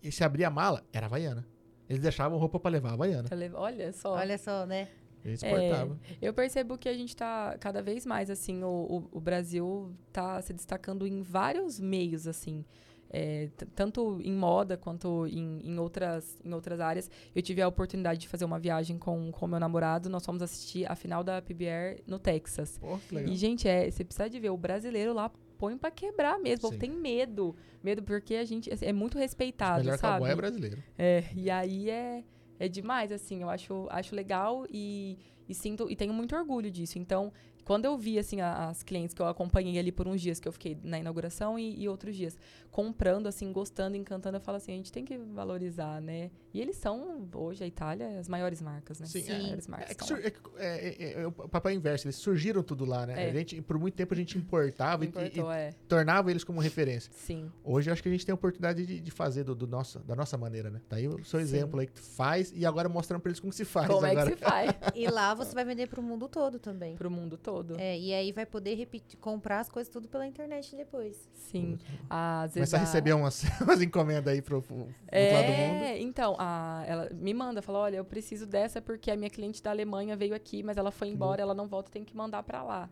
E 0.02 0.12
se 0.12 0.22
abria 0.22 0.48
a 0.48 0.50
mala, 0.50 0.82
era 0.92 1.06
Havaiana. 1.06 1.46
Eles 1.88 2.00
deixavam 2.02 2.38
roupa 2.38 2.58
pra 2.58 2.70
levar 2.70 2.90
a 2.90 2.92
Havaiana. 2.94 3.28
Pra 3.28 3.36
levar- 3.36 3.58
Olha 3.60 3.92
só. 3.92 4.14
Olha 4.14 4.38
só, 4.38 4.64
né? 4.66 4.88
É, 5.24 5.32
exportavam. 5.32 5.98
Eu 6.20 6.34
percebo 6.34 6.76
que 6.76 6.88
a 6.88 6.94
gente 6.94 7.16
tá 7.16 7.56
cada 7.58 7.80
vez 7.82 8.04
mais, 8.04 8.28
assim, 8.30 8.62
o, 8.62 8.68
o, 8.68 9.18
o 9.18 9.20
Brasil 9.20 9.92
tá 10.12 10.40
se 10.42 10.52
destacando 10.52 11.06
em 11.06 11.22
vários 11.22 11.80
meios, 11.80 12.26
assim. 12.26 12.64
é, 13.10 13.48
tanto 13.76 14.20
em 14.22 14.32
moda 14.32 14.76
quanto 14.76 15.26
em, 15.28 15.60
em, 15.64 15.78
outras, 15.78 16.36
em 16.44 16.52
outras 16.52 16.80
áreas. 16.80 17.08
Eu 17.34 17.40
tive 17.42 17.62
a 17.62 17.68
oportunidade 17.68 18.20
de 18.20 18.28
fazer 18.28 18.44
uma 18.44 18.58
viagem 18.58 18.98
com 18.98 19.30
o 19.30 19.46
meu 19.46 19.60
namorado. 19.60 20.10
Nós 20.10 20.26
fomos 20.26 20.42
assistir 20.42 20.84
a 20.90 20.96
final 20.96 21.22
da 21.22 21.40
PBR 21.40 22.02
no 22.08 22.18
Texas. 22.18 22.76
Pô. 22.78 22.98
E, 23.24 23.36
gente, 23.36 23.68
é, 23.68 23.88
você 23.88 24.04
precisa 24.04 24.28
de 24.28 24.40
ver, 24.40 24.50
o 24.50 24.56
brasileiro 24.56 25.12
lá 25.14 25.30
põe 25.56 25.78
pra 25.78 25.92
quebrar 25.92 26.40
mesmo. 26.40 26.68
O 26.68 26.72
Sim. 26.72 26.78
tem 26.78 26.90
medo. 26.90 27.54
Medo 27.84 28.02
porque 28.02 28.34
a 28.34 28.44
gente 28.44 28.68
é, 28.68 28.76
é 28.80 28.92
muito 28.92 29.16
respeitado, 29.16 29.84
Melhor 29.84 29.98
sabe? 29.98 30.14
cowboy 30.18 30.30
é 30.32 30.34
brasileiro. 30.34 30.82
É, 30.98 31.24
e 31.36 31.48
aí 31.50 31.88
é, 31.90 32.24
é 32.58 32.68
demais, 32.68 33.10
assim, 33.12 33.42
eu 33.42 33.50
acho, 33.50 33.86
acho 33.90 34.14
legal 34.14 34.66
e, 34.70 35.18
e 35.48 35.54
sinto, 35.54 35.90
e 35.90 35.96
tenho 35.96 36.12
muito 36.14 36.34
orgulho 36.36 36.70
disso. 36.70 36.98
Então, 36.98 37.32
quando 37.64 37.86
eu 37.86 37.96
vi, 37.96 38.18
assim, 38.18 38.40
a- 38.42 38.68
as 38.68 38.82
clientes 38.82 39.14
que 39.14 39.22
eu 39.22 39.26
acompanhei 39.26 39.78
ali 39.78 39.90
por 39.90 40.06
uns 40.06 40.20
dias 40.20 40.38
que 40.38 40.46
eu 40.46 40.52
fiquei 40.52 40.76
na 40.82 40.98
inauguração 40.98 41.58
e, 41.58 41.82
e 41.82 41.88
outros 41.88 42.14
dias, 42.14 42.36
comprando, 42.70 43.26
assim, 43.26 43.50
gostando, 43.52 43.96
encantando, 43.96 44.36
eu 44.36 44.40
falo 44.40 44.56
assim, 44.56 44.72
a 44.72 44.76
gente 44.76 44.92
tem 44.92 45.04
que 45.04 45.16
valorizar, 45.16 46.00
né? 46.00 46.30
E 46.52 46.60
eles 46.60 46.76
são, 46.76 47.26
hoje, 47.34 47.64
a 47.64 47.66
Itália, 47.66 48.18
as 48.18 48.28
maiores 48.28 48.60
marcas, 48.60 49.00
né? 49.00 49.06
Sim, 49.06 49.20
As 49.20 49.28
é. 49.28 49.38
maiores 49.42 49.66
marcas 49.68 49.90
É, 49.90 49.94
que 49.94 50.04
sur- 50.04 50.18
é 50.18 50.30
que- 50.30 50.40
é- 50.58 51.04
é- 51.04 51.22
é 51.22 51.26
o 51.26 51.32
papel 51.32 51.72
inverso, 51.72 52.06
eles 52.06 52.16
surgiram 52.16 52.62
tudo 52.62 52.84
lá, 52.84 53.06
né? 53.06 53.26
É. 53.26 53.30
A 53.30 53.32
gente, 53.32 53.60
por 53.62 53.78
muito 53.78 53.94
tempo 53.94 54.12
a 54.12 54.16
gente 54.16 54.36
importava 54.36 55.04
e- 55.04 55.08
Importou, 55.08 55.52
e, 55.52 55.56
é. 55.56 55.72
tornava 55.88 56.30
eles 56.30 56.44
como 56.44 56.60
referência. 56.60 57.10
Sim. 57.14 57.50
Hoje 57.62 57.88
eu 57.88 57.92
acho 57.92 58.02
que 58.02 58.08
a 58.08 58.12
gente 58.12 58.26
tem 58.26 58.32
a 58.32 58.36
oportunidade 58.36 58.84
de, 58.84 59.00
de 59.00 59.10
fazer 59.10 59.42
do, 59.44 59.54
do 59.54 59.66
nosso, 59.66 60.00
da 60.00 60.14
nossa 60.14 60.36
maneira, 60.36 60.70
né? 60.70 60.80
Tá 60.88 60.96
aí 60.96 61.08
o 61.08 61.24
seu 61.24 61.38
Sim. 61.40 61.44
exemplo 61.44 61.80
aí 61.80 61.86
que 61.86 61.92
tu 61.94 62.02
faz 62.02 62.52
e 62.54 62.66
agora 62.66 62.88
mostrando 62.88 63.20
pra 63.22 63.30
eles 63.30 63.40
como 63.40 63.52
se 63.52 63.64
faz 63.64 63.86
Como 63.88 64.04
é 64.04 64.10
agora. 64.10 64.30
que 64.30 64.36
se 64.38 64.44
faz? 64.44 64.70
E 64.94 65.06
lá 65.08 65.33
você 65.34 65.54
vai 65.54 65.64
vender 65.64 65.88
pro 65.88 66.02
mundo 66.02 66.28
todo 66.28 66.58
também. 66.58 66.96
Pro 66.96 67.10
mundo 67.10 67.36
todo. 67.36 67.78
É, 67.78 67.98
e 67.98 68.12
aí 68.14 68.32
vai 68.32 68.46
poder 68.46 68.74
repetir, 68.74 69.18
comprar 69.18 69.60
as 69.60 69.68
coisas 69.68 69.92
tudo 69.92 70.08
pela 70.08 70.26
internet 70.26 70.74
depois. 70.76 71.28
Sim. 71.34 71.78
Às 72.08 72.54
vezes 72.54 72.70
Começar 72.70 72.76
a 72.76 72.80
receber 72.80 73.12
umas, 73.12 73.42
umas 73.62 73.80
encomendas 73.82 74.32
aí 74.32 74.40
pro, 74.42 74.62
pro, 74.62 74.74
pro 74.76 74.84
outro 74.84 75.34
lado 75.34 75.46
do 75.46 75.52
mundo. 75.52 75.84
É, 75.84 76.00
então, 76.00 76.36
a, 76.38 76.84
ela 76.86 77.10
me 77.14 77.32
manda, 77.34 77.60
fala, 77.62 77.78
olha, 77.80 77.96
eu 77.96 78.04
preciso 78.04 78.46
dessa 78.46 78.80
porque 78.82 79.10
a 79.10 79.16
minha 79.16 79.30
cliente 79.30 79.62
da 79.62 79.70
Alemanha 79.70 80.16
veio 80.16 80.34
aqui, 80.34 80.62
mas 80.62 80.76
ela 80.76 80.90
foi 80.90 81.08
embora, 81.08 81.40
ela 81.42 81.54
não 81.54 81.66
volta, 81.66 81.90
tem 81.90 82.04
que 82.04 82.16
mandar 82.16 82.42
pra 82.42 82.62
lá. 82.62 82.88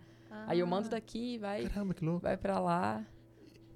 Aí 0.47 0.61
eu 0.61 0.67
mando 0.67 0.87
Ah, 0.87 0.91
daqui, 0.93 1.37
vai, 1.39 1.65
Caramba, 1.69 1.93
que 1.93 2.03
louco. 2.05 2.21
vai 2.23 2.37
pra 2.39 2.59
lá, 2.59 3.05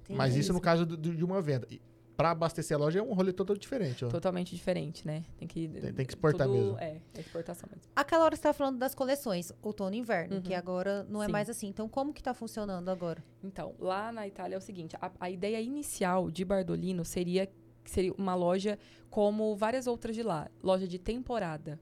entendi. 0.00 0.16
Mas 0.16 0.34
isso 0.36 0.52
no 0.54 0.60
caso 0.60 0.86
do- 0.86 0.96
do- 0.96 1.14
de 1.14 1.22
uma 1.24 1.42
venda. 1.42 1.66
E 1.70 1.80
pra 2.16 2.30
abastecer 2.30 2.76
a 2.76 2.80
loja 2.80 2.98
é 2.98 3.02
um 3.02 3.12
rolê 3.12 3.32
todo 3.32 3.56
diferente, 3.58 4.04
ó. 4.04 4.08
totalmente 4.08 4.54
diferente, 4.54 5.06
né? 5.06 5.22
Tem 5.36 5.46
que 5.46 5.68
Tem- 5.68 5.92
tem 5.92 6.06
que 6.06 6.12
exportar 6.12 6.46
tudo- 6.46 6.56
mesmo. 6.58 6.78
É, 6.78 7.00
é 7.14 7.20
exportação 7.20 7.68
mesmo. 7.70 7.82
Aquela 7.94 8.24
hora 8.24 8.34
você 8.34 8.40
estava 8.40 8.54
falando 8.54 8.78
das 8.78 8.94
coleções, 8.94 9.52
outono 9.62 9.94
e 9.94 9.98
inverno, 9.98 10.36
Uhum. 10.36 10.42
que 10.42 10.54
agora 10.54 11.04
não 11.10 11.22
é 11.22 11.26
Sim. 11.26 11.32
mais 11.32 11.50
assim. 11.50 11.66
Então, 11.68 11.88
como 11.88 12.12
que 12.14 12.22
tá 12.22 12.32
funcionando 12.32 12.88
agora? 12.88 13.22
Então, 13.44 13.74
lá 13.78 14.10
na 14.10 14.26
Itália 14.26 14.54
é 14.54 14.58
o 14.58 14.62
seguinte, 14.62 14.96
a, 15.00 15.10
a 15.20 15.30
ideia 15.30 15.60
inicial 15.60 16.30
de 16.30 16.44
Bardolino 16.44 17.04
seria 17.04 17.48
seria 17.84 18.12
uma 18.18 18.34
loja 18.34 18.76
como 19.08 19.54
várias 19.54 19.86
outras 19.86 20.16
de 20.16 20.20
lá, 20.22 20.50
loja 20.60 20.88
de 20.88 20.98
temporada, 20.98 21.78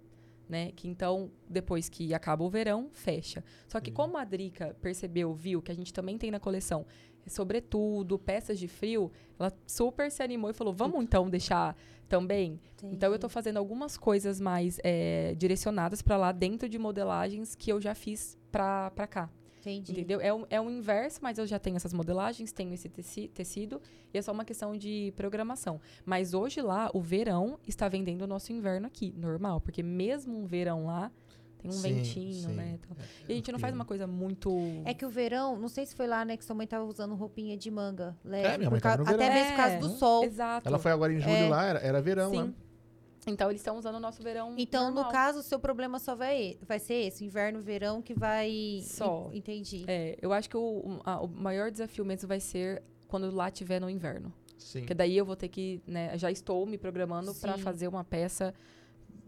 né? 0.46 0.70
Que 0.76 0.86
então, 0.86 1.30
depois 1.48 1.88
que 1.88 2.12
acaba 2.12 2.44
o 2.44 2.50
verão, 2.50 2.90
fecha. 2.92 3.42
Só 3.66 3.80
que 3.80 3.88
Uhum. 3.88 3.96
como 3.96 4.18
a 4.18 4.24
Drica 4.24 4.76
percebeu, 4.82 5.32
viu, 5.32 5.62
que 5.62 5.72
a 5.72 5.74
gente 5.74 5.94
também 5.94 6.18
tem 6.18 6.30
na 6.30 6.38
coleção, 6.38 6.84
sobretudo, 7.30 8.18
peças 8.18 8.58
de 8.58 8.68
frio, 8.68 9.10
ela 9.38 9.52
super 9.66 10.10
se 10.10 10.22
animou 10.22 10.50
e 10.50 10.54
falou, 10.54 10.72
vamos 10.72 11.02
então 11.02 11.28
deixar 11.28 11.76
também? 12.08 12.60
Então 12.82 13.12
eu 13.12 13.18
tô 13.18 13.28
fazendo 13.28 13.56
algumas 13.56 13.96
coisas 13.96 14.40
mais 14.40 14.78
eh, 14.84 15.34
direcionadas 15.36 16.02
para 16.02 16.16
lá 16.16 16.32
dentro 16.32 16.68
de 16.68 16.78
modelagens 16.78 17.54
que 17.54 17.72
eu 17.72 17.80
já 17.80 17.94
fiz 17.94 18.38
pra, 18.52 18.90
pra 18.90 19.06
cá. 19.06 19.30
Entendi. 19.60 19.92
Entendeu? 19.92 20.20
É 20.20 20.30
o, 20.30 20.46
é 20.50 20.60
o 20.60 20.68
inverso, 20.68 21.20
mas 21.22 21.38
eu 21.38 21.46
já 21.46 21.58
tenho 21.58 21.76
essas 21.76 21.94
modelagens, 21.94 22.52
tenho 22.52 22.74
esse 22.74 22.86
teci- 22.86 23.28
tecido, 23.28 23.80
e 24.12 24.18
é 24.18 24.20
só 24.20 24.30
uma 24.30 24.44
questão 24.44 24.76
de 24.76 25.10
programação. 25.16 25.80
Mas 26.04 26.34
hoje 26.34 26.60
lá, 26.60 26.90
o 26.92 27.00
verão 27.00 27.58
está 27.66 27.88
vendendo 27.88 28.22
o 28.22 28.26
nosso 28.26 28.52
inverno 28.52 28.86
aqui, 28.86 29.14
normal, 29.16 29.62
porque 29.62 29.82
mesmo 29.82 30.38
um 30.38 30.44
verão 30.44 30.84
lá, 30.84 31.10
tem 31.64 31.70
um 31.70 31.74
Sim, 31.74 31.94
ventinho, 31.94 32.48
sim. 32.48 32.52
né? 32.54 32.78
Então, 32.78 32.94
e 33.26 33.32
a 33.32 33.34
gente 33.36 33.50
não 33.50 33.58
faz 33.58 33.74
uma 33.74 33.86
coisa 33.86 34.06
muito. 34.06 34.50
É 34.84 34.92
que 34.92 35.06
o 35.06 35.08
verão, 35.08 35.56
não 35.58 35.68
sei 35.68 35.86
se 35.86 35.96
foi 35.96 36.06
lá, 36.06 36.22
né, 36.24 36.36
que 36.36 36.44
sua 36.44 36.54
mãe 36.54 36.66
tava 36.66 36.84
usando 36.84 37.14
roupinha 37.14 37.56
de 37.56 37.70
manga 37.70 38.14
leve. 38.22 38.46
É, 38.48 38.58
minha 38.58 38.70
mãe 38.70 38.80
tava 38.80 39.02
no 39.02 39.10
até 39.10 39.32
mesmo 39.32 39.50
por 39.52 39.56
causa 39.56 39.78
do 39.78 39.88
sol. 39.96 40.24
Exato. 40.24 40.68
Ela 40.68 40.78
foi 40.78 40.92
agora 40.92 41.12
em 41.12 41.18
julho 41.20 41.32
É. 41.34 41.48
lá, 41.48 41.64
era, 41.64 41.78
era 41.78 42.02
verão 42.02 42.30
Sim. 42.30 42.36
lá. 42.36 42.48
Então 43.26 43.48
eles 43.48 43.62
estão 43.62 43.78
usando 43.78 43.94
o 43.94 44.00
nosso 44.00 44.22
verão. 44.22 44.54
Então, 44.58 44.88
no 44.90 44.96
normal. 44.96 45.10
caso, 45.12 45.38
o 45.38 45.42
seu 45.42 45.58
problema 45.58 45.98
só 45.98 46.14
vai, 46.14 46.58
vai 46.60 46.78
ser 46.78 47.06
esse, 47.06 47.24
inverno, 47.24 47.62
verão, 47.62 48.02
que 48.02 48.12
vai... 48.12 48.80
Só. 48.82 49.30
en- 49.32 49.38
Entendi. 49.38 49.84
É, 49.88 50.18
eu 50.20 50.30
acho 50.34 50.50
que 50.50 50.56
o, 50.58 51.00
a- 51.02 51.22
o 51.22 51.26
maior 51.28 51.70
desafio 51.70 52.04
mesmo 52.04 52.28
vai 52.28 52.38
ser 52.40 52.82
quando 53.08 53.30
lá 53.34 53.50
tiver 53.50 53.80
no 53.80 53.88
inverno. 53.88 54.30
Sim. 54.58 54.80
Porque 54.80 54.92
daí 54.92 55.16
eu 55.16 55.24
vou 55.24 55.36
ter 55.36 55.48
que, 55.48 55.80
né, 55.86 56.18
já 56.18 56.30
estou 56.30 56.66
me 56.66 56.76
programando 56.76 57.34
para 57.36 57.56
fazer 57.56 57.88
uma 57.88 58.04
peça 58.04 58.52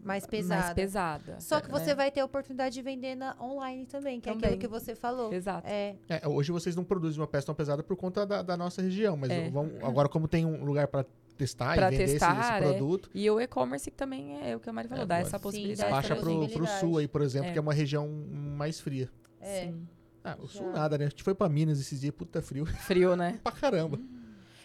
Mais 0.07 0.25
pesada. 0.25 0.61
mais 0.63 0.73
pesada. 0.73 1.39
Só 1.39 1.59
que 1.59 1.71
né? 1.71 1.77
você 1.79 1.93
vai 1.93 2.09
ter 2.09 2.21
a 2.21 2.25
oportunidade 2.25 2.73
de 2.73 2.81
vender 2.81 3.15
na 3.15 3.35
online 3.41 3.85
também, 3.85 4.19
que 4.21 4.29
é 4.29 4.33
Também. 4.33 4.47
aquilo 4.49 4.61
que 4.61 4.67
você 4.67 4.95
falou. 4.95 5.33
Exato. 5.33 5.67
É, 5.67 5.95
É, 6.07 6.27
hoje 6.27 6.51
vocês 6.51 6.75
não 6.75 6.83
produzem 6.83 7.19
uma 7.19 7.27
peça 7.27 7.45
tão 7.47 7.53
pesada 7.55 7.83
por 7.83 7.95
conta 7.97 8.25
da, 8.25 8.41
da 8.41 8.55
nossa 8.57 8.81
região, 8.81 9.17
mas 9.17 9.29
É. 9.29 9.49
vão, 9.49 9.69
agora 9.83 10.07
como 10.09 10.27
tem 10.27 10.45
um 10.45 10.63
lugar 10.63 10.87
para 10.87 11.05
testar 11.37 11.75
Pra 11.75 11.87
e 11.87 11.91
vender 11.91 12.03
esse- 12.05 12.13
testar, 12.13 12.39
esse, 12.39 12.51
é. 12.65 12.71
produto, 12.71 13.09
E 13.13 13.29
o 13.29 13.39
e-commerce 13.39 13.91
que 13.91 13.95
também 13.97 14.39
é 14.41 14.55
o 14.55 14.59
que 14.59 14.69
a 14.69 14.73
Mari 14.73 14.87
falou, 14.87 15.03
É, 15.03 15.05
dá 15.07 15.17
essa 15.19 15.37
possibilidade. 15.39 15.91
baixa 15.91 16.15
pro 16.15 16.33
possibilidade. 16.33 16.79
sul 16.79 16.97
aí, 16.97 17.07
por 17.07 17.21
exemplo, 17.21 17.49
É. 17.49 17.51
que 17.53 17.59
é 17.59 17.61
uma 17.61 17.73
região 17.73 18.07
mais 18.09 18.79
fria. 18.79 19.09
é. 19.41 19.65
Sim. 19.65 19.87
Ah, 20.23 20.35
o 20.41 20.47
sul 20.47 20.71
nada, 20.73 20.97
né? 20.97 21.05
A 21.05 21.09
gente 21.09 21.23
foi 21.23 21.33
pra 21.33 21.47
Minas 21.47 21.79
esses 21.79 22.01
dias, 22.01 22.13
puta 22.13 22.41
frio 22.41 22.65
Frio, 22.65 23.15
né? 23.15 23.39
pra 23.43 23.51
caramba. 23.53 23.97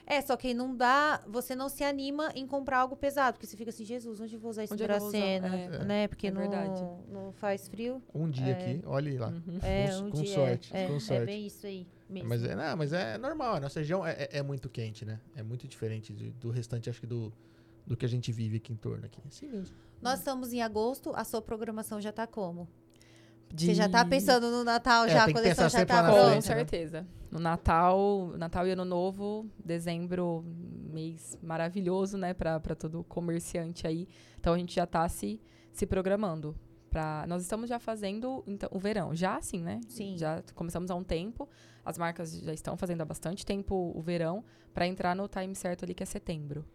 É, 0.05 0.21
só 0.21 0.37
que 0.37 0.53
não 0.53 0.77
dá, 0.77 1.23
você 1.29 1.55
não 1.55 1.69
se 1.69 1.85
anima 1.85 2.33
em 2.35 2.45
comprar 2.47 2.79
algo 2.79 2.97
pesado, 2.97 3.35
porque 3.35 3.47
você 3.47 3.57
fica 3.57 3.71
assim, 3.71 3.85
Jesus, 3.85 4.21
onde 4.21 4.35
eu 4.35 4.41
vou 4.41 4.51
usar 4.51 4.65
isso 4.65 4.75
Onde 4.75 4.83
eu 4.83 4.89
pra 4.89 4.99
vou 4.99 5.09
usar? 5.09 5.17
cena, 5.19 5.57
É. 5.57 5.85
né? 5.85 6.09
Porque 6.09 6.27
É 6.27 6.31
não, 6.31 6.41
verdade. 6.41 6.83
não 7.09 7.33
faz 7.33 7.69
frio. 7.69 8.03
Um 8.13 8.29
dia 8.29 8.49
É. 8.49 8.53
aqui, 8.53 8.83
olha 8.85 9.21
lá. 9.21 9.29
Uhum. 9.29 9.59
É, 9.63 9.87
Com- 9.89 10.07
um 10.07 10.11
com 10.11 10.23
dia, 10.23 10.35
sorte, 10.35 10.77
é, 10.77 10.87
com 10.89 10.97
é, 10.97 11.01
sorte. 11.01 11.23
É 11.23 11.27
bem 11.27 11.47
isso 11.47 11.67
aí 11.67 11.87
mesmo. 12.11 12.29
Mas 12.29 12.43
é, 12.43 12.55
não, 12.57 12.77
mas 12.77 12.93
é 12.93 13.17
normal, 13.17 13.55
a 13.57 13.61
nossa 13.61 13.79
região 13.79 14.05
é, 14.05 14.13
é- 14.13 14.39
é 14.39 14.43
muito 14.43 14.69
quente, 14.69 15.05
né? 15.05 15.21
É 15.37 15.43
muito 15.43 15.69
diferente 15.69 16.13
de- 16.13 16.31
do 16.33 16.51
restante, 16.51 16.91
acho 16.91 17.01
que 17.01 17.07
do, 17.07 17.33
do 17.87 17.97
que 17.97 18.05
a 18.05 18.09
gente 18.09 18.33
vive 18.33 18.57
aqui 18.57 18.73
em 18.73 18.77
torno 18.77 19.07
aqui. 19.07 19.21
Assim 19.29 19.47
mesmo. 19.47 19.75
Nós 20.03 20.19
estamos 20.19 20.53
em 20.53 20.61
agosto, 20.63 21.13
a 21.15 21.23
sua 21.25 21.41
programação 21.41 22.01
já 22.01 22.11
tá 22.11 22.27
como? 22.27 22.69
De- 23.55 23.67
Você 23.67 23.75
já 23.75 23.89
tá 23.89 24.05
pensando 24.05 24.51
no 24.51 24.65
Natal, 24.65 25.05
É, 25.05 25.11
já 25.11 25.25
a 25.27 25.33
coleção 25.33 25.69
já 25.69 25.87
tá 25.87 26.01
lá 26.03 26.09
na 26.09 26.09
Com 26.35 26.43
frente, 26.43 26.67
pronta? 26.67 27.01
né? 27.03 27.07
No 27.33 27.41
Natal, 27.41 28.35
Natal 28.37 28.67
e 28.67 28.73
Ano 28.73 28.85
Novo, 28.85 29.51
dezembro, 29.65 30.45
mês 30.93 31.39
maravilhoso, 31.43 32.19
né, 32.19 32.35
pra 32.35 32.61
todo 32.61 33.03
comerciante 33.05 33.87
aí. 33.87 34.07
Então 34.39 34.53
a 34.53 34.59
gente 34.59 34.75
já 34.75 34.87
tá 34.87 35.09
se, 35.09 35.41
se 35.73 35.87
programando. 35.87 36.55
Pra, 36.91 37.25
nós 37.27 37.41
estamos 37.41 37.71
já 37.71 37.79
fazendo 37.79 38.45
então, 38.47 38.69
o 38.71 38.79
verão, 38.79 39.15
já 39.15 39.39
assim, 39.39 39.63
né? 39.63 39.81
Sim. 39.89 40.19
Já 40.19 40.43
começamos 40.55 40.91
há 40.91 40.95
um 40.95 41.03
tempo. 41.03 41.49
As 41.83 41.97
marcas 41.97 42.39
já 42.39 42.53
estão 42.53 42.77
fazendo 42.77 43.01
há 43.01 43.05
bastante 43.07 43.47
tempo 43.47 43.75
o 43.97 44.03
verão 44.03 44.45
para 44.75 44.87
entrar 44.87 45.17
no 45.17 45.27
time 45.27 45.55
certo 45.55 45.87
ali 45.87 45.95
que 45.95 46.03
é 46.03 46.07
setembro. 46.07 46.67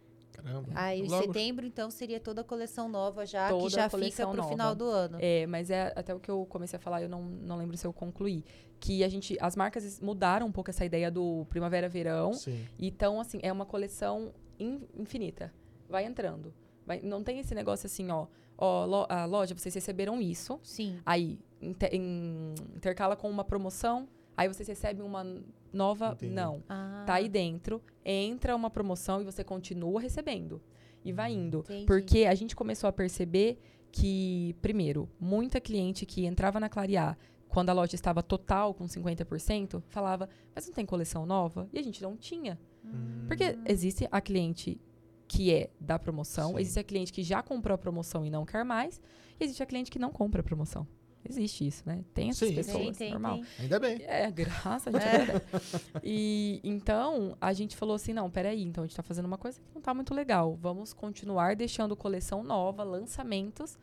Caramba. 0.42 0.68
Aí, 0.74 1.00
em 1.00 1.08
Logo- 1.08 1.24
setembro, 1.24 1.66
então, 1.66 1.90
seria 1.90 2.20
toda 2.20 2.42
a 2.42 2.44
coleção 2.44 2.88
nova 2.88 3.26
já, 3.26 3.48
Toda 3.48 3.64
que 3.64 3.70
já 3.70 3.88
fica 3.90 4.26
pro 4.26 4.36
nova. 4.36 4.48
final 4.48 4.74
do 4.74 4.84
ano. 4.84 5.18
É, 5.20 5.46
mas 5.46 5.70
é 5.70 5.92
até 5.96 6.14
o 6.14 6.20
que 6.20 6.30
eu 6.30 6.46
comecei 6.46 6.76
a 6.76 6.80
falar, 6.80 7.02
eu 7.02 7.08
não, 7.08 7.22
não 7.22 7.56
lembro 7.56 7.76
se 7.76 7.86
eu 7.86 7.92
concluí. 7.92 8.44
Que 8.80 9.02
a 9.02 9.08
gente, 9.08 9.36
as 9.40 9.56
marcas 9.56 9.98
mudaram 10.00 10.46
um 10.46 10.52
pouco 10.52 10.70
essa 10.70 10.84
ideia 10.84 11.10
do 11.10 11.44
primavera-verão. 11.50 12.32
Então, 12.78 13.20
assim, 13.20 13.40
é 13.42 13.52
uma 13.52 13.66
coleção 13.66 14.32
in- 14.58 14.86
infinita. 14.96 15.52
Vai 15.88 16.04
entrando. 16.04 16.54
Vai- 16.86 17.00
não 17.02 17.22
tem 17.22 17.40
esse 17.40 17.54
negócio 17.54 17.86
assim, 17.86 18.08
ó. 18.10 18.26
Ó, 18.56 18.84
lo- 18.84 19.06
a 19.08 19.24
loja, 19.24 19.54
vocês 19.56 19.74
receberam 19.74 20.20
isso. 20.20 20.58
Sim. 20.62 20.98
Aí, 21.04 21.38
inter- 21.60 21.90
em- 21.92 22.54
intercala 22.76 23.16
com 23.16 23.28
uma 23.28 23.44
promoção. 23.44 24.08
Aí 24.38 24.46
vocês 24.46 24.68
recebem 24.68 25.04
uma 25.04 25.26
nova. 25.72 26.12
Entendi. 26.12 26.32
Não. 26.32 26.62
Ah, 26.68 27.02
Tá 27.04 27.14
aí 27.14 27.28
dentro, 27.28 27.82
entra 28.04 28.54
uma 28.54 28.70
promoção 28.70 29.20
e 29.20 29.24
você 29.24 29.42
continua 29.42 30.00
recebendo. 30.00 30.62
E 31.04 31.12
vai 31.12 31.32
indo. 31.32 31.58
entendi. 31.60 31.86
Porque 31.86 32.24
a 32.24 32.34
gente 32.36 32.54
começou 32.54 32.86
a 32.88 32.92
perceber 32.92 33.58
que, 33.90 34.54
primeiro, 34.62 35.08
muita 35.18 35.60
cliente 35.60 36.06
que 36.06 36.24
entrava 36.24 36.60
na 36.60 36.68
Clarear 36.68 37.18
quando 37.48 37.70
a 37.70 37.72
loja 37.72 37.96
estava 37.96 38.22
total 38.22 38.74
com 38.74 38.84
50%, 38.84 39.82
falava, 39.88 40.28
mas 40.54 40.66
não 40.66 40.74
tem 40.74 40.86
coleção 40.86 41.26
nova? 41.26 41.68
E 41.72 41.78
a 41.78 41.82
gente 41.82 42.00
não 42.00 42.16
tinha. 42.16 42.60
Hum. 42.84 43.24
Porque 43.26 43.58
existe 43.66 44.06
a 44.10 44.20
cliente 44.20 44.80
que 45.26 45.52
é 45.52 45.70
da 45.80 45.98
promoção, 45.98 46.50
Sim. 46.52 46.60
existe 46.60 46.78
a 46.78 46.84
cliente 46.84 47.12
que 47.12 47.22
já 47.22 47.42
comprou 47.42 47.74
a 47.74 47.78
promoção 47.78 48.24
e 48.24 48.30
não 48.30 48.46
quer 48.46 48.64
mais, 48.64 49.00
e 49.40 49.44
existe 49.44 49.62
a 49.62 49.66
cliente 49.66 49.90
que 49.90 49.98
não 49.98 50.10
compra 50.12 50.40
a 50.40 50.44
promoção. 50.44 50.86
Existe 51.28 51.66
isso, 51.66 51.82
né? 51.84 52.02
Tem 52.14 52.30
essas 52.30 52.48
Sim. 52.48 52.54
pessoas, 52.54 52.84
Tem, 52.84 52.94
tem, 52.94 53.10
normal. 53.10 53.34
tem. 53.34 53.46
Ainda 53.60 53.78
bem. 53.78 54.00
É, 54.02 54.30
graças 54.30 54.94
a 54.94 54.98
Deus. 54.98 55.04
é. 55.04 56.00
E 56.02 56.60
então 56.64 57.36
a 57.40 57.52
gente 57.52 57.76
falou 57.76 57.94
assim: 57.96 58.12
não, 58.12 58.30
peraí, 58.30 58.62
então 58.62 58.82
a 58.84 58.86
gente 58.86 58.96
tá 58.96 59.02
fazendo 59.02 59.26
uma 59.26 59.36
coisa 59.38 59.60
que 59.60 59.66
não 59.74 59.82
tá 59.82 59.92
muito 59.92 60.14
legal. 60.14 60.56
Vamos 60.60 60.92
continuar 60.92 61.54
deixando 61.54 61.94
coleção 61.94 62.42
nova, 62.42 62.82
lançamentos. 62.82 63.78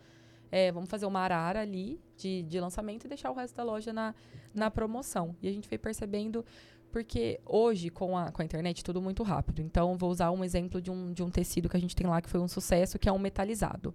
É, 0.51 0.71
vamos 0.71 0.89
fazer 0.89 1.05
uma 1.05 1.19
arara 1.19 1.61
ali 1.61 1.99
de, 2.17 2.43
de 2.43 2.59
lançamento 2.59 3.05
e 3.05 3.07
deixar 3.07 3.29
o 3.29 3.33
resto 3.33 3.55
da 3.55 3.63
loja 3.63 3.91
na, 3.91 4.15
na 4.53 4.71
promoção. 4.71 5.35
E 5.41 5.47
a 5.47 5.51
gente 5.51 5.67
foi 5.67 5.77
percebendo, 5.77 6.45
porque 6.91 7.41
hoje, 7.45 7.89
com 7.89 8.17
a, 8.17 8.31
com 8.31 8.41
a 8.41 8.45
internet, 8.45 8.83
tudo 8.83 9.01
muito 9.01 9.21
rápido. 9.21 9.61
Então, 9.61 9.97
vou 9.97 10.09
usar 10.09 10.31
um 10.31 10.43
exemplo 10.43 10.81
de 10.81 10.89
um, 10.89 11.11
de 11.11 11.21
um 11.21 11.29
tecido 11.29 11.67
que 11.67 11.75
a 11.75 11.79
gente 11.79 11.95
tem 11.95 12.07
lá 12.07 12.21
que 12.21 12.29
foi 12.29 12.39
um 12.39 12.47
sucesso, 12.47 12.97
que 12.97 13.09
é 13.09 13.11
um 13.11 13.19
metalizado. 13.19 13.93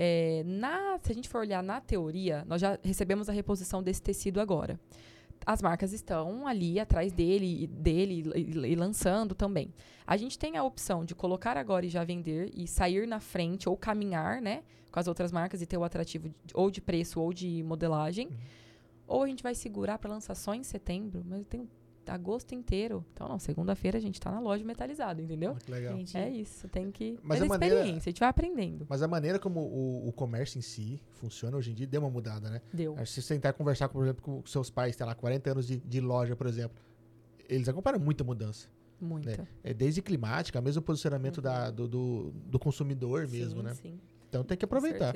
É, 0.00 0.44
na, 0.46 0.96
se 1.02 1.10
a 1.10 1.14
gente 1.14 1.28
for 1.28 1.40
olhar 1.40 1.60
na 1.60 1.80
teoria, 1.80 2.44
nós 2.46 2.60
já 2.60 2.78
recebemos 2.84 3.28
a 3.28 3.32
reposição 3.32 3.82
desse 3.82 4.00
tecido 4.00 4.40
agora. 4.40 4.78
As 5.44 5.60
marcas 5.60 5.92
estão 5.92 6.46
ali 6.46 6.78
atrás 6.78 7.10
dele, 7.12 7.64
e- 7.64 7.66
dele 7.66 8.30
e, 8.36 8.40
e 8.68 8.74
lançando 8.76 9.34
também. 9.34 9.74
A 10.06 10.16
gente 10.16 10.38
tem 10.38 10.56
a 10.56 10.62
opção 10.62 11.04
de 11.04 11.14
colocar 11.16 11.56
agora 11.56 11.84
e 11.84 11.88
já 11.88 12.04
vender 12.04 12.50
e 12.54 12.68
sair 12.68 13.08
na 13.08 13.18
frente 13.18 13.68
ou 13.68 13.76
caminhar, 13.76 14.40
né, 14.40 14.62
com 14.92 15.00
as 15.00 15.08
outras 15.08 15.32
marcas 15.32 15.60
e 15.60 15.66
ter 15.66 15.76
o 15.76 15.82
atrativo 15.84 16.28
de- 16.28 16.54
ou 16.54 16.70
de 16.70 16.80
preço 16.80 17.20
ou 17.20 17.32
de 17.32 17.62
modelagem. 17.64 18.28
Ou 19.06 19.22
a 19.24 19.26
gente 19.26 19.42
vai 19.42 19.54
segurar 19.54 19.98
para 19.98 20.10
lançar 20.10 20.34
só 20.36 20.54
em 20.54 20.62
setembro, 20.62 21.24
mas 21.26 21.44
tem 21.46 21.68
agosto 22.08 22.54
inteiro. 22.54 23.04
Então, 23.12 23.28
não, 23.28 23.38
segunda-feira 23.38 23.98
a 23.98 24.00
gente 24.00 24.20
tá 24.20 24.30
na 24.30 24.40
loja 24.40 24.64
metalizado, 24.64 25.20
entendeu? 25.20 25.52
Ah, 25.56 25.60
que 25.64 25.70
legal. 25.70 25.94
Entendi. 25.94 26.16
É 26.16 26.28
isso, 26.30 26.68
tem 26.68 26.90
que. 26.90 27.18
Mas 27.22 27.38
Mas 27.38 27.42
é 27.42 27.44
a 27.44 27.48
maneira- 27.48 27.74
experiência, 27.76 28.08
a 28.08 28.10
gente 28.10 28.20
vai 28.20 28.28
aprendendo. 28.28 28.86
Mas 28.88 29.02
a 29.02 29.08
maneira 29.08 29.38
como 29.38 29.60
o, 29.60 30.08
o 30.08 30.12
comércio 30.12 30.58
em 30.58 30.62
si 30.62 31.00
funciona 31.14 31.56
hoje 31.56 31.70
em 31.70 31.74
dia 31.74 31.86
deu 31.86 32.00
uma 32.00 32.10
mudada, 32.10 32.50
né? 32.50 32.60
Deu. 32.72 32.92
Acho 32.94 33.14
que 33.14 33.20
Se 33.20 33.22
você 33.22 33.34
tentar 33.34 33.52
conversar, 33.52 33.88
por 33.88 34.02
exemplo, 34.02 34.22
com 34.22 34.44
seus 34.46 34.70
pais, 34.70 34.96
tem 34.96 35.06
lá 35.06 35.14
40 35.14 35.50
anos 35.50 35.66
de, 35.66 35.78
de 35.78 36.00
loja, 36.00 36.34
por 36.34 36.46
exemplo, 36.46 36.76
eles 37.48 37.68
acompanham 37.68 37.98
muita 38.00 38.24
mudança. 38.24 38.68
Muita. 39.00 39.46
É 39.62 39.72
desde 39.72 40.02
climática, 40.02 40.60
mesmo 40.60 40.80
o 40.80 40.82
posicionamento 40.82 41.40
da, 41.40 41.70
do, 41.70 41.86
do, 41.86 42.32
do 42.46 42.58
consumidor 42.58 43.28
mesmo, 43.28 43.60
sim, 43.60 43.66
né? 43.66 43.74
Sim, 43.74 44.00
Então 44.28 44.42
tem 44.42 44.58
que 44.58 44.64
aproveitar. 44.64 45.14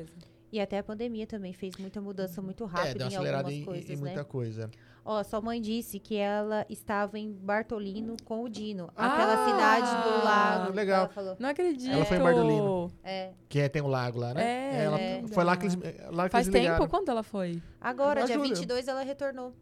E 0.53 0.61
até 0.61 0.79
a 0.79 0.85
pandemia 0.85 1.27
também 1.27 1.53
fez 1.53 1.77
muita 1.79 2.01
mudança 2.01 2.41
muito 2.43 2.63
É, 2.65 2.67
rápida 2.67 2.95
deu 2.99 3.07
uma 3.07 3.13
em 3.13 3.17
acelerada 3.17 3.49
algumas 3.49 3.63
em, 3.63 3.65
coisas, 3.65 3.91
em 3.91 3.95
né? 3.95 4.01
muita 4.01 4.25
coisa. 4.25 4.71
Ó, 5.05 5.23
sua 5.25 5.41
mãe 5.41 5.61
disse 5.61 5.99
que 5.99 6.17
ela 6.17 6.65
estava 6.69 7.19
em 7.19 7.33
Bartolino 7.33 8.17
com 8.25 8.45
o 8.45 8.49
Dino. 8.49 8.89
Aquela 8.97 9.35
Ah! 9.35 9.47
cidade 9.49 10.03
do 10.09 10.25
lago. 10.25 10.73
Legal. 10.73 11.01
Ela 11.01 11.09
falou. 11.09 11.37
Não 11.41 11.49
acredito. 11.49 11.93
Ela 11.93 12.05
foi 12.05 12.17
em 12.19 12.23
Bardolino. 12.23 12.93
É, 13.03 13.31
Que 13.49 13.59
é, 13.61 13.69
tem 13.69 13.83
um 13.83 13.89
lago 13.89 14.19
lá, 14.21 14.33
né? 14.33 14.43
É, 14.45 14.85
ela, 14.85 15.01
é. 15.01 15.23
Foi 15.29 15.43
lá 15.43 15.57
que 15.57 15.65
eles, 15.67 15.77
lá 16.11 16.25
que 16.25 16.31
Faz 16.33 16.47
eles 16.47 16.61
tempo? 16.63 16.89
Quando 16.89 17.09
ela 17.09 17.23
foi? 17.25 17.61
agora, 17.81 18.25
dia 18.25 18.37
julho. 18.37 18.49
22, 18.49 18.87
ela 18.87 19.03
retornou. 19.03 19.53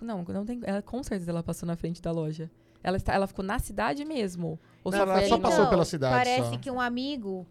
Não, 0.00 0.22
não 0.28 0.44
tem. 0.44 0.60
Ela, 0.62 0.80
com 0.80 1.02
certeza 1.02 1.30
ela 1.30 1.42
passou 1.42 1.66
na 1.66 1.74
frente 1.76 2.00
da 2.00 2.12
loja. 2.12 2.48
Ela, 2.82 2.96
está, 2.98 3.14
ela 3.14 3.26
ficou 3.26 3.44
na 3.44 3.58
cidade 3.58 4.04
mesmo? 4.04 4.60
Ou 4.84 4.92
Não, 4.92 4.98
só 4.98 5.04
ela 5.04 5.14
foi 5.14 5.26
só 5.28 5.34
ali 5.34 5.42
passou 5.42 5.64
no- 5.64 5.70
pela 5.70 5.84
cidade 5.86 6.14
Parece 6.14 6.50
só. 6.50 6.58
que 6.58 6.70
um 6.70 6.78
amigo 6.80 7.46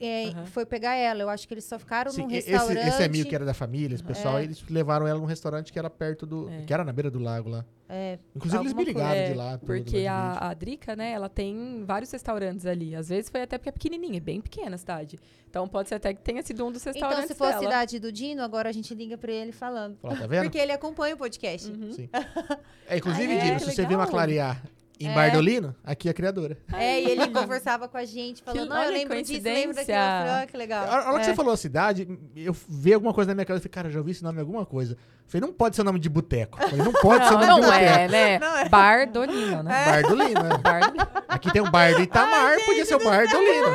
é, 0.00 0.28
Aham. 0.28 0.46
foi 0.46 0.66
pegar 0.66 0.94
ela. 0.94 1.22
Eu 1.22 1.28
acho 1.28 1.46
que 1.46 1.54
eles 1.54 1.64
só 1.64 1.78
ficaram 1.78 2.10
Sim, 2.10 2.22
num 2.22 2.30
e- 2.30 2.36
esse, 2.36 2.50
restaurante. 2.50 2.88
esse 2.88 3.02
amigo 3.02 3.28
que 3.28 3.34
era 3.34 3.44
da 3.44 3.54
família, 3.54 3.94
esse 3.94 4.04
pessoal, 4.04 4.38
É. 4.38 4.44
eles 4.44 4.62
levaram 4.68 5.06
ela 5.06 5.18
num 5.18 5.26
restaurante 5.26 5.72
que 5.72 5.78
era 5.78 5.88
perto 5.90 6.26
do. 6.26 6.48
É. 6.50 6.62
Que 6.62 6.72
era 6.74 6.84
na 6.84 6.92
beira 6.92 7.10
do 7.10 7.18
lago 7.18 7.48
lá. 7.48 7.64
É, 7.88 8.18
Inclusive, 8.34 8.62
eles 8.62 8.72
me 8.72 8.82
ligaram 8.84 9.10
coisa. 9.14 9.32
de 9.32 9.34
lá. 9.38 9.58
Porque 9.58 10.06
a, 10.06 10.48
a 10.48 10.54
Drica, 10.54 10.96
né, 10.96 11.12
ela 11.12 11.28
tem 11.28 11.84
vários 11.86 12.10
restaurantes 12.10 12.64
ali. 12.64 12.94
Às 12.96 13.08
vezes 13.10 13.30
foi 13.30 13.42
até 13.42 13.58
porque 13.58 13.68
é 13.68 13.72
pequenininha, 13.72 14.16
é 14.16 14.20
bem 14.20 14.40
pequena 14.40 14.74
a 14.74 14.78
cidade. 14.78 15.18
Então 15.48 15.68
pode 15.68 15.90
ser 15.90 15.96
até 15.96 16.12
que 16.14 16.22
tenha 16.22 16.42
sido 16.42 16.64
um 16.66 16.72
dos 16.72 16.82
restaurantes 16.82 17.24
Então, 17.24 17.28
se 17.34 17.38
for 17.38 17.44
a 17.46 17.50
dela. 17.50 17.62
cidade 17.62 17.98
do 18.00 18.10
Dino, 18.10 18.42
agora 18.42 18.70
a 18.70 18.72
gente 18.72 18.94
liga 18.94 19.16
pra 19.18 19.30
ele 19.30 19.52
falando. 19.52 19.96
Fala, 19.98 20.16
tá 20.16 20.26
vendo? 20.26 20.44
Porque 20.44 20.58
ele 20.58 20.72
acompanha 20.72 21.14
o 21.14 21.18
podcast. 21.18 21.70
Uhum. 21.70 21.92
Sim. 21.92 22.08
É, 22.88 22.98
inclusive, 22.98 23.32
Ah, 23.32 23.36
é? 23.36 23.44
Dino, 23.44 23.60
se 23.60 23.72
você 23.74 23.86
viu 23.86 23.96
uma 23.98 24.06
clarear 24.06 24.62
em 25.06 25.10
É. 25.10 25.14
Bardolino, 25.14 25.74
aqui 25.84 26.08
é 26.08 26.10
a 26.10 26.14
criadora. 26.14 26.56
É, 26.72 27.00
e 27.02 27.10
ele 27.10 27.26
conversava 27.32 27.88
com 27.88 27.96
a 27.96 28.04
gente, 28.04 28.42
falando, 28.42 28.62
Que- 28.62 28.68
não, 28.68 28.76
eu 28.82 28.88
que 28.88 28.98
lembro 28.98 29.22
disso, 29.22 29.32
lembro 29.42 29.42
daquilo. 29.42 29.58
Eu 29.58 29.74
coincidência. 29.74 29.94
falei, 29.94 30.42
ah, 30.42 30.46
que 30.50 30.56
legal. 30.56 30.84
A 30.84 30.90
hora 30.92 31.02
a 31.04 31.08
hora 31.10 31.14
que 31.18 31.20
É. 31.20 31.24
você 31.30 31.34
falou 31.34 31.52
a 31.52 31.56
cidade, 31.56 32.08
eu 32.36 32.54
vi 32.68 32.92
alguma 32.94 33.12
coisa 33.14 33.28
na 33.28 33.34
minha 33.34 33.44
cabeça. 33.44 33.62
Falei, 33.62 33.72
cara, 33.72 33.90
já 33.90 33.98
ouvi 33.98 34.10
esse 34.12 34.22
nome 34.22 34.38
em 34.38 34.40
alguma 34.40 34.64
coisa. 34.66 34.92
Eu 34.94 34.98
Falei, 35.30 35.46
não 35.48 35.54
pode 35.54 35.74
ser 35.74 35.82
nome 35.82 35.98
de 35.98 36.08
boteco. 36.10 36.58
Falei, 36.58 36.76
não 36.84 36.92
pode 36.92 37.24
ser 37.24 37.30
Não, 37.32 37.40
nome 37.40 37.46
não 37.52 37.60
de 37.60 37.66
boteco. 37.66 37.84
é, 37.98 38.08
né? 38.08 38.38
Não 38.38 38.56
é. 38.58 38.68
Bardolino, 38.68 39.62
né? 39.62 39.84
Bardolino, 39.86 40.42
né? 40.42 40.58
Bardolino. 40.62 41.08
Aqui 41.28 41.50
tem 41.52 41.62
um 41.62 41.70
bar 41.70 41.94
do 41.94 42.02
Itamar, 42.02 42.56
podia 42.66 42.84
ser 42.84 42.94
o 42.96 43.02
Bardolino. 43.04 43.68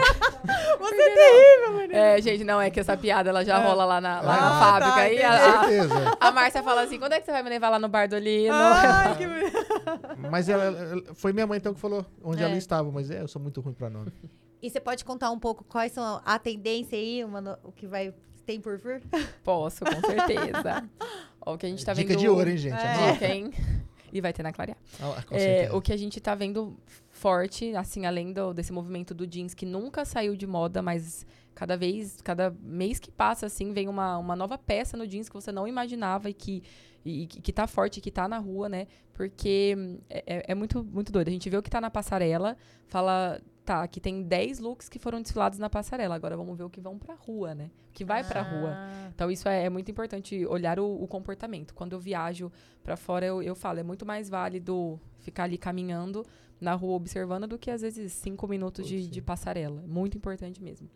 Você 0.79 0.98
é. 1.99 2.17
É, 2.17 2.21
gente, 2.21 2.43
não, 2.43 2.59
é 2.61 2.69
que 2.69 2.79
essa 2.79 2.95
piada 2.97 3.29
ela 3.29 3.43
já 3.45 3.59
rola 3.59 3.85
lá 3.85 4.01
na, 4.01 4.21
lá 4.21 4.35
Ah, 4.37 4.41
na 4.41 4.59
fábrica. 4.59 4.93
tá, 4.95 5.01
aí 5.01 5.21
a, 5.21 5.33
a, 5.33 5.59
Certeza. 5.67 6.17
a 6.19 6.31
Márcia 6.31 6.63
fala 6.63 6.81
assim: 6.81 6.97
quando 6.99 7.13
é 7.13 7.19
que 7.19 7.25
você 7.25 7.31
vai 7.31 7.43
me 7.43 7.49
levar 7.49 7.69
lá 7.69 7.79
no 7.79 7.87
Bardolino? 7.89 8.53
Ai, 8.53 9.17
que... 9.17 9.25
Mas 10.29 10.49
ela, 10.49 10.63
ela- 10.65 11.03
foi 11.13 11.33
minha 11.33 11.45
mãe 11.47 11.57
então 11.57 11.73
que 11.73 11.79
falou 11.79 12.05
onde 12.23 12.41
É. 12.41 12.45
ela 12.45 12.55
estava, 12.57 12.91
mas 12.91 13.09
é, 13.11 13.21
eu 13.21 13.27
sou 13.27 13.41
muito 13.41 13.61
ruim 13.61 13.73
pra 13.73 13.89
nome. 13.89 14.11
E 14.61 14.69
você 14.69 14.79
pode 14.79 15.05
contar 15.05 15.31
um 15.31 15.39
pouco 15.39 15.63
quais 15.63 15.91
são 15.93 16.21
a 16.25 16.37
tendência 16.37 16.97
aí, 16.97 17.23
mano, 17.25 17.57
o 17.63 17.71
que 17.71 17.87
vai 17.87 18.13
tem 18.45 18.59
por 18.59 18.77
vir? 18.77 19.01
Posso, 19.43 19.85
com 19.85 20.01
certeza. 20.01 20.89
Ó, 21.41 21.53
o 21.53 21.57
que 21.57 21.65
a 21.65 21.69
gente 21.69 21.85
tá 21.85 21.93
Dica 21.93 22.09
vendo. 22.09 22.19
de 22.19 22.27
ouro, 22.29 22.49
hein, 22.49 22.57
gente? 22.57 22.75
É. 22.75 23.11
Dica, 23.13 23.25
hein? 23.33 23.51
E 24.11 24.19
vai 24.21 24.33
ter 24.33 24.41
na 24.43 24.51
Clarear. 24.51 24.75
Ah, 25.01 25.23
É, 25.31 25.69
o 25.71 25.79
que 25.81 25.93
a 25.93 25.97
gente 25.97 26.19
tá 26.19 26.33
vendo 26.35 26.75
forte, 27.11 27.75
assim, 27.75 28.05
além 28.05 28.33
do, 28.33 28.53
desse 28.53 28.73
movimento 28.73 29.13
do 29.13 29.25
jeans 29.27 29.53
que 29.53 29.65
nunca 29.65 30.03
saiu 30.03 30.35
de 30.35 30.47
moda, 30.47 30.81
mas 30.81 31.25
cada 31.59 31.75
vez, 31.75 32.21
cada 32.21 32.55
mês 32.61 32.99
que 32.99 33.11
passa, 33.11 33.45
assim, 33.47 33.73
vem 33.73 33.89
uma, 33.89 34.17
uma 34.17 34.33
nova 34.33 34.57
peça 34.57 34.95
no 34.95 35.05
jeans 35.05 35.27
que 35.27 35.35
você 35.35 35.51
não 35.51 35.67
imaginava 35.67 36.29
e 36.29 36.33
que, 36.33 36.63
e, 37.03 37.27
que 37.27 37.41
que 37.41 37.51
tá 37.51 37.67
forte, 37.67 37.99
que 37.99 38.09
tá 38.09 38.29
na 38.29 38.37
rua, 38.37 38.69
né? 38.69 38.87
Porque 39.13 39.75
hum, 39.77 39.97
é, 40.09 40.23
é- 40.37 40.43
é 40.51 40.55
muito, 40.55 40.81
muito 40.85 41.11
doido. 41.11 41.27
A 41.27 41.31
gente 41.31 41.49
vê 41.49 41.57
o 41.57 41.61
que 41.61 41.69
tá 41.69 41.81
na 41.81 41.91
passarela, 41.91 42.55
fala, 42.87 43.41
tá, 43.65 43.83
aqui 43.83 43.99
tem 43.99 44.23
10 44.23 44.59
looks 44.59 44.87
que 44.87 44.97
foram 44.97 45.21
desfilados 45.21 45.59
na 45.59 45.69
passarela, 45.69 46.15
agora 46.15 46.37
vamos 46.37 46.57
ver 46.57 46.63
o 46.63 46.69
que 46.69 46.79
vão 46.79 46.97
pra 46.97 47.13
rua, 47.15 47.53
né? 47.53 47.69
O 47.89 47.91
que 47.91 48.05
vai 48.05 48.23
pra 48.23 48.41
rua. 48.41 48.69
Ah, 48.77 49.09
Então, 49.13 49.29
isso 49.29 49.49
é, 49.49 49.65
é 49.65 49.69
muito 49.69 49.91
importante, 49.91 50.45
olhar 50.45 50.79
o, 50.79 51.03
o 51.03 51.07
comportamento. 51.09 51.73
Quando 51.73 51.91
eu 51.91 51.99
viajo 51.99 52.49
pra 52.81 52.95
fora, 52.95 53.25
eu, 53.25 53.43
eu 53.43 53.53
falo, 53.55 53.79
é 53.79 53.83
muito 53.83 54.05
mais 54.05 54.29
válido 54.29 54.97
ficar 55.17 55.43
ali 55.43 55.57
caminhando 55.57 56.25
na 56.61 56.73
rua 56.73 56.93
observando 56.95 57.47
do 57.47 57.57
que, 57.57 57.71
às 57.71 57.81
vezes, 57.81 58.11
cinco 58.13 58.47
minutos 58.47 58.85
de, 58.87 59.07
de 59.09 59.21
passarela. 59.21 59.81
Muito 59.87 60.17
importante 60.17 60.61
mesmo. 60.63 60.89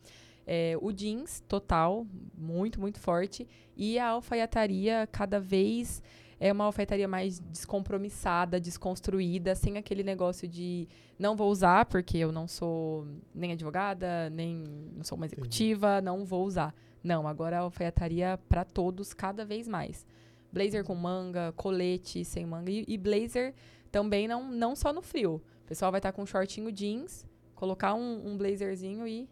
É, 0.46 0.76
o 0.82 0.92
jeans, 0.92 1.42
total, 1.48 2.06
muito, 2.38 2.80
muito 2.80 3.00
forte. 3.00 3.48
E 3.76 3.98
a 3.98 4.10
alfaiataria, 4.10 5.08
cada 5.12 5.40
vez 5.40 6.02
é 6.40 6.52
uma 6.52 6.66
alfaiataria 6.66 7.08
mais 7.08 7.40
descompromissada, 7.40 8.60
desconstruída, 8.60 9.56
sem 9.56 9.78
aquele 9.78 10.04
negócio 10.04 10.48
de 10.48 10.88
não 11.18 11.38
vou 11.38 11.50
usar 11.50 11.86
porque 11.86 12.18
eu 12.18 12.32
não 12.32 12.48
sou 12.48 13.08
nem 13.34 13.54
advogada, 13.54 14.30
nem 14.30 14.64
não 14.94 15.04
sou 15.04 15.16
uma 15.16 15.26
executiva, 15.26 16.02
não 16.02 16.26
vou 16.26 16.46
usar. 16.46 16.76
Não, 17.02 17.28
agora 17.28 17.58
a 17.58 17.62
alfaiataria 17.62 18.38
para 18.50 18.66
todos 18.66 19.14
cada 19.14 19.46
vez 19.46 19.68
mais. 19.68 20.06
Blazer 20.52 20.84
com 20.84 20.96
manga, 20.96 21.54
colete 21.54 22.26
sem 22.26 22.46
manga 22.46 22.70
e, 22.70 22.84
e 22.88 22.98
blazer 22.98 23.54
também 23.92 24.28
não, 24.28 24.52
não 24.52 24.76
só 24.76 24.92
no 24.92 25.02
frio. 25.02 25.42
O 25.64 25.68
pessoal 25.68 25.92
vai 25.92 26.00
estar 26.00 26.12
com 26.12 26.24
um 26.24 26.26
shortinho 26.26 26.72
jeans, 26.72 27.26
colocar 27.56 27.94
um, 27.94 28.28
um 28.28 28.38
blazerzinho 28.38 29.08
e, 29.08 29.30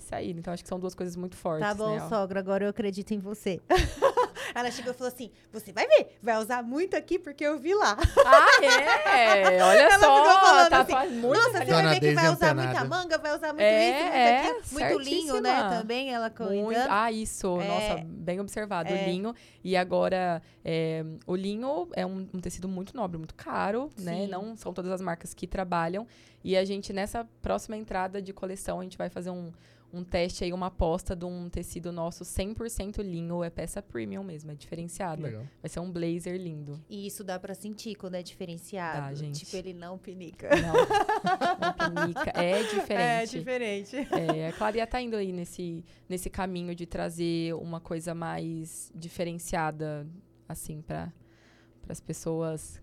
e 0.00 0.04
sair. 0.04 0.30
Então 0.36 0.52
acho 0.52 0.62
que 0.62 0.68
são 0.68 0.78
duas 0.80 0.94
coisas 0.94 1.16
muito 1.16 1.36
fortes. 1.36 1.66
Tá 1.68 1.74
bom, 1.74 1.94
né? 1.96 2.08
sogra, 2.08 2.40
agora 2.40 2.64
eu 2.64 2.70
acredito 2.70 3.12
em 3.12 3.18
você. 3.18 3.60
Ela 4.54 4.70
chegou 4.70 4.92
e 4.92 4.94
falou 4.96 5.12
assim: 5.12 5.30
você 5.52 5.72
vai 5.72 5.86
ver, 5.86 6.16
vai 6.22 6.36
usar 6.38 6.62
muito 6.62 6.96
aqui 6.96 7.18
porque 7.18 7.44
eu 7.44 7.58
vi 7.58 7.74
lá. 7.74 7.96
Ah, 8.26 8.64
é? 8.64 9.62
Olha 9.62 9.78
Ela 9.82 9.98
só, 9.98 10.16
ficou 10.16 10.40
falando 10.40 10.70
tá 10.70 10.80
assim. 10.80 11.14
muito 11.14 11.36
Nossa, 11.38 11.50
você 11.58 11.64
vai 11.72 11.88
ver 11.94 12.00
que 12.00 12.14
vai 12.14 12.24
usar 12.24 12.50
antenada. 12.52 12.62
muita 12.62 12.84
manga, 12.84 13.18
vai 13.18 13.36
usar 13.36 13.48
muito 13.48 13.60
É, 13.60 13.90
isso, 13.90 14.02
muito 14.02 14.14
é, 14.16 14.38
aquilo. 14.38 14.60
Muito 14.72 14.98
linho, 14.98 15.40
né? 15.40 15.68
Também 15.68 16.12
ela 16.12 16.24
Muito, 16.26 16.36
comentando. 16.64 16.88
ah, 16.90 17.12
isso, 17.12 17.60
É. 17.60 17.68
nossa, 17.68 18.04
bem 18.06 18.40
observado, 18.40 18.88
É. 18.88 18.92
o 18.92 19.04
linho. 19.06 19.34
E 19.62 19.76
agora, 19.76 20.42
é, 20.64 21.04
o 21.26 21.36
linho 21.36 21.88
é 21.92 22.04
um, 22.04 22.26
um 22.34 22.40
tecido 22.40 22.66
muito 22.66 22.96
nobre, 22.96 23.18
muito 23.18 23.34
caro, 23.34 23.90
né? 23.98 24.22
Sim. 24.24 24.26
Não 24.28 24.56
são 24.56 24.72
todas 24.72 24.90
as 24.90 25.00
marcas 25.00 25.32
que 25.34 25.46
trabalham. 25.46 26.06
E 26.42 26.56
a 26.56 26.64
gente, 26.64 26.92
nessa 26.92 27.28
próxima 27.42 27.76
entrada 27.76 28.20
de 28.22 28.32
coleção, 28.32 28.80
a 28.80 28.82
gente 28.82 28.96
vai 28.96 29.10
fazer 29.10 29.30
um, 29.30 29.52
um 29.92 30.04
teste 30.04 30.44
aí, 30.44 30.52
uma 30.52 30.66
aposta 30.66 31.16
de 31.16 31.24
um 31.24 31.48
tecido 31.48 31.90
nosso 31.90 32.24
100% 32.24 33.02
linho. 33.02 33.42
É 33.42 33.50
peça 33.50 33.82
premium 33.82 34.22
mesmo, 34.22 34.50
é 34.50 34.54
diferenciado. 34.54 35.22
Legal. 35.22 35.44
Vai 35.60 35.68
ser 35.68 35.80
um 35.80 35.90
blazer 35.90 36.36
lindo. 36.36 36.80
E 36.88 37.06
isso 37.06 37.24
dá 37.24 37.38
pra 37.38 37.54
sentir 37.54 37.96
quando 37.96 38.14
é 38.14 38.22
diferenciado. 38.22 39.08
Dá, 39.08 39.14
gente. 39.14 39.44
Tipo, 39.44 39.56
ele 39.56 39.74
não 39.74 39.98
pinica. 39.98 40.48
Não, 40.50 40.74
não 41.58 42.04
pinica. 42.04 42.30
É 42.34 42.62
diferente. 42.70 43.38
diferente. 43.38 43.96
É, 44.36 44.48
a 44.48 44.52
Claria 44.52 44.86
tá 44.86 45.00
indo 45.00 45.16
aí 45.16 45.32
nesse, 45.32 45.84
nesse 46.08 46.30
caminho 46.30 46.74
de 46.74 46.86
trazer 46.86 47.54
uma 47.54 47.80
coisa 47.80 48.14
mais 48.14 48.92
diferenciada, 48.94 50.06
assim, 50.48 50.80
para 50.82 51.12
as 51.88 52.00
pessoas 52.00 52.80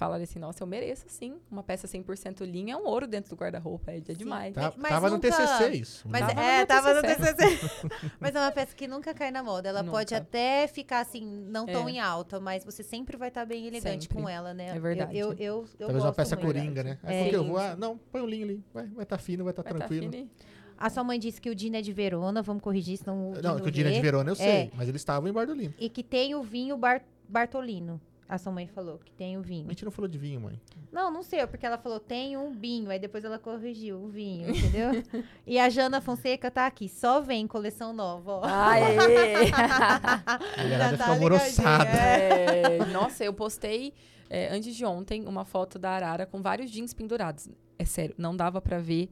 falarem 0.00 0.24
assim, 0.24 0.38
nossa, 0.38 0.62
eu 0.62 0.66
mereço, 0.66 1.04
sim. 1.08 1.36
Uma 1.50 1.62
peça 1.62 1.86
100% 1.86 2.40
linha 2.46 2.72
é 2.72 2.76
um 2.76 2.86
ouro 2.86 3.06
dentro 3.06 3.28
do 3.36 3.38
guarda-roupa, 3.38 3.90
é, 3.92 3.98
é 3.98 4.00
demais. 4.00 4.54
Tá- 4.54 4.72
Mas 4.78 4.88
tava 4.90 5.10
nunca- 5.10 5.28
no 5.28 5.34
TCC 5.36 5.68
isso. 5.76 6.08
Mas 6.08 6.20
Tava 6.26 6.40
é, 6.42 6.60
no 6.62 6.66
tava 6.66 6.94
no 6.94 7.02
TCC. 7.02 7.70
Mas 8.18 8.34
é 8.34 8.40
uma 8.40 8.50
peça 8.50 8.74
que 8.74 8.88
nunca 8.88 9.12
cai 9.12 9.30
na 9.30 9.42
moda. 9.42 9.68
Ela 9.68 9.84
pode 9.84 10.14
Nunca. 10.14 10.22
até 10.26 10.66
ficar 10.66 11.00
assim, 11.00 11.22
não 11.50 11.66
tão 11.66 11.86
É. 11.86 11.92
em 11.92 12.00
alta, 12.00 12.40
mas 12.40 12.64
você 12.64 12.82
sempre 12.82 13.16
vai 13.18 13.28
estar 13.28 13.44
bem 13.44 13.66
elegante 13.66 14.04
Sempre. 14.04 14.22
com 14.22 14.26
ela, 14.28 14.54
né? 14.54 14.68
É 14.74 14.80
verdade. 14.80 15.16
Eu, 15.18 15.32
eu, 15.32 15.36
eu, 15.38 15.64
eu 15.78 15.86
Talvez 15.86 16.02
uma 16.04 16.12
peça 16.14 16.34
muito. 16.34 16.46
coringa, 16.46 16.82
né? 16.82 16.98
Aí 17.02 17.16
É. 17.16 17.22
porque 17.24 17.36
eu 17.36 17.44
vou, 17.44 17.58
ah, 17.58 17.76
não, 17.76 17.98
põe 18.10 18.22
um 18.22 18.26
linho 18.26 18.44
ali. 18.44 18.64
Vai 18.72 18.84
estar 18.84 18.96
vai 18.96 19.04
tá 19.06 19.18
fino, 19.18 19.44
vai 19.44 19.52
estar 19.52 19.62
Vai 19.62 19.72
tá 19.72 19.78
tranquilo. 19.86 20.10
fino 20.10 20.30
A 20.78 20.88
sua 20.88 21.04
mãe 21.04 21.18
disse 21.18 21.38
que 21.38 21.50
o 21.50 21.54
Dino 21.54 21.76
é 21.76 21.82
de 21.82 21.92
Verona, 21.92 22.40
vamos 22.40 22.62
corrigir, 22.62 22.96
senão 22.96 23.32
o 23.32 23.34
não, 23.34 23.40
Dino 23.56 23.60
que 23.60 23.68
o 23.68 23.70
Dina 23.70 23.90
é 23.90 23.92
de. 23.92 24.00
Verona 24.00 24.30
eu 24.30 24.34
sei, 24.34 24.46
É. 24.48 24.70
mas 24.74 24.88
eles 24.88 25.02
estavam 25.02 25.28
em 25.28 25.32
Bardolino. 25.32 25.74
E 25.78 25.90
que 25.90 26.02
tem 26.02 26.34
o 26.34 26.42
vinho 26.42 26.74
Bar- 26.78 27.02
Bartolino. 27.28 28.00
A 28.30 28.38
sua 28.38 28.52
mãe 28.52 28.68
falou 28.68 28.96
que 28.98 29.10
tem 29.12 29.36
o 29.36 29.40
A 29.40 29.42
vinho. 29.42 29.68
gente 29.70 29.84
não 29.84 29.90
falou 29.90 30.06
de 30.06 30.16
vinho, 30.16 30.40
mãe. 30.40 30.60
Não, 30.92 31.10
não 31.10 31.20
sei, 31.20 31.44
porque 31.48 31.66
ela 31.66 31.76
falou 31.76 31.98
tem 31.98 32.36
um 32.36 32.52
vinho, 32.52 32.88
aí 32.88 32.96
depois 32.96 33.24
ela 33.24 33.40
corrigiu 33.40 33.96
o 33.96 34.08
vinho, 34.08 34.48
entendeu? 34.50 34.90
e 35.44 35.58
a 35.58 35.68
Jana 35.68 36.00
Fonseca 36.00 36.48
tá 36.48 36.64
aqui, 36.64 36.88
só 36.88 37.20
vem 37.20 37.44
coleção 37.48 37.92
nova, 37.92 38.34
ó. 38.34 38.44
Aê! 38.44 39.50
A 40.56 40.62
mulherada 40.62 40.96
tá 40.96 41.08
alvoroçada. 41.08 41.90
é. 41.90 42.76
É, 42.76 42.84
nossa, 42.86 43.24
eu 43.24 43.32
postei 43.34 43.92
é, 44.28 44.54
antes 44.54 44.76
de 44.76 44.84
ontem 44.84 45.26
uma 45.26 45.44
foto 45.44 45.76
da 45.76 45.90
Arara 45.90 46.24
com 46.24 46.40
vários 46.40 46.70
jeans 46.70 46.94
pendurados. 46.94 47.48
É 47.76 47.84
sério, 47.84 48.14
não 48.16 48.36
dava 48.36 48.60
pra 48.60 48.78
ver 48.78 49.10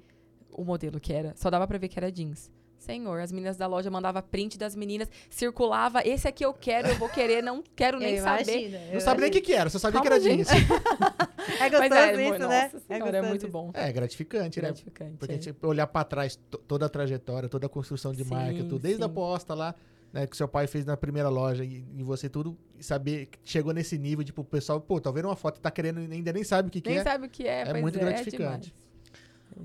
o 0.52 0.64
modelo 0.64 1.00
que 1.00 1.12
era. 1.12 1.34
Só 1.36 1.50
dava 1.50 1.66
pra 1.66 1.76
ver 1.76 1.88
que 1.88 1.98
era 1.98 2.12
jeans. 2.12 2.52
Senhor, 2.88 3.20
as 3.20 3.30
meninas 3.30 3.56
da 3.56 3.66
loja 3.66 3.90
mandavam 3.90 4.22
print 4.22 4.56
das 4.56 4.74
meninas, 4.74 5.08
circulava, 5.28 6.00
esse 6.06 6.26
aqui 6.26 6.44
eu 6.44 6.54
quero, 6.54 6.88
eu 6.88 6.94
vou 6.96 7.08
querer, 7.08 7.42
não 7.42 7.62
quero 7.76 7.98
nem 8.00 8.16
Eu 8.16 8.22
saber. 8.24 8.58
imagino, 8.68 8.92
Não 8.94 9.00
sabe 9.00 9.20
nem 9.20 9.28
o 9.28 9.32
que, 9.32 9.40
que 9.42 9.52
era, 9.52 9.68
só 9.68 9.78
sabia 9.78 10.00
que 10.00 10.06
era 10.06 10.18
Calma, 10.18 10.34
jeans. 10.36 10.48
É 11.60 11.70
gostoso 11.70 11.88
Mas 11.90 11.92
é, 11.92 12.28
isso, 12.28 12.38
né? 12.48 12.62
nossa 12.72 12.78
senhora, 12.86 13.18
é, 13.18 13.22
muito 13.22 13.48
bom. 13.48 13.70
É 13.74 13.90
gratificante, 13.92 14.60
né? 14.60 14.68
Gratificante. 14.68 15.16
Porque 15.18 15.32
é. 15.32 15.36
a 15.36 15.40
gente 15.40 15.56
olhar 15.62 15.86
pra 15.86 16.04
trás 16.04 16.36
to- 16.36 16.58
toda 16.58 16.86
a 16.86 16.88
trajetória, 16.88 17.48
toda 17.48 17.66
a 17.66 17.68
construção 17.68 18.12
de 18.12 18.24
Sim, 18.24 18.30
marca, 18.30 18.58
tudo, 18.64 18.78
desde 18.78 19.02
a 19.02 19.06
sim. 19.06 19.10
aposta 19.12 19.54
lá, 19.54 19.74
né, 20.12 20.26
que 20.26 20.36
seu 20.36 20.46
pai 20.48 20.66
fez 20.66 20.84
na 20.84 20.96
primeira 20.96 21.28
loja 21.28 21.64
e, 21.64 21.84
e 21.96 22.02
você 22.02 22.28
tudo, 22.28 22.56
saber 22.80 23.26
que 23.26 23.38
chegou 23.44 23.72
nesse 23.72 23.96
nível, 23.98 24.24
tipo, 24.24 24.42
o 24.42 24.44
pessoal, 24.44 24.80
pô, 24.80 25.00
tá 25.00 25.10
vendo 25.10 25.26
uma 25.26 25.36
foto 25.36 25.58
e 25.58 25.60
tá 25.60 25.70
querendo, 25.70 25.98
ainda 26.00 26.32
nem 26.32 26.44
sabe 26.44 26.68
o 26.68 26.70
que, 26.70 26.80
que 26.80 26.88
Nem 26.90 26.98
é. 26.98 27.02
sabe 27.02 27.26
o 27.26 27.30
que 27.30 27.46
é, 27.46 27.62
É 27.68 27.80
muito 27.80 27.96
é, 27.98 28.00
gratificante. 28.02 28.36
demais. 28.38 28.87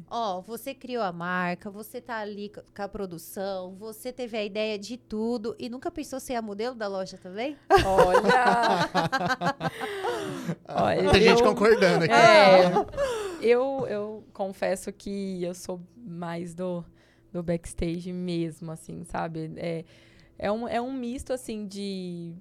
Ó, 0.09 0.41
você 0.41 0.73
criou 0.73 1.03
a 1.03 1.11
marca, 1.11 1.69
você 1.71 1.99
tá 2.01 2.17
ali 2.17 2.49
co- 2.49 2.61
com 2.75 2.81
a 2.81 2.87
produção, 2.87 3.75
você 3.75 4.11
teve 4.11 4.37
a 4.37 4.43
ideia 4.43 4.77
de 4.77 4.97
tudo 4.97 5.55
e 5.59 5.69
nunca 5.69 5.89
pensou 5.91 6.19
ser 6.19 6.35
a 6.35 6.41
modelo 6.41 6.75
da 6.75 6.87
loja 6.87 7.17
também? 7.17 7.57
Olha! 7.85 8.89
Olha, 10.67 11.11
Tem 11.11 11.21
gente 11.21 11.41
eu- 11.41 11.47
concordando 11.47 12.05
aqui. 12.05 12.13
É, 12.13 12.71
eu, 13.41 13.85
eu 13.87 14.23
confesso 14.33 14.91
que 14.91 15.43
eu 15.43 15.53
sou 15.53 15.81
mais 15.97 16.53
do, 16.53 16.83
do 17.31 17.41
backstage 17.43 18.11
mesmo, 18.11 18.71
assim, 18.71 19.03
sabe? 19.03 19.51
É, 19.57 19.85
é, 20.37 20.51
um, 20.51 20.67
é 20.67 20.81
um 20.81 20.91
misto, 20.91 21.31
assim, 21.33 21.65
de, 21.67 22.33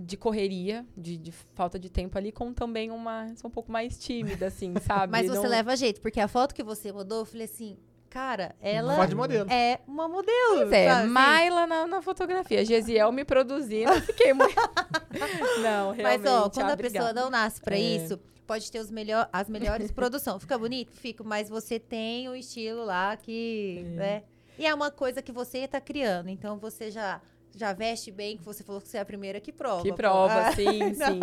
de 0.00 0.16
correria, 0.16 0.86
de, 0.96 1.16
de 1.18 1.32
falta 1.32 1.78
de 1.78 1.90
tempo 1.90 2.16
ali, 2.16 2.32
com 2.32 2.52
também 2.52 2.90
uma... 2.90 3.34
Sou 3.36 3.48
um 3.48 3.52
pouco 3.52 3.70
mais 3.70 3.98
tímida, 3.98 4.46
assim, 4.46 4.74
sabe? 4.86 5.10
Mas 5.12 5.26
você 5.28 5.42
Não- 5.42 5.48
leva 5.50 5.76
jeito, 5.76 6.00
porque 6.00 6.20
a 6.20 6.28
foto 6.28 6.54
que 6.54 6.62
você 6.62 6.90
mandou, 6.92 7.20
eu 7.20 7.24
falei 7.26 7.44
assim, 7.44 7.76
cara, 8.08 8.54
ela 8.60 8.94
é 8.94 9.78
uma 9.86 10.08
modelo. 10.08 10.56
Pois 10.56 10.72
é, 10.72 10.88
sabe? 10.88 11.02
assim? 11.04 11.12
Maila 11.12 11.66
na, 11.66 11.86
na 11.86 12.02
fotografia, 12.02 12.64
Gesiel 12.64 13.12
me 13.12 13.24
produzindo, 13.24 13.92
eu 13.92 14.00
fiquei 14.02 14.32
muito... 14.32 14.54
não, 15.62 15.88
Mas, 15.88 15.96
realmente, 15.96 16.28
ó, 16.28 16.50
quando 16.50 16.70
ah, 16.70 16.72
a 16.72 16.76
pessoa 16.76 17.02
obrigada. 17.02 17.12
não 17.20 17.30
nasce 17.30 17.60
pra 17.60 17.76
É. 17.76 17.80
isso, 17.80 18.18
pode 18.46 18.70
ter 18.72 18.78
os 18.80 18.90
melhor, 18.90 19.28
as 19.32 19.48
melhores 19.48 19.90
produções. 19.92 20.40
Fica 20.40 20.58
bonito? 20.58 20.92
Fica, 20.92 21.22
mas 21.22 21.48
você 21.48 21.78
tem 21.78 22.28
o 22.28 22.34
estilo 22.34 22.84
lá 22.84 23.16
que, 23.16 23.78
É. 23.78 23.88
né? 23.96 24.22
E 24.58 24.66
é 24.66 24.74
uma 24.74 24.90
coisa 24.90 25.22
que 25.22 25.32
você 25.32 25.66
tá 25.66 25.80
criando, 25.80 26.28
então 26.28 26.58
você 26.58 26.90
já 26.90 27.20
já 27.54 27.72
veste 27.72 28.10
bem, 28.10 28.36
que 28.36 28.44
você 28.44 28.62
falou 28.64 28.80
que 28.80 28.88
você 28.88 28.98
é 28.98 29.00
a 29.00 29.04
primeira 29.04 29.40
que 29.40 29.52
prova. 29.52 29.82
Que 29.82 29.92
prova, 29.92 30.48
Ah, 30.48 30.52
sim, 30.52 30.94
sim. 30.94 31.20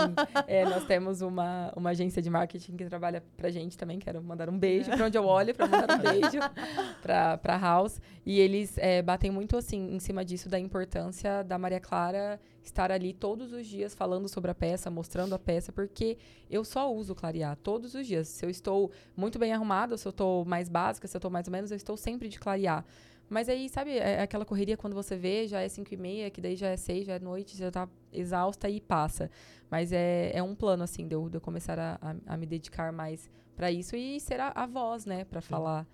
É, 0.48 0.64
nós 0.66 0.86
temos 0.86 1.22
uma, 1.22 1.74
uma 1.76 1.90
agência 1.90 2.22
de 2.22 2.30
marketing 2.30 2.76
que 2.78 2.86
trabalha 2.86 3.24
pra 3.36 3.50
gente 3.50 3.78
também. 3.78 4.00
Quero 4.00 4.22
mandar 4.22 4.50
um 4.50 4.58
beijo 4.58 4.92
pra 4.92 5.06
onde 5.06 5.18
eu 5.18 5.26
olho, 5.26 5.54
pra 5.56 5.68
mandar 5.68 5.96
um 5.96 6.00
beijo 6.00 6.40
pra, 7.02 7.38
pra 7.38 7.58
House. 7.58 8.00
E 8.26 8.40
eles 8.40 8.78
é, 8.78 9.02
batem 9.02 9.32
muito, 9.32 9.58
assim, 9.58 9.96
em 9.96 10.00
cima 10.00 10.24
disso, 10.24 10.48
da 10.50 10.60
importância 10.60 11.44
da 11.44 11.58
Maria 11.58 11.80
Clara 11.80 12.40
estar 12.62 12.92
ali 12.92 13.14
todos 13.14 13.52
os 13.52 13.66
dias 13.66 13.96
falando 13.96 14.28
sobre 14.28 14.52
a 14.52 14.56
peça, 14.56 14.92
mostrando 14.92 15.34
a 15.34 15.40
peça, 15.40 15.72
porque 15.72 16.18
eu 16.50 16.64
só 16.64 16.94
uso 16.94 17.16
clarear 17.16 17.56
todos 17.58 17.96
os 17.96 18.06
dias. 18.06 18.28
Se 18.28 18.46
eu 18.46 18.50
estou 18.50 18.92
muito 19.16 19.40
bem 19.40 19.54
arrumada, 19.54 19.98
se 19.98 20.08
eu 20.08 20.12
estou 20.12 20.46
mais 20.46 20.70
básica, 20.70 21.08
se 21.08 21.16
eu 21.16 21.20
estou 21.20 21.32
mais 21.32 21.48
ou 21.48 21.52
menos, 21.52 21.72
eu 21.72 21.78
estou 21.78 21.98
sempre 21.98 22.28
de 22.28 22.40
clarear. 22.40 22.86
Mas 23.30 23.48
aí, 23.48 23.70
sabe, 23.70 23.98
é 23.98 24.22
aquela 24.22 24.44
correria 24.46 24.76
quando 24.76 24.94
você 24.96 25.16
vê, 25.16 25.48
já 25.48 25.62
é 25.62 25.68
5 25.70 25.94
e 25.94 25.98
meia, 25.98 26.30
que 26.32 26.42
daí 26.42 26.56
já 26.56 26.70
é 26.70 26.78
6, 26.78 27.06
já 27.06 27.14
é 27.16 27.20
noite, 27.20 27.56
já 27.56 27.70
tá 27.70 27.88
exausta 28.12 28.68
e 28.70 28.82
passa. 28.82 29.30
Mas 29.70 29.92
é, 29.92 30.32
é 30.34 30.42
um 30.42 30.56
plano, 30.56 30.84
assim, 30.84 31.08
de 31.08 31.14
eu, 31.16 31.30
de 31.30 31.38
eu 31.38 31.42
começar 31.42 31.78
a, 31.78 32.00
a, 32.02 32.34
a 32.34 32.38
me 32.38 32.46
dedicar 32.48 32.92
mais 32.92 33.30
para 33.56 33.72
isso 33.72 33.96
e 33.96 34.20
ser 34.20 34.40
a, 34.40 34.52
a 34.56 34.66
voz, 34.66 35.06
né, 35.06 35.26
para 35.26 35.42
falar 35.42 35.86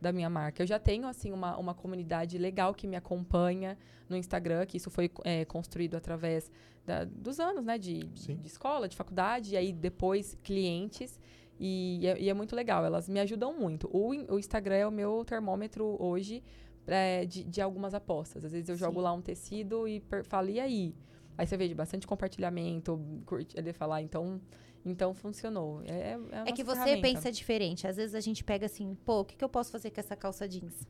da 0.00 0.12
minha 0.12 0.28
marca. 0.28 0.62
Eu 0.62 0.66
já 0.66 0.78
tenho, 0.78 1.06
assim, 1.06 1.32
uma, 1.32 1.56
uma 1.56 1.72
comunidade 1.74 2.36
legal 2.36 2.74
que 2.74 2.86
me 2.86 2.96
acompanha 2.96 3.78
no 4.08 4.16
Instagram, 4.16 4.66
que 4.66 4.76
isso 4.76 4.90
foi 4.90 5.10
é, 5.24 5.44
construído 5.44 5.96
através 5.96 6.50
da- 6.84 7.04
dos 7.04 7.38
anos, 7.40 7.64
né, 7.64 7.78
de, 7.78 8.10
Sim. 8.16 8.36
de 8.36 8.48
escola, 8.48 8.88
de 8.88 8.96
faculdade, 8.96 9.54
e 9.54 9.56
aí 9.56 9.72
depois 9.72 10.36
clientes. 10.42 11.18
E 11.60 12.04
é, 12.06 12.20
e 12.20 12.28
é 12.28 12.34
muito 12.34 12.56
legal, 12.56 12.84
elas 12.84 13.08
me 13.08 13.20
ajudam 13.20 13.56
muito. 13.56 13.88
O, 13.92 14.08
o 14.34 14.38
Instagram 14.38 14.74
é 14.74 14.86
o 14.86 14.90
meu 14.90 15.24
termômetro 15.24 15.96
hoje 16.02 16.42
é, 16.86 17.24
de, 17.24 17.44
de 17.44 17.60
algumas 17.60 17.94
apostas. 17.94 18.44
Às 18.44 18.52
vezes 18.52 18.68
eu 18.68 18.76
jogo 18.76 18.96
Sim. 19.00 19.04
lá 19.04 19.12
um 19.12 19.20
tecido 19.22 19.86
e 19.88 20.02
falo, 20.24 20.48
e 20.50 20.58
aí? 20.60 20.94
Aí 21.38 21.46
você 21.46 21.56
vê 21.56 21.66
de 21.68 21.74
bastante 21.74 22.06
compartilhamento, 22.06 23.00
curte, 23.24 23.58
ele 23.58 23.72
falar, 23.72 24.02
então, 24.02 24.40
então 24.84 25.14
funcionou. 25.14 25.82
É, 25.84 26.18
é, 26.30 26.38
a 26.38 26.48
É 26.48 26.52
que 26.52 26.62
você 26.62 26.82
ferramenta. 26.82 27.00
pensa 27.02 27.32
diferente. 27.32 27.86
Às 27.86 27.96
vezes 27.96 28.14
a 28.14 28.20
gente 28.20 28.44
pega 28.44 28.66
assim, 28.66 28.94
pô, 29.04 29.20
o 29.20 29.24
que, 29.24 29.36
que 29.36 29.44
eu 29.44 29.48
posso 29.48 29.70
fazer 29.70 29.90
com 29.90 30.00
essa 30.00 30.14
calça 30.14 30.46
jeans? 30.46 30.86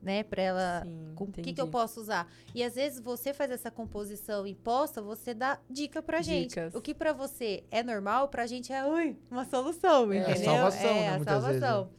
Né? 0.00 0.22
Pra 0.22 0.40
ela. 0.40 0.82
Sim, 0.84 1.12
com 1.16 1.24
o 1.24 1.32
que, 1.32 1.52
que 1.52 1.60
eu 1.60 1.66
posso 1.66 2.00
usar? 2.00 2.30
E 2.54 2.62
às 2.62 2.76
vezes 2.76 3.00
você 3.00 3.34
faz 3.34 3.50
essa 3.50 3.70
composição 3.72 4.46
e 4.46 4.54
posta, 4.54 5.02
você 5.02 5.34
dá 5.34 5.58
dica 5.68 6.00
pra 6.00 6.22
gente. 6.22 6.50
Dicas. 6.50 6.74
O 6.74 6.80
que 6.80 6.94
pra 6.94 7.12
você 7.12 7.64
é 7.70 7.82
normal, 7.82 8.28
pra 8.28 8.46
gente 8.46 8.72
é 8.72 8.86
ui, 8.86 9.16
uma 9.30 9.44
solução, 9.44 10.12
É, 10.12 10.18
entendeu? 10.18 10.44
salvação, 10.44 10.90
é 10.90 11.00
né, 11.00 11.08
a 11.08 11.16
muitas 11.16 11.44
vezes, 11.44 11.60
salvação. 11.60 11.90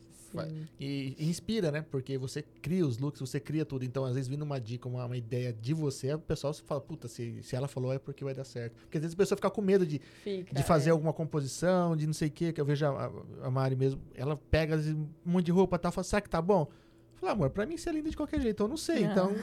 E, 0.79 1.15
e 1.17 1.29
inspira, 1.29 1.71
né? 1.71 1.81
Porque 1.89 2.17
você 2.17 2.41
cria 2.61 2.85
os 2.85 2.97
looks, 2.97 3.19
você 3.19 3.39
cria 3.39 3.65
tudo. 3.65 3.83
Então, 3.85 4.03
às 4.05 4.13
vezes, 4.15 4.27
vindo 4.27 4.41
uma 4.43 4.59
dica, 4.59 4.87
uma, 4.87 5.05
uma 5.05 5.17
ideia 5.17 5.53
de 5.53 5.73
você, 5.73 6.13
o 6.13 6.19
pessoal 6.19 6.53
fala, 6.53 6.81
puta, 6.81 7.07
se, 7.07 7.41
se 7.43 7.55
ela 7.55 7.67
falou 7.67 7.93
é 7.93 7.99
porque 7.99 8.23
vai 8.23 8.33
dar 8.33 8.43
certo. 8.43 8.75
Porque 8.81 8.97
às 8.97 9.01
vezes 9.03 9.13
a 9.15 9.17
pessoa 9.17 9.35
fica 9.37 9.49
com 9.49 9.61
medo 9.61 9.85
de, 9.85 9.99
Fica, 10.23 10.53
de 10.55 10.63
fazer 10.63 10.89
é. 10.89 10.91
alguma 10.91 11.13
composição, 11.13 11.95
de 11.95 12.05
não 12.05 12.13
sei 12.13 12.27
o 12.27 12.31
que, 12.31 12.51
que 12.53 12.59
eu 12.61 12.65
vejo 12.65 12.85
a, 12.85 13.11
a 13.43 13.49
Mari 13.51 13.75
mesmo, 13.75 14.01
ela 14.15 14.35
pega 14.49 14.75
vezes, 14.75 14.93
um 14.93 15.07
monte 15.25 15.45
de 15.45 15.51
roupa 15.51 15.75
e 15.75 15.79
tal, 15.79 15.91
fala, 15.91 16.03
será 16.03 16.21
que 16.21 16.29
tá 16.29 16.41
bom? 16.41 16.67
Fala, 17.15 17.31
amor, 17.33 17.49
pra 17.49 17.65
mim 17.65 17.75
isso 17.75 17.89
é 17.89 17.91
lindo 17.91 18.09
de 18.09 18.15
qualquer 18.17 18.39
jeito, 18.41 18.61
eu 18.63 18.67
não 18.67 18.77
sei, 18.77 19.03
Ah. 19.05 19.11
então... 19.11 19.35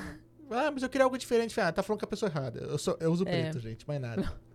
Ah, 0.50 0.70
mas 0.70 0.82
eu 0.82 0.90
queria 0.90 1.04
algo 1.04 1.16
diferente. 1.16 1.58
Ah, 1.58 1.72
tá 1.72 1.82
falando 1.82 2.00
com 2.00 2.04
a 2.04 2.08
pessoa 2.08 2.30
errada. 2.30 2.60
Eu, 2.60 2.76
sou, 2.76 2.94
eu 3.00 3.10
uso 3.10 3.26
É. 3.26 3.44
preto, 3.50 3.60
gente, 3.60 3.88
mais 3.88 4.00
nada. 4.00 4.22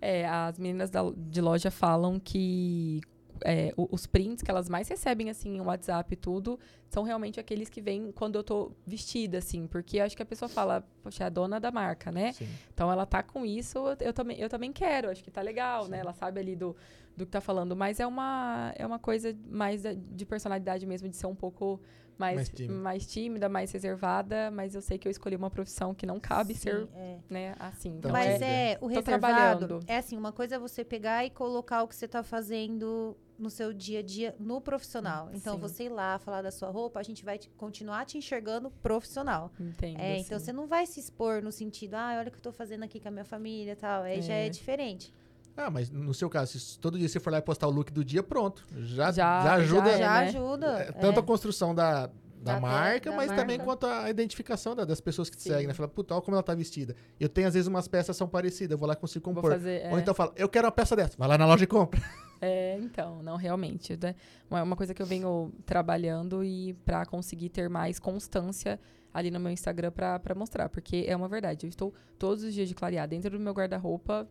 É, 0.00 0.26
as 0.28 0.58
meninas 0.58 0.90
da- 0.90 1.12
de 1.16 1.40
loja 1.40 1.70
falam 1.72 2.20
que 2.20 3.00
é, 3.44 3.72
os 3.76 4.06
prints 4.06 4.42
que 4.42 4.50
elas 4.50 4.68
mais 4.68 4.88
recebem, 4.88 5.30
assim, 5.30 5.56
em 5.56 5.60
WhatsApp 5.60 6.12
e 6.12 6.16
tudo, 6.16 6.58
são 6.88 7.02
realmente 7.02 7.38
aqueles 7.38 7.68
que 7.68 7.80
vêm 7.80 8.12
quando 8.12 8.36
eu 8.36 8.44
tô 8.44 8.72
vestida, 8.86 9.38
assim. 9.38 9.66
Porque 9.66 10.00
acho 10.00 10.16
que 10.16 10.22
a 10.22 10.26
pessoa 10.26 10.48
fala, 10.48 10.84
poxa, 11.02 11.24
é 11.24 11.26
a 11.26 11.30
dona 11.30 11.58
da 11.58 11.70
marca, 11.70 12.10
né? 12.10 12.32
Sim. 12.32 12.48
Então 12.72 12.90
ela 12.90 13.06
tá 13.06 13.22
com 13.22 13.44
isso, 13.44 13.78
eu 14.00 14.12
também, 14.12 14.38
eu 14.38 14.48
também 14.48 14.72
quero, 14.72 15.10
acho 15.10 15.22
que 15.22 15.30
tá 15.30 15.40
legal, 15.42 15.88
né? 15.88 15.98
Ela 15.98 16.12
sabe 16.12 16.40
ali 16.40 16.56
do, 16.56 16.76
do 17.16 17.24
que 17.26 17.32
tá 17.32 17.40
falando, 17.40 17.74
mas 17.76 18.00
é 18.00 18.06
uma, 18.06 18.72
é 18.76 18.86
uma 18.86 18.98
coisa 18.98 19.36
mais 19.48 19.82
de 19.82 20.26
personalidade 20.26 20.86
mesmo, 20.86 21.08
de 21.08 21.16
ser 21.16 21.26
um 21.26 21.34
pouco 21.34 21.80
mais, 22.18 22.36
Mais 22.36 22.48
tímida. 22.48 22.74
mais 22.74 23.06
tímida, 23.06 23.48
mais 23.48 23.70
reservada, 23.70 24.50
mas 24.50 24.74
eu 24.74 24.82
sei 24.82 24.98
que 24.98 25.06
eu 25.06 25.10
escolhi 25.10 25.36
uma 25.36 25.50
profissão 25.50 25.94
que 25.94 26.04
não 26.04 26.18
cabe 26.18 26.52
Sim, 26.52 26.60
ser, 26.60 26.88
é. 26.94 27.18
né, 27.30 27.54
assim. 27.58 27.90
Então, 27.90 28.10
Então, 28.10 28.12
Mas 28.12 28.42
é, 28.42 28.72
é, 28.72 28.78
o 28.80 28.86
reservado 28.86 29.80
é 29.86 29.96
assim, 29.96 30.16
uma 30.16 30.32
coisa 30.32 30.56
é 30.56 30.58
você 30.58 30.84
pegar 30.84 31.24
e 31.24 31.30
colocar 31.30 31.84
o 31.84 31.88
que 31.88 31.94
você 31.94 32.08
tá 32.08 32.22
fazendo 32.24 33.16
no 33.38 33.48
seu 33.50 33.72
dia 33.72 34.00
a 34.00 34.02
dia 34.02 34.34
no 34.38 34.60
profissional. 34.60 35.30
Então, 35.32 35.54
Sim. 35.54 35.60
você 35.60 35.84
ir 35.84 35.88
lá 35.90 36.18
falar 36.18 36.42
da 36.42 36.50
sua 36.50 36.68
roupa, 36.70 36.98
a 36.98 37.02
gente 37.02 37.24
vai 37.24 37.38
te- 37.38 37.48
continuar 37.56 38.04
te 38.04 38.18
enxergando 38.18 38.70
profissional. 38.82 39.52
entendo, 39.60 39.98
É, 40.00 40.18
então 40.18 40.36
assim. 40.36 40.46
você 40.46 40.52
não 40.52 40.66
vai 40.66 40.84
se 40.86 40.98
expor 40.98 41.40
no 41.42 41.52
sentido, 41.52 41.94
ah, 41.94 42.16
olha 42.18 42.28
o 42.28 42.30
que 42.32 42.38
eu 42.38 42.42
tô 42.42 42.52
fazendo 42.52 42.82
aqui 42.84 42.98
com 42.98 43.08
a 43.08 43.10
minha 43.10 43.24
família 43.24 43.72
e 43.72 43.76
tal. 43.76 44.02
Aí 44.02 44.20
já 44.22 44.34
é 44.34 44.46
É. 44.46 44.48
diferente. 44.48 45.14
Ah, 45.56 45.70
mas 45.70 45.90
no 45.90 46.14
seu 46.14 46.28
caso, 46.30 46.58
se 46.58 46.78
todo 46.78 46.98
dia 46.98 47.08
você 47.08 47.18
for 47.18 47.30
lá 47.32 47.38
e 47.38 47.42
postar 47.42 47.66
o 47.66 47.70
look 47.70 47.92
do 47.92 48.04
dia, 48.04 48.22
pronto. 48.22 48.64
Já, 48.76 49.10
já, 49.10 49.42
Já- 49.42 49.54
ajuda 49.54 49.90
É, 49.90 49.98
já 49.98 50.20
né? 50.20 50.28
ajuda. 50.28 50.66
é, 50.80 50.92
tanto 50.92 51.16
é. 51.16 51.20
a 51.20 51.22
construção 51.22 51.74
da, 51.74 52.06
da, 52.40 52.54
Da- 52.54 52.60
marca, 52.60 53.10
da 53.10 53.16
mas 53.16 53.28
também 53.32 53.58
marca. 53.58 53.64
quanto 53.64 53.86
a 53.86 54.08
identificação 54.08 54.76
da- 54.76 54.84
das 54.84 55.00
pessoas 55.00 55.28
que 55.28 55.36
te 55.36 55.42
Sim. 55.42 55.50
seguem, 55.50 55.66
né? 55.66 55.74
Fala, 55.74 55.88
puta, 55.88 56.14
olha 56.14 56.22
como 56.22 56.36
ela 56.36 56.42
tá 56.44 56.54
vestida. 56.54 56.94
Eu 57.18 57.28
tenho, 57.28 57.48
às 57.48 57.54
vezes, 57.54 57.66
umas 57.66 57.88
peças 57.88 58.16
são 58.16 58.28
parecidas, 58.28 58.72
eu 58.72 58.78
vou 58.78 58.86
lá 58.86 58.94
e 58.94 58.96
consigo 58.96 59.24
compor. 59.24 59.50
fazer, 59.50 59.82
é. 59.82 59.90
Ou 59.90 59.98
então 59.98 60.14
fala, 60.14 60.32
eu 60.36 60.48
quero 60.48 60.66
uma 60.66 60.72
peça 60.72 60.94
dessa. 60.94 61.16
Vai 61.18 61.26
lá 61.28 61.36
na 61.36 61.46
loja 61.46 61.64
e 61.64 61.66
compra. 61.66 62.00
É, 62.40 62.78
então, 62.80 63.22
não 63.22 63.36
realmente. 63.36 63.98
Né? 64.00 64.14
Uma, 64.50 64.62
uma 64.62 64.76
coisa 64.76 64.94
que 64.94 65.02
eu 65.02 65.06
venho 65.06 65.52
trabalhando 65.66 66.44
e 66.44 66.74
pra 66.84 67.04
conseguir 67.04 67.48
ter 67.48 67.68
mais 67.68 67.98
constância 67.98 68.78
ali 69.12 69.30
no 69.30 69.40
meu 69.40 69.50
Instagram 69.50 69.90
pra 69.90 70.34
mostrar, 70.36 70.68
porque 70.68 71.04
é 71.08 71.16
uma 71.16 71.28
verdade. 71.28 71.66
Eu 71.66 71.70
estou 71.70 71.92
todos 72.18 72.44
os 72.44 72.54
dias 72.54 72.68
de 72.68 72.74
clarear 72.74 73.08
dentro 73.08 73.30
do 73.30 73.40
meu 73.40 73.52
guarda-roupa. 73.52 74.28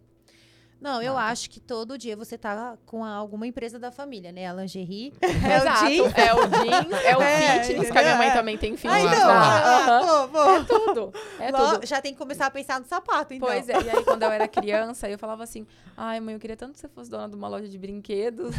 Não, 0.80 1.02
eu 1.02 1.14
Marca. 1.16 1.32
acho 1.32 1.50
que 1.50 1.60
todo 1.60 1.98
dia 1.98 2.16
você 2.16 2.38
tá 2.38 2.78
com 2.86 3.04
a- 3.04 3.10
alguma 3.16 3.48
empresa 3.48 3.80
da 3.80 3.92
família, 3.92 4.32
né? 4.32 4.48
A 4.48 4.54
lingerie, 4.54 5.12
Exato. 5.22 5.86
é 5.90 5.90
o 5.90 6.00
jeans. 6.04 6.14
É 6.16 6.34
o 6.36 6.48
jeans, 6.48 7.04
é 7.06 7.18
o 7.18 7.22
É, 7.22 7.64
fitness, 7.64 7.92
que 7.92 7.98
a 7.98 8.02
minha 8.02 8.16
mãe 8.16 8.28
entendeu? 8.28 8.34
também 8.42 8.58
tem 8.58 8.78
fitness. 8.78 9.06
Ai, 9.08 9.20
não, 9.20 9.30
ah, 9.32 10.28
pô, 10.28 10.28
pô. 10.30 10.50
É 10.50 10.64
tudo. 10.64 11.14
É 11.40 11.52
Lo- 11.52 11.72
tudo. 11.74 11.86
Já 11.88 12.00
tem 12.02 12.14
que 12.14 12.20
começar 12.20 12.46
a 12.46 12.52
pensar 12.52 12.80
no 12.80 12.86
sapato, 12.86 13.34
então. 13.34 13.48
Pois 13.50 13.68
é, 13.68 13.74
e 13.82 13.90
aí 13.90 14.04
quando 14.06 14.22
eu 14.24 14.32
era 14.32 14.48
criança, 14.48 15.10
eu 15.10 15.18
falava 15.18 15.44
assim, 15.44 15.66
ai 15.98 16.20
mãe, 16.20 16.36
eu 16.36 16.40
queria 16.40 16.56
tanto 16.56 16.74
que 16.74 16.80
você 16.80 16.88
fosse 16.88 17.10
dona 17.10 17.28
de 17.28 17.36
uma 17.36 17.48
loja 17.48 17.68
de 17.68 17.78
brinquedos. 17.78 18.56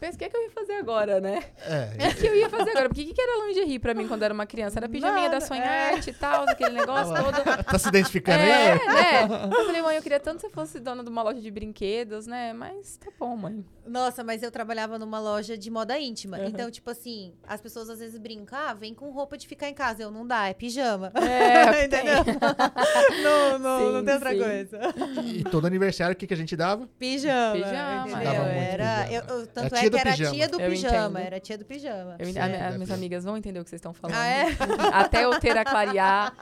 Pensa, 0.00 0.16
o 0.16 0.18
que, 0.18 0.24
é 0.24 0.28
que 0.28 0.36
eu 0.36 0.42
ia 0.42 0.50
fazer 0.50 0.72
agora, 0.74 1.20
né? 1.20 1.42
É, 1.66 2.08
O 2.08 2.14
que 2.16 2.26
eu 2.26 2.34
ia 2.36 2.50
fazer 2.50 2.70
agora? 2.70 2.88
Porque 2.88 3.02
o 3.02 3.06
que, 3.06 3.14
que 3.14 3.20
era 3.20 3.46
lingerie 3.46 3.78
pra 3.78 3.94
mim 3.94 4.06
quando 4.06 4.22
eu 4.22 4.26
era 4.26 4.34
uma 4.34 4.44
criança? 4.46 4.78
Era 4.78 4.88
pijaminha 4.88 5.28
Nada, 5.28 5.40
da 5.40 5.46
Sonharte 5.46 6.10
e 6.10 6.12
tal, 6.12 6.44
aquele 6.48 6.74
negócio 6.74 7.14
todo. 7.14 7.64
tá 7.64 7.78
se 7.78 7.88
identificando 7.88 8.42
É, 8.42 8.72
aí? 8.72 8.78
né? 8.86 9.22
Eu 9.58 9.64
falei, 9.66 9.82
mãe, 9.82 9.96
eu 9.96 10.02
queria 10.02 10.20
tanto 10.20 10.36
que 10.36 10.42
você 10.48 10.50
fosse 10.50 10.80
dona 10.80 11.02
de 11.02 11.08
uma 11.08 11.22
loja 11.22 11.40
de 11.40 11.50
brinquedos, 11.50 12.26
né? 12.26 12.52
Mas 12.52 12.96
tá 12.96 13.10
bom, 13.18 13.36
mãe. 13.36 13.64
Nossa, 13.86 14.24
mas 14.24 14.42
eu 14.42 14.50
trabalhava 14.50 14.98
numa 14.98 15.18
loja 15.20 15.56
de 15.56 15.70
moda 15.70 15.98
íntima. 15.98 16.38
Uhum. 16.38 16.46
Então, 16.46 16.70
tipo 16.70 16.90
assim, 16.90 17.32
as 17.46 17.60
pessoas 17.60 17.88
às 17.90 17.98
vezes 17.98 18.18
brincam, 18.18 18.58
ah, 18.58 18.74
vem 18.74 18.94
com 18.94 19.10
roupa 19.10 19.36
de 19.38 19.46
ficar 19.46 19.68
em 19.68 19.74
casa. 19.74 20.02
Eu 20.02 20.10
não 20.10 20.26
dá, 20.26 20.48
é 20.48 20.54
pijama. 20.54 21.12
É, 21.16 21.84
Entendeu? 21.84 22.24
não, 23.22 23.58
não, 23.58 23.78
Sim, 23.78 23.92
não 23.92 24.04
tem 24.04 24.14
outra 24.14 24.30
sim. 24.30 24.38
coisa. 24.38 24.80
E 25.24 25.44
todo 25.44 25.66
aniversário, 25.66 26.14
o 26.14 26.16
que, 26.16 26.26
que 26.26 26.34
a 26.34 26.36
gente 26.36 26.56
dava? 26.56 26.86
Pijama. 26.98 27.52
Pijama. 27.54 28.24
Dava 28.24 28.42
muito 28.44 28.58
Era, 28.58 29.04
pijama. 29.06 29.12
eu- 29.12 29.38
eu- 29.40 29.46
tanto 29.46 29.66
Era 29.74 29.78
é 29.83 29.83
tia 29.84 29.90
do 29.90 29.96
que 29.96 30.00
era 30.00 30.10
pijama. 30.16 30.34
tia 30.34 30.48
do 30.48 30.60
Eu 30.60 30.70
pijama. 30.70 30.96
entendo. 30.96 31.18
Era 31.26 31.40
tia 31.40 31.58
do 31.58 31.64
pijama. 31.64 32.16
Eu, 32.18 32.26
Sim, 32.26 32.38
a- 32.38 32.44
a- 32.44 32.48
deve 32.48 32.74
minhas 32.74 32.90
amigas 32.90 33.24
vão 33.24 33.36
entender 33.36 33.60
o 33.60 33.64
que 33.64 33.70
vocês 33.70 33.78
estão 33.78 33.92
falando. 33.94 34.16
Ah, 34.16 34.26
é? 34.26 34.44
Até 34.92 35.24
eu 35.24 35.38
ter 35.40 35.56
a 35.56 35.64
clarear, 35.64 36.34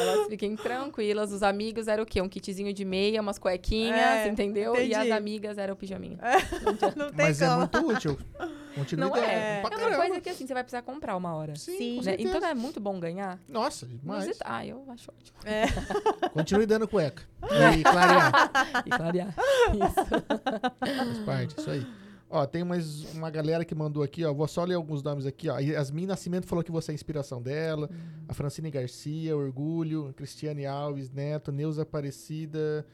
elas 0.00 0.26
fiquem 0.28 0.56
tranquilas. 0.56 1.32
Os 1.32 1.42
amigos 1.42 1.88
eram 1.88 2.02
o 2.02 2.06
quê? 2.06 2.20
Um 2.20 2.28
kitzinho 2.28 2.72
de 2.72 2.84
meia, 2.84 3.20
umas 3.20 3.38
cuequinhas, 3.38 3.98
É, 3.98 4.28
entendeu? 4.28 4.74
E 4.76 4.94
as 4.94 5.00
entendi. 5.00 5.12
amigas 5.12 5.58
eram 5.58 5.74
o 5.74 5.76
pijaminha. 5.76 6.18
Não 6.96 7.08
tem 7.10 7.26
Mas 7.26 7.40
é 7.42 7.46
como. 7.46 7.58
muito 7.58 7.86
útil. 7.88 8.18
Não 8.96 9.10
dando. 9.10 9.18
é. 9.18 9.20
Pra 9.20 9.36
É 9.36 9.60
uma 9.60 9.70
caramba. 9.70 9.96
coisa 9.96 10.20
que 10.20 10.30
assim, 10.30 10.46
você 10.46 10.54
vai 10.54 10.62
precisar 10.62 10.82
comprar 10.82 11.16
uma 11.16 11.34
hora. 11.34 11.56
Sim, 11.56 11.76
Sim. 11.76 11.90
com 11.90 11.96
né? 11.96 12.02
certeza. 12.12 12.36
Então 12.36 12.48
é 12.48 12.54
muito 12.54 12.78
bom 12.80 12.98
ganhar. 13.00 13.38
Nossa, 13.48 13.84
demais. 13.84 14.26
Mas, 14.26 14.38
ah, 14.44 14.64
eu 14.64 14.84
acho 14.88 15.10
ótimo. 15.10 15.38
Continue 16.32 16.66
dando 16.66 16.86
cueca. 16.88 17.22
E 17.76 17.82
clarear. 17.82 18.32
E 18.86 18.90
clarear. 18.90 19.34
Isso. 19.74 20.24
Faz 20.78 21.18
parte, 21.26 21.58
isso 21.58 21.70
aí. 21.70 21.86
Ó, 22.32 22.46
tem 22.46 22.62
mais 22.62 23.12
uma 23.12 23.28
galera 23.28 23.64
que 23.64 23.74
mandou 23.74 24.04
aqui, 24.04 24.24
ó. 24.24 24.32
Vou 24.32 24.46
só 24.46 24.62
ler 24.62 24.74
alguns 24.74 25.02
nomes 25.02 25.26
aqui, 25.26 25.48
ó. 25.48 25.58
Yasmin 25.58 26.06
Nascimento 26.06 26.46
falou 26.46 26.62
que 26.62 26.70
você 26.70 26.92
é 26.92 26.92
a 26.92 26.94
inspiração 26.94 27.42
dela. 27.42 27.90
A 28.28 28.32
Francine 28.32 28.70
Garcia, 28.70 29.36
Orgulho. 29.36 30.14
Cristiane 30.16 30.64
Alves, 30.64 31.10
Neto. 31.10 31.50
Neuza 31.50 31.82
Aparecida. 31.82 32.86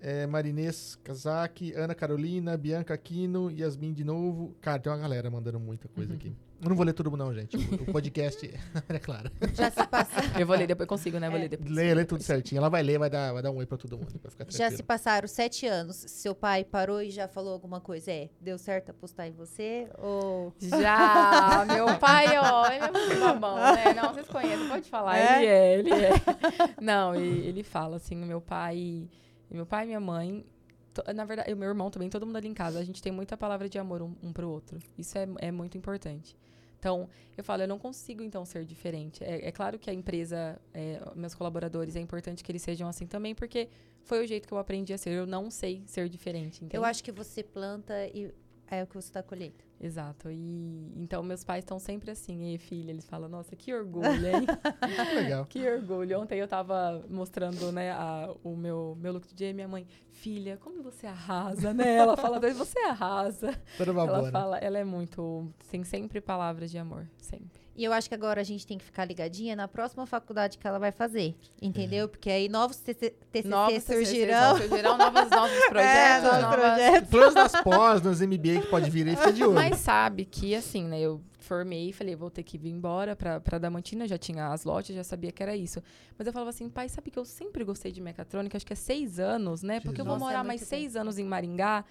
É, 0.00 0.26
Marinês 0.26 0.98
Kazaki. 1.04 1.74
Ana 1.74 1.94
Carolina. 1.94 2.56
Bianca 2.56 2.94
Aquino. 2.94 3.50
Yasmin 3.50 3.92
de 3.92 4.04
novo. 4.04 4.56
Cara, 4.62 4.78
tem 4.78 4.90
uma 4.90 4.98
galera 4.98 5.30
mandando 5.30 5.60
muita 5.60 5.86
coisa 5.88 6.14
aqui. 6.14 6.32
Eu 6.60 6.68
não 6.70 6.74
vou 6.76 6.84
ler 6.84 6.92
tudo 6.92 7.16
não, 7.16 7.32
gente. 7.32 7.56
O 7.56 7.60
o 7.88 7.92
podcast 7.92 8.50
é 8.88 8.98
claro. 8.98 9.30
Já 9.54 9.70
se, 9.70 9.86
passa- 9.86 10.40
Eu 10.40 10.44
vou 10.46 10.56
ler 10.56 10.66
depois, 10.66 10.88
consigo, 10.88 11.18
né? 11.20 11.28
Vou 11.28 11.38
É. 11.38 11.42
ler 11.42 11.48
depois. 11.48 11.70
Lê, 11.70 11.94
lê 11.94 12.04
tudo 12.04 12.22
certinho. 12.22 12.58
Ela 12.58 12.68
vai 12.68 12.82
ler, 12.82 12.98
vai 12.98 13.08
dar, 13.08 13.32
vai 13.32 13.42
dar 13.42 13.50
um 13.52 13.58
oi 13.58 13.66
pra 13.66 13.78
todo 13.78 13.96
mundo. 13.96 14.18
Pra 14.18 14.30
ficar 14.30 14.46
já 14.50 14.68
se 14.70 14.82
passaram 14.82 15.28
sete 15.28 15.66
anos. 15.66 15.96
Seu 15.96 16.34
pai 16.34 16.64
parou 16.64 17.00
e 17.00 17.10
já 17.10 17.28
falou 17.28 17.52
alguma 17.52 17.80
coisa? 17.80 18.10
É, 18.10 18.28
deu 18.40 18.58
certo 18.58 18.90
apostar 18.90 19.28
em 19.28 19.32
você? 19.32 19.88
Ou. 19.98 20.52
Já, 20.60 21.64
meu 21.66 21.96
pai, 21.98 22.26
ó, 22.38 22.66
ele 22.66 22.84
é 22.84 22.90
muito 22.90 23.20
babão, 23.20 23.56
né? 23.56 23.94
Não, 23.94 24.12
vocês 24.12 24.26
conhecem, 24.26 24.68
pode 24.68 24.88
falar. 24.90 25.16
É? 25.18 25.38
Ele 25.42 25.46
é, 25.46 25.78
ele 25.78 25.90
é. 26.06 26.10
Não, 26.80 27.14
e 27.14 27.46
ele 27.46 27.62
fala 27.62 27.96
assim, 27.96 28.16
meu 28.16 28.40
pai, 28.40 29.08
meu 29.50 29.64
pai 29.66 29.84
e 29.84 29.86
minha 29.86 30.00
mãe, 30.00 30.44
na 31.14 31.24
verdade, 31.24 31.50
e 31.50 31.54
o 31.54 31.56
meu 31.56 31.68
irmão 31.68 31.90
também, 31.90 32.08
todo 32.10 32.26
mundo 32.26 32.36
ali 32.36 32.48
em 32.48 32.54
casa, 32.54 32.78
a 32.80 32.84
gente 32.84 33.00
tem 33.00 33.12
muita 33.12 33.36
palavra 33.36 33.68
de 33.68 33.78
amor 33.78 34.02
um, 34.02 34.14
um 34.22 34.32
pro 34.32 34.48
outro. 34.50 34.78
Isso 34.96 35.16
é, 35.16 35.28
é 35.38 35.52
muito 35.52 35.78
importante. 35.78 36.36
Então, 36.78 37.08
eu 37.36 37.42
falo, 37.42 37.62
eu 37.62 37.68
não 37.68 37.78
consigo, 37.78 38.22
então, 38.22 38.44
ser 38.44 38.64
diferente. 38.64 39.22
É, 39.24 39.48
é 39.48 39.52
claro 39.52 39.78
que 39.78 39.90
a 39.90 39.92
empresa, 39.92 40.60
é, 40.72 41.00
meus 41.16 41.34
colaboradores, 41.34 41.96
é 41.96 42.00
importante 42.00 42.44
que 42.44 42.50
eles 42.52 42.62
sejam 42.62 42.88
assim 42.88 43.06
também, 43.06 43.34
porque 43.34 43.68
foi 44.02 44.24
o 44.24 44.26
jeito 44.26 44.46
que 44.46 44.54
eu 44.54 44.58
aprendi 44.58 44.92
a 44.92 44.98
ser. 44.98 45.10
Eu 45.10 45.26
não 45.26 45.50
sei 45.50 45.82
ser 45.86 46.08
diferente, 46.08 46.64
entende? 46.64 46.76
Eu 46.76 46.84
acho 46.84 47.02
que 47.02 47.12
você 47.12 47.42
planta 47.42 48.06
e 48.06 48.32
é 48.70 48.82
o 48.82 48.86
que 48.86 48.94
você 48.94 49.12
tá 49.12 49.22
colhendo. 49.22 49.56
Exato. 49.80 50.30
E 50.30 50.92
então 50.96 51.22
meus 51.22 51.44
pais 51.44 51.62
estão 51.62 51.78
sempre 51.78 52.10
assim, 52.10 52.52
e 52.54 52.58
filha, 52.58 52.90
eles 52.90 53.06
falam, 53.08 53.28
nossa, 53.28 53.54
que 53.54 53.72
orgulho, 53.72 54.06
hein? 54.26 54.44
Muito 54.96 55.14
legal. 55.14 55.46
que 55.46 55.68
orgulho. 55.70 56.20
Ontem 56.20 56.38
eu 56.40 56.48
tava 56.48 57.04
mostrando, 57.08 57.70
né, 57.72 57.92
a- 57.92 58.34
o 58.42 58.56
meu, 58.56 58.96
meu 59.00 59.12
look 59.12 59.26
do 59.28 59.34
dia 59.34 59.50
e 59.50 59.52
minha 59.52 59.68
mãe, 59.68 59.86
filha, 60.10 60.56
como 60.56 60.82
você 60.82 61.06
arrasa, 61.06 61.72
né? 61.72 61.94
Ela 61.94 62.16
fala, 62.16 62.40
você 62.52 62.78
arrasa. 62.80 63.54
Toda 63.76 63.92
Ela 63.92 64.06
babona. 64.06 64.32
fala, 64.32 64.58
ela 64.58 64.78
é 64.78 64.84
muito, 64.84 65.48
tem 65.70 65.84
sempre 65.84 66.20
palavras 66.20 66.70
de 66.70 66.78
amor, 66.78 67.08
sempre. 67.18 67.57
E 67.78 67.84
eu 67.84 67.92
acho 67.92 68.08
que 68.08 68.14
agora 68.14 68.40
a 68.40 68.44
gente 68.44 68.66
tem 68.66 68.76
que 68.76 68.84
ficar 68.84 69.04
ligadinha 69.04 69.54
na 69.54 69.68
próxima 69.68 70.04
faculdade 70.04 70.58
que 70.58 70.66
ela 70.66 70.80
vai 70.80 70.90
fazer. 70.90 71.36
Entendeu? 71.62 72.08
Porque 72.08 72.28
aí 72.28 72.48
novos 72.48 72.78
TC, 72.78 73.14
TCC 73.30 73.48
Novos 73.48 73.84
surgirão. 73.84 74.54
TCCs 74.54 74.68
surgirão 74.68 74.98
novos, 74.98 75.30
novos 75.30 75.52
É, 75.56 75.68
projetos, 75.68 76.24
novos 76.24 76.40
novas... 76.42 76.56
projetos. 76.58 77.08
Planos 77.10 77.34
das 77.34 77.62
pós, 77.62 78.02
nos 78.02 78.20
MBA 78.20 78.62
que 78.62 78.66
pode 78.66 78.90
vir 78.90 79.06
aí, 79.06 79.14
fica 79.14 79.32
de 79.32 79.44
olho. 79.44 79.54
Mas 79.54 79.76
sabe 79.78 80.24
que, 80.24 80.56
assim, 80.56 80.82
né? 80.84 81.00
Eu 81.00 81.20
formei 81.38 81.90
e 81.90 81.92
falei, 81.92 82.16
vou 82.16 82.30
ter 82.30 82.42
que 82.42 82.58
vir 82.58 82.68
embora 82.70 83.14
pra, 83.14 83.40
pra 83.40 83.58
Damantina, 83.58 84.06
já 84.08 84.18
tinha 84.18 84.48
as 84.48 84.64
lojas, 84.64 84.94
já 84.94 85.04
sabia 85.04 85.30
que 85.30 85.40
era 85.42 85.54
isso. 85.56 85.80
Mas 86.18 86.26
eu 86.26 86.32
falava 86.32 86.50
assim, 86.50 86.68
pai, 86.68 86.88
sabe 86.88 87.12
que 87.12 87.18
eu 87.18 87.24
sempre 87.24 87.62
gostei 87.64 87.92
de 87.92 88.00
mecatrônica, 88.02 88.56
acho 88.56 88.66
que 88.66 88.72
é 88.72 88.76
seis 88.76 89.20
anos, 89.20 89.62
né? 89.62 89.78
Porque 89.80 90.00
eu 90.00 90.04
vou 90.04 90.14
Jesus. 90.14 90.20
Nossa, 90.20 90.32
é 90.32 90.36
morar 90.36 90.38
muito 90.44 90.48
mais 90.48 90.60
tempo. 90.60 90.68
seis 90.70 90.96
anos 90.96 91.16
em 91.16 91.24
Maringá. 91.24 91.84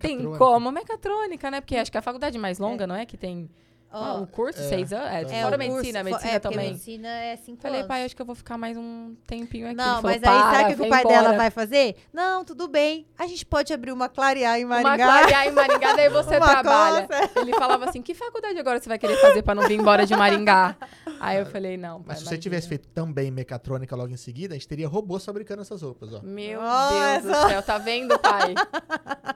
Tem 0.00 0.24
como? 0.38 0.72
Mecatrônica, 0.72 1.50
né? 1.50 1.60
Porque 1.60 1.76
acho 1.76 1.92
que 1.92 1.98
a 1.98 2.02
faculdade 2.02 2.38
mais 2.38 2.58
longa, 2.58 2.86
não 2.86 2.94
é? 2.94 3.04
Que 3.04 3.16
tem 3.18 3.48
ah, 3.96 4.14
o 4.20 4.26
curso, 4.26 4.60
é, 4.60 4.68
seis 4.68 4.92
anos. 4.92 5.08
É, 5.32 5.38
é, 5.38 5.42
fora 5.42 5.56
o 5.56 5.58
medicina, 5.58 6.00
curso- 6.00 6.04
medicina 6.04 6.32
é, 6.32 6.38
também. 6.38 6.68
medicina 6.70 7.08
é 7.08 7.36
cinco 7.36 7.62
Falei, 7.62 7.78
anos. 7.80 7.88
pai, 7.88 8.04
acho 8.04 8.16
que 8.16 8.22
eu 8.22 8.26
vou 8.26 8.34
ficar 8.34 8.58
mais 8.58 8.76
um 8.76 9.14
tempinho 9.26 9.66
aqui. 9.66 9.76
Não, 9.76 9.84
falou, 9.84 10.02
mas 10.02 10.14
aí 10.14 10.20
"Para, 10.22 10.50
sabe 10.58 10.72
o 10.72 10.76
que 10.76 10.82
o 10.82 10.88
pai 10.88 11.04
dela 11.04 11.18
embora." 11.20 11.36
vai 11.36 11.50
fazer? 11.50 11.96
Não, 12.12 12.44
tudo 12.44 12.68
bem. 12.68 13.06
A 13.18 13.26
gente 13.26 13.44
pode 13.46 13.72
abrir 13.72 13.92
uma 13.92 14.08
clarear 14.08 14.58
em 14.58 14.64
Uma 14.64 14.80
Maringá. 14.80 15.06
clarear 15.06 15.46
em 15.46 15.50
Maringá, 15.52 15.94
daí 15.94 16.08
você 16.08 16.36
Uma 16.38 16.46
trabalha. 16.50 17.06
coisa. 17.06 17.30
Ele 17.40 17.52
falava 17.54 17.84
assim, 17.88 18.02
que 18.02 18.14
faculdade 18.14 18.58
agora 18.58 18.80
você 18.80 18.88
vai 18.88 18.98
querer 18.98 19.16
fazer 19.18 19.42
pra 19.42 19.54
não 19.54 19.66
vir 19.66 19.78
embora 19.78 20.04
de 20.06 20.14
Maringá? 20.16 20.76
Aí 21.20 21.38
eu 21.38 21.46
falei, 21.46 21.76
não, 21.76 21.98
pai, 22.02 22.04
Mas 22.08 22.18
se 22.18 22.24
você 22.24 22.30
imagina. 22.34 22.42
tivesse 22.42 22.68
feito 22.68 22.88
também 22.88 23.30
mecatrônica 23.30 23.94
logo 23.96 24.12
em 24.12 24.16
seguida, 24.16 24.54
a 24.54 24.56
gente 24.58 24.68
teria 24.68 24.88
robôs 24.88 25.24
fabricando 25.24 25.62
essas 25.62 25.82
roupas, 25.82 26.12
ó. 26.12 26.20
Meu 26.22 26.60
Olha 26.60 27.20
Deus 27.20 27.34
só. 27.36 27.42
do 27.44 27.48
céu, 27.50 27.62
tá 27.62 27.78
vendo, 27.78 28.18
pai? 28.18 28.54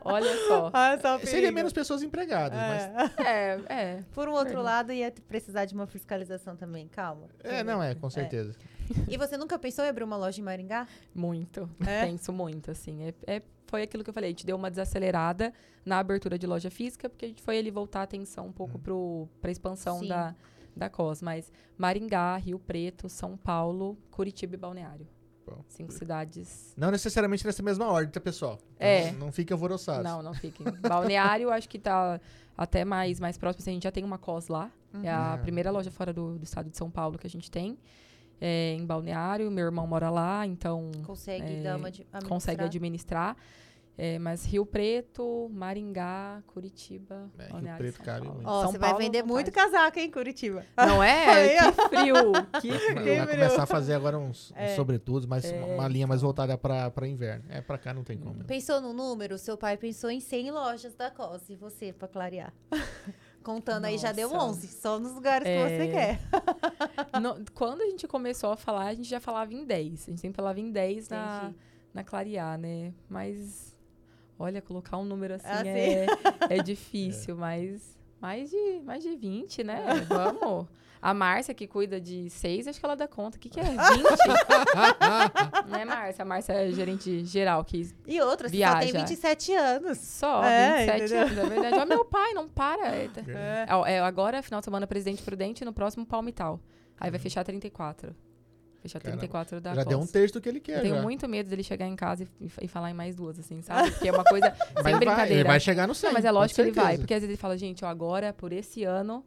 Olha 0.05 0.37
só. 0.47 0.71
Olha 0.73 0.99
só 1.01 1.19
Seria 1.29 1.53
menos 1.53 1.73
pessoas 1.73 2.03
empregadas, 2.03 2.59
mas... 2.59 3.11
É, 3.27 3.59
é. 3.69 3.99
Por 4.15 4.29
um 4.29 4.33
outro 4.33 4.48
Verdade. 4.57 4.65
lado, 4.65 4.93
ia 4.93 5.11
te- 5.11 5.21
precisar 5.21 5.65
de 5.65 5.75
uma 5.75 5.87
fiscalização 5.87 6.57
também. 6.57 6.89
Calma. 6.89 7.29
É, 7.43 7.63
não 7.65 7.83
é, 7.83 7.95
com 7.95 8.09
certeza. 8.11 8.57
E 9.09 9.17
você 9.17 9.37
nunca 9.37 9.59
pensou 9.59 9.85
em 9.85 9.89
abrir 9.89 10.05
uma 10.05 10.17
loja 10.17 10.41
em 10.41 10.45
Maringá? 10.45 10.87
Muito. 11.15 11.69
É? 11.87 12.07
Penso 12.07 12.33
muito, 12.33 12.71
assim. 12.71 13.03
É, 13.05 13.15
é- 13.27 13.43
foi 13.67 13.83
aquilo 13.83 14.03
que 14.03 14.09
eu 14.11 14.15
falei, 14.15 14.29
a 14.29 14.33
gente 14.33 14.47
deu 14.47 14.57
uma 14.57 14.71
desacelerada 14.71 15.53
na 15.85 15.99
abertura 15.99 16.39
de 16.39 16.47
loja 16.47 16.71
física, 16.71 17.09
porque 17.09 17.27
a 17.27 17.29
gente 17.29 17.43
foi 17.43 17.59
ali 17.59 17.71
voltar 17.71 18.01
a 18.01 18.03
atenção 18.05 18.47
um 18.47 18.53
pouco 18.53 18.79
pro, 18.79 19.29
pra 19.43 19.51
expansão 19.51 19.99
Sim. 20.01 20.09
da, 20.09 20.35
da 20.75 20.89
COS. 20.89 21.21
Mas 21.21 21.53
Maringá, 21.77 22.37
Rio 22.39 22.59
Preto, 22.59 23.09
São 23.11 23.37
Paulo, 23.37 23.99
Curitiba 24.11 24.55
e 24.55 24.59
Balneário. 24.59 25.07
Cinco 25.69 25.93
cidades. 25.93 26.75
Não 26.77 26.91
necessariamente 26.91 27.45
nessa 27.47 27.63
mesma 27.63 27.87
ordem, 27.87 28.11
tá, 28.11 28.21
pessoal? 28.21 28.59
É. 28.79 29.13
Não, 29.13 29.19
não 29.27 29.33
fique 29.33 29.51
alvoroçado. 29.51 30.03
Não, 30.05 30.23
não 30.23 30.35
fiquem. 30.35 30.67
Balneário, 30.81 31.49
acho 31.53 31.67
que 31.69 31.79
tá 31.79 32.21
até 32.59 32.85
mais, 32.85 33.19
mais 33.21 33.39
próximo. 33.39 33.63
assim, 33.63 33.71
a 33.71 33.75
gente 33.75 33.85
já 33.85 33.93
tem 33.93 34.05
uma 34.05 34.19
COS 34.19 34.49
lá. 34.49 34.71
É 35.03 35.09
a 35.11 35.35
Uhum. 35.37 35.43
primeira 35.43 35.71
loja 35.71 35.91
fora 35.91 36.13
do, 36.13 36.37
do 36.39 36.43
estado 36.45 36.69
de 36.69 36.77
São 36.77 36.91
Paulo 36.91 37.17
que 37.19 37.27
a 37.27 37.31
gente 37.31 37.51
tem. 37.51 37.79
É, 38.41 38.75
em 38.75 38.85
Balneário, 38.87 39.51
meu 39.51 39.65
irmão 39.67 39.87
mora 39.87 40.11
lá, 40.11 40.47
então 40.47 40.91
Consegue 41.05 41.55
É, 41.55 41.63
dar 41.63 41.77
uma 41.77 41.91
de, 41.91 42.07
consegue 42.29 42.63
administrar? 42.63 43.37
É, 44.01 44.17
mas 44.17 44.45
Rio 44.45 44.65
Preto, 44.65 45.51
Maringá, 45.53 46.41
Curitiba, 46.47 47.29
É, 47.37 47.47
Rio 47.49 47.77
Preto 47.77 47.97
São 48.05 48.05
Paulo. 48.23 48.41
Ó, 48.45 48.63
São 48.63 48.71
você 48.71 48.79
vai 48.79 48.91
Paulo, 48.91 49.05
vender 49.05 49.23
vontade. 49.23 49.33
muito 49.33 49.51
casaco, 49.53 49.99
hein, 49.99 50.09
Curitiba? 50.09 50.65
Não 50.77 51.03
é? 51.03 51.27
Aí, 51.29 51.73
que 51.73 51.89
frio! 51.89 52.15
Que 52.63 52.69
Vai- 52.71 52.79
frio! 52.79 53.17
Vai 53.27 53.27
começar 53.27 53.63
a 53.65 53.67
fazer 53.67 53.95
agora 53.95 54.17
uns, 54.17 54.53
uns 54.53 54.57
É. 54.57 54.77
sobretudos, 54.77 55.27
mas 55.27 55.45
É, 55.45 55.61
uma, 55.65 55.89
linha 55.89 56.07
mais 56.07 56.23
voltada 56.23 56.57
pra, 56.57 56.91
pra 56.93 57.09
inverno. 57.09 57.45
É, 57.49 57.61
pra 57.61 57.77
cá 57.77 57.93
não 57.93 58.05
tem 58.05 58.17
como. 58.17 58.45
Pensou 58.45 58.81
no 58.81 58.93
número? 58.93 59.37
Seu 59.37 59.57
pai 59.59 59.77
pensou 59.77 60.11
em 60.11 60.21
100 60.21 60.53
lojas 60.53 60.95
da 60.95 61.11
COS. 61.11 61.51
E 61.51 61.57
você, 61.57 61.93
pra 61.93 62.07
clarear? 62.07 62.53
Contando 63.43 63.87
aí, 63.87 63.99
já 63.99 64.13
deu 64.13 64.29
Nossa. 64.31 64.47
11. 64.47 64.69
Só 64.69 64.99
nos 65.01 65.13
lugares 65.13 65.45
que 65.45 65.51
É. 65.51 65.69
você 65.69 65.89
quer. 65.89 67.21
No- 67.21 67.45
quando 67.55 67.81
a 67.83 67.87
gente 67.87 68.07
começou 68.07 68.53
a 68.53 68.57
falar, 68.57 68.87
a 68.87 68.95
gente 68.95 69.09
já 69.09 69.19
falava 69.21 69.53
em 69.53 69.65
10. 69.65 70.03
A 70.05 70.11
gente 70.11 70.21
sempre 70.21 70.37
falava 70.37 70.61
em 70.61 70.71
10 70.71 71.09
na, 71.09 71.53
na 71.95 72.05
Clarear, 72.05 72.59
né? 72.59 72.93
Mas, 73.09 73.68
olha, 74.39 74.63
colocar 74.63 74.97
um 74.99 75.05
número 75.05 75.35
assim 75.35 75.47
Ah, 75.49 75.67
é, 75.67 76.07
é 76.51 76.63
difícil, 76.63 77.37
mas 77.37 77.97
mais 78.21 78.51
de, 78.51 78.81
mais 78.85 79.03
de 79.03 79.15
20, 79.17 79.65
né? 79.65 79.85
Vamos. 80.09 80.67
A 81.01 81.15
Márcia, 81.15 81.55
que 81.55 81.69
cuida 81.69 82.01
de 82.01 82.29
6, 82.29 82.67
acho 82.67 82.81
que 82.81 82.85
ela 82.85 82.97
dá 82.97 83.07
conta. 83.07 83.37
O 83.37 83.41
que, 83.41 83.49
que 83.49 83.61
é? 83.61 83.63
20? 83.63 83.77
né, 85.71 85.85
Márcia? 85.85 86.23
A 86.23 86.25
Márcia 86.25 86.53
é 86.55 86.73
gerente 86.73 87.25
geral, 87.25 87.65
que 87.65 87.89
E 88.07 88.21
outra, 88.21 88.49
você 88.49 88.59
só 88.59 88.79
tem 88.81 88.93
27 88.93 89.55
anos. 89.55 89.99
só, 89.99 90.43
É, 90.43 90.87
27 90.87 91.05
entendeu? 91.05 91.21
anos, 91.21 91.39
é 91.39 91.61
verdade. 91.61 91.79
Ó, 91.83 91.87
meu 91.87 92.05
pai, 92.05 92.33
não 92.35 92.49
para. 92.49 92.89
É, 92.97 93.05
É. 93.29 93.67
é, 93.89 93.93
é, 93.95 94.01
agora, 94.01 94.43
final 94.43 94.61
de 94.61 94.65
semana, 94.65 94.87
Presidente 94.89 95.23
Prudente, 95.23 95.63
e 95.63 95.65
no 95.65 95.73
próximo 95.73 96.05
Palmital. 96.05 96.61
Aí 96.99 97.11
vai 97.11 97.21
fechar 97.21 97.45
34. 97.45 98.13
Fechar 98.89 99.01
Caramba. 99.01 99.21
34 99.21 99.61
da 99.61 99.75
Já 99.75 99.85
deu 99.85 99.99
um 100.01 100.07
terço 100.07 100.35
do 100.35 100.41
que 100.41 100.49
ele 100.49 100.61
quer. 100.61 100.79
Eu 100.79 100.83
tenho 100.83 100.95
já. 100.97 101.03
muito 101.03 101.29
medo 101.29 101.49
dele 101.49 101.63
chegar 101.63 101.87
em 101.87 101.95
casa 101.97 102.27
e, 102.41 102.51
e- 102.63 102.69
falar 102.69 102.91
em 102.91 102.95
mais 102.95 103.15
duas, 103.15 103.39
assim, 103.39 103.61
sabe? 103.63 103.91
Porque 103.93 104.09
é 104.09 104.13
uma 104.13 104.25
coisa 104.25 104.51
sem 104.55 104.75
Mas 104.75 104.83
vai, 104.85 104.95
brincadeira. 104.97 105.35
ele 105.35 105.45
vai 105.45 105.61
chegar 105.61 105.87
no 105.87 105.95
100. 105.95 106.09
Não, 106.09 106.15
mas 106.15 106.25
é 106.25 106.31
lógico 106.31 106.55
que 106.57 106.61
ele 106.63 106.73
vai. 106.73 106.99
Porque 106.99 107.15
às 107.15 107.21
vezes 107.21 107.31
ele 107.31 107.37
fala, 107.37 107.57
gente, 107.57 107.85
ó, 107.85 107.89
agora, 107.89 108.33
por 108.33 108.53
esse 108.53 108.85
ano, 108.85 109.25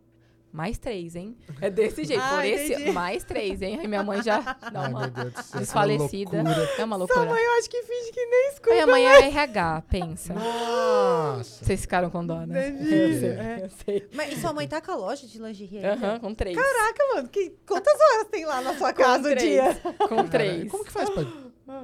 mais 0.52 0.78
três, 0.78 1.16
hein? 1.16 1.36
É 1.60 1.70
desse 1.70 2.04
jeito. 2.04 2.22
Ah, 2.32 2.36
por 2.36 2.46
esse 2.46 2.74
entendi. 2.74 2.92
mais 2.92 3.24
três, 3.24 3.62
hein? 3.62 3.80
Aí 3.82 3.88
minha 3.88 4.04
mãe 4.04 4.22
já 4.22 4.40
dá 4.72 4.82
Ai, 4.82 4.90
uma 4.90 5.00
meu 5.02 5.10
Deus 5.10 5.34
do 5.34 5.42
céu, 5.42 5.52
que 5.54 5.58
desfalecida. 5.60 6.44
loucura. 6.44 6.70
É 6.78 6.84
uma 6.86 6.96
loucura. 6.96 7.26
Eu 7.32 7.58
acho 7.58 7.70
que 7.70 7.82
finge 7.84 8.12
que 8.12 8.26
nem 8.26 8.50
escuta. 8.50 8.74
Aí 8.74 8.80
amanhã 8.82 9.12
é 9.14 9.28
RH, 9.28 9.84
pensa. 9.90 10.34
Nossa. 10.34 11.66
Vocês 11.66 11.82
ficaram 11.82 12.10
com 12.10 12.26
dó, 12.26 12.46
né? 12.46 12.72
Deve 12.72 13.20
sei, 13.20 13.64
eu 13.64 13.70
sei. 13.86 14.10
Mas 14.14 14.34
e 14.34 14.42
sua 14.42 14.54
mãe 14.54 14.68
tá 14.68 14.82
com 14.82 14.92
a 14.92 14.96
loja 14.96 15.26
de 15.26 15.40
lingerie 15.42 15.78
ainda? 15.86 16.08
Aham, 16.08 16.20
com 16.20 16.34
três. 16.36 16.56
Caraca, 16.58 17.04
mano, 17.16 17.30
que, 17.30 17.54
quantas 17.66 17.94
horas 18.00 18.28
tem 18.30 18.46
lá 18.46 18.62
na 18.62 18.78
sua 18.78 18.94
casa 18.94 19.32
o 19.32 19.36
dia? 19.36 19.80
Com 20.10 20.28
três. 20.28 20.70
Como 20.70 20.84
que 20.86 20.92
faz 20.92 21.10
pra... 21.10 21.24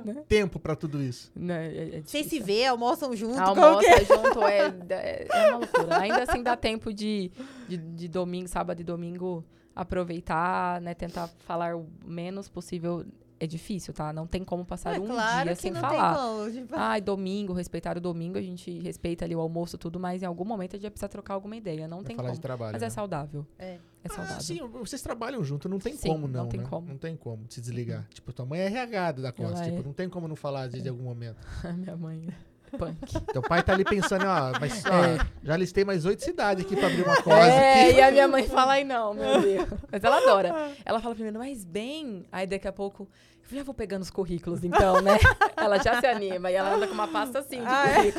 Né? 0.04 0.24
tempo 0.28 0.60
pra 0.60 0.76
tudo 0.76 1.02
isso? 1.02 1.32
Né, 1.36 1.68
é- 1.74 1.98
é 1.98 2.02
Vocês 2.02 2.26
se 2.28 2.40
vê, 2.40 2.66
almoçam 2.66 3.16
junto? 3.16 3.42
como 3.42 3.62
Almoça 3.62 3.80
que 3.88 3.94
é? 3.94 4.04
junto 4.06 4.42
é, 4.44 4.74
é, 4.90 5.28
é 5.30 5.48
uma 5.50 5.58
loucura. 5.60 5.98
Ainda 6.00 6.24
assim 6.24 6.44
dá 6.44 6.56
tempo 6.58 6.94
de, 6.94 7.32
de, 7.68 7.78
de 7.78 8.08
domingo, 8.08 8.48
sábado 8.48 8.82
e 8.82 8.84
domingo 8.84 9.46
aproveitar, 9.76 10.82
né? 10.82 10.94
Tentar 10.94 11.28
falar 11.46 11.76
o 11.76 11.88
menos 12.06 12.50
possível. 12.50 13.06
É 13.40 13.46
difícil, 13.46 13.94
tá? 13.94 14.12
Não 14.12 14.26
tem 14.26 14.44
como 14.44 14.66
passar 14.66 14.96
É 14.96 15.00
um 15.00 15.06
claro 15.06 15.46
dia 15.46 15.56
que 15.56 15.62
sem 15.62 15.72
não 15.72 15.80
falar. 15.80 16.16
tem 16.16 16.24
como. 16.24 16.52
Tipo, 16.52 16.76
Ai, 16.76 17.00
domingo, 17.02 17.54
respeitar 17.54 17.96
o 17.98 18.02
domingo, 18.02 18.38
a 18.38 18.42
gente 18.42 18.80
respeita 18.80 19.26
ali 19.26 19.36
o 19.36 19.40
almoço, 19.40 19.78
tudo, 19.78 20.00
mas 20.00 20.24
em 20.24 20.26
algum 20.26 20.44
momento 20.44 20.72
a 20.72 20.78
gente 20.78 20.84
vai 20.84 20.92
precisar 20.92 21.08
trocar 21.10 21.36
alguma 21.36 21.56
ideia. 21.56 21.88
Não 21.88 21.98
Vai 21.98 22.06
tem 22.08 22.16
falar 22.16 22.30
como. 22.30 22.36
de 22.36 22.42
trabalho. 22.42 22.72
Mas 22.74 22.82
né? 22.82 22.88
é 22.88 22.90
saudável. 22.90 23.46
É. 23.60 23.66
É 23.68 23.80
Ah, 24.06 24.10
saudável. 24.10 24.42
sim, 24.42 24.60
vocês 24.80 25.02
trabalham 25.02 25.44
junto, 25.44 25.68
não 25.68 25.80
tem 25.80 25.94
Sim, 25.96 26.08
como 26.10 26.28
não 26.28 26.44
não, 26.44 26.50
tem 26.50 26.60
né? 26.62 26.66
como. 26.70 26.88
Não 26.88 26.98
tem 26.98 27.16
como 27.18 27.46
se 27.50 27.60
desligar. 27.62 28.08
Tipo, 28.14 28.32
tua 28.34 28.46
mãe 28.46 28.60
é 28.62 28.66
RH 28.68 29.12
da 29.14 29.32
Costa, 29.32 29.64
tipo, 29.66 29.80
é. 29.80 29.84
não 29.84 29.94
tem 29.94 30.08
como 30.10 30.28
não 30.28 30.36
falar 30.36 30.62
às 30.64 30.72
vezes 30.72 30.86
em 30.86 30.90
algum 30.90 31.04
momento. 31.04 31.38
Minha 31.78 31.96
mãe 31.98 32.28
é 32.30 32.34
punk. 32.72 32.98
Teu 33.32 33.42
pai 33.42 33.62
tá 33.64 33.74
ali 33.74 33.84
pensando, 33.86 34.26
ó, 34.26 34.52
mas 34.60 34.84
ó, 34.86 34.90
É. 35.04 35.18
já 35.44 35.56
listei 35.58 35.86
mais 35.86 36.06
oito 36.06 36.24
cidades 36.24 36.66
aqui 36.66 36.76
pra 36.76 36.88
abrir 36.88 37.04
uma 37.04 37.16
Costa 37.22 37.40
É, 37.40 37.90
aqui. 37.90 37.98
e 37.98 38.02
a 38.02 38.12
minha 38.12 38.28
mãe 38.28 38.48
fala, 38.48 38.74
ai 38.74 38.84
não, 38.84 39.14
meu 39.14 39.42
Deus. 39.42 39.68
Mas 39.92 40.04
ela 40.04 40.18
adora. 40.18 40.72
Ela 40.86 41.00
fala 41.00 41.14
primeiro, 41.16 41.38
mas 41.40 41.64
bem. 41.64 42.26
Aí 42.32 42.46
daqui 42.48 42.68
a 42.68 42.74
pouco, 42.74 43.08
eu 43.52 43.58
já 43.58 43.64
vou 43.64 43.74
pegando 43.74 44.02
os 44.02 44.10
currículos 44.10 44.64
então, 44.64 45.02
né? 45.02 45.18
Ela 45.56 45.78
já 45.82 46.00
se 46.02 46.06
anima 46.08 46.52
e 46.52 46.56
ela 46.56 46.76
anda 46.76 46.86
com 46.88 46.94
uma 46.94 47.08
pasta 47.08 47.40
assim 47.40 47.60
de 47.62 47.66
Ah, 47.68 47.86
é? 48.06 48.14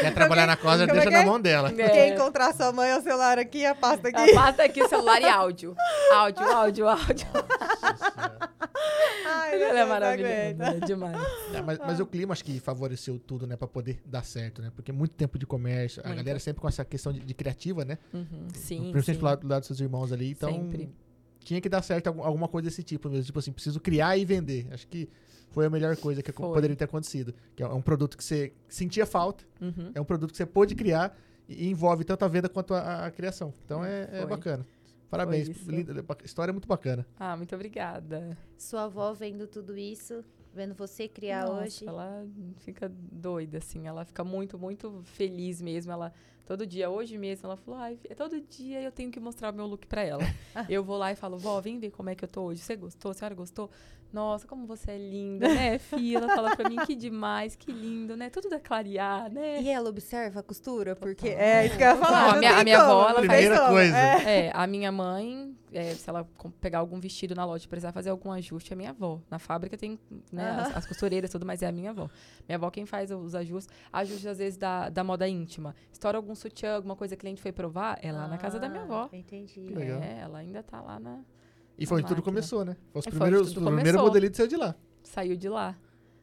Quer 0.00 0.14
trabalhar 0.14 0.46
na 0.46 0.56
Como 0.56 0.72
é 0.72 0.86
deixa 0.86 1.10
na 1.10 1.18
é? 1.22 1.24
mão 1.24 1.40
dela. 1.40 1.72
Quem 1.72 1.84
É. 1.84 2.14
encontrar 2.14 2.54
sua 2.54 2.72
mãe, 2.72 2.92
o 2.96 3.02
celular 3.02 3.38
aqui, 3.38 3.64
a 3.66 3.74
pasta 3.74 4.08
aqui. 4.08 4.30
A 4.30 4.34
pasta 4.34 4.62
aqui, 4.64 4.86
celular 4.88 5.20
e 5.20 5.24
áudio. 5.24 5.74
Áudio, 6.12 6.44
áudio, 6.50 6.88
áudio. 6.88 7.26
Ai, 9.26 9.62
Ela 9.62 9.80
é 9.80 9.84
maravilhosa, 9.84 10.32
é 10.34 10.80
demais. 10.86 11.16
É, 11.54 11.62
mas, 11.62 11.78
mas 11.78 12.00
o 12.00 12.06
clima 12.06 12.32
acho 12.32 12.44
que 12.44 12.58
favoreceu 12.60 13.18
tudo, 13.18 13.46
né, 13.46 13.56
pra 13.56 13.68
poder 13.68 14.00
dar 14.04 14.24
certo, 14.24 14.60
né? 14.62 14.70
Porque 14.74 14.92
muito 14.92 15.12
tempo 15.14 15.38
de 15.38 15.46
comércio, 15.46 16.02
a 16.04 16.08
Muito. 16.08 16.18
galera 16.18 16.38
sempre 16.38 16.60
com 16.60 16.68
essa 16.68 16.84
questão 16.84 17.12
de, 17.12 17.20
de 17.20 17.34
criativa, 17.34 17.84
né? 17.84 17.98
Uhum, 18.12 18.48
sim, 18.54 18.90
Principalmente 18.92 19.04
sim. 19.04 19.12
do 19.18 19.24
lado, 19.24 19.40
do 19.40 19.48
lado 19.48 19.60
dos 19.60 19.66
seus 19.68 19.80
irmãos 19.80 20.12
ali, 20.12 20.30
então 20.30 20.52
Sempre. 20.52 20.90
tinha 21.40 21.60
que 21.60 21.68
dar 21.68 21.82
certo 21.82 22.08
algum- 22.08 22.22
alguma 22.24 22.48
coisa 22.48 22.68
desse 22.68 22.82
tipo 22.82 23.08
mesmo, 23.08 23.24
tipo 23.24 23.38
assim, 23.38 23.52
preciso 23.52 23.80
criar 23.80 24.16
e 24.16 24.24
vender. 24.24 24.66
Acho 24.72 24.86
que 24.86 25.08
foi 25.52 25.66
a 25.66 25.70
melhor 25.70 25.96
coisa 25.96 26.22
que 26.22 26.32
Foi. 26.32 26.52
poderia 26.52 26.74
ter 26.76 26.84
acontecido. 26.84 27.34
Que 27.54 27.62
é 27.62 27.68
um 27.68 27.82
produto 27.82 28.16
que 28.16 28.24
você 28.24 28.52
sentia 28.68 29.06
falta, 29.06 29.44
Uhum. 29.60 29.92
é 29.94 30.00
um 30.00 30.04
produto 30.04 30.30
que 30.32 30.36
você 30.36 30.46
pôde 30.46 30.74
criar 30.74 31.16
e 31.48 31.68
envolve 31.68 32.04
tanto 32.04 32.24
a 32.24 32.28
venda 32.28 32.48
quanto 32.48 32.74
a, 32.74 33.06
a 33.06 33.10
criação. 33.10 33.52
Então 33.64 33.84
é, 33.84 34.08
é 34.12 34.26
bacana. 34.26 34.66
Parabéns. 35.10 35.48
Linda, 35.66 35.94
história 36.24 36.52
muito 36.52 36.66
bacana. 36.66 37.06
Ah, 37.18 37.36
muito 37.36 37.54
obrigada. 37.54 38.36
Sua 38.56 38.84
avó 38.84 39.12
vendo 39.12 39.46
tudo 39.46 39.76
isso, 39.76 40.24
vendo 40.54 40.74
você 40.74 41.06
criar 41.06 41.46
Nossa, 41.46 41.64
hoje. 41.64 41.86
Ela 41.86 42.26
fica 42.60 42.90
doida, 42.90 43.58
assim. 43.58 43.86
Ela 43.86 44.06
fica 44.06 44.24
muito, 44.24 44.58
muito 44.58 45.02
feliz 45.04 45.60
mesmo. 45.60 45.92
Ela, 45.92 46.14
todo 46.46 46.66
dia, 46.66 46.90
hoje 46.90 47.16
mesmo, 47.18 47.46
ela 47.46 47.56
falou, 47.56 47.80
ai, 47.80 47.98
é 48.08 48.14
todo 48.14 48.40
dia 48.40 48.80
eu 48.82 48.92
tenho 48.92 49.10
que 49.10 49.20
mostrar 49.20 49.52
o 49.52 49.56
meu 49.56 49.66
look 49.66 49.86
pra 49.86 50.02
ela. 50.02 50.22
eu 50.68 50.82
vou 50.84 50.96
lá 50.98 51.12
e 51.12 51.16
falo, 51.16 51.38
vó, 51.38 51.60
vem 51.60 51.78
ver 51.78 51.90
como 51.90 52.10
é 52.10 52.14
que 52.14 52.24
eu 52.24 52.28
tô 52.28 52.42
hoje. 52.42 52.60
Você 52.60 52.76
gostou? 52.76 53.10
A 53.10 53.14
senhora 53.14 53.34
gostou? 53.34 53.70
Nossa, 54.12 54.46
como 54.46 54.66
você 54.66 54.90
é 54.90 54.98
linda, 54.98 55.48
né, 55.48 55.78
filha? 55.80 56.18
Ela 56.18 56.34
fala 56.34 56.54
pra 56.54 56.68
mim, 56.68 56.76
que 56.84 56.94
demais, 56.94 57.56
que 57.56 57.72
lindo, 57.72 58.14
né? 58.14 58.28
Tudo 58.28 58.50
da 58.50 58.60
clarear, 58.60 59.32
né? 59.32 59.62
E 59.62 59.70
ela 59.70 59.88
observa 59.88 60.40
a 60.40 60.42
costura? 60.42 60.94
Porque 60.94 61.30
Total. 61.30 61.42
é 61.42 61.66
isso 61.66 61.76
que 61.78 61.82
eu 61.82 61.86
ia 61.88 61.96
falar. 61.96 62.22
Não, 62.26 62.30
a 62.32 62.36
minha- 62.36 62.56
a 62.58 62.64
minha 62.64 62.78
avó, 62.82 63.08
ela 63.08 63.20
Primeira 63.20 63.56
como. 63.58 63.70
coisa. 63.70 63.96
É. 63.96 64.46
É, 64.48 64.50
a 64.52 64.66
minha 64.66 64.92
mãe, 64.92 65.56
é, 65.72 65.94
se 65.94 66.10
ela 66.10 66.28
pegar 66.60 66.80
algum 66.80 67.00
vestido 67.00 67.34
na 67.34 67.46
loja 67.46 67.64
e 67.64 67.68
precisar 67.68 67.90
fazer 67.92 68.10
algum 68.10 68.30
ajuste, 68.30 68.74
é 68.74 68.76
minha 68.76 68.90
avó. 68.90 69.18
Na 69.30 69.38
fábrica 69.38 69.78
tem 69.78 69.98
né, 70.30 70.50
as, 70.50 70.66
Aham. 70.68 70.76
as 70.76 70.86
costureiras 70.86 71.30
tudo, 71.30 71.46
mas 71.46 71.62
é 71.62 71.66
a 71.68 71.72
minha 71.72 71.88
avó. 71.88 72.10
Minha 72.46 72.56
avó 72.56 72.70
quem 72.70 72.84
faz 72.84 73.10
os 73.10 73.34
ajustes, 73.34 73.74
ajustes 73.90 74.26
às 74.26 74.36
vezes 74.36 74.58
da, 74.58 74.90
da 74.90 75.02
moda 75.02 75.26
íntima. 75.26 75.74
Estoura 75.90 76.18
algum 76.18 76.31
sutiã, 76.34 76.74
alguma 76.76 76.96
coisa 76.96 77.14
que 77.16 77.20
o 77.20 77.22
cliente 77.22 77.40
foi 77.42 77.52
provar, 77.52 77.98
é 78.02 78.10
lá 78.12 78.26
na 78.28 78.38
casa 78.38 78.58
da 78.58 78.68
minha 78.68 78.82
avó. 78.82 79.08
Ah, 79.12 79.16
Entendi. 79.16 79.60
Que 79.62 79.74
legal. 79.74 80.00
É, 80.02 80.20
ela 80.20 80.38
ainda 80.38 80.62
tá 80.62 80.80
lá 80.80 80.98
na. 80.98 81.20
E 81.78 81.86
foi 81.86 81.98
onde 81.98 82.08
tudo 82.08 82.22
começou, 82.22 82.64
né? 82.64 82.76
Foi 82.92 83.00
os 83.00 83.06
É, 83.06 83.10
foi 83.10 83.18
primeiros, 83.20 83.48
tudo 83.52 83.62
o 83.62 83.66
primeiro 83.66 83.98
começou. 83.98 84.06
modelito 84.06 84.36
saiu 84.36 84.48
de 84.48 84.56
lá. 84.56 84.74
Saiu 85.02 85.36
de 85.36 85.48
lá. 85.48 85.78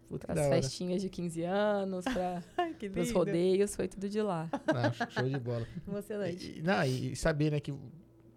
Puta 0.07 0.31
as 0.33 0.47
festinhas 0.47 1.01
de 1.03 1.09
15 1.09 1.43
anos, 1.43 2.03
para 2.05 2.41
os 3.01 3.11
rodeios, 3.11 3.75
foi 3.75 3.87
tudo 3.87 4.09
de 4.09 4.21
lá. 4.21 4.49
Não, 4.73 4.91
sh- 4.93 5.11
show 5.13 5.29
de 5.29 5.39
bola. 5.39 5.67
Emocionante. 5.87 6.57
E, 6.57 6.61
não, 6.63 6.83
e, 6.83 7.11
e 7.11 7.15
saber, 7.15 7.51
né, 7.51 7.59
que. 7.59 7.71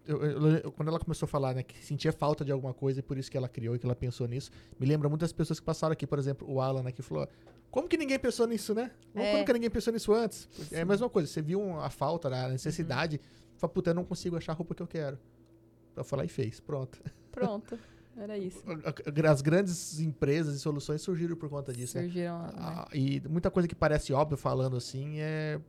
Eu- 0.05 0.21
eu- 0.57 0.71
quando 0.71 0.89
ela 0.89 0.99
começou 0.99 1.25
a 1.25 1.29
falar, 1.29 1.53
né, 1.55 1.63
que 1.63 1.83
sentia 1.85 2.11
falta 2.11 2.43
de 2.43 2.51
alguma 2.51 2.73
coisa 2.73 2.99
e 2.99 3.03
por 3.03 3.17
isso 3.17 3.29
que 3.31 3.37
ela 3.37 3.47
criou 3.49 3.75
e 3.75 3.79
que 3.79 3.85
ela 3.85 3.95
pensou 3.95 4.27
nisso, 4.27 4.51
me 4.79 4.85
lembra 4.85 5.07
muitas 5.09 5.31
pessoas 5.31 5.59
que 5.59 5.65
passaram 5.65 5.93
aqui, 5.93 6.05
por 6.05 6.19
exemplo, 6.19 6.49
o 6.51 6.59
Alan, 6.59 6.83
né, 6.83 6.91
que 6.91 7.01
falou: 7.01 7.27
como 7.71 7.87
que 7.87 7.97
ninguém 7.97 8.19
pensou 8.19 8.45
nisso, 8.47 8.73
né? 8.73 8.91
Como 9.11 9.23
É. 9.25 9.37
nunca 9.39 9.53
ninguém 9.53 9.69
pensou 9.69 9.91
nisso 9.93 10.13
antes? 10.13 10.47
É 10.71 10.77
a 10.77 10.79
Sim. 10.79 10.85
mesma 10.85 11.09
coisa, 11.09 11.27
você 11.27 11.41
viu 11.41 11.79
a 11.79 11.89
falta, 11.89 12.29
né, 12.29 12.45
a 12.45 12.49
necessidade, 12.49 13.19
fala, 13.57 13.71
puta, 13.71 13.89
eu 13.91 13.93
não 13.95 14.03
consigo 14.03 14.35
achar 14.37 14.51
a 14.51 14.55
roupa 14.55 14.75
que 14.75 14.81
eu 14.83 14.87
quero. 14.87 15.17
Eu 15.95 16.03
falei 16.03 16.25
e 16.25 16.29
fez, 16.29 16.59
pronto. 16.59 16.99
Pronto, 17.31 17.77
era 18.17 18.37
isso. 18.37 18.63
As 19.31 19.41
grandes 19.41 19.99
empresas 19.99 20.55
e 20.55 20.59
soluções 20.59 21.01
surgiram 21.01 21.35
por 21.35 21.49
conta 21.49 21.71
disso, 21.71 21.97
né? 21.97 22.03
Surgiram. 22.03 22.41
né? 22.41 22.53
Ah, 22.57 22.87
e 22.93 23.21
muita 23.29 23.49
coisa 23.49 23.67
que 23.67 23.75
parece 23.75 24.11
óbvio 24.13 24.37
falando 24.37 24.75
assim 24.75 25.19
é. 25.19 25.59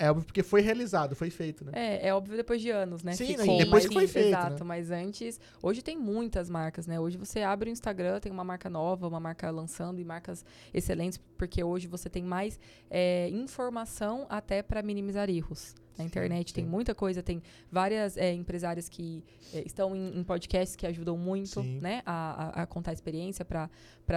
É 0.00 0.08
óbvio 0.08 0.24
porque 0.24 0.44
foi 0.44 0.60
realizado, 0.60 1.16
foi 1.16 1.28
feito, 1.28 1.64
né? 1.64 1.72
É, 1.74 2.08
é 2.08 2.14
óbvio 2.14 2.36
depois 2.36 2.62
de 2.62 2.70
anos, 2.70 3.02
né? 3.02 3.12
Sim, 3.14 3.36
né? 3.36 3.38
Ficou, 3.38 3.58
depois 3.58 3.84
mas- 3.84 3.86
que 3.88 3.94
foi 3.94 4.06
feito, 4.06 4.28
Exato, 4.28 4.62
né? 4.62 4.68
mas 4.68 4.90
antes... 4.92 5.40
Hoje 5.60 5.82
tem 5.82 5.98
muitas 5.98 6.48
marcas, 6.48 6.86
né? 6.86 7.00
Hoje 7.00 7.18
você 7.18 7.42
abre 7.42 7.68
o 7.68 7.72
Instagram, 7.72 8.20
tem 8.20 8.30
uma 8.30 8.44
marca 8.44 8.70
nova, 8.70 9.08
uma 9.08 9.18
marca 9.18 9.50
lançando 9.50 10.00
e 10.00 10.04
marcas 10.04 10.44
excelentes, 10.72 11.18
porque 11.36 11.64
hoje 11.64 11.88
você 11.88 12.08
tem 12.08 12.22
mais 12.22 12.60
é, 12.88 13.28
informação 13.30 14.24
até 14.30 14.62
para 14.62 14.82
minimizar 14.82 15.28
erros. 15.28 15.74
Na 15.98 16.04
internet 16.04 16.54
tem 16.54 16.64
sim. 16.64 16.70
muita 16.70 16.94
coisa, 16.94 17.22
tem 17.22 17.42
várias 17.70 18.16
é, 18.16 18.32
empresárias 18.32 18.88
que 18.88 19.24
é, 19.52 19.62
estão 19.66 19.94
em, 19.96 20.18
em 20.18 20.22
podcasts 20.22 20.76
que 20.76 20.86
ajudam 20.86 21.16
muito, 21.18 21.60
Sim. 21.60 21.80
né, 21.80 22.02
a, 22.06 22.60
a- 22.60 22.62
a 22.62 22.66
contar 22.66 22.92
a 22.92 22.94
experiência 22.94 23.44
para 23.44 23.68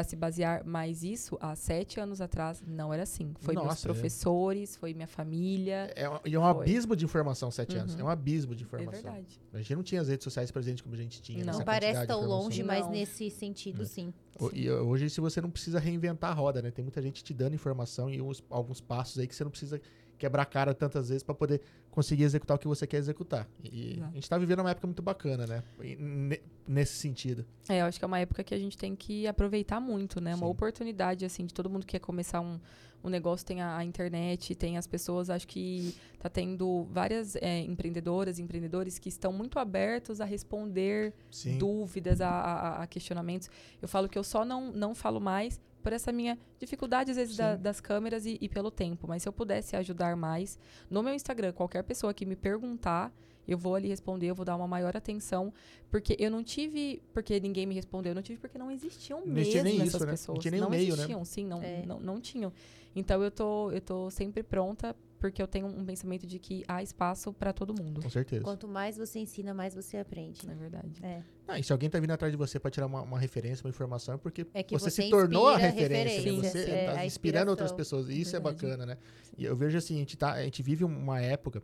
se 0.04 0.16
basear. 0.16 0.62
Mas 0.66 1.04
isso, 1.04 1.38
há 1.42 1.56
sete 1.56 2.00
anos 2.00 2.22
atrás, 2.22 2.62
não 2.66 2.94
era 2.94 3.04
assim. 3.04 3.34
Foi 3.40 3.56
meus 3.56 3.66
Nossa, 3.66 3.88
é. 3.88 3.92
professores, 3.92 4.76
foi 4.76 4.94
minha 4.94 5.08
família. 5.08 5.92
É, 5.96 6.08
um- 6.10 6.20
e 6.26 6.36
é 6.36 6.40
um 6.40 6.44
Foi. 6.54 6.62
abismo 6.62 6.96
de 6.96 7.04
informação, 7.04 7.50
sete 7.50 7.76
anos. 7.76 7.96
Uhum. 7.96 8.02
É 8.02 8.04
um 8.04 8.10
abismo 8.10 8.54
de 8.56 8.64
É, 8.64 8.66
informação. 8.68 9.02
verdade. 9.02 9.40
a 9.54 9.58
gente 9.58 9.76
não 9.76 9.84
tinha 9.84 10.02
as 10.02 10.08
redes 10.08 10.24
sociais 10.24 10.52
presentes 10.52 10.82
como 10.82 10.94
a 10.94 10.98
gente 10.98 11.22
tinha. 11.22 11.44
Não. 11.44 11.64
parece 11.64 12.06
tão 12.06 12.24
longe, 12.26 12.62
mas 12.64 12.86
Não. 12.86 12.92
nesse 12.92 13.30
sentido, 13.32 13.86
sim. 13.86 14.14
E 14.54 14.70
hoje, 14.70 15.10
se 15.10 15.20
você 15.22 15.40
não 15.42 15.50
precisa 15.50 15.80
reinventar 15.80 16.32
a 16.32 16.34
roda, 16.34 16.62
né? 16.62 16.72
Tem 16.72 16.84
muita 16.84 17.02
gente 17.02 17.24
te 17.24 17.34
dando 17.34 17.54
informação 17.56 18.10
e 18.10 18.22
uns- 18.22 18.44
alguns 18.50 18.80
passos 18.82 19.20
aí 19.20 19.28
que 19.28 19.36
você 19.36 19.44
não 19.44 19.52
precisa 19.52 19.80
quebrar 20.22 20.44
a 20.44 20.46
cara 20.46 20.74
tantas 20.74 21.10
vezes 21.10 21.24
para 21.24 21.34
poder 21.36 21.62
conseguir 21.90 22.24
executar 22.24 22.56
o 22.56 22.60
que 22.60 22.68
você 22.68 22.86
quer 22.86 22.98
executar. 22.98 23.48
E 23.64 23.94
Exato. 23.94 24.12
a 24.12 24.14
gente 24.16 24.30
tá 24.30 24.38
vivendo 24.38 24.60
uma 24.60 24.70
época 24.72 24.86
muito 24.88 25.02
bacana, 25.02 25.46
né? 25.48 25.64
Ne- 25.98 26.40
Nesse 26.68 26.94
sentido. 26.94 27.44
É, 27.68 27.82
eu 27.82 27.86
acho 27.86 27.98
que 28.00 28.06
é 28.06 28.08
uma 28.08 28.20
época 28.20 28.44
que 28.44 28.54
a 28.54 28.58
gente 28.58 28.78
tem 28.78 28.96
que 28.96 29.28
aproveitar 29.28 29.80
muito, 29.82 30.22
né? 30.22 30.34
Uma 30.36 30.46
Sim. 30.46 30.52
oportunidade, 30.52 31.26
assim, 31.26 31.46
de 31.46 31.54
todo 31.54 31.70
mundo 31.70 31.86
que 31.86 31.94
quer 31.94 32.00
começar 32.00 32.40
um, 32.40 32.60
um 33.04 33.10
negócio, 33.10 33.46
tem 33.46 33.62
a, 33.62 33.76
a 33.78 33.84
internet, 33.84 34.54
tem 34.56 34.78
as 34.78 34.88
pessoas, 34.88 35.30
acho 35.30 35.48
que 35.48 35.94
tá 36.20 36.30
tendo 36.30 36.88
várias 36.92 37.36
é, 37.38 37.60
empreendedoras 37.62 38.38
e 38.40 38.42
empreendedores 38.44 39.00
que 39.00 39.10
estão 39.10 39.34
muito 39.34 39.58
abertos 39.60 40.22
a 40.22 40.26
responder 40.26 41.14
Sim. 41.32 41.58
dúvidas, 41.58 42.22
a, 42.22 42.30
a- 42.30 42.84
a 42.84 42.88
questionamentos. 42.88 43.50
Eu 43.82 43.88
falo 43.88 44.08
que 44.08 44.18
eu 44.18 44.24
só 44.24 44.46
não, 44.46 44.72
não 44.72 44.94
falo 44.96 45.20
mais 45.20 45.60
por 45.82 45.92
essa 45.94 46.12
minha 46.12 46.38
dificuldade, 46.60 47.12
às 47.12 47.18
vezes, 47.18 47.36
da- 47.36 47.56
das 47.56 47.80
câmeras 47.82 48.26
e, 48.26 48.38
e 48.40 48.48
pelo 48.48 48.70
tempo. 48.72 49.08
Mas 49.08 49.24
se 49.24 49.30
eu 49.30 49.34
pudesse 49.34 49.76
ajudar 49.76 50.16
mais, 50.16 50.58
no 50.90 51.02
meu 51.04 51.14
Instagram, 51.14 51.52
qualquer 51.54 51.84
pessoa 51.84 52.14
que 52.14 52.26
me 52.26 52.36
perguntar, 52.36 53.14
eu 53.48 53.58
vou 53.58 53.76
ali 53.76 53.88
responder, 53.88 54.28
eu 54.28 54.36
vou 54.36 54.46
dar 54.46 54.56
uma 54.56 54.68
maior 54.68 54.96
atenção. 54.96 55.52
Porque 55.90 56.16
eu 56.20 56.30
não 56.30 56.44
tive 56.44 57.02
porque 57.14 57.40
ninguém 57.40 57.66
me 57.66 57.74
respondeu, 57.76 58.12
eu 58.12 58.16
não 58.16 58.22
tive 58.22 58.40
porque 58.40 58.58
não 58.58 58.70
existiam 58.72 59.20
Não 59.26 59.34
mesmo 59.34 59.64
nem 59.64 59.82
essas 59.82 59.88
isso, 59.88 60.00
né? 60.00 60.06
Não 60.06 60.12
pessoas. 60.12 60.40
tinha 60.40 60.52
nem 60.52 60.62
o 60.64 60.70
meio, 60.70 60.88
né? 60.88 60.94
existiam, 60.94 61.26
sim, 61.26 61.46
não, 61.46 61.62
É. 61.62 61.84
não, 61.86 62.00
não 62.00 62.22
tinham. 62.22 62.54
Então 62.96 63.22
eu 63.24 63.32
tô, 63.32 63.72
eu 63.72 63.82
tô 63.82 64.10
sempre 64.12 64.44
pronta, 64.44 64.96
porque 65.22 65.40
eu 65.40 65.48
tenho 65.48 65.68
um 65.68 65.86
pensamento 65.86 66.26
de 66.26 66.40
que 66.40 66.64
há 66.68 66.82
espaço 66.82 67.32
para 67.32 67.54
todo 67.54 67.80
mundo. 67.80 68.02
Com 68.02 68.10
certeza. 68.10 68.44
Quanto 68.44 68.68
mais 68.68 68.98
você 68.98 69.20
ensina, 69.20 69.54
mais 69.54 69.76
você 69.76 69.98
aprende. 69.98 70.50
É 70.50 70.56
verdade. 70.56 71.00
É. 71.06 71.22
Ah, 71.48 71.60
e 71.60 71.64
se 71.64 71.72
alguém 71.72 71.92
tá 71.92 72.00
vindo 72.00 72.10
atrás 72.10 72.34
de 72.34 72.38
você 72.38 72.60
para 72.60 72.72
tirar 72.72 72.88
uma, 72.88 73.04
uma 73.04 73.20
referência, 73.20 73.64
uma 73.64 73.70
informação, 73.70 74.16
é 74.16 74.18
porque, 74.18 74.48
É 74.52 74.64
que 74.64 74.74
você, 74.74 74.90
você 74.90 75.04
se 75.04 75.10
tornou 75.12 75.48
a 75.48 75.58
referência. 75.58 75.90
né? 75.90 76.04
referência, 76.16 76.52
Você 76.52 76.72
é, 76.72 76.86
tá 76.86 77.00
a 77.00 77.06
inspirando 77.06 77.52
outras 77.52 77.72
pessoas. 77.72 78.10
E 78.10 78.20
isso 78.20 78.36
é 78.36 78.40
Verdade. 78.40 78.56
bacana, 78.66 78.86
né? 78.88 78.98
E 79.38 79.46
eu 79.46 79.56
vejo 79.56 79.78
assim, 79.78 79.96
a 79.96 80.00
gente, 80.00 80.18
tá, 80.18 80.34
a 80.34 80.44
gente 80.44 80.64
vive 80.64 80.84
uma 80.84 81.22
época, 81.22 81.62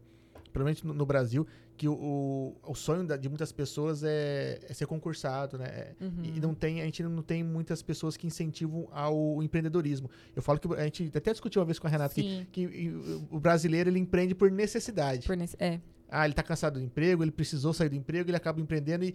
menos 0.65 0.81
no, 0.83 0.93
no 0.93 1.05
Brasil, 1.05 1.45
que 1.75 1.87
o, 1.87 1.93
o, 1.93 2.55
o 2.71 2.75
sonho 2.75 3.05
da- 3.05 3.17
de 3.17 3.29
muitas 3.29 3.51
pessoas 3.51 4.03
é, 4.03 4.59
é 4.67 4.73
ser 4.73 4.85
concursado, 4.87 5.57
né? 5.57 5.65
É- 5.67 5.95
Uhum. 6.01 6.23
E 6.23 6.39
não 6.39 6.53
tem, 6.53 6.81
a 6.81 6.85
gente 6.85 7.03
não 7.03 7.21
tem 7.21 7.43
muitas 7.43 7.81
pessoas 7.81 8.15
que 8.17 8.25
incentivam 8.27 8.87
ao 8.91 9.41
empreendedorismo. 9.43 10.09
Eu 10.35 10.41
falo 10.41 10.59
que 10.59 10.67
a 10.73 10.83
gente 10.83 11.11
até 11.15 11.31
discutiu 11.31 11.59
uma 11.61 11.65
vez 11.65 11.77
com 11.79 11.87
a 11.87 11.89
Renata 11.89 12.13
que, 12.15 12.45
que 12.51 12.89
o- 13.31 13.39
brasileiro 13.39 13.89
ele 13.89 13.99
empreende 13.99 14.33
por 14.33 14.49
necessidade. 14.51 15.27
Por 15.27 15.37
nesse- 15.37 15.57
é, 15.59 15.79
Ah, 16.09 16.25
ele 16.25 16.33
tá 16.33 16.41
cansado 16.43 16.79
do 16.79 16.85
emprego, 16.85 17.21
ele 17.23 17.31
precisou 17.31 17.73
sair 17.73 17.89
do 17.89 17.95
emprego, 17.95 18.29
ele 18.29 18.37
acaba 18.37 18.61
empreendendo 18.61 19.03
e, 19.03 19.13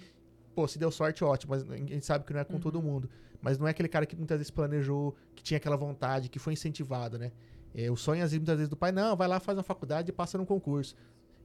pô, 0.54 0.68
se 0.68 0.78
deu 0.78 0.90
sorte, 0.90 1.24
ótimo, 1.24 1.50
mas 1.54 1.68
a 1.68 1.76
gente 1.76 2.04
sabe 2.04 2.24
que 2.24 2.32
não 2.34 2.40
é 2.40 2.44
com 2.44 2.54
Uhum. 2.54 2.60
todo 2.60 2.82
mundo. 2.82 3.09
Mas 3.40 3.59
não 3.59 3.66
é 3.66 3.70
aquele 3.70 3.88
cara 3.88 4.04
que 4.06 4.14
muitas 4.14 4.38
vezes 4.38 4.50
planejou, 4.50 5.16
que 5.34 5.42
tinha 5.42 5.56
aquela 5.56 5.76
vontade, 5.76 6.28
que 6.28 6.38
foi 6.38 6.52
incentivado, 6.52 7.18
né? 7.18 7.32
É, 7.74 7.90
o 7.90 7.96
sonho, 7.96 8.22
às 8.22 8.30
vezes, 8.30 8.38
muitas 8.38 8.56
vezes, 8.56 8.68
do 8.68 8.76
pai, 8.76 8.92
não, 8.92 9.16
vai 9.16 9.26
lá, 9.26 9.40
faz 9.40 9.56
uma 9.56 9.64
faculdade 9.64 10.10
e 10.10 10.12
passa 10.12 10.36
num 10.36 10.44
concurso. 10.44 10.94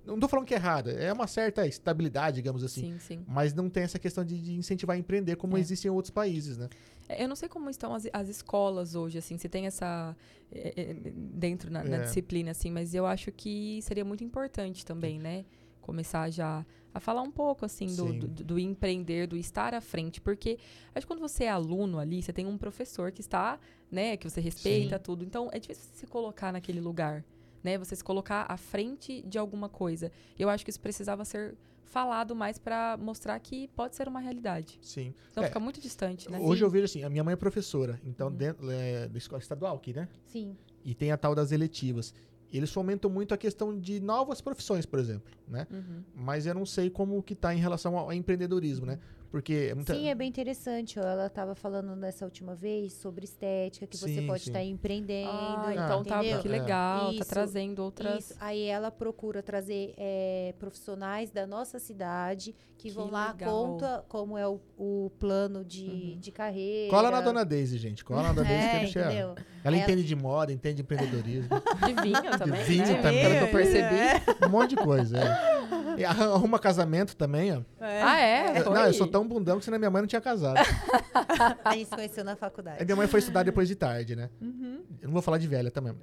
Não 0.08 0.20
tô 0.20 0.28
falando 0.28 0.46
que 0.48 0.54
é 0.54 0.58
errado, 0.58 0.90
é 0.90 1.12
uma 1.14 1.28
certa 1.28 1.68
estabilidade, 1.68 2.38
digamos 2.38 2.64
assim. 2.64 2.82
sim, 2.94 3.00
sim. 3.00 3.26
Mas 3.28 3.54
não 3.54 3.70
tem 3.70 3.84
essa 3.84 4.00
questão 4.00 4.24
de, 4.24 4.42
de 4.42 4.54
incentivar 4.56 4.96
a 4.96 5.00
empreender 5.00 5.36
como 5.36 5.58
É. 5.58 5.60
existe 5.60 5.86
em 5.88 5.92
outros 5.92 6.12
países, 6.12 6.58
né? 6.58 6.70
É, 7.10 7.24
Eu 7.24 7.28
não 7.28 7.36
sei 7.36 7.48
como 7.50 7.70
estão 7.70 7.94
as, 7.94 8.08
as 8.14 8.28
escolas 8.30 8.96
hoje, 8.96 9.18
assim, 9.18 9.38
se 9.38 9.48
tem 9.50 9.68
essa 9.68 10.16
é, 10.52 10.74
é, 10.82 10.94
dentro 11.16 11.70
na, 11.72 11.84
na 11.84 11.98
É. 11.98 12.02
disciplina, 12.02 12.52
assim, 12.52 12.72
mas 12.72 12.94
eu 12.96 13.06
acho 13.06 13.32
que 13.32 13.80
seria 13.82 14.04
muito 14.06 14.24
importante 14.24 14.86
também, 14.86 15.20
né? 15.20 15.46
Começar 15.82 16.30
já 16.30 16.66
a 16.94 17.00
falar 17.00 17.22
um 17.22 17.32
pouco, 17.32 17.64
assim, 17.66 17.86
do, 17.88 18.08
Sim. 18.08 18.20
do, 18.20 18.28
do 18.28 18.60
empreender, 18.60 19.28
do 19.28 19.38
estar 19.38 19.74
à 19.74 19.80
frente, 19.80 20.20
porque 20.20 20.58
acho 20.96 21.06
que 21.06 21.14
quando 21.14 21.20
você 21.22 21.44
é 21.46 21.50
aluno 21.50 22.00
ali, 22.00 22.22
você 22.22 22.34
tem 22.34 22.46
um 22.46 22.58
professor 22.58 23.12
que 23.12 23.22
está, 23.22 23.60
né, 23.90 24.18
que 24.18 24.30
você 24.30 24.42
respeita 24.42 24.98
tudo, 25.00 25.24
então 25.24 25.48
é 25.54 25.60
difícil 25.60 25.86
se 25.94 26.08
colocar 26.08 26.52
naquele 26.52 26.82
lugar, 26.82 27.24
né? 27.64 27.78
Você 27.78 27.96
se 27.96 28.04
colocar 28.04 28.46
à 28.50 28.58
frente 28.58 29.22
de 29.24 29.38
alguma 29.38 29.70
coisa. 29.70 30.12
Eu 30.38 30.50
acho 30.50 30.64
que 30.64 30.70
isso 30.72 30.80
precisava 30.80 31.24
ser 31.26 31.56
falado 31.86 32.36
mais 32.36 32.58
para 32.58 32.98
mostrar 32.98 33.40
que 33.40 33.70
pode 33.70 33.96
ser 33.96 34.08
uma 34.08 34.20
realidade. 34.20 34.78
Sim. 34.82 35.14
Então 35.32 35.44
É. 35.44 35.48
fica 35.48 35.60
muito 35.60 35.80
distante, 35.80 36.30
né? 36.30 36.38
Hoje 36.40 36.64
eu 36.64 36.70
vejo 36.70 36.86
assim, 36.86 37.04
a 37.04 37.10
minha 37.10 37.24
mãe 37.24 37.34
é 37.34 37.36
professora, 37.38 38.00
então, 38.06 38.28
Uhum. 38.28 38.36
dentro 38.36 38.70
é, 38.70 39.08
da 39.08 39.18
escola 39.18 39.42
estadual 39.42 39.78
aqui, 39.78 39.94
né? 39.94 40.08
Sim. 40.26 40.56
E 40.84 40.94
tem 40.94 41.12
a 41.12 41.18
tal 41.18 41.34
das 41.34 41.52
eletivas. 41.52 42.14
Eles 42.52 42.72
fomentam 42.72 43.10
muito 43.10 43.34
a 43.34 43.38
questão 43.38 43.78
de 43.78 44.00
novas 44.00 44.40
profissões, 44.40 44.86
por 44.86 45.00
exemplo, 45.00 45.34
né? 45.48 45.68
Uhum. 45.72 46.04
Mas 46.16 46.46
eu 46.46 46.54
não 46.54 46.66
sei 46.66 46.90
como 46.90 47.22
que 47.24 47.36
tá 47.36 47.54
em 47.54 47.58
relação 47.60 47.98
ao 47.98 48.06
ao 48.06 48.14
empreendedorismo, 48.14 48.86
né? 48.86 49.00
Porque 49.32 49.68
é 49.72 49.76
muita... 49.76 49.94
Sim, 49.94 50.08
é 50.10 50.16
bem 50.16 50.30
interessante. 50.30 50.98
Ela 50.98 51.28
estava 51.28 51.54
falando 51.54 51.96
nessa 51.96 52.24
última 52.26 52.56
vez 52.56 52.94
sobre 52.94 53.26
estética, 53.26 53.86
que 53.86 53.98
você 53.98 54.16
Sim, 54.16 54.28
pode 54.28 54.44
sim. 54.44 54.50
estar 54.52 54.64
empreendendo. 54.64 55.30
Ah, 55.32 55.70
então 55.74 56.04
tá, 56.04 56.20
entendeu? 56.20 56.42
que 56.42 56.48
legal, 56.48 57.08
tá 57.08 57.14
Isso, 57.14 57.30
trazendo 57.30 57.80
outras. 57.84 58.32
Isso. 58.32 58.36
Aí 58.40 58.64
ela 58.64 58.90
procura 58.90 59.44
trazer 59.44 59.94
é, 59.98 60.54
profissionais 60.58 61.30
da 61.30 61.46
nossa 61.46 61.78
cidade 61.78 62.56
que, 62.78 62.90
Que 62.90 62.96
vão 62.96 63.10
lá, 63.10 63.32
legal. 63.32 63.50
conta 63.66 64.06
como 64.08 64.38
é 64.38 64.48
o, 64.48 64.60
o 64.78 65.12
plano 65.20 65.66
de, 65.66 65.86
Uhum. 66.14 66.20
de 66.20 66.32
carreira. 66.32 66.90
Cola 66.92 67.10
na 67.12 67.22
Dona 67.22 67.44
Daisy, 67.44 67.78
gente. 67.78 68.06
Cola 68.06 68.22
na 68.24 68.34
Dona 68.34 68.48
Daisy 68.48 68.70
que 68.70 68.76
É, 68.76 68.80
deixei 68.80 69.02
ela. 69.02 69.36
Ela 69.64 69.76
Ela- 69.76 69.78
entende 69.78 70.04
de 70.04 70.16
moda, 70.16 70.54
entende 70.54 70.76
de 70.76 70.82
empreendedorismo, 70.84 71.50
De 71.86 71.94
vinho 72.02 72.38
também, 72.38 72.64
vinho 72.64 72.86
né? 72.88 73.02
também. 73.02 73.22
Pelo 73.24 73.36
que 73.38 73.44
eu 73.44 73.52
percebi. 73.52 73.96
É. 73.96 74.46
um 74.46 74.50
monte 74.50 74.70
de 74.70 74.76
coisa. 74.78 75.18
É. 75.18 75.77
E 75.98 76.06
arruma 76.06 76.60
casamento 76.60 77.16
também, 77.16 77.52
ó. 77.56 77.62
Ah, 77.80 78.20
é? 78.20 78.62
Foi? 78.64 78.74
não, 78.74 78.86
eu 78.86 78.94
sou 78.94 79.08
tão 79.08 79.28
bundão 79.28 79.58
que 79.60 79.66
senão 79.66 79.78
minha 79.80 79.90
mãe 79.90 80.02
não 80.02 80.08
tinha 80.08 80.22
casado. 80.22 80.58
A 81.66 81.74
gente 81.74 81.90
se 81.90 81.96
conheceu 81.96 82.24
na 82.24 82.36
faculdade. 82.36 82.78
Aí 82.80 82.86
minha 82.86 82.96
mãe 82.96 83.08
foi 83.08 83.20
estudar 83.20 83.44
depois 83.44 83.68
de 83.68 83.76
tarde, 83.76 84.16
né? 84.16 84.30
Uhum. 84.42 84.84
Eu 85.02 85.08
não 85.08 85.14
vou 85.14 85.22
falar 85.22 85.38
de 85.38 85.48
velha 85.48 85.72
também. 85.72 85.94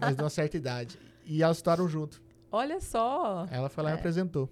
mas 0.00 0.16
de 0.16 0.22
uma 0.22 0.30
certa 0.30 0.56
idade. 0.56 0.98
E 1.24 1.42
elas 1.42 1.56
estudaram 1.58 1.88
junto. 1.88 2.20
Olha 2.52 2.80
só. 2.80 3.46
Ela 3.50 3.68
foi 3.68 3.84
lá 3.84 3.90
e 3.90 3.92
É. 3.92 3.94
me 3.94 4.00
apresentou. 4.00 4.48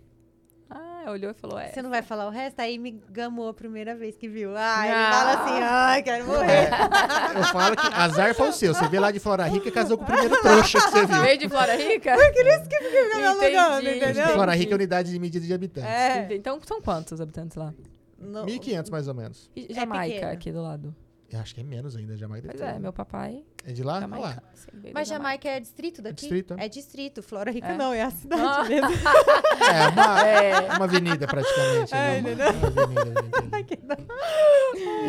Olhou 1.11 1.31
e 1.31 1.35
falou, 1.35 1.59
é. 1.59 1.69
Você 1.69 1.83
não 1.83 1.91
vai 1.91 2.03
falar 2.03 2.27
o 2.27 2.31
resto? 2.31 2.61
Aí 2.61 2.79
me 2.79 2.91
gamou 3.11 3.49
a 3.49 3.55
primeira 3.55 3.95
vez 3.97 4.17
que 4.17 4.29
viu. 4.29 4.53
Ah, 4.57 4.85
ele 4.87 4.95
fala 4.95 5.33
assim, 5.33 5.63
ai, 5.63 6.03
quero 6.03 6.27
morrer. 6.27 6.69
É, 6.69 7.39
eu 7.39 7.45
falo 7.45 7.77
que 7.77 7.87
azar 7.95 8.35
foi 8.35 8.49
o 8.49 8.53
seu. 8.53 8.75
Você 8.75 8.89
veio 8.89 9.03
lá 9.03 9.11
de 9.11 9.19
Flora 9.21 9.45
Rica 9.47 9.69
e 9.69 9.71
casou 9.73 9.97
com 9.99 10.05
o 10.05 10.07
primeiro 10.07 10.37
trouxa 10.43 10.79
que 10.81 10.91
você 10.91 11.07
viu. 11.07 11.21
Veio 11.23 11.39
de 11.39 11.49
Flora 11.49 11.77
Rica? 11.77 12.15
Por 12.15 12.47
isso 12.47 12.69
que 12.69 12.77
fica 12.77 13.17
me 13.19 13.25
alugando, 13.27 13.89
entendeu? 13.91 14.29
Flora 14.29 14.55
Rica 14.55 14.73
é 14.73 14.75
unidade 14.75 15.11
de 15.11 15.19
medida 15.19 15.47
de 15.47 15.55
habitantes. 15.55 15.91
É. 15.91 16.29
Então 16.35 16.61
são 16.65 16.81
quantos 16.81 17.21
habitantes 17.21 17.57
lá? 17.57 17.73
No- 18.19 18.45
1.500 18.47 18.91
mais 18.91 19.07
ou 19.09 19.15
menos. 19.15 19.51
E 19.55 19.73
Jamaica, 19.73 20.15
pequeno. 20.15 20.33
aqui 20.33 20.53
do 20.53 20.63
lado. 20.63 20.95
Eu 21.31 21.41
acho 21.41 21.55
que 21.55 21.61
é 21.61 21.65
menos 21.65 21.95
ainda, 21.95 22.17
Jamaica. 22.17 22.49
Pois 22.49 22.61
é, 22.61 22.79
meu 22.79 22.91
papai 22.91 23.45
É 23.67 23.73
de 23.73 23.83
lá? 23.83 24.01
Jamaica. 24.01 24.27
lá. 24.27 24.43
Sim, 24.55 24.91
Mas 24.95 25.09
da 25.11 25.15
Jamaica 25.17 25.47
é 25.49 25.61
distrito 25.61 26.01
daqui? 26.01 26.17
distrito, 26.23 26.55
é. 26.59 26.65
É 26.65 26.69
distrito. 26.71 27.23
Flora 27.23 27.51
Rica 27.51 27.67
É. 27.69 27.77
não, 27.77 27.93
é 27.93 28.01
a 28.03 28.11
cidade 28.11 28.43
Ah. 28.43 28.65
mesmo. 28.65 28.89
É 29.69 29.89
uma, 29.89 30.21
É. 30.27 30.61
uma 30.77 30.85
avenida 30.87 31.27
praticamente. 31.27 31.93
É, 31.95 31.99
né? 31.99 32.19
entendeu? 32.21 32.47
Uma 32.49 33.59
avenida. 33.59 33.99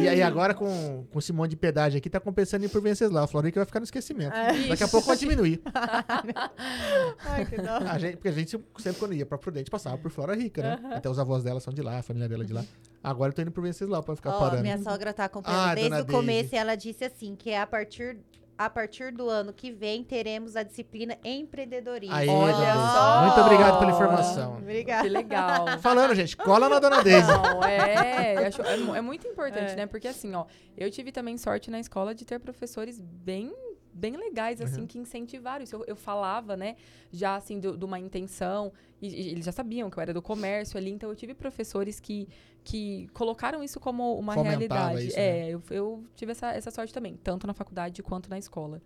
E 0.01 0.07
aí 0.09 0.21
agora 0.21 0.53
com, 0.53 1.05
com 1.09 1.19
esse 1.19 1.31
monte 1.31 1.51
de 1.51 1.55
pedágio 1.55 1.97
aqui, 1.97 2.09
tá 2.09 2.19
compensando 2.19 2.65
ir 2.65 2.69
por 2.69 2.81
Venceslau. 2.81 3.23
A 3.23 3.27
Flora 3.27 3.47
Rica 3.47 3.59
vai 3.61 3.65
ficar 3.65 3.79
no 3.79 3.85
esquecimento. 3.85 4.33
Daqui 4.67 4.83
a 4.83 4.87
pouco 4.89 5.07
vai 5.07 5.15
diminuir. 5.17 5.61
Ai, 7.25 7.45
que 7.45 7.57
dó. 7.61 7.77
A 7.89 7.97
gente, 7.97 8.15
porque 8.17 8.27
a 8.27 8.31
gente 8.31 8.59
sempre 8.79 8.99
quando 8.99 9.13
ia 9.13 9.25
pra 9.25 9.37
Prudente 9.37 9.69
passava 9.69 9.97
por 9.97 10.11
Flora 10.11 10.35
Rica, 10.35 10.61
né? 10.61 10.79
Até 10.95 11.09
os 11.09 11.17
avós 11.19 11.43
dela 11.43 11.59
são 11.59 11.73
de 11.73 11.81
lá, 11.81 11.99
a 11.99 12.03
família 12.03 12.27
dela 12.27 12.43
é 12.43 12.45
de 12.47 12.53
lá. 12.53 12.63
Agora 13.01 13.29
eu 13.31 13.35
tô 13.35 13.41
indo 13.41 13.51
pro 13.51 13.61
Venceslau 13.63 14.03
pra 14.03 14.13
ficar 14.15 14.31
Ó, 14.31 14.39
parando. 14.39 14.61
minha 14.61 14.77
sogra 14.77 15.13
tá 15.13 15.23
acompanhando 15.25 15.69
Ah, 15.69 15.73
desde 15.75 16.01
o 16.01 16.05
começo 16.11 16.55
e 16.55 16.57
ela 16.57 16.75
disse 16.75 17.03
assim, 17.03 17.35
que 17.35 17.53
a 17.53 17.65
partir, 17.67 18.17
a 18.57 18.69
partir 18.69 19.11
do 19.13 19.29
ano 19.29 19.53
que 19.53 19.71
vem 19.71 20.03
teremos 20.03 20.55
a 20.55 20.63
disciplina 20.63 21.17
empreendedorismo. 21.23 22.15
Aí, 22.15 22.27
Olha 22.27 22.73
só. 22.75 23.25
Muito 23.25 23.41
obrigado 23.41 23.79
pela 23.79 23.91
informação. 23.91 24.57
Obrigada. 24.57 25.03
Que 25.03 25.09
legal. 25.09 25.65
Falando, 25.79 26.13
gente, 26.15 26.35
cola 26.37 26.67
na 26.69 26.79
Dona 26.79 27.03
Daisy. 27.03 27.27
Não, 27.27 27.63
é, 27.63 28.47
acho- 28.47 28.61
é, 28.61 28.73
é 28.97 29.01
muito 29.01 29.27
importante, 29.27 29.71
É. 29.71 29.75
né? 29.75 29.85
Porque 29.85 30.07
assim, 30.07 30.33
ó, 30.35 30.45
eu 30.77 30.89
tive 30.91 31.11
também 31.11 31.37
sorte 31.37 31.71
na 31.71 31.79
escola 31.79 32.13
de 32.13 32.25
ter 32.25 32.39
professores 32.39 32.99
bem 33.01 33.53
bem 33.91 34.15
legais, 34.15 34.61
assim, 34.61 34.81
Uhum. 34.81 34.87
que 34.87 34.97
incentivaram 34.99 35.61
isso. 35.63 35.75
Eu, 35.75 35.83
eu 35.87 35.95
falava, 35.95 36.55
né, 36.55 36.77
já 37.11 37.35
assim, 37.35 37.59
de 37.59 37.67
uma 37.83 37.99
intenção, 37.99 38.71
e, 39.01 39.07
e 39.09 39.29
eles 39.31 39.43
já 39.43 39.51
sabiam 39.51 39.89
que 39.89 39.97
eu 39.97 40.01
era 40.01 40.13
do 40.13 40.21
comércio 40.21 40.77
ali, 40.77 40.89
então 40.89 41.09
eu 41.09 41.15
tive 41.15 41.33
professores 41.33 41.99
que, 41.99 42.29
que 42.63 43.07
colocaram 43.13 43.63
isso 43.63 43.79
como 43.79 44.17
uma 44.17 44.33
Fomentava 44.33 44.57
realidade. 44.89 45.07
isso, 45.07 45.17
é, 45.19 45.31
né? 45.31 45.49
eu, 45.49 45.63
eu 45.71 46.03
tive 46.15 46.31
essa, 46.33 46.51
essa 46.53 46.69
sorte 46.71 46.93
também, 46.93 47.15
tanto 47.23 47.47
na 47.47 47.53
faculdade 47.53 48.01
quanto 48.03 48.29
na 48.29 48.37
escola. 48.37 48.81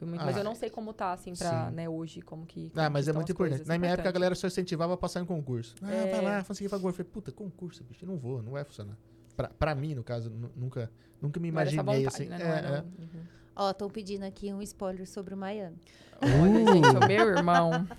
Muito, 0.00 0.20
Ah, 0.20 0.24
mas 0.26 0.36
eu 0.36 0.42
não 0.42 0.54
sei 0.56 0.68
como 0.68 0.92
tá, 0.92 1.12
assim, 1.12 1.32
pra, 1.32 1.68
sim. 1.70 1.76
né, 1.76 1.88
hoje, 1.88 2.20
como 2.22 2.44
que. 2.44 2.72
Ah, 2.74 2.82
como 2.84 2.90
mas 2.90 3.04
que 3.04 3.10
é 3.10 3.12
muito 3.12 3.30
importante. 3.30 3.50
coisas. 3.58 3.66
Na 3.68 3.78
minha 3.78 3.90
época 3.92 4.00
a 4.00 4.10
Importante. 4.10 4.14
galera 4.14 4.34
só 4.34 4.46
incentivava 4.48 4.94
a 4.94 4.96
passar 4.96 5.20
em 5.20 5.24
concurso. 5.24 5.76
Ah, 5.80 5.92
É. 5.92 6.10
vai 6.10 6.20
lá, 6.24 6.42
consegui 6.44 6.68
fazer 6.68 6.82
concurso. 6.82 7.00
Eu 7.00 7.04
falei, 7.04 7.12
puta, 7.12 7.30
concurso, 7.32 7.84
bicho, 7.84 8.04
eu 8.04 8.08
não 8.08 8.16
vou, 8.18 8.42
não 8.42 8.50
vai 8.52 8.64
funcionar. 8.64 8.98
Pra, 9.36 9.48
pra 9.48 9.74
mim, 9.76 9.94
no 9.94 10.02
caso, 10.02 10.28
nu- 10.28 10.50
nunca, 10.56 10.90
nunca 11.20 11.38
me 11.38 11.48
imaginei 11.48 11.84
vontade, 11.84 12.06
assim. 12.08 12.26
né? 12.26 12.36
É, 12.42 12.76
é. 12.78 12.80
um- 12.80 12.84
uhum. 13.04 13.22
Ó, 13.54 13.70
estão 13.70 13.88
pedindo 13.88 14.24
aqui 14.24 14.52
um 14.52 14.60
spoiler 14.62 15.08
sobre 15.08 15.34
o 15.34 15.36
Miami. 15.36 15.76
Olha, 16.22 16.72
gente, 16.72 16.96
o 16.96 17.06
meu 17.06 17.28
irmão. 17.36 17.86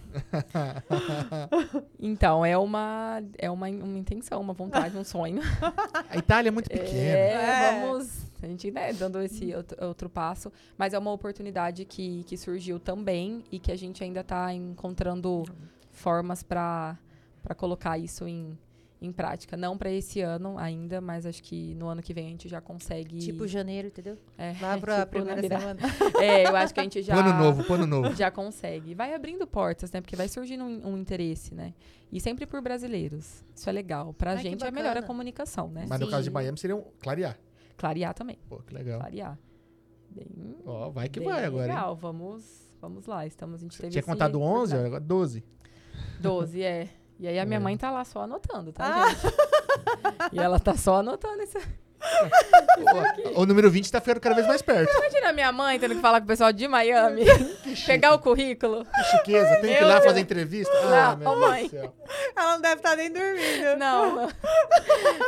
Então, 1.99 2.45
é 2.45 2.57
uma, 2.57 3.21
é 3.37 3.49
uma, 3.49 3.67
uma 3.67 3.97
intenção, 3.97 4.41
uma 4.41 4.53
vontade, 4.53 4.97
um 4.97 5.03
sonho. 5.03 5.41
A 6.09 6.17
Itália 6.17 6.49
é 6.49 6.51
muito 6.51 6.69
pequena. 6.69 7.17
É, 7.17 7.31
É. 7.31 7.81
vamos. 7.81 8.23
A 8.41 8.47
gente, 8.47 8.69
né, 8.71 8.91
dando 8.91 9.21
esse 9.21 9.55
outro, 9.55 9.85
outro 9.85 10.09
passo. 10.09 10.51
Mas 10.77 10.93
é 10.93 10.99
uma 10.99 11.11
oportunidade 11.13 11.85
que, 11.85 12.23
que 12.25 12.35
surgiu 12.35 12.77
também 12.79 13.43
e 13.51 13.57
que 13.57 13.71
a 13.71 13.75
gente 13.77 14.03
ainda 14.03 14.19
está 14.19 14.53
encontrando 14.53 15.43
formas 15.91 16.43
para 16.43 16.97
colocar 17.55 17.97
isso 17.97 18.27
em, 18.27 18.57
em 19.05 19.11
prática. 19.11 19.57
Não 19.57 19.77
para 19.77 19.91
esse 19.91 20.21
ano 20.21 20.57
ainda, 20.57 21.01
mas 21.01 21.25
acho 21.25 21.43
que 21.43 21.75
no 21.75 21.88
ano 21.88 22.01
que 22.01 22.13
vem 22.13 22.27
a 22.27 22.30
gente 22.30 22.47
já 22.47 22.61
consegue. 22.61 23.19
Tipo 23.19 23.47
janeiro, 23.47 23.89
entendeu? 23.89 24.17
é, 24.38 24.55
Lá 24.61 24.77
pra 24.80 24.99
tipo, 24.99 25.11
primeira 25.11 25.41
semana. 25.41 25.80
É, 26.21 26.47
eu 26.47 26.55
acho 26.55 26.73
que 26.73 26.80
a 26.80 26.84
gente 26.84 27.01
já. 27.01 27.13
Plano 27.13 27.34
novo, 27.38 27.63
plano 27.63 27.85
novo. 27.85 28.15
Já 28.15 28.31
consegue. 28.31 28.93
Vai 28.93 29.13
abrindo 29.13 29.45
portas, 29.45 29.91
né? 29.91 30.01
Porque 30.01 30.15
vai 30.15 30.27
surgindo 30.27 30.63
um, 30.63 30.93
um 30.93 30.97
interesse, 30.97 31.53
né? 31.53 31.73
E 32.11 32.19
sempre 32.19 32.45
por 32.45 32.61
brasileiros. 32.61 33.43
Isso 33.55 33.69
é 33.69 33.73
legal. 33.73 34.13
Pra 34.13 34.31
Ai, 34.31 34.38
que 34.38 34.43
gente 34.43 34.63
é 34.63 34.71
melhor 34.71 34.95
a 34.97 35.01
comunicação, 35.01 35.69
né? 35.69 35.85
Mas 35.88 35.99
no 35.99 36.07
caso 36.07 36.23
de 36.23 36.30
Sim. 36.30 36.34
Miami 36.34 36.57
seria 36.57 36.75
um 36.75 36.84
clarear. 37.01 37.38
Clarear 37.75 38.13
também. 38.13 38.38
Pô, 38.47 38.57
que 38.57 38.73
legal. 38.73 38.99
Clarear. 38.99 39.38
Bem, 40.09 40.27
Ó, 40.65 40.91
vai 40.91 41.09
que 41.09 41.19
bem 41.19 41.27
vai 41.27 41.43
agora, 41.43 41.63
hein? 41.63 41.69
legal. 41.69 41.95
Vamos, 41.95 42.69
vamos 42.80 43.07
lá. 43.07 43.25
Estamos, 43.25 43.61
a 43.61 43.63
gente 43.63 43.77
teve 43.77 43.89
Tinha 43.91 44.03
contado 44.03 44.39
11, 44.39 44.75
ó, 44.75 44.85
agora 44.85 45.01
12. 45.01 45.43
12, 46.21 46.61
é. 46.61 46.89
E 47.19 47.27
aí 47.27 47.40
a 47.40 47.45
minha 47.45 47.57
É. 47.57 47.64
mãe 47.64 47.77
tá 47.77 47.90
lá 47.91 48.03
só 48.03 48.23
anotando, 48.23 48.72
tá, 48.73 48.85
Ah. 49.06 49.10
gente? 49.10 49.34
e 50.34 50.40
ela 50.40 50.60
tá 50.60 50.76
só 50.76 50.98
anotando 50.98 51.41
isso. 51.44 51.57
o, 53.35 53.41
o 53.41 53.45
número 53.45 53.72
20 53.72 53.90
tá 53.90 54.02
ficando 54.02 54.19
cada 54.19 54.35
vez 54.35 54.45
mais 54.45 54.61
perto. 54.61 54.91
Imagina 54.94 55.30
a 55.30 55.34
minha 55.34 55.52
mãe 55.53 55.80
tendo 55.80 55.95
que 55.95 56.02
falar 56.02 56.19
com 56.19 56.26
o 56.26 56.27
pessoal 56.27 56.52
de 56.52 56.68
Miami, 56.68 57.23
pegar 57.85 58.14
o 58.14 58.19
currículo. 58.19 58.84
Que 58.85 59.03
chiqueza, 59.06 59.56
tem 59.61 59.76
que 59.76 59.81
ir 59.81 59.85
lá 59.85 59.94
Deus. 59.95 60.06
fazer 60.06 60.19
entrevista. 60.19 60.72
Ah, 60.84 61.15
Não, 61.15 61.18
meu 61.18 61.40
mãe. 61.48 61.64
do 61.64 61.69
céu. 61.69 61.94
Ela 62.35 62.53
não 62.56 62.61
deve 62.61 62.76
estar 62.76 62.95
nem 62.98 63.10
dormindo. 63.10 63.77
Não, 63.77 64.15
não. 64.18 64.30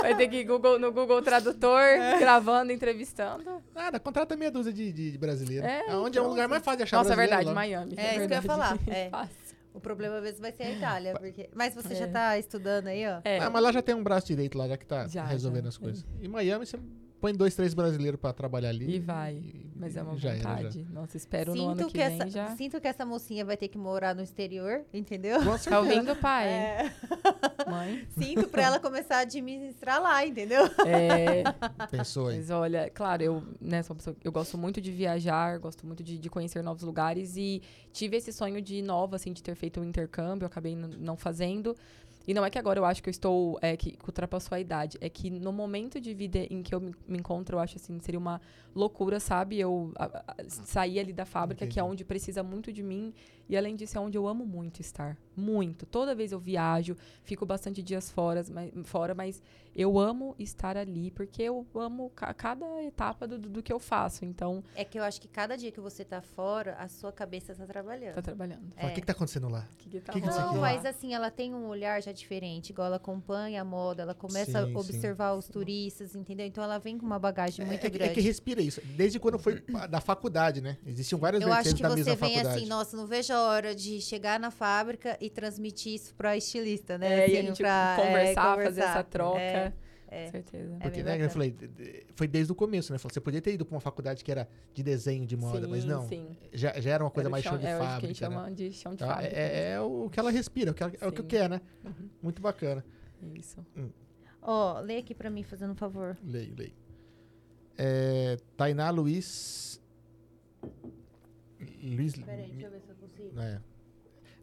Vai 0.02 0.16
ter 0.18 0.28
que 0.28 0.38
ir 0.38 0.44
Google, 0.44 0.78
no 0.78 0.92
Google 0.92 1.22
Tradutor, 1.22 1.82
gravando, 2.20 2.74
entrevistando. 2.74 3.64
Nada, 3.74 3.98
contrata 3.98 4.36
meia 4.36 4.52
dúzia 4.52 4.74
de, 4.74 4.92
de, 4.92 5.12
de 5.12 5.18
brasileiro. 5.18 5.66
É, 5.66 5.96
Onde 5.96 6.18
é 6.18 6.22
um 6.22 6.26
pronto. 6.26 6.30
lugar 6.32 6.48
mais 6.50 6.62
fácil 6.64 6.78
de 6.80 6.84
achar 6.84 6.98
Nossa, 6.98 7.14
é 7.14 7.16
verdade, 7.16 7.46
lá. 7.46 7.54
Miami. 7.54 7.94
É, 7.96 8.02
isso 8.02 8.10
que 8.12 8.16
eu 8.18 8.22
ia 8.22 8.28
verdade. 8.28 8.48
falar, 8.48 8.78
é. 8.90 9.08
Fácil. 9.16 9.45
O 9.76 9.80
problema 9.82 10.16
às 10.18 10.24
vezes 10.24 10.40
vai 10.40 10.52
ser 10.54 10.64
a 10.64 10.72
Itália. 10.72 11.14
Porque... 11.20 11.50
Mas 11.54 11.76
você 11.76 11.94
É. 11.94 11.96
já 11.98 12.08
tá 12.08 12.40
estudando 12.40 12.88
aí, 12.88 13.06
ó. 13.06 13.20
É. 13.26 13.40
Ah, 13.40 13.50
mas 13.50 13.62
lá 13.62 13.72
já 13.72 13.82
tem 13.82 13.94
um 13.94 14.02
braço 14.04 14.28
direito 14.28 14.58
lá, 14.58 14.68
já 14.68 14.78
que 14.78 14.86
tá 14.86 15.06
Já, 15.08 15.26
resolvendo 15.26 15.64
já. 15.66 15.70
as 15.70 15.78
coisas. 15.78 16.06
Em 16.22 16.28
Miami, 16.30 16.66
você 16.66 16.80
põe 17.20 17.34
dois, 17.34 17.56
três 17.56 17.74
brasileiros 17.74 18.20
pra 18.20 18.32
trabalhar 18.34 18.70
ali. 18.70 18.96
E 18.96 19.00
vai. 19.00 19.34
e- 19.36 19.72
Mas 19.76 19.96
é 19.98 20.02
uma 20.04 20.16
já 20.18 20.30
era, 20.30 20.40
já. 20.42 20.50
vontade. 20.56 20.88
Nossa, 20.92 21.18
espero 21.18 21.54
no 21.56 21.68
ano 21.70 21.76
Sinto 21.82 21.88
que, 21.88 21.92
que, 21.94 21.98
vem 22.10 22.16
essa, 22.22 22.30
já. 22.30 22.56
sinto 22.56 22.80
que 22.82 22.88
essa 22.88 23.06
mocinha 23.06 23.44
vai 23.44 23.58
ter 23.58 23.68
que 23.68 23.78
morar 23.78 24.14
no 24.16 24.22
exterior, 24.22 24.84
entendeu? 24.94 25.40
Tá 25.68 25.80
ouvindo, 25.80 26.16
pai? 26.16 26.48
É. 26.48 26.94
Mãe? 27.70 28.08
Sinto 28.18 28.48
pra 28.48 28.64
ela 28.64 28.80
começar 28.80 29.18
a 29.18 29.20
administrar 29.22 30.02
lá, 30.02 30.26
entendeu? 30.26 30.64
É, 30.86 31.44
Pensou 31.90 32.28
aí. 32.28 32.38
mas 32.38 32.50
olha, 32.50 32.90
claro, 32.90 33.24
eu, 33.24 33.44
né, 33.60 33.82
sou 33.84 33.94
uma 33.94 33.98
pessoa, 33.98 34.16
eu 34.24 34.32
gosto 34.32 34.58
muito 34.58 34.80
de 34.80 34.92
viajar, 34.92 35.58
gosto 35.60 35.86
muito 35.86 36.04
de, 36.04 36.18
de 36.18 36.30
conhecer 36.30 36.62
novos 36.62 36.84
lugares 36.84 37.36
e 37.36 37.62
tive 37.92 38.18
esse 38.18 38.32
sonho 38.32 38.62
de 38.62 38.82
novo, 38.82 39.16
assim, 39.16 39.34
de 39.34 39.42
ter 39.42 39.56
feito 39.56 39.80
um 39.80 39.84
intercâmbio, 39.84 40.46
acabei 40.46 40.76
não 40.76 41.18
fazendo. 41.18 41.76
E 42.28 42.34
não 42.34 42.44
é 42.46 42.50
que 42.50 42.58
agora 42.58 42.80
eu 42.80 42.86
acho 42.86 43.02
que 43.04 43.10
eu 43.10 43.12
estou, 43.12 43.58
é, 43.62 43.78
que, 43.78 43.98
ultrapassou 44.06 44.56
a 44.56 44.60
idade, 44.60 44.98
é 45.00 45.10
que 45.10 45.30
no 45.30 45.52
momento 45.54 46.00
de 46.02 46.14
vida 46.14 46.40
em 46.50 46.62
que 46.64 46.74
eu 46.74 46.80
me, 46.82 46.94
me 47.08 47.18
encontro, 47.20 47.58
eu 47.58 47.60
acho 47.60 47.76
assim, 47.78 48.00
seria 48.00 48.20
uma 48.20 48.42
loucura, 48.76 49.20
sabe? 49.20 49.60
Eu 49.60 49.92
a- 49.96 50.24
a- 50.28 50.36
sair 50.48 51.00
ali 51.00 51.14
da 51.14 51.26
fábrica, 51.26 51.66
que 51.68 51.80
é 51.80 51.82
Entendi. 51.82 51.92
onde 51.94 52.06
precisa 52.06 52.42
muito 52.42 52.74
de 52.74 52.82
mim, 52.82 53.14
e 53.48 53.56
além 53.58 53.76
disso 53.76 53.98
é 53.98 54.02
onde 54.02 54.18
eu 54.18 54.28
amo 54.28 54.46
muito 54.46 54.82
estar. 54.82 55.18
Muito. 55.38 55.86
Toda 55.86 56.16
vez 56.16 56.32
eu 56.32 56.40
viajo, 56.40 56.96
fico 57.24 57.46
bastante 57.46 57.84
dias 57.84 58.10
fora, 58.10 58.44
mas, 58.50 58.72
fora, 58.86 59.14
mas 59.14 59.42
eu 59.76 60.00
amo 60.00 60.34
estar 60.40 60.78
ali, 60.78 61.12
porque 61.12 61.44
eu 61.44 61.66
amo 61.76 62.10
ca- 62.16 62.34
cada 62.34 62.66
etapa 62.84 63.28
do, 63.28 63.38
do, 63.38 63.62
que 63.62 63.74
eu 63.74 63.80
faço. 63.80 64.24
Então, 64.24 64.64
É 64.74 64.86
que 64.86 64.98
eu 64.98 65.04
acho 65.04 65.20
que 65.20 65.28
cada 65.28 65.58
dia 65.58 65.72
que 65.74 65.82
você 65.82 66.06
tá 66.06 66.22
fora, 66.22 66.76
a 66.80 66.88
sua 66.88 67.12
cabeça 67.12 67.54
tá 67.54 67.66
trabalhando. 67.66 68.16
tá 68.16 68.22
trabalhando. 68.22 68.64
O 68.82 68.88
que, 68.94 69.02
que 69.02 69.08
tá 69.08 69.12
acontecendo 69.12 69.50
lá? 69.50 69.68
O 69.74 69.78
que, 69.78 69.90
que 69.90 70.00
tá 70.00 70.14
Que 70.14 70.22
que 70.22 70.28
Não, 70.28 70.56
é? 70.56 70.60
mas 70.60 70.86
assim, 70.86 71.14
ela 71.14 71.30
tem 71.30 71.54
um 71.54 71.68
olhar 71.68 72.02
já 72.02 72.14
diferente, 72.14 72.70
igual 72.70 72.88
ela 72.88 72.96
acompanha 72.96 73.62
a 73.62 73.66
moda, 73.66 74.04
ela 74.04 74.14
começa 74.16 74.66
Sim, 74.66 74.74
a 74.74 74.80
observar 74.80 75.34
os 75.34 75.50
turistas, 75.50 76.16
entendeu? 76.16 76.46
Então 76.48 76.64
ela 76.64 76.78
vem 76.78 76.98
com 76.98 77.06
uma 77.06 77.20
bagagem 77.20 77.66
muito 77.66 77.86
é, 77.86 77.90
que- 77.90 77.98
grande. 77.98 78.12
é 78.12 78.14
que 78.16 78.22
respira 78.22 78.62
isso. 78.62 78.80
Desde 78.96 79.20
quando 79.20 79.38
foi 79.38 79.62
da 79.90 80.00
faculdade, 80.00 80.62
né? 80.62 80.78
Existiam 80.86 81.20
várias 81.20 81.42
Eu 81.44 81.52
acho 81.52 81.76
que 81.76 81.84
da 81.84 81.90
você 81.90 82.04
vem 82.04 82.16
faculdade. 82.16 82.48
assim, 82.48 82.66
nossa, 82.66 82.96
não 82.96 83.06
vejo 83.06 83.34
a 83.36 83.42
hora 83.50 83.76
de 83.76 84.00
chegar 84.02 84.40
na 84.40 84.50
fábrica 84.52 85.18
e 85.22 85.30
transmitir 85.30 85.94
isso 85.96 86.14
pra 86.16 86.36
estilista, 86.38 86.98
né? 86.98 87.08
É, 87.08 87.18
e 87.18 87.22
a 87.22 87.26
Assim, 87.40 87.48
gente 87.48 87.58
pra, 87.58 87.98
é, 88.00 88.06
conversar, 88.06 88.56
fazer 88.56 88.82
essa 88.82 88.88
conversar. 88.90 89.04
troca. 89.06 89.40
É, 89.40 89.74
é. 90.08 90.28
Certeza. 90.32 90.76
É 90.76 90.80
Porque, 90.80 91.04
bem 91.04 91.18
né, 91.20 91.26
eu 91.26 91.30
falei, 91.30 91.56
foi 92.16 92.28
desde 92.28 92.52
o 92.52 92.56
começo, 92.56 92.92
né? 92.94 92.98
Você 93.00 93.20
podia 93.20 93.42
ter 93.42 93.54
ido 93.54 93.66
pra 93.66 93.76
uma 93.76 93.82
faculdade 93.82 94.24
que 94.24 94.32
era 94.32 94.48
de 94.74 94.82
desenho 94.84 95.26
de 95.26 95.36
moda, 95.36 95.68
mas 95.68 95.82
Sim, 95.84 95.90
não. 95.90 96.08
sim. 96.08 96.38
Já, 96.54 96.80
já 96.80 96.92
era 96.92 97.04
uma 97.04 97.10
coisa 97.12 97.28
Era 97.28 97.32
mais 97.32 97.44
chão, 97.44 97.58
de 97.58 97.66
é, 97.66 97.78
fábrica. 97.78 97.98
o 97.98 98.00
que 98.00 98.06
a 98.06 98.08
gente 98.10 98.22
né? 98.22 98.30
chama 98.30 98.52
de 98.52 98.72
chão 98.72 98.92
de 98.94 98.98
Tá? 99.00 99.08
fábrica. 99.08 99.36
É, 99.36 99.72
é 99.74 99.82
o 99.82 100.10
que 100.10 100.20
ela 100.20 100.32
respira, 100.32 100.72
o 100.72 100.74
que 100.74 100.84
ela- 100.84 100.94
é 101.02 101.08
o 101.08 101.12
que 101.12 101.24
quero, 101.24 101.56
né? 101.56 101.62
Uhum. 101.84 102.10
Muito 102.22 102.42
bacana. 102.42 102.86
Isso. 103.34 103.66
Ó, 104.42 104.80
lê 104.80 104.98
aqui 104.98 105.14
pra 105.16 105.30
mim, 105.30 105.44
fazendo 105.44 105.72
um 105.72 105.76
favor. 105.76 106.16
Leio, 106.24 106.54
leio. 106.56 106.74
É, 107.78 108.38
Tainá 108.56 108.90
Luiz. 108.92 109.82
Luiz. 111.84 112.14
Peraí, 112.16 112.52
deixa 112.52 112.68
eu 112.68 112.72
ver 112.72 112.82
se 112.82 112.90
eu 112.90 112.95
É. 113.38 113.60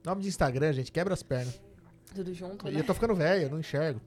Nome 0.04 0.22
de 0.22 0.28
Instagram, 0.28 0.72
gente, 0.72 0.90
quebra 0.90 1.14
as 1.14 1.22
pernas. 1.22 1.60
Tudo 2.14 2.34
junto, 2.34 2.68
E 2.68 2.72
né? 2.72 2.80
eu 2.80 2.84
tô 2.84 2.92
ficando 2.94 3.14
velho, 3.14 3.44
eu 3.44 3.50
não 3.50 3.58
enxergo. 3.60 4.00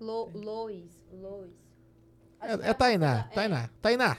Lo, 0.00 0.30
Lois, 0.34 0.90
Lois. 1.12 1.50
É, 2.40 2.70
é 2.70 2.74
Tainá, 2.74 3.24
Tainá, 3.34 3.68
Tainá. 3.80 4.16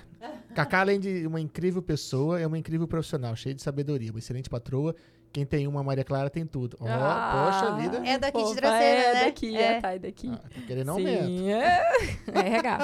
Cacá, 0.56 0.80
além 0.80 1.00
de 1.00 1.28
uma 1.28 1.40
incrível 1.42 1.82
pessoa, 1.82 2.40
é 2.40 2.48
uma 2.48 2.58
incrível 2.58 2.88
profissional, 2.88 3.36
cheia 3.36 3.54
de 3.54 3.62
sabedoria, 3.62 4.12
uma 4.12 4.20
excelente 4.20 4.50
patroa. 4.50 4.96
Quem 5.32 5.46
tem 5.46 5.68
uma 5.68 5.84
Maria 5.84 6.04
Clara 6.04 6.30
tem 6.30 6.46
tudo. 6.46 6.78
Ó, 6.80 6.86
Ah, 6.88 7.50
poxa 7.52 7.76
vida. 7.76 8.08
É 8.08 8.20
daqui 8.20 8.38
de 8.38 8.44
fofa, 8.44 8.56
Draceira, 8.56 9.02
é 9.02 9.14
né? 9.14 9.26
daqui, 9.26 9.58
É. 9.58 9.62
é, 9.64 9.82
tá, 9.82 9.96
é 9.96 10.00
daqui. 10.00 10.30
Ah, 10.32 10.38
tá 10.38 10.62
querendo 10.68 10.90
aumento. 10.92 11.26
Sim, 11.26 11.52
é. 11.52 11.82
É 12.34 12.40
RH. 12.40 12.78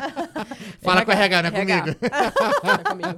Fala 0.82 1.06
com 1.06 1.12
o 1.12 1.14
RH, 1.14 1.42
não 1.44 1.50
é 1.50 1.62
RH. 1.62 1.82
comigo. 1.84 2.00
Não 2.64 2.74
é 2.74 2.84
comigo. 2.84 3.18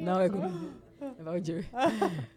Não 0.00 0.20
é 0.20 0.28
comigo. 0.30 0.70
É 1.18 1.22
Valdir. 1.22 1.64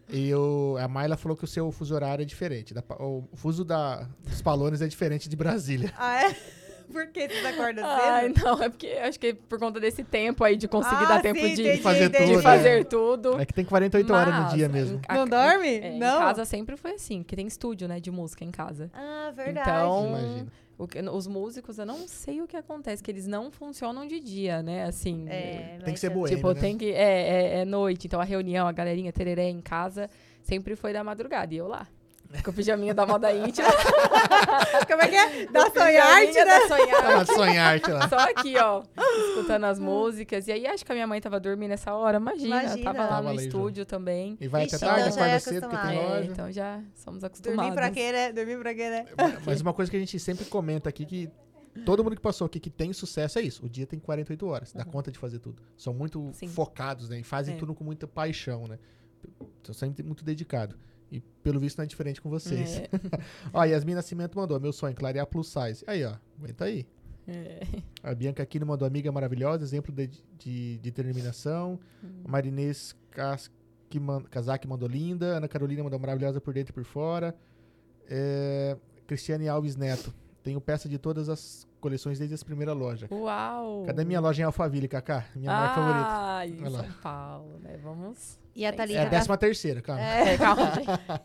E 0.08 0.34
o, 0.34 0.76
a 0.78 0.88
Mayla 0.88 1.16
falou 1.16 1.36
que 1.36 1.44
o 1.44 1.48
seu 1.48 1.70
fuso 1.72 1.94
horário 1.94 2.22
é 2.22 2.26
diferente. 2.26 2.72
da 2.74 2.82
o 3.00 3.24
fuso 3.34 3.64
da, 3.64 4.08
dos 4.26 4.40
palones 4.42 4.80
é 4.82 4.86
diferente 4.86 5.28
de 5.28 5.36
Brasília. 5.36 5.92
Ah, 5.98 6.24
é? 6.30 6.36
Por 6.92 7.06
que 7.06 7.26
você 7.26 7.46
acorda 7.46 7.80
cedo? 7.80 7.90
Ai, 7.90 8.28
não, 8.44 8.62
é 8.62 8.68
porque 8.68 8.88
acho 8.88 9.18
que 9.18 9.28
é 9.28 9.32
por 9.34 9.58
conta 9.58 9.80
desse 9.80 10.04
tempo 10.04 10.44
aí 10.44 10.54
de 10.54 10.68
conseguir 10.68 11.04
Ah, 11.04 11.14
dar 11.16 11.22
tempo 11.22 11.40
sim, 11.40 11.54
de, 11.54 11.62
entendi, 11.62 11.82
fazer 11.82 12.04
entendi. 12.04 12.24
de 12.26 12.30
tudo, 12.32 12.42
fazer 12.42 12.84
tudo. 12.84 13.40
É 13.40 13.46
que 13.46 13.54
tem 13.54 13.64
48 13.64 14.12
horas 14.12 14.34
no 14.34 14.40
Mas, 14.42 14.52
dia 14.52 14.66
em- 14.66 14.68
mesmo. 14.68 15.00
a- 15.08 15.14
Não 15.14 15.26
dorme? 15.26 15.76
é, 15.78 15.96
Não? 15.98 16.16
Em 16.18 16.24
casa 16.26 16.44
sempre 16.44 16.76
foi 16.76 16.92
assim, 16.92 17.22
porque 17.22 17.34
tem 17.34 17.46
estúdio, 17.46 17.88
né, 17.88 17.98
de 18.00 18.10
música 18.10 18.44
em 18.44 18.50
casa. 18.50 18.90
Ah, 18.92 19.32
verdade. 19.34 19.66
Então, 19.70 20.08
Imagina. 20.08 20.46
O 20.78 20.86
que- 20.88 21.00
os 21.00 21.26
músicos, 21.26 21.78
eu 21.78 21.86
não 21.86 22.06
sei 22.08 22.40
o 22.42 22.46
que 22.46 22.56
acontece, 22.56 23.02
que 23.02 23.10
eles 23.10 23.26
não 23.26 23.50
funcionam 23.50 24.06
de 24.06 24.18
dia, 24.20 24.62
né? 24.62 24.84
Assim. 24.84 25.26
É, 25.28 25.78
Tem 25.84 25.94
que 25.94 26.00
ser 26.00 26.10
boêmio, 26.10 26.36
Tipo, 26.36 26.52
né? 26.52 26.60
tem 26.60 26.76
que. 26.76 26.90
É, 26.92 27.56
é, 27.56 27.58
é 27.60 27.64
noite. 27.64 28.06
Então 28.06 28.20
a 28.20 28.24
reunião, 28.24 28.66
a 28.66 28.72
galerinha 28.72 29.12
tereré 29.12 29.48
em 29.48 29.60
casa, 29.60 30.08
sempre 30.42 30.74
foi 30.76 30.92
da 30.92 31.04
madrugada. 31.04 31.54
E 31.54 31.56
eu 31.58 31.68
lá. 31.68 31.86
Com 32.44 32.50
o 32.50 32.54
pijaminha 32.54 32.92
da 32.92 33.06
moda 33.06 33.32
íntima. 33.32 33.68
Como 34.88 35.02
é 35.02 35.08
que 35.08 35.16
é? 35.16 35.46
Da 35.46 35.70
sonharte, 35.70 36.34
né? 36.34 36.44
Da 36.44 36.68
sonharte. 36.68 37.02
Tava 37.02 37.24
de 37.24 37.34
sonhar, 37.34 37.80
lá. 37.88 38.08
Só 38.08 38.16
aqui, 38.18 38.56
ó, 38.58 38.82
escutando 39.30 39.64
as 39.64 39.78
músicas. 39.78 40.46
E 40.48 40.52
aí, 40.52 40.66
acho 40.66 40.84
que 40.84 40.92
a 40.92 40.94
minha 40.94 41.06
mãe 41.06 41.20
tava 41.20 41.38
dormindo 41.40 41.70
nessa 41.70 41.94
hora. 41.94 42.16
Imagina, 42.18 42.62
Imagina. 42.62 42.84
tava 42.84 43.02
lá 43.02 43.08
Tava 43.08 43.32
no 43.32 43.40
estúdio 43.40 43.84
também. 43.86 44.36
E 44.40 44.48
vai 44.48 44.64
Ixi, 44.64 44.76
até 44.76 44.86
tarde, 44.86 45.00
então 45.00 45.12
já 45.12 45.20
acorda 45.20 45.34
é 45.34 45.38
cedo, 45.38 45.60
porque 45.68 45.76
tem 45.76 45.78
acostumado. 45.78 46.12
É, 46.12 46.16
loja. 46.18 46.30
então 46.32 46.52
já 46.52 46.80
somos 46.94 47.20
Dormir 47.20 47.26
acostumados. 47.26 47.74
pra 47.74 47.90
quê, 47.90 48.12
né? 48.12 48.32
Dormir 48.32 48.58
pra 48.58 48.74
quê, 48.74 48.90
né? 48.90 49.06
Mas 49.46 49.60
uma 49.60 49.72
coisa 49.72 49.90
que 49.90 49.96
a 49.96 50.00
gente 50.00 50.18
sempre 50.18 50.44
comenta 50.44 50.88
aqui 50.88 51.04
que 51.06 51.30
todo 51.84 52.02
mundo 52.04 52.16
que 52.16 52.22
passou 52.22 52.46
aqui 52.46 52.60
que 52.60 52.70
tem 52.70 52.92
sucesso 52.92 53.38
é 53.38 53.42
isso. 53.42 53.64
O 53.64 53.68
dia 53.68 53.86
tem 53.86 53.98
48 53.98 54.46
horas, 54.46 54.72
dá 54.72 54.84
conta 54.84 55.10
de 55.10 55.18
fazer 55.18 55.38
tudo. 55.38 55.62
São 55.76 55.92
muito 55.92 56.30
Sim. 56.32 56.48
focados, 56.48 57.08
né? 57.08 57.18
E 57.18 57.22
fazem 57.22 57.54
É. 57.54 57.58
tudo 57.58 57.74
com 57.74 57.84
muita 57.84 58.06
paixão, 58.06 58.66
né? 58.68 58.78
São 59.62 59.74
sempre 59.74 60.02
muito 60.02 60.24
dedicado. 60.24 60.76
E 61.10 61.20
pelo 61.42 61.60
visto 61.60 61.78
não 61.78 61.84
é 61.84 61.86
diferente 61.86 62.20
com 62.20 62.28
vocês. 62.28 62.78
É. 62.78 62.88
ó, 63.52 63.64
Yasmin 63.64 63.94
Nascimento 63.94 64.36
mandou, 64.36 64.58
meu 64.58 64.72
sonho, 64.72 64.94
clarear 64.94 65.26
plus 65.26 65.48
size. 65.48 65.84
Aí, 65.86 66.04
ó, 66.04 66.14
aguenta 66.38 66.64
aí. 66.64 66.86
É. 67.26 67.60
A 68.02 68.14
Bianca 68.14 68.42
Aquino 68.42 68.66
mandou 68.66 68.86
amiga 68.86 69.10
maravilhosa, 69.10 69.64
exemplo 69.64 69.92
de, 69.92 70.06
de, 70.06 70.22
de 70.38 70.78
determinação. 70.78 71.78
A 72.24 72.28
Marinês 72.28 72.94
Cas- 73.10 73.50
que 73.88 74.00
man, 74.00 74.22
Kazak 74.22 74.66
mandou 74.66 74.88
linda. 74.88 75.36
Ana 75.36 75.48
Carolina 75.48 75.82
mandou 75.82 75.98
maravilhosa 75.98 76.40
por 76.40 76.52
dentro 76.52 76.72
e 76.72 76.74
por 76.74 76.84
fora. 76.84 77.34
É, 78.08 78.76
Cristiane 79.06 79.48
Alves 79.48 79.76
Neto. 79.76 80.12
Tenho 80.42 80.60
peça 80.60 80.88
de 80.88 80.98
todas 80.98 81.28
as 81.28 81.66
coleções 81.84 82.18
desde 82.18 82.34
as 82.34 82.42
primeiras 82.42 82.74
lojas. 82.74 83.10
Uau! 83.10 83.84
Cadê 83.86 84.04
minha 84.06 84.18
loja 84.20 84.40
em 84.40 84.44
Alphaville, 84.46 84.88
Kaká? 84.88 85.26
Minha 85.36 85.52
marca 85.52 85.74
favorita. 85.74 86.06
Ah, 86.08 86.46
em. 86.46 86.70
São 86.70 86.92
Paulo, 87.02 87.58
né? 87.62 87.76
Vamos. 87.82 88.42
E 88.56 88.64
a 88.64 88.72
Thalita 88.72 89.00
É 89.00 89.02
a 89.02 89.04
tá 89.06 89.10
décima 89.10 89.36
terceira, 89.36 89.82
calma. 89.82 90.00
É, 90.00 90.38
calma. 90.38 90.72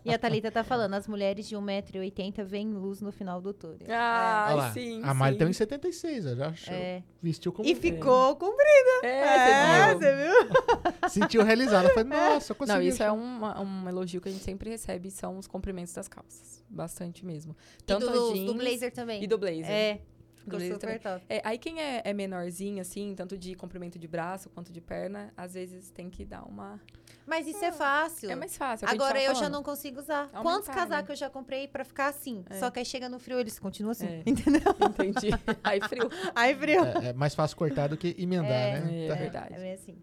E 0.04 0.12
a 0.12 0.18
Thalita 0.18 0.52
tá 0.52 0.64
falando, 0.64 0.96
as 0.96 1.08
mulheres 1.08 1.48
de 1.48 1.56
1,80m 1.56 2.44
veem 2.44 2.74
luz 2.74 3.02
no 3.02 3.12
final 3.12 3.40
do 3.40 3.54
túnel. 3.54 3.86
Ah, 3.88 4.48
Olha 4.48 4.56
lá. 4.56 4.72
sim. 4.74 5.02
a 5.04 5.14
Mari 5.14 5.34
sim. 5.36 5.40
tem 5.40 5.48
1,76, 5.92 6.32
ó, 6.32 6.36
já 6.36 6.48
achou. 6.48 6.74
É. 6.74 7.04
Vestiu 7.22 7.54
como. 7.54 7.70
E 7.70 7.76
ficou 7.76 8.36
comprida. 8.36 8.90
É, 9.04 9.90
É, 9.92 9.94
você 9.96 10.16
viu? 10.16 11.10
Sentiu 11.10 11.44
realizada. 11.44 11.90
Falei, 11.90 12.04
nossa, 12.10 12.56
consegui. 12.56 12.80
Não, 12.80 12.84
isso 12.88 13.04
é 13.04 13.06
achar. 13.06 13.14
uma- 13.16 13.62
um 13.62 13.88
elogio 13.88 14.20
que 14.20 14.28
a 14.28 14.32
gente 14.32 14.44
sempre 14.44 14.72
recebe, 14.72 15.12
são 15.12 15.38
os 15.38 15.46
comprimentos 15.48 15.94
das 15.94 16.08
calças. 16.08 16.64
Bastante 16.68 17.24
mesmo. 17.26 17.56
E 17.80 17.84
Tanto 17.84 18.10
do, 18.10 18.32
a 18.32 18.34
jeans 18.34 18.46
do 18.48 18.54
blazer 18.56 18.92
também. 18.92 19.24
e 19.24 19.28
do 19.28 19.38
blazer. 19.38 19.70
É, 19.70 20.02
Blazer 20.46 20.74
super 20.74 21.00
top. 21.00 21.26
É, 21.30 21.42
aí 21.44 21.58
quem 21.58 21.80
é, 21.82 22.02
é 22.06 22.14
menorzinho, 22.14 22.82
assim, 22.82 23.14
tanto 23.16 23.38
de 23.38 23.56
comprimento 23.56 23.98
de 24.00 24.08
braço 24.08 24.50
quanto 24.50 24.72
de 24.72 24.82
perna, 24.82 25.32
às 25.38 25.54
vezes 25.54 25.92
tem 25.92 26.10
que 26.10 26.26
dar 26.26 26.44
uma... 26.44 26.80
Mas 27.26 27.48
isso 27.48 27.64
é 27.64 27.72
fácil. 27.72 28.32
É 28.32 28.36
mais 28.36 28.58
fácil. 28.58 28.88
é 28.88 28.92
Agora 28.92 29.14
tava 29.20 29.24
eu 29.26 29.36
já 29.36 29.48
não 29.50 29.62
consigo 29.62 30.00
usar. 30.00 30.22
Aumentar, 30.34 30.42
Quantos 30.42 30.68
né? 30.70 30.74
casacos 30.74 31.10
eu 31.12 31.16
já 31.16 31.30
comprei 31.30 31.68
pra 31.68 31.84
ficar 31.86 32.08
assim? 32.08 32.44
É. 32.50 32.56
Só 32.56 32.72
que 32.72 32.80
aí 32.80 32.86
chega 32.86 33.08
no 33.08 33.20
frio 33.20 33.40
eles 33.40 33.60
continuam 33.60 33.92
assim. 33.92 34.08
É. 34.08 34.24
Entendeu? 34.26 34.62
Entendi. 34.82 35.30
Aí 35.64 35.80
frio. 35.82 36.10
Aí 36.34 36.56
frio. 36.56 36.84
É, 36.86 37.10
é 37.10 37.14
mais 37.14 37.36
fácil 37.36 37.56
cortar 37.56 37.88
do 37.88 37.96
que 37.98 38.16
emendar, 38.18 38.50
É, 38.52 38.80
né? 38.80 39.06
é 39.06 39.08
Tá. 39.08 39.16
verdade. 39.16 39.54
É 39.54 39.60
meio 39.60 39.76
assim. 39.76 39.96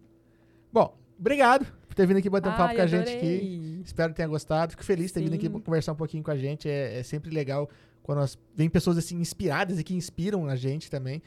Bom, 0.71 0.97
obrigado 1.19 1.65
por 1.87 1.95
ter 1.95 2.05
vindo 2.05 2.17
aqui 2.17 2.29
bater 2.29 2.47
um 2.47 2.51
papo 2.53 2.63
Ai, 2.69 2.75
com 2.75 2.81
a 2.81 2.87
gente 2.87 3.11
aqui. 3.11 3.81
Espero 3.83 4.09
que 4.11 4.15
tenha 4.15 4.27
gostado. 4.29 4.71
Fico 4.71 4.83
feliz 4.85 5.07
de 5.07 5.13
ter 5.13 5.21
vindo 5.21 5.33
aqui 5.33 5.47
Sim. 5.47 5.59
conversar 5.59 5.91
um 5.91 5.95
pouquinho 5.95 6.23
com 6.23 6.31
a 6.31 6.37
gente. 6.37 6.69
É, 6.69 6.99
é 6.99 7.03
sempre 7.03 7.29
legal 7.29 7.69
quando 8.07 8.19
nós, 8.19 8.39
vem 8.55 8.69
pessoas 8.69 8.97
assim 8.97 9.19
inspiradas 9.19 9.77
e 9.79 9.83
que 9.83 9.93
inspiram 9.93 10.47
a 10.47 10.55
gente 10.55 10.89
também. 10.89 11.21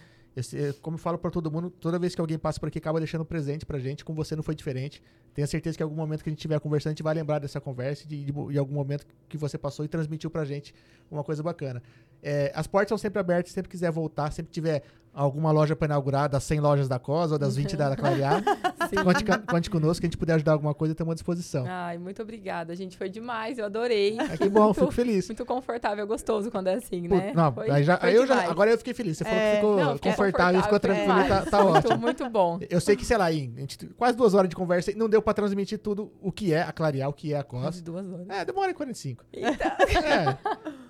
Como 0.80 0.94
eu 0.94 0.98
falo 0.98 1.18
pra 1.18 1.30
todo 1.30 1.50
mundo, 1.50 1.68
toda 1.68 1.98
vez 1.98 2.14
que 2.14 2.22
alguém 2.22 2.38
passa 2.38 2.58
por 2.58 2.68
aqui, 2.68 2.78
acaba 2.78 2.98
deixando 2.98 3.20
um 3.20 3.26
presente 3.26 3.66
pra 3.66 3.78
gente. 3.78 4.02
Com 4.02 4.14
você 4.14 4.34
não 4.34 4.42
foi 4.42 4.54
diferente. 4.54 5.02
Tenho 5.34 5.46
certeza 5.46 5.76
que 5.76 5.82
em 5.82 5.84
algum 5.84 5.94
momento 5.94 6.24
que 6.24 6.30
a 6.30 6.32
gente 6.32 6.38
estiver 6.38 6.58
conversando, 6.58 6.92
a 6.92 6.94
gente 6.94 7.02
vai 7.02 7.12
lembrar 7.12 7.38
dessa 7.38 7.60
conversa 7.60 8.04
e 8.04 8.08
de, 8.08 8.24
de, 8.24 8.32
de 8.32 8.58
algum 8.58 8.72
momento 8.72 9.06
que 9.28 9.36
você 9.36 9.58
passou 9.58 9.84
e 9.84 9.88
transmitiu 9.88 10.30
pra 10.30 10.42
gente 10.46 10.74
uma 11.10 11.22
coisa 11.22 11.42
bacana. 11.42 11.82
É, 12.22 12.52
as 12.54 12.66
portas 12.66 12.88
são 12.90 12.98
sempre 12.98 13.18
abertas, 13.20 13.50
se 13.50 13.54
sempre 13.54 13.70
quiser 13.70 13.90
voltar, 13.90 14.30
sempre 14.32 14.52
tiver 14.52 14.82
alguma 15.12 15.50
loja 15.50 15.74
pra 15.74 15.86
inaugurar, 15.86 16.28
das 16.28 16.44
100 16.44 16.60
lojas 16.60 16.88
da 16.88 16.96
COS 16.96 17.32
ou 17.32 17.38
das 17.38 17.56
20 17.56 17.76
da 17.76 17.96
Clarear, 17.96 18.44
conte, 19.02 19.24
conte 19.44 19.68
conosco, 19.70 20.00
que 20.00 20.06
a 20.06 20.08
gente 20.08 20.16
puder 20.16 20.34
ajudar 20.34 20.52
alguma 20.52 20.72
coisa, 20.72 20.92
estamos 20.92 21.10
à 21.10 21.14
disposição. 21.14 21.64
Ai, 21.68 21.98
muito 21.98 22.22
obrigada, 22.22 22.76
gente. 22.76 22.96
Foi 22.96 23.08
demais, 23.08 23.58
eu 23.58 23.64
adorei. 23.64 24.16
Ah, 24.20 24.36
que 24.36 24.48
bom, 24.48 24.72
fico 24.72 24.92
feliz. 24.92 25.26
Muito 25.26 25.44
confortável, 25.44 26.06
gostoso 26.06 26.48
quando 26.48 26.68
é 26.68 26.74
assim, 26.74 27.08
né? 27.08 27.32
não, 27.34 27.52
Foi- 27.52 27.68
aí 27.70 27.82
já, 27.82 27.96
eu 28.08 28.24
já, 28.24 28.48
agora 28.48 28.70
eu 28.70 28.78
fiquei 28.78 28.94
feliz. 28.94 29.18
Você 29.18 29.24
falou 29.24 29.38
É, 29.40 29.50
que 29.50 29.56
ficou 29.56 29.76
Não, 29.76 29.98
confortável, 29.98 30.62
ficou 30.62 30.78
tranquilo, 30.80 31.18
foi 31.18 31.28
tá, 31.28 31.42
tá 31.46 31.62
muito, 31.64 31.76
ótimo. 31.76 31.98
Muito 31.98 32.30
bom. 32.30 32.60
Eu 32.70 32.80
sei 32.80 32.94
que, 32.94 33.04
sei 33.04 33.16
lá, 33.16 33.32
gente, 33.32 33.86
quase 33.96 34.16
duas 34.16 34.32
horas 34.32 34.48
de 34.48 34.54
conversa 34.54 34.92
e 34.92 34.94
não 34.94 35.08
deu 35.08 35.20
pra 35.20 35.34
transmitir 35.34 35.78
tudo 35.80 36.12
o 36.22 36.30
que 36.30 36.54
é 36.54 36.62
a 36.62 36.70
Clarear, 36.72 37.08
o 37.08 37.12
que 37.12 37.34
é 37.34 37.38
a 37.38 37.42
COS. 37.42 37.74
de 37.74 37.82
duas 37.82 38.08
horas. 38.08 38.28
É, 38.28 38.44
demora 38.44 38.72
45. 38.72 39.24
Eita. 39.32 39.76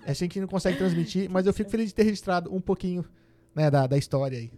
é 0.05 0.11
assim 0.11 0.27
que 0.27 0.39
não 0.39 0.47
consegue 0.47 0.77
transmitir, 0.77 1.29
mas 1.29 1.45
eu 1.45 1.53
fico 1.53 1.69
feliz 1.69 1.87
de 1.87 1.95
ter 1.95 2.03
registrado 2.03 2.53
um 2.53 2.61
pouquinho 2.61 3.05
né, 3.53 3.69
da, 3.69 3.87
da 3.87 3.97
história 3.97 4.37
aí. 4.37 4.51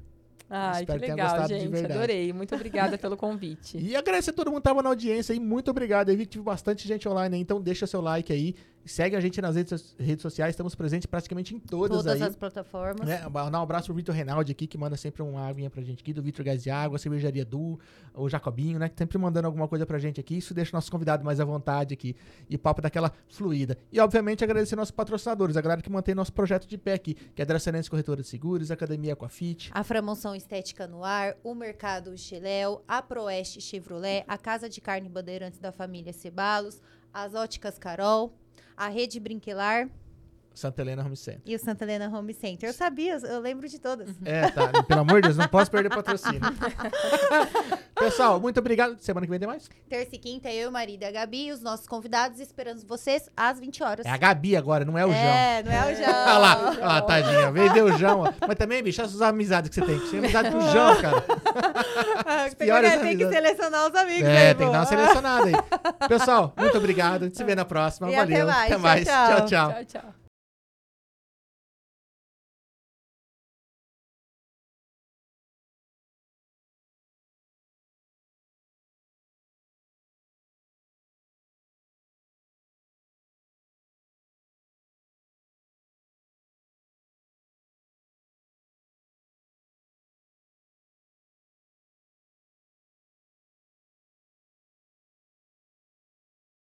Ai, 0.50 0.82
Espero 0.82 1.00
que 1.00 1.06
tenha 1.06 1.16
legal, 1.16 1.30
gostado 1.32 1.54
de 1.54 1.60
gente. 1.60 1.86
Adorei. 1.86 2.32
Muito 2.32 2.54
obrigada 2.54 2.98
pelo 2.98 3.18
convite. 3.18 3.78
E 3.78 3.96
agradecer 3.96 4.30
a 4.30 4.34
todo 4.34 4.52
mundo 4.52 4.60
que 4.60 4.66
tava 4.66 4.84
na 4.84 4.90
audiência 4.90 5.34
aí, 5.34 5.40
muito 5.40 5.72
obrigado. 5.72 6.10
Eu 6.10 6.18
vi 6.18 6.26
que 6.26 6.34
tive 6.34 6.44
bastante 6.44 6.88
gente 6.88 7.10
online 7.10 7.36
aí, 7.36 7.42
então 7.42 7.60
deixa 7.60 7.88
seu 7.88 8.02
like 8.02 8.32
aí. 8.32 8.56
Segue 8.86 9.16
a 9.16 9.22
gente 9.22 9.42
nas 9.42 9.56
redes, 9.56 9.96
redes 9.98 10.22
sociais, 10.22 10.52
estamos 10.52 10.76
presentes 10.76 11.06
praticamente 11.06 11.56
em 11.56 11.60
todas, 11.60 11.98
Todas 11.98 12.22
aí. 12.22 12.28
as 12.28 12.36
plataformas. 12.36 13.08
Né? 13.08 13.22
Mandar 13.30 13.60
um 13.60 13.64
abraço 13.64 13.86
pro 13.86 13.96
Vitor 13.96 14.14
Reinaldi 14.14 14.52
aqui, 14.52 14.68
que 14.68 14.78
manda 14.78 14.98
sempre 14.98 15.22
uma 15.22 15.48
aguinha 15.48 15.70
pra 15.70 15.82
gente 15.82 16.02
aqui, 16.02 16.12
do 16.12 16.22
Vitor 16.22 16.44
Gás 16.46 16.62
de 16.62 16.70
Água, 16.70 16.98
a 16.98 17.00
Cervejaria 17.00 17.46
Du, 17.46 17.80
o 18.14 18.28
Jacobinho, 18.28 18.78
né? 18.78 18.90
Que 18.90 18.98
sempre 18.98 19.18
mandando 19.18 19.48
alguma 19.48 19.68
coisa 19.68 19.86
pra 19.86 19.98
gente 20.00 20.20
aqui. 20.20 20.38
Isso 20.38 20.54
deixa 20.54 20.72
o 20.72 20.76
nosso 20.76 20.92
convidado 20.92 21.24
mais 21.24 21.40
à 21.40 21.46
vontade 21.46 21.94
aqui. 21.94 22.16
E 22.50 22.56
o 22.56 22.60
papo 22.60 22.82
daquela 22.82 23.12
fluida. 23.30 23.78
E, 23.92 24.00
obviamente, 24.00 24.44
agradecer 24.44 24.76
nossos 24.76 24.92
patrocinadores, 24.92 25.56
a 25.56 25.62
galera 25.62 25.82
que 25.82 25.90
mantém 25.90 26.14
nosso 26.14 26.34
projeto 26.34 26.68
de 26.68 26.78
pé 26.78 26.94
aqui, 26.94 27.14
que 27.14 27.42
é 27.42 27.44
a 27.44 27.46
Dracenense 27.46 27.90
Corretora 27.90 28.22
de 28.22 28.28
Seguros, 28.28 28.70
a 28.70 28.74
Academia 28.74 29.14
Aquafit. 29.14 29.72
A 29.74 29.84
Framonção 29.84 30.36
Estética 30.36 30.88
no 30.88 31.04
Ar, 31.04 31.36
o 31.44 31.56
Mercado 31.56 32.18
Chiléu, 32.18 32.84
a 32.88 33.02
Proeste 33.02 33.62
Chevrolet, 33.62 34.24
a 34.28 34.38
Casa 34.38 34.68
de 34.68 34.82
Carne 34.82 35.08
Bandeirantes 35.08 35.60
da 35.60 35.72
família 35.72 36.12
Cebalos, 36.12 36.82
as 37.14 37.34
Óticas 37.34 37.78
Carol, 37.78 38.34
a 38.78 38.90
Rede 38.90 39.20
Brinquelar 39.20 39.90
Santa 40.54 40.82
Helena 40.82 41.04
Home 41.04 41.16
Center. 41.18 41.42
e 41.46 41.56
o 41.56 41.60
Santa 41.60 41.84
Helena 41.84 42.08
Home 42.16 42.34
Center. 42.34 42.70
Eu 42.70 42.74
sabia, 42.74 43.18
eu 43.18 43.40
lembro 43.40 43.68
de 43.68 43.80
todas. 43.80 44.10
É, 44.24 44.50
tá. 44.52 44.84
Pelo 44.84 45.02
amor 45.02 45.22
de 45.22 45.28
Deus, 45.30 45.38
não 45.38 45.48
posso 45.48 45.70
perder 45.72 45.90
patrocínio. 45.90 46.40
Pessoal, 47.96 48.40
muito 48.40 48.60
obrigado. 48.60 48.98
Semana 49.00 49.26
que 49.26 49.30
vem 49.30 49.40
tem 49.40 49.48
mais? 49.48 49.70
Terça 49.90 50.16
e 50.16 50.20
quinta, 50.20 50.52
eu, 50.52 50.72
Marida 50.72 51.06
e 51.06 51.08
a 51.08 51.12
Gabi 51.12 51.48
e 51.48 51.52
os 51.52 51.62
nossos 51.62 51.88
convidados 51.88 52.40
esperando 52.40 52.86
vocês 52.86 53.30
às 53.36 53.60
20 53.60 53.84
horas. 53.84 54.06
É 54.06 54.10
a 54.10 54.18
Gabi 54.18 54.56
agora, 54.56 54.84
não 54.84 54.98
é 54.98 55.06
o 55.06 55.10
João. 55.10 55.20
É, 55.20 55.64
não 55.64 55.72
é 55.72 55.92
o 55.92 55.96
João. 55.96 56.10
Olha 56.10 56.38
lá, 56.38 56.70
olha 56.70 56.86
lá, 56.86 57.02
tadinha. 57.02 57.52
Vendeu 57.52 57.86
o 57.86 57.98
João. 57.98 58.22
ó. 58.22 58.34
Mas 58.48 58.56
também, 58.58 58.84
bicho, 58.84 59.02
essas 59.02 59.22
amizades 59.22 59.70
que 59.70 59.76
você 59.76 59.86
tem. 59.86 60.00
Você 60.00 60.10
tem 60.12 60.20
amizade 60.20 60.52
com 60.52 60.58
o 60.58 60.72
João, 60.72 61.02
cara. 61.02 61.24
Você 62.50 62.56
piores 62.56 62.92
tem 62.92 63.00
que 63.18 63.24
amizades. 63.24 63.36
selecionar 63.36 63.88
os 63.90 63.96
amigos 63.96 64.28
É, 64.28 64.50
aí, 64.50 64.56
tem 64.56 64.68
que 64.68 64.74
dar 64.74 64.80
uma 64.80 64.86
selecionada 64.86 65.46
aí. 65.48 66.08
Pessoal, 66.08 66.54
muito 66.58 66.78
obrigado. 66.78 67.24
A 67.24 67.26
gente 67.26 67.38
se 67.38 67.44
vê 67.44 67.56
na 67.56 67.66
próxima. 67.66 68.12
E 68.12 68.16
Valeu. 68.16 68.50
até 68.50 68.78
mais. 68.78 69.06
Tchau, 69.06 69.28
tchau. 69.28 69.36
tchau. 69.38 69.48
tchau. 69.48 69.72
Tchau, 69.74 69.86
tchau. 70.02 70.23